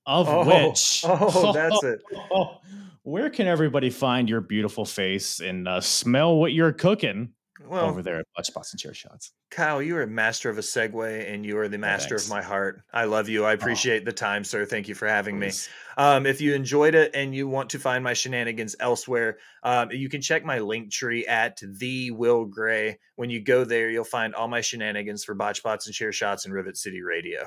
of 0.07 0.27
Oh, 0.27 0.67
which, 0.69 1.03
oh, 1.07 1.51
that's 1.53 1.83
it. 1.83 2.01
Where 3.03 3.29
can 3.29 3.45
everybody 3.45 3.91
find 3.91 4.27
your 4.27 4.41
beautiful 4.41 4.85
face 4.85 5.39
and 5.39 5.67
uh, 5.67 5.81
smell 5.81 6.35
what 6.37 6.53
you're 6.53 6.71
cooking 6.73 7.29
well 7.67 7.85
over 7.85 8.01
there 8.01 8.17
at 8.17 8.25
Botch 8.35 8.47
Spots 8.47 8.71
and 8.71 8.79
Chair 8.79 8.93
Shots? 8.93 9.31
Kyle, 9.49 9.81
you 9.81 9.95
are 9.97 10.03
a 10.03 10.07
master 10.07 10.49
of 10.49 10.57
a 10.57 10.61
segue 10.61 11.33
and 11.33 11.45
you 11.45 11.57
are 11.57 11.67
the 11.67 11.77
master 11.77 12.15
of 12.15 12.29
my 12.29 12.41
heart. 12.41 12.81
I 12.93 13.05
love 13.05 13.29
you. 13.29 13.45
I 13.45 13.53
appreciate 13.53 14.05
the 14.05 14.11
time, 14.11 14.43
sir. 14.43 14.65
Thank 14.65 14.87
you 14.87 14.95
for 14.95 15.07
having 15.07 15.39
me. 15.39 15.51
Um, 15.97 16.25
if 16.25 16.41
you 16.41 16.53
enjoyed 16.53 16.95
it 16.95 17.11
and 17.13 17.33
you 17.33 17.47
want 17.47 17.69
to 17.71 17.79
find 17.79 18.03
my 18.03 18.13
shenanigans 18.13 18.75
elsewhere, 18.79 19.37
um, 19.63 19.91
you 19.91 20.09
can 20.09 20.21
check 20.21 20.43
my 20.43 20.59
link 20.59 20.91
tree 20.91 21.25
at 21.25 21.59
the 21.79 22.11
Will 22.11 22.45
Gray. 22.45 22.99
When 23.15 23.29
you 23.29 23.41
go 23.41 23.63
there, 23.63 23.89
you'll 23.89 24.03
find 24.03 24.35
all 24.35 24.47
my 24.47 24.61
shenanigans 24.61 25.23
for 25.23 25.35
botch 25.35 25.57
spots 25.57 25.87
and 25.87 25.95
chair 25.95 26.11
shots 26.11 26.45
and 26.45 26.53
Rivet 26.53 26.77
City 26.77 27.01
Radio. 27.01 27.45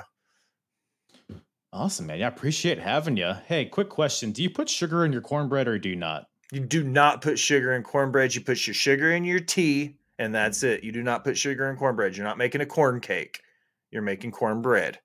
Awesome, 1.71 2.07
man. 2.07 2.19
Yeah, 2.19 2.25
I 2.25 2.29
appreciate 2.29 2.79
having 2.79 3.15
you. 3.15 3.33
Hey, 3.45 3.65
quick 3.65 3.89
question. 3.89 4.31
Do 4.31 4.41
you 4.41 4.49
put 4.49 4.69
sugar 4.69 5.05
in 5.05 5.13
your 5.13 5.21
cornbread 5.21 5.67
or 5.67 5.77
do 5.77 5.89
you 5.89 5.95
not? 5.95 6.25
You 6.51 6.61
do 6.61 6.83
not 6.83 7.21
put 7.21 7.37
sugar 7.37 7.73
in 7.73 7.83
cornbread. 7.83 8.33
You 8.33 8.41
put 8.41 8.65
your 8.65 8.73
sugar 8.73 9.11
in 9.11 9.23
your 9.23 9.39
tea, 9.39 9.98
and 10.19 10.27
hmm. 10.27 10.33
that's 10.33 10.61
it. 10.61 10.83
You 10.83 10.91
do 10.91 11.01
not 11.01 11.23
put 11.23 11.37
sugar 11.37 11.69
in 11.69 11.77
cornbread. 11.77 12.15
You're 12.15 12.27
not 12.27 12.37
making 12.37 12.61
a 12.61 12.65
corn 12.65 12.99
cake. 12.99 13.41
You're 13.89 14.03
making 14.03 14.31
cornbread. 14.31 14.99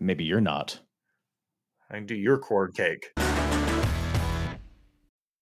Maybe 0.00 0.24
you're 0.24 0.40
not. 0.40 0.80
I 1.88 1.94
can 1.94 2.06
do 2.06 2.16
your 2.16 2.38
corn 2.38 2.72
cake. 2.72 3.12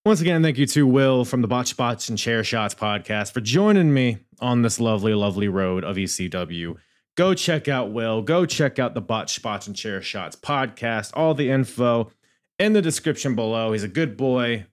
Once 0.05 0.21
again, 0.21 0.43
thank 0.43 0.59
you 0.59 0.67
to 0.67 0.85
Will 0.85 1.25
from 1.25 1.41
the 1.41 1.47
Botch 1.47 1.69
Spots 1.69 2.09
and 2.09 2.17
Chair 2.17 2.43
Shots 2.43 2.75
podcast 2.75 3.33
for 3.33 3.41
joining 3.41 3.91
me 3.91 4.19
on 4.39 4.61
this 4.61 4.79
lovely, 4.79 5.15
lovely 5.15 5.47
road 5.47 5.83
of 5.83 5.95
ECW. 5.95 6.75
Go 7.15 7.33
check 7.33 7.67
out 7.67 7.91
Will. 7.91 8.21
Go 8.21 8.45
check 8.45 8.77
out 8.77 8.93
the 8.93 9.01
Botch 9.01 9.33
Spots 9.33 9.65
and 9.65 9.75
Chair 9.75 10.03
Shots 10.03 10.35
podcast. 10.35 11.09
All 11.15 11.33
the 11.33 11.49
info 11.49 12.11
in 12.59 12.73
the 12.73 12.83
description 12.83 13.33
below. 13.33 13.71
He's 13.71 13.83
a 13.83 13.87
good 13.87 14.15
boy. 14.15 14.67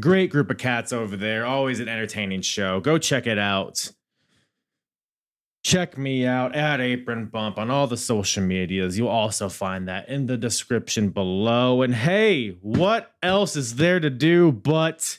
Great 0.00 0.30
group 0.30 0.50
of 0.50 0.58
cats 0.58 0.92
over 0.92 1.16
there. 1.16 1.44
Always 1.44 1.80
an 1.80 1.88
entertaining 1.88 2.42
show. 2.42 2.80
Go 2.80 2.98
check 2.98 3.26
it 3.26 3.38
out. 3.38 3.92
Check 5.64 5.96
me 5.96 6.26
out 6.26 6.56
at 6.56 6.80
Apron 6.80 7.26
Bump 7.26 7.56
on 7.56 7.70
all 7.70 7.86
the 7.86 7.96
social 7.96 8.42
medias. 8.42 8.98
You'll 8.98 9.08
also 9.08 9.48
find 9.48 9.86
that 9.86 10.08
in 10.08 10.26
the 10.26 10.36
description 10.36 11.10
below. 11.10 11.82
And 11.82 11.94
hey, 11.94 12.56
what 12.62 13.12
else 13.22 13.54
is 13.54 13.76
there 13.76 14.00
to 14.00 14.10
do 14.10 14.50
but 14.50 15.18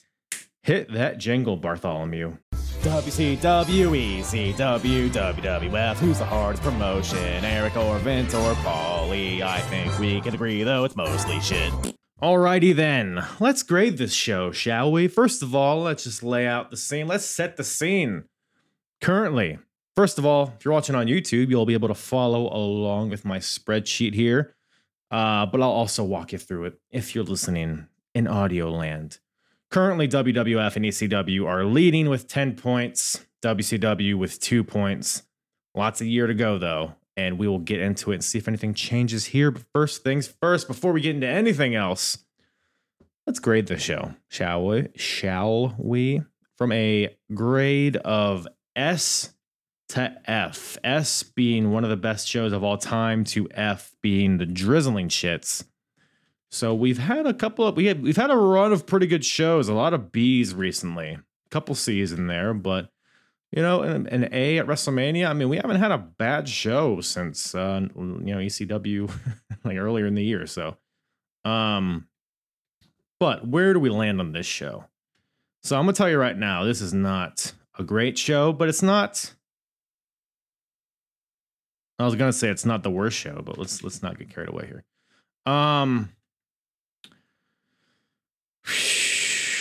hit 0.63 0.91
that 0.91 1.17
jingle, 1.17 1.55
Bartholomew? 1.55 2.37
WCW, 2.81 4.19
ECW, 4.19 5.09
WWF. 5.09 5.95
Who's 5.95 6.19
the 6.19 6.25
hardest 6.25 6.63
promotion? 6.63 7.45
Eric 7.45 7.77
or 7.77 7.97
Vince 7.99 8.33
or 8.33 8.53
Paulie? 8.55 9.41
I 9.41 9.61
think 9.61 9.97
we 9.99 10.19
can 10.19 10.35
agree, 10.35 10.63
though 10.63 10.83
it's 10.83 10.97
mostly 10.97 11.39
shit. 11.39 11.92
Alrighty 12.23 12.73
then, 12.73 13.21
let's 13.41 13.63
grade 13.63 13.97
this 13.97 14.13
show, 14.13 14.53
shall 14.53 14.89
we? 14.89 15.09
First 15.09 15.43
of 15.43 15.53
all, 15.53 15.81
let's 15.81 16.05
just 16.05 16.23
lay 16.23 16.47
out 16.47 16.71
the 16.71 16.77
scene. 16.77 17.05
Let's 17.05 17.25
set 17.25 17.57
the 17.57 17.65
scene. 17.65 18.23
Currently, 19.01 19.59
first 19.93 20.17
of 20.17 20.25
all, 20.25 20.53
if 20.57 20.63
you're 20.63 20.73
watching 20.73 20.95
on 20.95 21.07
YouTube, 21.07 21.49
you'll 21.49 21.65
be 21.65 21.73
able 21.73 21.89
to 21.89 21.93
follow 21.93 22.43
along 22.43 23.09
with 23.09 23.25
my 23.25 23.39
spreadsheet 23.39 24.13
here. 24.13 24.55
Uh, 25.11 25.45
but 25.47 25.61
I'll 25.61 25.67
also 25.67 26.01
walk 26.05 26.31
you 26.31 26.37
through 26.37 26.63
it 26.63 26.79
if 26.91 27.13
you're 27.13 27.25
listening 27.25 27.87
in 28.15 28.25
audio 28.25 28.71
land. 28.71 29.19
Currently, 29.69 30.07
WWF 30.07 30.77
and 30.77 30.85
ECW 30.85 31.45
are 31.45 31.65
leading 31.65 32.07
with 32.07 32.29
10 32.29 32.55
points, 32.55 33.25
WCW 33.41 34.15
with 34.15 34.39
two 34.39 34.63
points. 34.63 35.23
Lots 35.75 35.99
of 35.99 36.07
year 36.07 36.27
to 36.27 36.33
go, 36.33 36.57
though, 36.57 36.95
and 37.15 37.37
we 37.37 37.47
will 37.47 37.59
get 37.59 37.79
into 37.79 38.11
it 38.11 38.15
and 38.15 38.23
see 38.23 38.37
if 38.37 38.47
anything 38.47 38.73
changes 38.73 39.25
here. 39.25 39.51
But 39.51 39.63
first 39.73 40.03
things 40.03 40.27
first, 40.27 40.67
before 40.67 40.91
we 40.91 41.01
get 41.01 41.15
into 41.15 41.27
anything 41.27 41.75
else, 41.75 42.17
let's 43.27 43.39
grade 43.39 43.67
the 43.67 43.77
show, 43.77 44.13
shall 44.27 44.65
we? 44.65 44.87
Shall 44.95 45.75
we? 45.77 46.21
From 46.57 46.71
a 46.71 47.15
grade 47.33 47.97
of 47.97 48.47
S 48.75 49.33
to 49.89 50.15
F, 50.25 50.77
S 50.83 51.23
being 51.23 51.71
one 51.71 51.83
of 51.83 51.89
the 51.89 51.97
best 51.97 52.27
shows 52.27 52.51
of 52.51 52.63
all 52.63 52.77
time, 52.77 53.23
to 53.25 53.47
F 53.51 53.91
being 54.01 54.37
the 54.37 54.45
drizzling 54.45 55.09
shits. 55.09 55.65
So 56.49 56.73
we've 56.73 56.99
had 56.99 57.25
a 57.25 57.33
couple 57.33 57.65
of 57.65 57.75
we 57.75 57.87
have 57.87 57.99
we've 57.99 58.15
had 58.15 58.29
a 58.29 58.35
run 58.35 58.71
of 58.71 58.85
pretty 58.85 59.07
good 59.07 59.25
shows, 59.25 59.67
a 59.67 59.73
lot 59.73 59.93
of 59.93 60.11
B's 60.11 60.53
recently, 60.53 61.09
a 61.09 61.49
couple 61.49 61.73
C's 61.73 62.11
in 62.11 62.27
there, 62.27 62.53
but 62.53 62.92
you 63.55 63.61
know, 63.61 63.83
an, 63.83 64.07
an 64.07 64.29
A 64.31 64.57
at 64.57 64.65
WrestleMania. 64.65 65.29
I 65.29 65.33
mean, 65.33 65.47
we 65.47 65.57
haven't 65.57 65.77
had 65.77 65.91
a 65.91 65.99
bad 65.99 66.49
show 66.49 67.01
since 67.01 67.53
uh, 67.53 67.81
you 67.95 68.33
know 68.33 68.37
ECW 68.37 69.11
like 69.63 69.77
earlier 69.77 70.07
in 70.07 70.15
the 70.15 70.23
year. 70.23 70.47
So, 70.47 70.77
um, 71.45 72.07
but 73.19 73.47
where 73.47 73.73
do 73.73 73.79
we 73.79 73.91
land 73.91 74.19
on 74.19 74.31
this 74.31 74.47
show? 74.47 74.85
So 75.61 75.77
I'm 75.77 75.83
gonna 75.83 75.93
tell 75.93 76.09
you 76.09 76.17
right 76.17 76.37
now, 76.37 76.63
this 76.63 76.81
is 76.81 76.95
not 76.95 77.53
a 77.77 77.83
great 77.83 78.17
show, 78.17 78.53
but 78.53 78.69
it's 78.69 78.81
not. 78.81 79.33
I 81.99 82.05
was 82.05 82.15
gonna 82.15 82.33
say 82.33 82.49
it's 82.49 82.65
not 82.65 82.81
the 82.81 82.89
worst 82.89 83.17
show, 83.17 83.43
but 83.45 83.59
let's 83.59 83.83
let's 83.83 84.01
not 84.01 84.17
get 84.17 84.33
carried 84.33 84.49
away 84.49 84.65
here. 84.65 84.83
Um, 85.45 86.09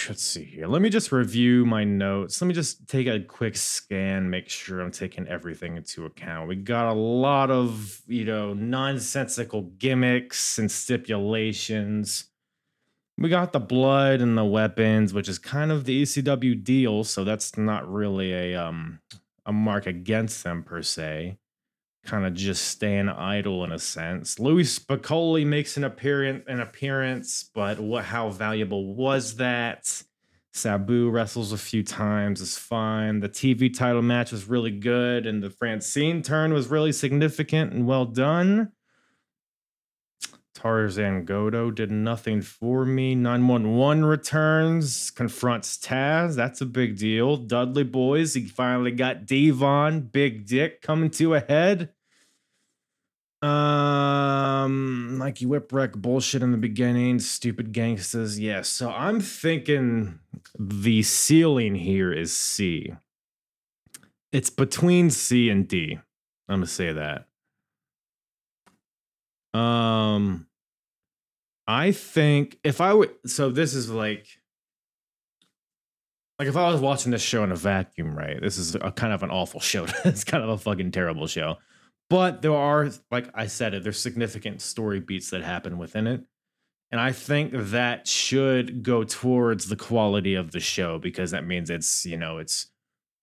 let's 0.08 0.22
see 0.22 0.44
here. 0.44 0.66
Let 0.66 0.82
me 0.82 0.88
just 0.88 1.12
review 1.12 1.64
my 1.64 1.84
notes. 1.84 2.40
Let 2.40 2.48
me 2.48 2.54
just 2.54 2.88
take 2.88 3.06
a 3.06 3.20
quick 3.20 3.56
scan, 3.56 4.30
make 4.30 4.48
sure 4.48 4.80
I'm 4.80 4.90
taking 4.90 5.26
everything 5.28 5.76
into 5.76 6.04
account. 6.06 6.48
We 6.48 6.56
got 6.56 6.88
a 6.88 6.92
lot 6.92 7.50
of, 7.50 8.00
you 8.06 8.24
know, 8.24 8.54
nonsensical 8.54 9.62
gimmicks 9.78 10.58
and 10.58 10.70
stipulations. 10.70 12.24
We 13.18 13.28
got 13.28 13.52
the 13.52 13.60
blood 13.60 14.20
and 14.20 14.36
the 14.36 14.44
weapons, 14.44 15.12
which 15.12 15.28
is 15.28 15.38
kind 15.38 15.70
of 15.70 15.84
the 15.84 16.02
ECW 16.02 16.62
deal, 16.62 17.04
so 17.04 17.24
that's 17.24 17.56
not 17.56 17.90
really 17.90 18.32
a 18.32 18.54
um 18.56 19.00
a 19.44 19.52
mark 19.52 19.86
against 19.86 20.44
them 20.44 20.62
per 20.62 20.82
se. 20.82 21.38
Kind 22.04 22.26
of 22.26 22.34
just 22.34 22.64
staying 22.66 23.08
idle 23.08 23.62
in 23.64 23.72
a 23.72 23.78
sense. 23.78 24.38
Louis 24.40 24.78
Spicolli 24.78 25.46
makes 25.46 25.76
an 25.76 25.84
appearance, 25.84 26.44
an 26.48 26.60
appearance, 26.60 27.48
but 27.54 27.78
what? 27.78 28.04
How 28.04 28.28
valuable 28.30 28.94
was 28.94 29.36
that? 29.36 30.02
Sabu 30.52 31.08
wrestles 31.08 31.52
a 31.52 31.58
few 31.58 31.82
times, 31.82 32.40
is 32.40 32.58
fine. 32.58 33.20
The 33.20 33.28
TV 33.28 33.72
title 33.72 34.02
match 34.02 34.32
was 34.32 34.48
really 34.48 34.70
good, 34.70 35.26
and 35.26 35.42
the 35.42 35.48
Francine 35.48 36.22
turn 36.22 36.52
was 36.52 36.68
really 36.68 36.92
significant 36.92 37.72
and 37.72 37.86
well 37.86 38.04
done. 38.04 38.72
Tarzan 40.54 41.24
Goto 41.24 41.70
did 41.70 41.90
nothing 41.90 42.42
for 42.42 42.84
me. 42.84 43.14
911 43.14 44.04
returns, 44.04 45.10
confronts 45.10 45.78
Taz. 45.78 46.36
That's 46.36 46.60
a 46.60 46.66
big 46.66 46.98
deal. 46.98 47.36
Dudley 47.36 47.84
Boys, 47.84 48.34
he 48.34 48.46
finally 48.46 48.92
got 48.92 49.26
Devon, 49.26 50.00
Big 50.00 50.46
Dick 50.46 50.82
coming 50.82 51.10
to 51.10 51.34
a 51.34 51.40
head. 51.40 51.90
Um, 53.42 55.18
Mikey 55.18 55.46
Whipwreck 55.46 55.96
bullshit 55.96 56.44
in 56.44 56.52
the 56.52 56.58
beginning, 56.58 57.18
stupid 57.18 57.72
Gangstas. 57.72 58.38
Yes, 58.38 58.38
yeah, 58.38 58.62
so 58.62 58.90
I'm 58.90 59.20
thinking 59.20 60.20
the 60.56 61.02
ceiling 61.02 61.74
here 61.74 62.12
is 62.12 62.36
C. 62.36 62.94
It's 64.30 64.50
between 64.50 65.10
C 65.10 65.50
and 65.50 65.66
D. 65.66 65.98
I'm 66.48 66.58
gonna 66.58 66.66
say 66.66 66.92
that. 66.92 67.26
Um, 69.54 70.46
I 71.66 71.92
think 71.92 72.58
if 72.64 72.80
I 72.80 72.92
would, 72.92 73.10
so 73.26 73.50
this 73.50 73.74
is 73.74 73.90
like, 73.90 74.26
like 76.38 76.48
if 76.48 76.56
I 76.56 76.70
was 76.70 76.80
watching 76.80 77.12
this 77.12 77.22
show 77.22 77.44
in 77.44 77.52
a 77.52 77.56
vacuum, 77.56 78.16
right? 78.16 78.40
This 78.40 78.58
is 78.58 78.74
a 78.74 78.90
kind 78.90 79.12
of 79.12 79.22
an 79.22 79.30
awful 79.30 79.60
show. 79.70 79.86
it's 80.04 80.24
kind 80.24 80.42
of 80.42 80.50
a 80.50 80.58
fucking 80.58 80.90
terrible 80.90 81.26
show. 81.26 81.58
But 82.10 82.42
there 82.42 82.54
are, 82.54 82.90
like 83.10 83.28
I 83.34 83.46
said, 83.46 83.74
it 83.74 83.84
there's 83.84 83.98
significant 83.98 84.60
story 84.60 85.00
beats 85.00 85.30
that 85.30 85.42
happen 85.42 85.78
within 85.78 86.06
it. 86.06 86.22
And 86.90 87.00
I 87.00 87.12
think 87.12 87.52
that 87.54 88.06
should 88.06 88.82
go 88.82 89.02
towards 89.02 89.66
the 89.66 89.76
quality 89.76 90.34
of 90.34 90.52
the 90.52 90.60
show 90.60 90.98
because 90.98 91.30
that 91.30 91.46
means 91.46 91.70
it's, 91.70 92.04
you 92.04 92.18
know, 92.18 92.36
it's 92.36 92.66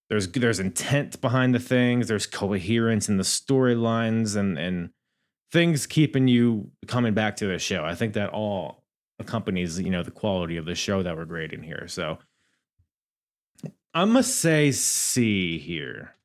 there's 0.09 0.27
there's 0.29 0.59
intent 0.59 1.21
behind 1.21 1.53
the 1.53 1.59
things, 1.59 2.07
there's 2.07 2.25
coherence 2.25 3.09
in 3.09 3.17
the 3.17 3.23
storylines 3.23 4.35
and 4.35 4.57
and 4.57 4.89
things 5.51 5.87
keeping 5.87 6.27
you 6.27 6.71
coming 6.87 7.13
back 7.13 7.37
to 7.37 7.47
the 7.47 7.59
show. 7.59 7.83
I 7.83 7.95
think 7.95 8.13
that 8.13 8.29
all 8.29 8.83
accompanies, 9.19 9.79
you 9.79 9.89
know, 9.89 10.03
the 10.03 10.11
quality 10.11 10.57
of 10.57 10.65
the 10.65 10.75
show 10.75 11.03
that 11.03 11.15
we're 11.15 11.25
grading 11.25 11.63
here. 11.63 11.87
So 11.87 12.19
I'm 13.93 14.09
gonna 14.09 14.23
say 14.23 14.71
C 14.71 15.57
here. 15.57 16.15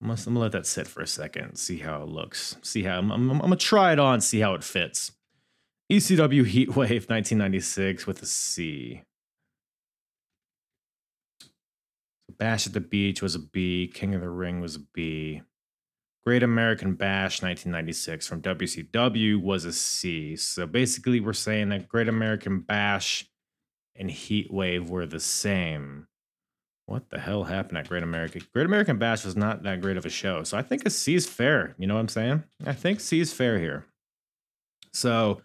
I'm 0.00 0.08
gonna, 0.08 0.20
I'm 0.26 0.34
gonna 0.34 0.40
let 0.40 0.52
that 0.52 0.66
sit 0.66 0.86
for 0.86 1.02
a 1.02 1.06
second, 1.06 1.56
see 1.56 1.78
how 1.78 2.02
it 2.02 2.08
looks, 2.08 2.56
see 2.62 2.84
how 2.84 2.98
I'm, 2.98 3.10
I'm, 3.10 3.30
I'm 3.30 3.38
gonna 3.40 3.56
try 3.56 3.92
it 3.92 3.98
on, 3.98 4.20
see 4.20 4.40
how 4.40 4.54
it 4.54 4.62
fits. 4.64 5.12
ECW 5.90 6.44
Heatwave 6.44 7.08
1996 7.08 8.06
with 8.06 8.22
a 8.22 8.26
C. 8.26 9.02
Bash 12.38 12.66
at 12.66 12.72
the 12.72 12.80
Beach 12.80 13.20
was 13.20 13.34
a 13.34 13.40
B. 13.40 13.90
King 13.92 14.14
of 14.14 14.20
the 14.20 14.28
Ring 14.28 14.60
was 14.60 14.76
a 14.76 14.80
B. 14.80 15.42
Great 16.28 16.42
American 16.42 16.92
Bash 16.92 17.40
1996 17.40 18.26
from 18.26 18.42
WCW 18.42 19.40
was 19.40 19.64
a 19.64 19.72
C. 19.72 20.36
So 20.36 20.66
basically, 20.66 21.20
we're 21.20 21.32
saying 21.32 21.70
that 21.70 21.88
Great 21.88 22.06
American 22.06 22.60
Bash 22.60 23.24
and 23.96 24.10
Heat 24.10 24.52
Wave 24.52 24.90
were 24.90 25.06
the 25.06 25.20
same. 25.20 26.06
What 26.84 27.08
the 27.08 27.18
hell 27.18 27.44
happened 27.44 27.78
at 27.78 27.88
Great 27.88 28.02
American? 28.02 28.42
Great 28.52 28.66
American 28.66 28.98
Bash 28.98 29.24
was 29.24 29.36
not 29.36 29.62
that 29.62 29.80
great 29.80 29.96
of 29.96 30.04
a 30.04 30.10
show. 30.10 30.42
So 30.42 30.58
I 30.58 30.62
think 30.62 30.84
a 30.84 30.90
C 30.90 31.14
is 31.14 31.26
fair. 31.26 31.74
You 31.78 31.86
know 31.86 31.94
what 31.94 32.00
I'm 32.00 32.08
saying? 32.08 32.44
I 32.66 32.74
think 32.74 33.00
C 33.00 33.20
is 33.20 33.32
fair 33.32 33.58
here. 33.58 33.86
So 34.92 35.40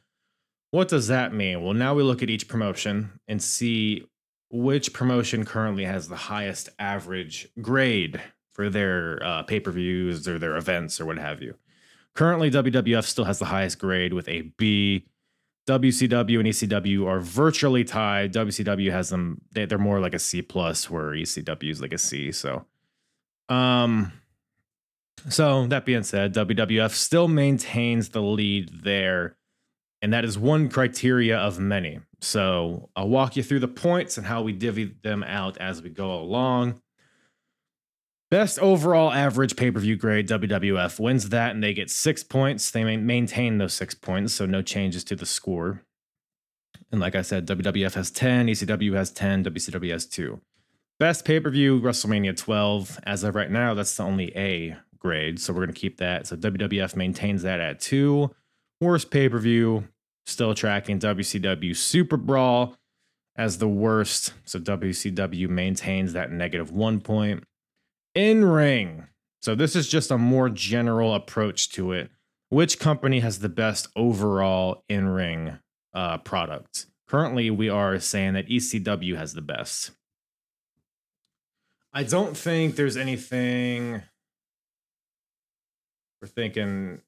what 0.71 0.89
does 0.89 1.07
that 1.07 1.33
mean? 1.33 1.63
Well, 1.63 1.73
now 1.73 1.93
we 1.93 2.03
look 2.03 2.21
at 2.21 2.29
each 2.29 2.49
promotion 2.49 3.21
and 3.29 3.41
see 3.41 4.05
which 4.51 4.91
promotion 4.91 5.45
currently 5.45 5.85
has 5.85 6.09
the 6.09 6.17
highest 6.17 6.67
average 6.77 7.47
grade 7.61 8.19
for 8.53 8.69
their 8.69 9.19
uh, 9.23 9.43
pay 9.43 9.59
per 9.59 9.71
views 9.71 10.27
or 10.27 10.39
their 10.39 10.55
events 10.55 11.01
or 11.01 11.05
what 11.05 11.17
have 11.17 11.41
you. 11.41 11.55
Currently, 12.13 12.51
WWF 12.51 13.05
still 13.05 13.25
has 13.25 13.39
the 13.39 13.45
highest 13.45 13.79
grade 13.79 14.13
with 14.13 14.29
a 14.29 14.41
B. 14.57 15.07
WCW 15.67 16.39
and 16.39 16.47
ECW 16.47 17.07
are 17.07 17.19
virtually 17.19 17.83
tied. 17.83 18.33
WCW 18.33 18.91
has 18.91 19.09
them; 19.09 19.41
they, 19.53 19.63
are 19.63 19.77
more 19.77 19.99
like 19.99 20.13
a 20.13 20.19
C 20.19 20.41
plus, 20.41 20.89
where 20.89 21.11
ECW 21.11 21.71
is 21.71 21.81
like 21.81 21.93
a 21.93 21.97
C. 21.97 22.31
So, 22.31 22.65
um, 23.49 24.11
so 25.29 25.65
that 25.67 25.85
being 25.85 26.03
said, 26.03 26.33
WWF 26.33 26.91
still 26.91 27.27
maintains 27.29 28.09
the 28.09 28.21
lead 28.21 28.83
there, 28.83 29.37
and 30.01 30.13
that 30.13 30.25
is 30.25 30.37
one 30.37 30.69
criteria 30.69 31.37
of 31.37 31.59
many. 31.59 32.01
So 32.19 32.89
I'll 32.95 33.09
walk 33.09 33.35
you 33.35 33.43
through 33.43 33.59
the 33.59 33.67
points 33.67 34.17
and 34.17 34.27
how 34.27 34.41
we 34.41 34.53
divvy 34.53 34.95
them 35.01 35.23
out 35.23 35.57
as 35.57 35.81
we 35.81 35.89
go 35.89 36.13
along. 36.13 36.81
Best 38.33 38.57
overall 38.57 39.13
average 39.13 39.55
pay 39.55 39.69
per 39.69 39.79
view 39.79 39.95
grade, 39.95 40.27
WWF 40.27 40.99
wins 40.99 41.29
that, 41.29 41.53
and 41.53 41.63
they 41.63 41.71
get 41.71 41.91
six 41.91 42.23
points. 42.23 42.71
They 42.71 42.97
maintain 42.97 43.59
those 43.59 43.75
six 43.75 43.93
points, 43.93 44.33
so 44.33 44.47
no 44.47 44.63
changes 44.63 45.03
to 45.03 45.15
the 45.15 45.27
score. 45.27 45.83
And 46.91 46.99
like 46.99 47.13
I 47.13 47.21
said, 47.21 47.45
WWF 47.45 47.93
has 47.93 48.09
10, 48.09 48.47
ECW 48.47 48.95
has 48.95 49.11
10, 49.11 49.43
WCW 49.43 49.91
has 49.91 50.07
2. 50.07 50.41
Best 50.97 51.25
pay 51.25 51.39
per 51.39 51.51
view, 51.51 51.79
WrestleMania 51.79 52.35
12. 52.35 53.01
As 53.03 53.23
of 53.23 53.35
right 53.35 53.51
now, 53.51 53.75
that's 53.75 53.95
the 53.95 54.01
only 54.01 54.35
A 54.35 54.77
grade, 54.97 55.39
so 55.39 55.53
we're 55.53 55.65
going 55.65 55.75
to 55.75 55.79
keep 55.79 55.97
that. 55.97 56.25
So 56.25 56.35
WWF 56.35 56.95
maintains 56.95 57.43
that 57.43 57.59
at 57.59 57.79
2. 57.81 58.31
Worst 58.81 59.11
pay 59.11 59.29
per 59.29 59.37
view, 59.37 59.87
still 60.25 60.55
tracking 60.55 60.97
WCW 60.97 61.75
Super 61.75 62.17
Brawl 62.17 62.75
as 63.35 63.59
the 63.59 63.69
worst. 63.69 64.33
So 64.43 64.57
WCW 64.57 65.49
maintains 65.49 66.13
that 66.13 66.31
negative 66.31 66.71
one 66.71 66.99
point. 66.99 67.43
In 68.15 68.45
ring. 68.45 69.07
So 69.41 69.55
this 69.55 69.75
is 69.75 69.87
just 69.87 70.11
a 70.11 70.17
more 70.17 70.49
general 70.49 71.13
approach 71.15 71.69
to 71.71 71.91
it. 71.91 72.11
Which 72.49 72.79
company 72.79 73.19
has 73.21 73.39
the 73.39 73.49
best 73.49 73.87
overall 73.95 74.83
in 74.87 75.07
ring 75.07 75.59
uh, 75.93 76.19
product? 76.19 76.85
Currently, 77.07 77.49
we 77.49 77.69
are 77.69 77.99
saying 77.99 78.33
that 78.33 78.47
ECW 78.47 79.17
has 79.17 79.33
the 79.33 79.41
best. 79.41 79.91
I 81.91 82.03
don't 82.03 82.37
think 82.37 82.75
there's 82.75 82.97
anything. 82.97 84.03
We're 86.21 86.27
thinking 86.27 87.01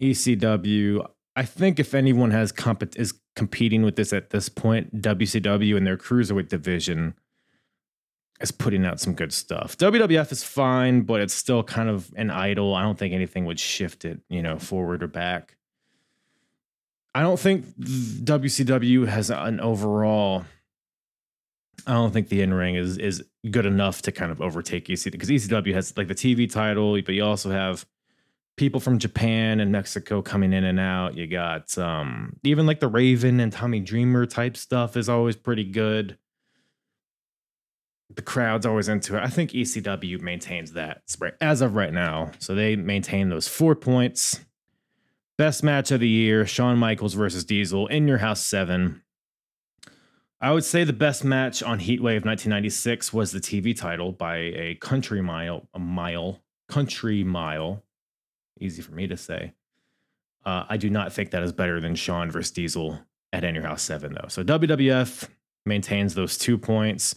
ECW. 0.00 1.06
I 1.36 1.44
think 1.44 1.78
if 1.78 1.94
anyone 1.94 2.30
has 2.30 2.52
comp- 2.52 2.96
is 2.96 3.14
competing 3.36 3.82
with 3.82 3.96
this 3.96 4.12
at 4.12 4.30
this 4.30 4.48
point, 4.48 5.00
WCW 5.00 5.76
and 5.76 5.86
their 5.86 5.96
cruiserweight 5.96 6.48
division 6.48 7.14
is 8.40 8.50
putting 8.50 8.86
out 8.86 9.00
some 9.00 9.14
good 9.14 9.32
stuff. 9.32 9.76
WWF 9.76 10.32
is 10.32 10.42
fine, 10.42 11.02
but 11.02 11.20
it's 11.20 11.34
still 11.34 11.62
kind 11.62 11.88
of 11.88 12.10
an 12.16 12.30
idol. 12.30 12.74
I 12.74 12.82
don't 12.82 12.98
think 12.98 13.12
anything 13.14 13.44
would 13.44 13.60
shift 13.60 14.04
it, 14.04 14.20
you 14.28 14.42
know, 14.42 14.58
forward 14.58 15.02
or 15.02 15.08
back. 15.08 15.56
I 17.14 17.22
don't 17.22 17.38
think 17.38 17.66
WCW 17.76 19.06
has 19.08 19.30
an 19.30 19.60
overall. 19.60 20.44
I 21.86 21.92
don't 21.92 22.12
think 22.12 22.28
the 22.28 22.42
in 22.42 22.54
ring 22.54 22.76
is 22.76 22.98
is 22.98 23.24
good 23.50 23.66
enough 23.66 24.02
to 24.02 24.12
kind 24.12 24.30
of 24.30 24.40
overtake 24.40 24.86
ECW 24.86 25.12
because 25.12 25.28
ECW 25.28 25.74
has 25.74 25.96
like 25.96 26.08
the 26.08 26.14
TV 26.14 26.50
title, 26.50 27.00
but 27.02 27.14
you 27.14 27.24
also 27.24 27.50
have 27.50 27.84
people 28.56 28.78
from 28.78 28.98
Japan 28.98 29.58
and 29.58 29.72
Mexico 29.72 30.22
coming 30.22 30.52
in 30.52 30.64
and 30.64 30.78
out. 30.78 31.16
You 31.16 31.26
got 31.26 31.76
um, 31.78 32.36
even 32.44 32.66
like 32.66 32.80
the 32.80 32.88
Raven 32.88 33.40
and 33.40 33.52
Tommy 33.52 33.80
Dreamer 33.80 34.26
type 34.26 34.56
stuff 34.56 34.96
is 34.96 35.08
always 35.08 35.34
pretty 35.34 35.64
good. 35.64 36.16
The 38.14 38.22
crowd's 38.22 38.66
always 38.66 38.88
into 38.88 39.16
it. 39.16 39.22
I 39.22 39.28
think 39.28 39.52
ECW 39.52 40.20
maintains 40.20 40.72
that 40.72 41.02
as 41.40 41.60
of 41.60 41.76
right 41.76 41.92
now. 41.92 42.32
So 42.38 42.54
they 42.54 42.76
maintain 42.76 43.28
those 43.28 43.46
four 43.46 43.74
points. 43.74 44.40
Best 45.38 45.62
match 45.62 45.90
of 45.90 46.00
the 46.00 46.08
year 46.08 46.46
Shawn 46.46 46.76
Michaels 46.76 47.14
versus 47.14 47.44
Diesel 47.44 47.86
in 47.86 48.08
your 48.08 48.18
house 48.18 48.44
seven. 48.44 49.02
I 50.42 50.52
would 50.52 50.64
say 50.64 50.84
the 50.84 50.92
best 50.92 51.22
match 51.22 51.62
on 51.62 51.78
Heatwave 51.78 52.24
1996 52.24 53.12
was 53.12 53.30
the 53.30 53.40
TV 53.40 53.76
title 53.76 54.10
by 54.10 54.36
a 54.36 54.74
country 54.80 55.20
mile, 55.20 55.68
a 55.74 55.78
mile, 55.78 56.42
country 56.68 57.22
mile. 57.22 57.84
Easy 58.58 58.80
for 58.80 58.92
me 58.92 59.06
to 59.06 59.18
say. 59.18 59.52
Uh, 60.44 60.64
I 60.68 60.78
do 60.78 60.88
not 60.88 61.12
think 61.12 61.30
that 61.30 61.42
is 61.42 61.52
better 61.52 61.80
than 61.80 61.94
Shawn 61.94 62.30
versus 62.30 62.52
Diesel 62.52 62.98
at 63.32 63.44
In 63.44 63.54
Your 63.54 63.64
House 63.64 63.82
7, 63.82 64.14
though. 64.14 64.28
So 64.28 64.42
WWF 64.42 65.28
maintains 65.66 66.14
those 66.14 66.38
two 66.38 66.56
points. 66.56 67.14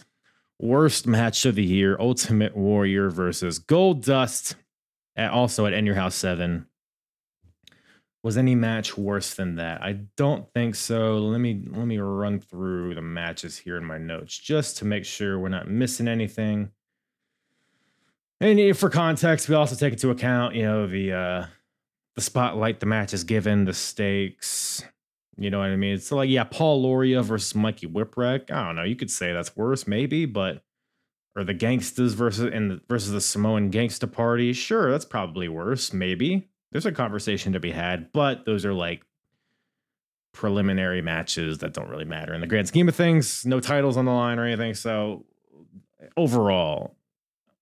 Worst 0.60 1.06
match 1.06 1.44
of 1.46 1.56
the 1.56 1.64
year 1.64 1.96
Ultimate 1.98 2.56
Warrior 2.56 3.10
versus 3.10 3.58
Goldust, 3.58 4.54
at, 5.16 5.30
also 5.30 5.66
at 5.66 5.72
In 5.72 5.86
Your 5.86 5.96
House 5.96 6.14
7 6.14 6.66
was 8.24 8.38
any 8.38 8.54
match 8.54 8.96
worse 8.96 9.34
than 9.34 9.56
that? 9.56 9.82
I 9.82 9.98
don't 10.16 10.50
think 10.54 10.74
so. 10.74 11.18
Let 11.18 11.40
me 11.40 11.62
let 11.70 11.86
me 11.86 11.98
run 11.98 12.40
through 12.40 12.94
the 12.94 13.02
matches 13.02 13.58
here 13.58 13.76
in 13.76 13.84
my 13.84 13.98
notes 13.98 14.36
just 14.36 14.78
to 14.78 14.86
make 14.86 15.04
sure 15.04 15.38
we're 15.38 15.50
not 15.50 15.68
missing 15.68 16.08
anything. 16.08 16.70
And 18.40 18.76
for 18.76 18.88
context, 18.88 19.48
we 19.48 19.54
also 19.54 19.76
take 19.76 19.92
into 19.92 20.10
account, 20.10 20.54
you 20.54 20.62
know, 20.62 20.86
the 20.86 21.12
uh 21.12 21.46
the 22.14 22.22
spotlight 22.22 22.80
the 22.80 22.86
match 22.86 23.12
is 23.12 23.24
given, 23.24 23.66
the 23.66 23.74
stakes. 23.74 24.82
You 25.36 25.50
know 25.50 25.58
what 25.58 25.70
I 25.70 25.76
mean? 25.76 25.98
So 25.98 26.16
like, 26.16 26.30
yeah, 26.30 26.44
Paul 26.44 26.84
Lauria 26.84 27.24
versus 27.24 27.54
Mikey 27.54 27.88
Whipwreck. 27.88 28.50
I 28.50 28.66
don't 28.66 28.76
know. 28.76 28.84
You 28.84 28.96
could 28.96 29.10
say 29.10 29.32
that's 29.32 29.56
worse, 29.56 29.86
maybe, 29.86 30.26
but 30.26 30.62
or 31.36 31.42
the 31.42 31.54
Gangstas 31.54 32.14
versus 32.14 32.50
and 32.52 32.70
the, 32.70 32.80
versus 32.88 33.10
the 33.10 33.20
Samoan 33.20 33.70
Gangsta 33.70 34.10
Party. 34.10 34.52
Sure, 34.52 34.90
that's 34.90 35.04
probably 35.04 35.48
worse, 35.48 35.92
maybe 35.92 36.48
there's 36.74 36.86
a 36.86 36.92
conversation 36.92 37.52
to 37.52 37.60
be 37.60 37.70
had, 37.70 38.12
but 38.12 38.44
those 38.44 38.64
are 38.64 38.74
like 38.74 39.04
preliminary 40.32 41.00
matches 41.00 41.58
that 41.58 41.72
don't 41.72 41.88
really 41.88 42.04
matter 42.04 42.34
in 42.34 42.40
the 42.40 42.48
grand 42.48 42.66
scheme 42.66 42.88
of 42.88 42.96
things. 42.96 43.46
No 43.46 43.60
titles 43.60 43.96
on 43.96 44.04
the 44.04 44.10
line 44.10 44.40
or 44.40 44.44
anything. 44.44 44.74
So 44.74 45.24
overall, 46.16 46.96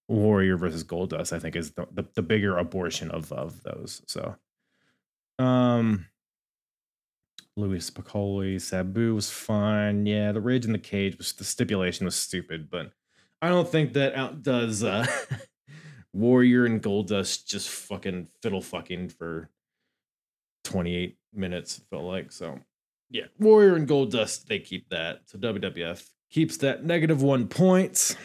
Warrior 0.09 0.57
versus 0.57 0.83
Goldust, 0.83 1.35
I 1.35 1.39
think, 1.39 1.57
is 1.57 1.73
the, 1.73 1.87
the, 1.93 2.07
the 2.15 2.23
bigger 2.23 2.57
abortion 2.57 3.11
of 3.11 3.31
of 3.33 3.63
those. 3.65 4.01
So, 4.07 4.35
um, 5.39 6.07
Louis 7.57 7.91
Spicolli, 7.91 8.61
Sabu 8.61 9.15
was 9.15 9.31
fine. 9.31 10.07
Yeah, 10.07 10.33
the 10.33 10.41
Rage 10.41 10.65
in 10.65 10.73
the 10.73 10.79
Cage 10.79 11.19
was 11.19 11.33
the 11.33 11.45
stipulation 11.45 12.07
was 12.07 12.15
stupid, 12.15 12.71
but 12.71 12.93
I 13.43 13.49
don't 13.49 13.69
think 13.69 13.93
that 13.93 14.15
outdoes 14.15 14.83
uh, 14.83 15.07
Warrior 16.13 16.65
and 16.65 16.83
Goldust 16.83 17.47
just 17.47 17.69
fucking 17.69 18.29
fiddle 18.41 18.63
fucking 18.63 19.11
for 19.11 19.51
28 20.65 21.19
minutes, 21.35 21.79
It 21.79 21.85
felt 21.91 22.05
like. 22.05 22.33
So, 22.33 22.61
yeah, 23.11 23.27
Warrior 23.39 23.75
and 23.75 23.89
Goldust, 23.89 24.47
they 24.47 24.59
keep 24.59 24.89
that. 24.89 25.23
So, 25.27 25.39
WWF 25.39 26.09
keeps 26.31 26.57
that 26.59 26.85
negative 26.85 27.23
one 27.23 27.49
points. 27.49 28.17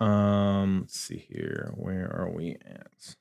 Um, 0.00 0.80
let's 0.82 0.98
see 0.98 1.26
here. 1.28 1.72
Where 1.74 2.10
are 2.14 2.30
we 2.30 2.56
at? 2.64 3.16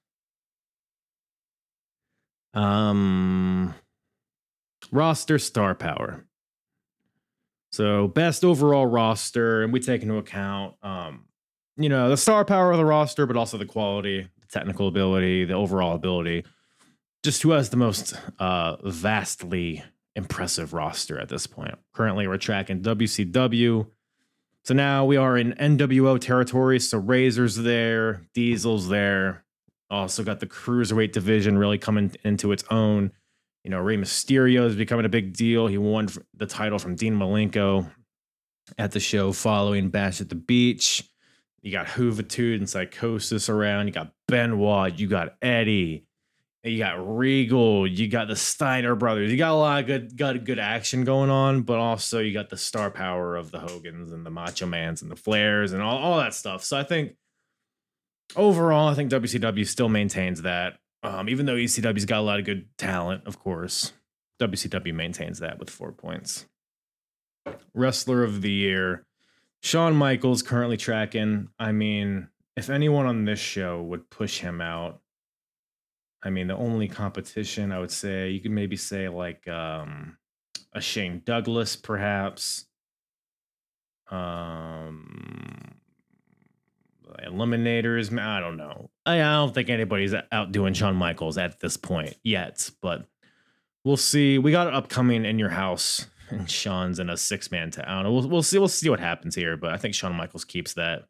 Um, 2.54 3.74
roster 4.92 5.40
star 5.40 5.76
power. 5.76 6.26
So 7.72 8.08
best 8.08 8.46
overall 8.46 8.86
roster, 8.86 9.64
and 9.64 9.74
we 9.74 9.80
take 9.80 10.04
into 10.04 10.18
account 10.18 10.76
um 10.84 11.26
you 11.78 11.90
know, 11.90 12.10
the 12.10 12.18
star 12.18 12.46
power 12.46 12.72
of 12.72 12.78
the 12.78 12.86
roster, 12.86 13.26
but 13.26 13.38
also 13.38 13.58
the 13.58 13.66
quality, 13.66 14.22
the 14.22 14.48
technical 14.48 14.88
ability, 14.88 15.46
the 15.46 15.54
overall 15.54 15.96
ability. 15.96 16.46
Just 17.24 17.42
who 17.42 17.52
has 17.52 17.70
the 17.70 17.78
most 17.78 18.14
uh, 18.40 18.76
vastly 18.84 19.84
impressive 20.16 20.74
roster 20.74 21.20
at 21.20 21.30
this 21.30 21.48
point. 21.48 21.76
Currently, 21.94 22.28
we're 22.28 22.38
tracking 22.38 22.82
WCW. 22.82 23.88
So 24.66 24.74
now 24.74 25.06
we 25.06 25.18
are 25.18 25.38
in 25.38 25.54
NWO 25.54 26.20
territory. 26.20 26.80
So 26.80 26.98
Razor's 26.98 27.56
there, 27.56 28.28
Diesel's 28.34 28.90
there. 28.90 29.44
Also 29.94 30.24
got 30.24 30.40
the 30.40 30.48
cruiserweight 30.48 31.12
division 31.12 31.56
really 31.56 31.78
coming 31.78 32.12
into 32.24 32.52
its 32.52 32.64
own. 32.72 33.12
You 33.64 33.70
know, 33.70 33.80
Rey 33.80 33.96
Mysterio 33.96 34.66
is 34.66 34.76
becoming 34.76 35.06
a 35.06 35.10
big 35.10 35.34
deal. 35.34 35.68
He 35.68 35.78
won 35.78 36.10
the 36.34 36.48
title 36.48 36.80
from 36.80 36.96
Dean 36.96 37.16
Malenko 37.16 37.92
at 38.80 38.92
the 38.92 39.00
show 39.00 39.32
following 39.32 39.90
Bash 39.90 40.20
at 40.20 40.30
the 40.30 40.36
Beach. 40.36 41.08
You 41.62 41.72
got 41.72 41.86
Juventud 41.86 42.56
and 42.58 42.68
Psychosis 42.68 43.50
around. 43.50 43.86
You 43.86 43.94
got 43.94 44.12
Benoit. 44.28 44.98
You 44.98 45.08
got 45.08 45.36
Eddie. 45.44 46.08
You 46.64 46.80
got 46.80 47.16
Regal. 47.16 47.86
You 47.86 48.08
got 48.08 48.28
the 48.28 48.36
Steiner 48.36 48.96
brothers. 48.96 49.30
You 49.30 49.38
got 49.38 49.52
a 49.52 49.56
lot 49.56 49.82
of 49.82 49.86
good, 49.86 50.18
got 50.18 50.44
good 50.44 50.60
action 50.60 51.04
going 51.04 51.30
on, 51.30 51.62
but 51.62 51.78
also 51.78 52.20
you 52.20 52.34
got 52.34 52.50
the 52.50 52.58
star 52.58 52.90
power 52.90 53.36
of 53.36 53.52
the 53.52 53.60
Hogans 53.60 54.12
and 54.12 54.26
the 54.26 54.32
Macho 54.32 54.66
Mans 54.66 55.04
and 55.04 55.12
the 55.12 55.16
Flairs 55.16 55.72
and 55.72 55.84
all, 55.84 56.00
all 56.00 56.18
that 56.18 56.34
stuff. 56.34 56.64
So 56.64 56.80
I 56.80 56.84
think 56.84 57.16
overall, 58.36 58.90
I 58.90 58.94
think 58.96 59.12
WCW 59.12 59.68
still 59.68 59.90
maintains 59.90 60.42
that. 60.44 60.80
Um, 61.04 61.28
even 61.28 61.46
though 61.46 61.56
ECW's 61.56 62.06
got 62.06 62.20
a 62.20 62.22
lot 62.22 62.40
of 62.40 62.46
good 62.46 62.68
talent, 62.78 63.24
of 63.26 63.38
course, 63.38 63.92
WCW 64.40 64.94
maintains 64.94 65.40
that 65.40 65.60
with 65.60 65.70
four 65.70 65.92
points. 65.92 66.46
Wrestler 67.74 68.24
of 68.24 68.42
the 68.42 68.52
year. 68.52 69.06
Shawn 69.62 69.96
Michaels 69.96 70.42
currently 70.42 70.78
tracking. 70.78 71.50
I 71.60 71.72
mean, 71.72 72.30
if 72.56 72.70
anyone 72.70 73.06
on 73.06 73.26
this 73.26 73.40
show 73.40 73.82
would 73.82 74.10
push 74.10 74.40
him 74.40 74.62
out, 74.62 75.02
I 76.24 76.30
mean, 76.30 76.48
the 76.48 76.56
only 76.56 76.88
competition 76.88 77.72
I 77.72 77.80
would 77.80 77.92
say 77.92 78.30
you 78.30 78.40
could 78.40 78.52
maybe 78.52 78.78
say 78.78 79.10
like 79.10 79.46
um, 79.48 80.18
a 80.72 80.80
Shane 80.80 81.22
Douglas, 81.26 81.76
perhaps. 81.76 82.66
Um, 84.10 85.73
Eliminators. 87.26 88.18
I 88.18 88.40
don't 88.40 88.58
know. 88.58 88.90
I, 89.06 89.16
I 89.16 89.34
don't 89.36 89.54
think 89.54 89.70
anybody's 89.70 90.14
outdoing 90.32 90.74
Shawn 90.74 90.96
Michaels 90.96 91.38
at 91.38 91.60
this 91.60 91.78
point 91.78 92.16
yet, 92.24 92.70
but 92.82 93.06
we'll 93.84 93.98
see. 93.98 94.38
We 94.38 94.52
got 94.52 94.74
upcoming 94.74 95.26
in 95.26 95.40
your 95.40 95.50
house 95.50 96.08
and 96.30 96.50
Shawn's 96.50 97.00
in 97.00 97.10
a 97.10 97.18
six 97.18 97.52
man 97.52 97.72
town. 97.72 98.06
We'll 98.06 98.28
we'll 98.28 98.44
see 98.44 98.58
we'll 98.58 98.68
see 98.68 98.90
what 98.90 99.00
happens 99.00 99.36
here, 99.36 99.58
but 99.58 99.72
I 99.72 99.78
think 99.78 99.96
Shawn 99.96 100.16
Michaels 100.16 100.46
keeps 100.46 100.74
that. 100.74 101.06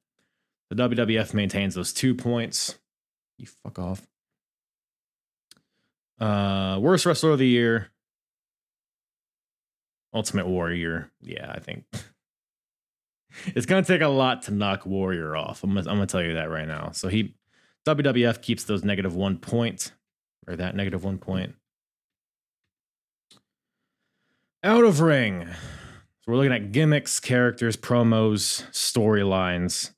The 0.70 0.76
WWF 0.90 1.34
maintains 1.34 1.76
those 1.76 1.94
two 1.94 2.16
points. 2.16 2.78
You 3.38 3.48
fuck 3.64 3.80
off. 3.80 4.08
Uh, 6.20 6.80
worst 6.80 7.06
wrestler 7.06 7.32
of 7.32 7.40
the 7.40 7.48
year. 7.48 7.92
Ultimate 10.14 10.48
Warrior. 10.48 11.12
Yeah, 11.22 11.52
I 11.52 11.60
think 11.60 11.86
it's 13.48 13.66
gonna 13.66 13.84
take 13.84 14.02
a 14.02 14.08
lot 14.08 14.44
to 14.44 14.52
knock 14.52 14.86
Warrior 14.86 15.36
off. 15.36 15.64
I'm 15.64 15.74
gonna, 15.74 15.90
I'm 15.90 15.98
gonna 15.98 16.08
tell 16.08 16.24
you 16.24 16.36
that 16.36 16.50
right 16.50 16.68
now. 16.68 16.92
So 16.92 17.08
he 17.08 17.36
WWF 17.86 18.42
keeps 18.42 18.64
those 18.64 18.84
negative 18.84 19.16
one 19.16 19.38
point 19.38 19.92
or 20.48 20.56
that 20.56 20.76
negative 20.76 21.04
one 21.04 21.18
point. 21.18 21.56
Out 24.64 24.86
of 24.86 25.02
ring. 25.02 25.48
So 25.50 26.32
we're 26.32 26.38
looking 26.38 26.54
at 26.54 26.72
gimmicks, 26.72 27.20
characters, 27.20 27.76
promos, 27.76 28.64
storylines. 28.72 29.92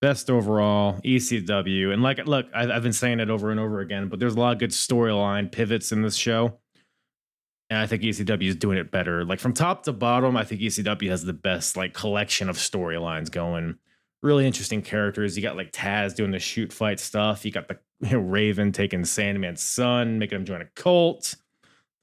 Best 0.00 0.30
overall, 0.30 0.98
ECW. 1.04 1.92
And 1.92 2.02
like, 2.02 2.26
look, 2.26 2.46
I've 2.54 2.82
been 2.82 2.92
saying 2.92 3.20
it 3.20 3.30
over 3.30 3.50
and 3.50 3.60
over 3.60 3.80
again, 3.80 4.08
but 4.08 4.18
there's 4.18 4.34
a 4.34 4.40
lot 4.40 4.54
of 4.54 4.58
good 4.58 4.70
storyline 4.70 5.52
pivots 5.52 5.92
in 5.92 6.02
this 6.02 6.16
show. 6.16 6.58
And 7.70 7.78
I 7.78 7.86
think 7.86 8.02
ECW 8.02 8.48
is 8.48 8.56
doing 8.56 8.78
it 8.78 8.90
better. 8.90 9.24
Like 9.24 9.38
from 9.38 9.52
top 9.54 9.84
to 9.84 9.92
bottom, 9.92 10.36
I 10.36 10.44
think 10.44 10.60
ECW 10.60 11.08
has 11.08 11.24
the 11.24 11.32
best 11.32 11.76
like 11.76 11.94
collection 11.94 12.50
of 12.50 12.56
storylines 12.56 13.30
going. 13.30 13.76
really 14.22 14.44
interesting 14.46 14.82
characters. 14.82 15.36
You 15.36 15.42
got 15.42 15.56
like 15.56 15.72
Taz 15.72 16.14
doing 16.14 16.32
the 16.32 16.40
shoot 16.40 16.72
fight 16.72 16.98
stuff. 17.00 17.44
You 17.44 17.52
got 17.52 17.68
the 17.68 17.78
you 18.00 18.12
know, 18.12 18.18
Raven 18.18 18.72
taking 18.72 19.02
Sandman's 19.02 19.62
son, 19.62 20.18
making 20.18 20.36
him 20.36 20.44
join 20.44 20.60
a 20.60 20.66
cult. 20.74 21.36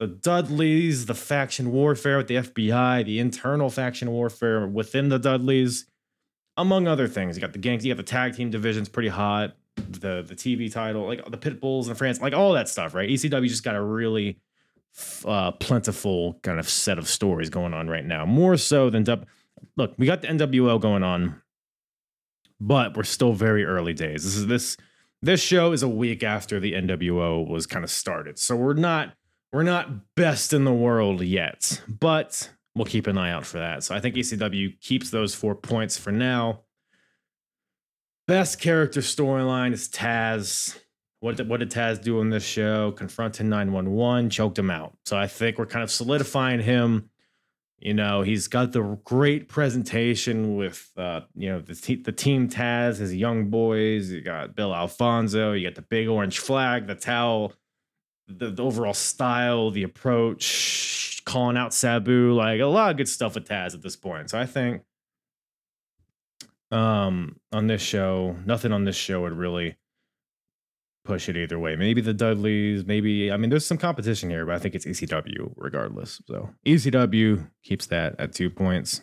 The 0.00 0.06
Dudleys, 0.06 1.06
the 1.06 1.14
faction 1.14 1.72
warfare 1.72 2.16
with 2.18 2.28
the 2.28 2.36
FBI, 2.36 3.04
the 3.04 3.18
internal 3.18 3.68
faction 3.68 4.10
warfare 4.10 4.66
within 4.66 5.08
the 5.08 5.18
Dudleys, 5.18 5.86
among 6.56 6.86
other 6.86 7.08
things. 7.08 7.36
You 7.36 7.40
got 7.40 7.52
the 7.52 7.58
gangs, 7.58 7.84
you 7.84 7.92
got 7.92 7.96
the 7.96 8.04
tag 8.04 8.36
team 8.36 8.48
divisions 8.50 8.88
pretty 8.88 9.08
hot. 9.08 9.56
The 9.76 10.24
the 10.26 10.34
TV 10.34 10.72
title, 10.72 11.06
like 11.06 11.28
the 11.30 11.36
pit 11.36 11.60
bulls 11.60 11.88
in 11.88 11.94
France, 11.94 12.20
like 12.20 12.32
all 12.32 12.52
that 12.54 12.68
stuff, 12.68 12.94
right? 12.94 13.08
ECW 13.08 13.48
just 13.48 13.64
got 13.64 13.76
a 13.76 13.82
really 13.82 14.38
uh, 15.26 15.52
plentiful 15.52 16.38
kind 16.42 16.58
of 16.58 16.68
set 16.68 16.98
of 16.98 17.08
stories 17.08 17.50
going 17.50 17.74
on 17.74 17.88
right 17.88 18.04
now, 18.04 18.26
more 18.26 18.56
so 18.56 18.90
than 18.90 19.04
look. 19.76 19.94
We 19.98 20.06
got 20.06 20.22
the 20.22 20.28
NWO 20.28 20.80
going 20.80 21.02
on, 21.02 21.40
but 22.60 22.96
we're 22.96 23.04
still 23.04 23.32
very 23.32 23.64
early 23.64 23.92
days. 23.92 24.24
This 24.24 24.36
is 24.36 24.46
this 24.46 24.76
this 25.20 25.42
show 25.42 25.72
is 25.72 25.82
a 25.82 25.88
week 25.88 26.22
after 26.22 26.60
the 26.60 26.72
NWO 26.74 27.46
was 27.48 27.66
kind 27.66 27.84
of 27.84 27.90
started, 27.90 28.38
so 28.38 28.56
we're 28.56 28.74
not 28.74 29.14
we're 29.52 29.62
not 29.62 30.14
best 30.14 30.52
in 30.52 30.64
the 30.64 30.72
world 30.72 31.22
yet, 31.22 31.80
but 31.88 32.50
we'll 32.74 32.84
keep 32.84 33.06
an 33.06 33.18
eye 33.18 33.30
out 33.30 33.46
for 33.46 33.58
that. 33.58 33.82
So 33.82 33.94
I 33.94 34.00
think 34.00 34.14
ECW 34.14 34.80
keeps 34.80 35.10
those 35.10 35.34
four 35.34 35.54
points 35.54 35.96
for 35.96 36.12
now. 36.12 36.60
Best 38.26 38.60
character 38.60 39.00
storyline 39.00 39.72
is 39.72 39.88
Taz. 39.88 40.78
What 41.20 41.36
did, 41.36 41.48
what 41.48 41.60
did 41.60 41.70
Taz 41.70 42.00
do 42.00 42.20
on 42.20 42.30
this 42.30 42.44
show? 42.44 42.92
Confronted 42.92 43.46
911, 43.46 44.30
choked 44.30 44.58
him 44.58 44.70
out. 44.70 44.96
So 45.04 45.16
I 45.16 45.26
think 45.26 45.58
we're 45.58 45.66
kind 45.66 45.82
of 45.82 45.90
solidifying 45.90 46.60
him. 46.60 47.10
You 47.80 47.94
know, 47.94 48.22
he's 48.22 48.48
got 48.48 48.72
the 48.72 48.82
great 49.04 49.48
presentation 49.48 50.56
with, 50.56 50.90
uh, 50.96 51.22
you 51.34 51.48
know, 51.50 51.60
the, 51.60 51.96
the 51.96 52.12
team 52.12 52.48
Taz, 52.48 52.98
his 52.98 53.14
young 53.14 53.50
boys. 53.50 54.10
You 54.10 54.20
got 54.20 54.54
Bill 54.54 54.74
Alfonso. 54.74 55.52
You 55.52 55.68
got 55.68 55.76
the 55.76 55.82
big 55.82 56.08
orange 56.08 56.38
flag, 56.38 56.86
the 56.86 56.94
towel, 56.96 57.52
the, 58.26 58.50
the 58.50 58.64
overall 58.64 58.94
style, 58.94 59.70
the 59.70 59.84
approach, 59.84 61.22
calling 61.24 61.56
out 61.56 61.72
Sabu. 61.72 62.32
Like 62.32 62.60
a 62.60 62.66
lot 62.66 62.90
of 62.90 62.96
good 62.96 63.08
stuff 63.08 63.34
with 63.34 63.48
Taz 63.48 63.74
at 63.74 63.82
this 63.82 63.96
point. 63.96 64.30
So 64.30 64.38
I 64.38 64.46
think 64.46 64.82
um 66.70 67.36
on 67.50 67.66
this 67.66 67.80
show, 67.80 68.36
nothing 68.44 68.72
on 68.72 68.84
this 68.84 68.96
show 68.96 69.22
would 69.22 69.32
really 69.32 69.76
push 71.08 71.26
it 71.26 71.38
either 71.38 71.58
way. 71.58 71.74
Maybe 71.74 72.02
the 72.02 72.12
Dudleys, 72.12 72.84
maybe 72.84 73.32
I 73.32 73.38
mean 73.38 73.48
there's 73.48 73.66
some 73.66 73.78
competition 73.78 74.28
here, 74.28 74.44
but 74.44 74.54
I 74.54 74.58
think 74.58 74.74
it's 74.74 74.84
ECW 74.84 75.54
regardless. 75.56 76.20
So 76.28 76.50
ECW 76.66 77.50
keeps 77.64 77.86
that 77.86 78.14
at 78.18 78.34
two 78.34 78.50
points. 78.50 79.00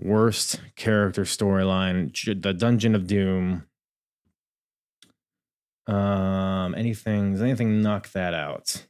Worst 0.00 0.60
character 0.74 1.22
storyline, 1.22 2.42
the 2.42 2.54
Dungeon 2.54 2.94
of 2.94 3.06
Doom. 3.06 3.66
Um, 5.86 6.74
anything? 6.74 7.32
Does 7.32 7.42
anything 7.42 7.82
knock 7.82 8.10
that 8.12 8.32
out? 8.34 8.86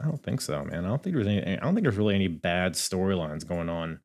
I 0.00 0.04
don't 0.04 0.22
think 0.22 0.40
so, 0.40 0.64
man. 0.64 0.84
I 0.84 0.88
don't 0.88 1.02
think 1.02 1.14
there's 1.14 1.28
any. 1.28 1.56
I 1.56 1.60
don't 1.60 1.74
think 1.74 1.84
there's 1.84 1.96
really 1.96 2.16
any 2.16 2.28
bad 2.28 2.74
storylines 2.74 3.46
going 3.46 3.68
on 3.68 4.00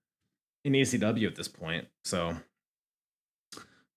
in 0.64 0.74
ECW 0.74 1.26
at 1.26 1.36
this 1.36 1.48
point. 1.48 1.88
So, 2.04 2.36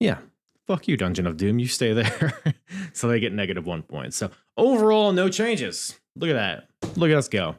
yeah, 0.00 0.18
fuck 0.66 0.88
you, 0.88 0.96
Dungeon 0.96 1.26
of 1.26 1.36
Doom. 1.36 1.58
You 1.58 1.66
stay 1.68 1.92
there. 1.92 2.32
so 2.92 3.08
they 3.08 3.20
get 3.20 3.32
negative 3.32 3.66
one 3.66 3.82
point. 3.82 4.14
So 4.14 4.30
overall, 4.56 5.12
no 5.12 5.28
changes. 5.28 5.98
Look 6.16 6.30
at 6.30 6.34
that. 6.34 6.96
Look 6.96 7.10
at 7.10 7.16
us 7.16 7.28
go. 7.28 7.56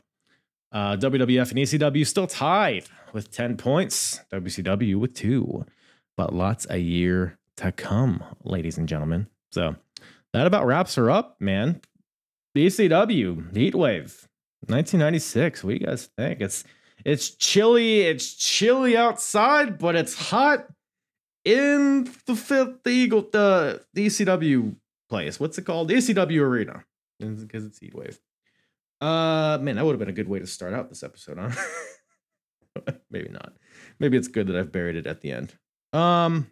Uh, 0.71 0.97
WWF 0.97 1.51
and 1.51 1.59
ECW 1.59 2.05
still 2.05 2.27
tied 2.27 2.85
with 3.13 3.31
10 3.31 3.57
points. 3.57 4.21
WCW 4.31 4.95
with 4.95 5.13
two. 5.13 5.65
But 6.17 6.33
lots 6.33 6.65
a 6.69 6.77
year 6.77 7.37
to 7.57 7.71
come, 7.71 8.23
ladies 8.43 8.77
and 8.77 8.87
gentlemen. 8.87 9.27
So 9.51 9.75
that 10.33 10.47
about 10.47 10.65
wraps 10.65 10.95
her 10.95 11.11
up, 11.11 11.37
man. 11.39 11.81
ECW 12.55 13.55
Heat 13.55 13.75
Wave, 13.75 14.27
1996. 14.67 15.63
What 15.63 15.69
do 15.69 15.73
you 15.75 15.85
guys 15.85 16.09
think? 16.17 16.41
It's 16.41 16.63
it's 17.03 17.31
chilly. 17.31 18.01
It's 18.01 18.33
chilly 18.33 18.95
outside, 18.95 19.77
but 19.77 19.95
it's 19.95 20.29
hot 20.29 20.67
in 21.45 22.05
the 22.25 22.35
fifth 22.35 22.83
the 22.83 22.91
Eagle 22.91 23.27
the, 23.31 23.81
the 23.93 24.07
ECW 24.07 24.75
place. 25.09 25.39
What's 25.39 25.57
it 25.57 25.63
called? 25.63 25.87
The 25.87 25.95
ECW 25.95 26.41
Arena. 26.41 26.83
Because 27.19 27.65
it's 27.65 27.79
heat 27.79 27.95
wave. 27.95 28.19
Uh 29.01 29.57
man, 29.61 29.75
that 29.75 29.85
would 29.85 29.93
have 29.93 29.99
been 29.99 30.09
a 30.09 30.13
good 30.13 30.29
way 30.29 30.39
to 30.39 30.47
start 30.47 30.73
out 30.73 30.89
this 30.89 31.03
episode, 31.03 31.37
huh? 31.37 32.91
Maybe 33.11 33.29
not. 33.29 33.53
Maybe 33.99 34.17
it's 34.17 34.27
good 34.27 34.47
that 34.47 34.55
I've 34.55 34.71
buried 34.71 34.95
it 34.95 35.07
at 35.07 35.21
the 35.21 35.31
end. 35.31 35.53
Um 35.91 36.47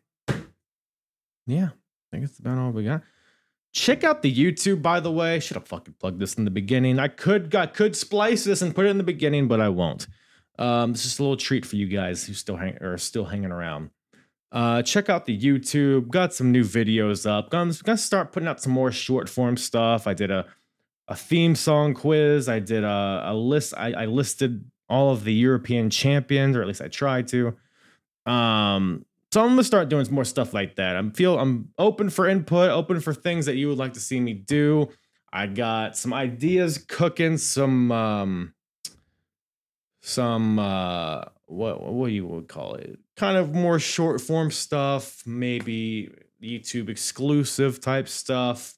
yeah, 1.47 1.69
I 1.69 2.11
think 2.11 2.23
that's 2.25 2.39
about 2.39 2.57
all 2.57 2.71
we 2.71 2.83
got. 2.83 3.01
Check 3.73 4.03
out 4.03 4.21
the 4.21 4.33
YouTube, 4.33 4.81
by 4.81 4.99
the 4.99 5.11
way. 5.11 5.39
Should 5.39 5.55
have 5.55 5.67
fucking 5.67 5.95
plugged 5.99 6.19
this 6.19 6.35
in 6.35 6.43
the 6.43 6.51
beginning. 6.51 6.99
I 6.99 7.07
could 7.07 7.55
I 7.55 7.67
could 7.67 7.95
splice 7.95 8.43
this 8.43 8.61
and 8.61 8.75
put 8.75 8.85
it 8.85 8.89
in 8.89 8.97
the 8.97 9.03
beginning, 9.03 9.47
but 9.47 9.61
I 9.61 9.69
won't. 9.69 10.07
Um, 10.59 10.91
it's 10.91 11.03
just 11.03 11.19
a 11.19 11.23
little 11.23 11.37
treat 11.37 11.65
for 11.65 11.77
you 11.77 11.87
guys 11.87 12.25
who 12.25 12.33
still 12.33 12.57
hang 12.57 12.77
are 12.81 12.97
still 12.97 13.25
hanging 13.25 13.51
around. 13.51 13.89
Uh, 14.51 14.81
check 14.81 15.09
out 15.09 15.25
the 15.25 15.37
YouTube. 15.37 16.09
Got 16.09 16.33
some 16.33 16.51
new 16.51 16.63
videos 16.63 17.29
up. 17.29 17.49
Gonna, 17.49 17.73
gonna 17.83 17.97
start 17.97 18.31
putting 18.31 18.47
out 18.47 18.61
some 18.61 18.73
more 18.73 18.91
short 18.91 19.29
form 19.29 19.55
stuff. 19.57 20.07
I 20.07 20.13
did 20.13 20.31
a 20.31 20.45
a 21.07 21.15
theme 21.15 21.55
song 21.55 21.93
quiz. 21.93 22.47
I 22.47 22.59
did 22.59 22.83
a, 22.83 23.23
a 23.25 23.33
list. 23.33 23.73
I, 23.75 23.91
I 23.93 24.05
listed 24.05 24.63
all 24.89 25.11
of 25.11 25.23
the 25.23 25.33
European 25.33 25.89
champions, 25.89 26.55
or 26.55 26.61
at 26.61 26.67
least 26.67 26.81
I 26.81 26.87
tried 26.87 27.27
to. 27.29 27.55
Um, 28.25 29.05
so 29.31 29.41
I'm 29.41 29.49
gonna 29.49 29.63
start 29.63 29.89
doing 29.89 30.05
some 30.05 30.15
more 30.15 30.25
stuff 30.25 30.53
like 30.53 30.75
that. 30.75 30.95
I'm 30.95 31.11
feel 31.11 31.39
I'm 31.39 31.69
open 31.77 32.09
for 32.09 32.27
input, 32.27 32.69
open 32.69 32.99
for 32.99 33.13
things 33.13 33.45
that 33.45 33.55
you 33.55 33.69
would 33.69 33.77
like 33.77 33.93
to 33.93 33.99
see 33.99 34.19
me 34.19 34.33
do. 34.33 34.89
I 35.31 35.47
got 35.47 35.95
some 35.95 36.13
ideas 36.13 36.77
cooking, 36.77 37.37
some 37.37 37.91
um 37.91 38.53
some 40.01 40.59
uh 40.59 41.23
what 41.51 41.81
what 41.81 42.11
you 42.11 42.25
would 42.25 42.47
call 42.47 42.75
it 42.75 42.97
kind 43.17 43.37
of 43.37 43.53
more 43.53 43.79
short 43.79 44.21
form 44.21 44.49
stuff 44.49 45.21
maybe 45.25 46.11
youtube 46.41 46.89
exclusive 46.89 47.79
type 47.81 48.07
stuff 48.07 48.75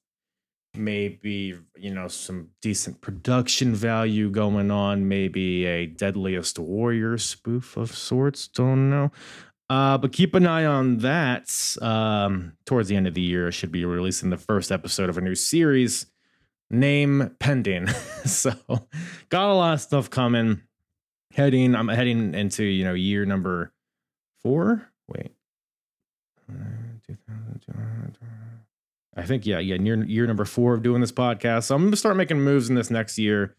maybe 0.76 1.56
you 1.78 1.94
know 1.94 2.08
some 2.08 2.50
decent 2.62 3.00
production 3.02 3.76
value 3.76 4.30
going 4.30 4.72
on 4.72 5.08
maybe 5.08 5.66
a 5.66 5.86
deadliest 5.86 6.58
warrior 6.58 7.18
spoof 7.18 7.78
of 7.78 7.92
sorts 7.92 8.48
don't 8.48 8.90
know. 8.90 9.12
Uh, 9.70 9.98
but 9.98 10.12
keep 10.12 10.36
an 10.36 10.46
eye 10.46 10.66
on 10.66 10.98
that 10.98 11.50
um, 11.82 12.54
towards 12.66 12.90
the 12.90 12.96
end 12.96 13.08
of 13.08 13.14
the 13.14 13.22
year. 13.22 13.48
I 13.48 13.52
should 13.52 13.72
be 13.72 13.86
releasing 13.86 14.30
the 14.30 14.38
first 14.38 14.72
episode 14.72 15.10
of 15.10 15.18
a 15.18 15.22
new 15.22 15.36
series 15.36 16.06
name 16.70 17.36
pending. 17.40 17.88
So 18.24 18.54
got 19.28 19.50
a 19.50 19.54
lot 19.54 19.74
of 19.74 19.82
stuff 19.82 20.10
coming 20.10 20.62
heading 21.34 21.76
i'm 21.76 21.88
heading 21.88 22.34
into 22.36 22.64
you 22.64 22.84
know 22.84 22.94
year 22.94 23.26
number 23.26 23.74
four? 24.42 24.90
Wait. 25.08 25.32
I 29.16 29.24
think 29.24 29.46
yeah 29.46 29.60
yeah 29.60 29.78
near 29.78 30.04
year 30.04 30.28
number 30.28 30.46
four 30.46 30.74
of 30.74 30.84
doing 30.84 31.02
this 31.02 31.12
podcast. 31.12 31.64
So 31.66 31.76
i'm 31.76 31.84
gonna 31.84 31.96
start 31.96 32.18
making 32.18 32.42
moves 32.42 32.70
in 32.70 32.76
this 32.76 32.90
next 32.90 33.18
year 33.18 33.56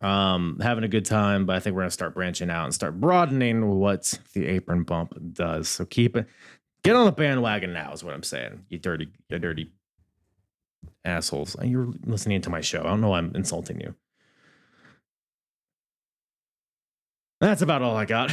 um 0.00 0.58
having 0.60 0.82
a 0.82 0.88
good 0.88 1.04
time 1.04 1.46
but 1.46 1.54
i 1.54 1.60
think 1.60 1.76
we're 1.76 1.82
gonna 1.82 1.90
start 1.90 2.14
branching 2.14 2.50
out 2.50 2.64
and 2.64 2.74
start 2.74 3.00
broadening 3.00 3.78
what 3.78 4.18
the 4.34 4.46
apron 4.46 4.82
bump 4.82 5.14
does. 5.32 5.68
So 5.68 5.84
keep 5.84 6.16
it 6.16 6.26
get 6.82 6.96
on 6.96 7.06
the 7.06 7.12
bandwagon 7.12 7.72
now 7.72 7.92
is 7.92 8.02
what 8.02 8.14
i'm 8.14 8.22
saying 8.22 8.64
you 8.68 8.78
dirty 8.78 9.08
you 9.28 9.38
dirty 9.38 9.70
assholes. 11.04 11.56
You're 11.62 11.92
listening 12.04 12.40
to 12.42 12.50
my 12.50 12.60
show. 12.60 12.80
I 12.80 12.84
don't 12.84 13.00
know 13.00 13.14
i'm 13.14 13.32
insulting 13.34 13.80
you 13.80 13.94
That's 17.42 17.60
about 17.60 17.82
all 17.82 17.96
I 17.96 18.04
got. 18.04 18.32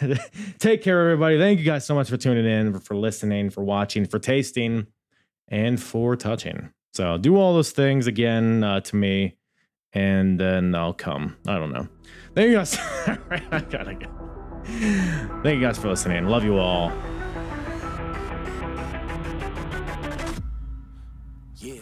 Take 0.60 0.80
care, 0.80 1.00
everybody. 1.00 1.38
Thank 1.38 1.58
you 1.58 1.64
guys 1.64 1.84
so 1.84 1.92
much 1.92 2.08
for 2.08 2.16
tuning 2.16 2.46
in, 2.46 2.78
for 2.78 2.94
listening, 2.94 3.50
for 3.50 3.64
watching, 3.64 4.06
for 4.06 4.20
tasting, 4.20 4.86
and 5.48 5.82
for 5.82 6.14
touching. 6.14 6.70
So 6.92 7.18
do 7.18 7.34
all 7.34 7.54
those 7.54 7.72
things 7.72 8.06
again 8.06 8.62
uh, 8.62 8.78
to 8.78 8.94
me, 8.94 9.38
and 9.92 10.38
then 10.38 10.72
I'll 10.72 10.92
come. 10.92 11.36
I 11.48 11.58
don't 11.58 11.72
know. 11.72 11.88
Thank 12.36 12.50
you 12.50 12.54
guys. 12.54 12.78
I 13.50 13.60
gotta 13.68 13.94
go. 13.94 14.06
Thank 15.42 15.56
you 15.56 15.60
guys 15.60 15.76
for 15.76 15.88
listening. 15.88 16.26
Love 16.26 16.44
you 16.44 16.56
all. 16.56 16.92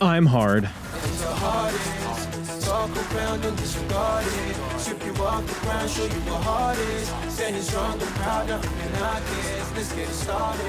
I'm 0.01 0.25
hard 0.25 0.71
talk 2.89 3.15
around 3.15 3.45
and 3.45 3.57
disregard 3.57 4.27
it. 4.27 4.81
Strip 4.81 5.05
you 5.05 5.15
off 5.23 5.47
the 5.47 5.67
ground, 5.67 5.91
show 5.91 6.05
you 6.05 6.21
what 6.31 6.43
heart 6.43 6.79
is. 6.79 7.09
Standing 7.33 7.63
strong 7.63 7.93
and 7.93 8.15
proud, 8.21 8.49
nothing 8.49 8.71
I 9.03 9.21
guess. 9.21 9.73
Let's 9.77 9.93
get 9.93 10.09
it 10.09 10.15
started. 10.15 10.67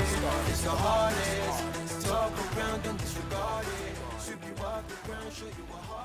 It's 0.49 0.61
the 0.61 0.69
hardest. 0.69 2.05
Talk 2.05 2.31
around 2.57 2.85
and 2.85 2.97
disregard 2.99 3.65
it. 3.65 4.21
Strip 4.21 4.43
you 4.45 4.63
off 4.63 4.87
the 4.87 5.07
ground, 5.07 5.33
show 5.33 5.45
you 5.45 5.65
what 5.69 5.81
heart 5.81 5.97
is. 5.97 6.02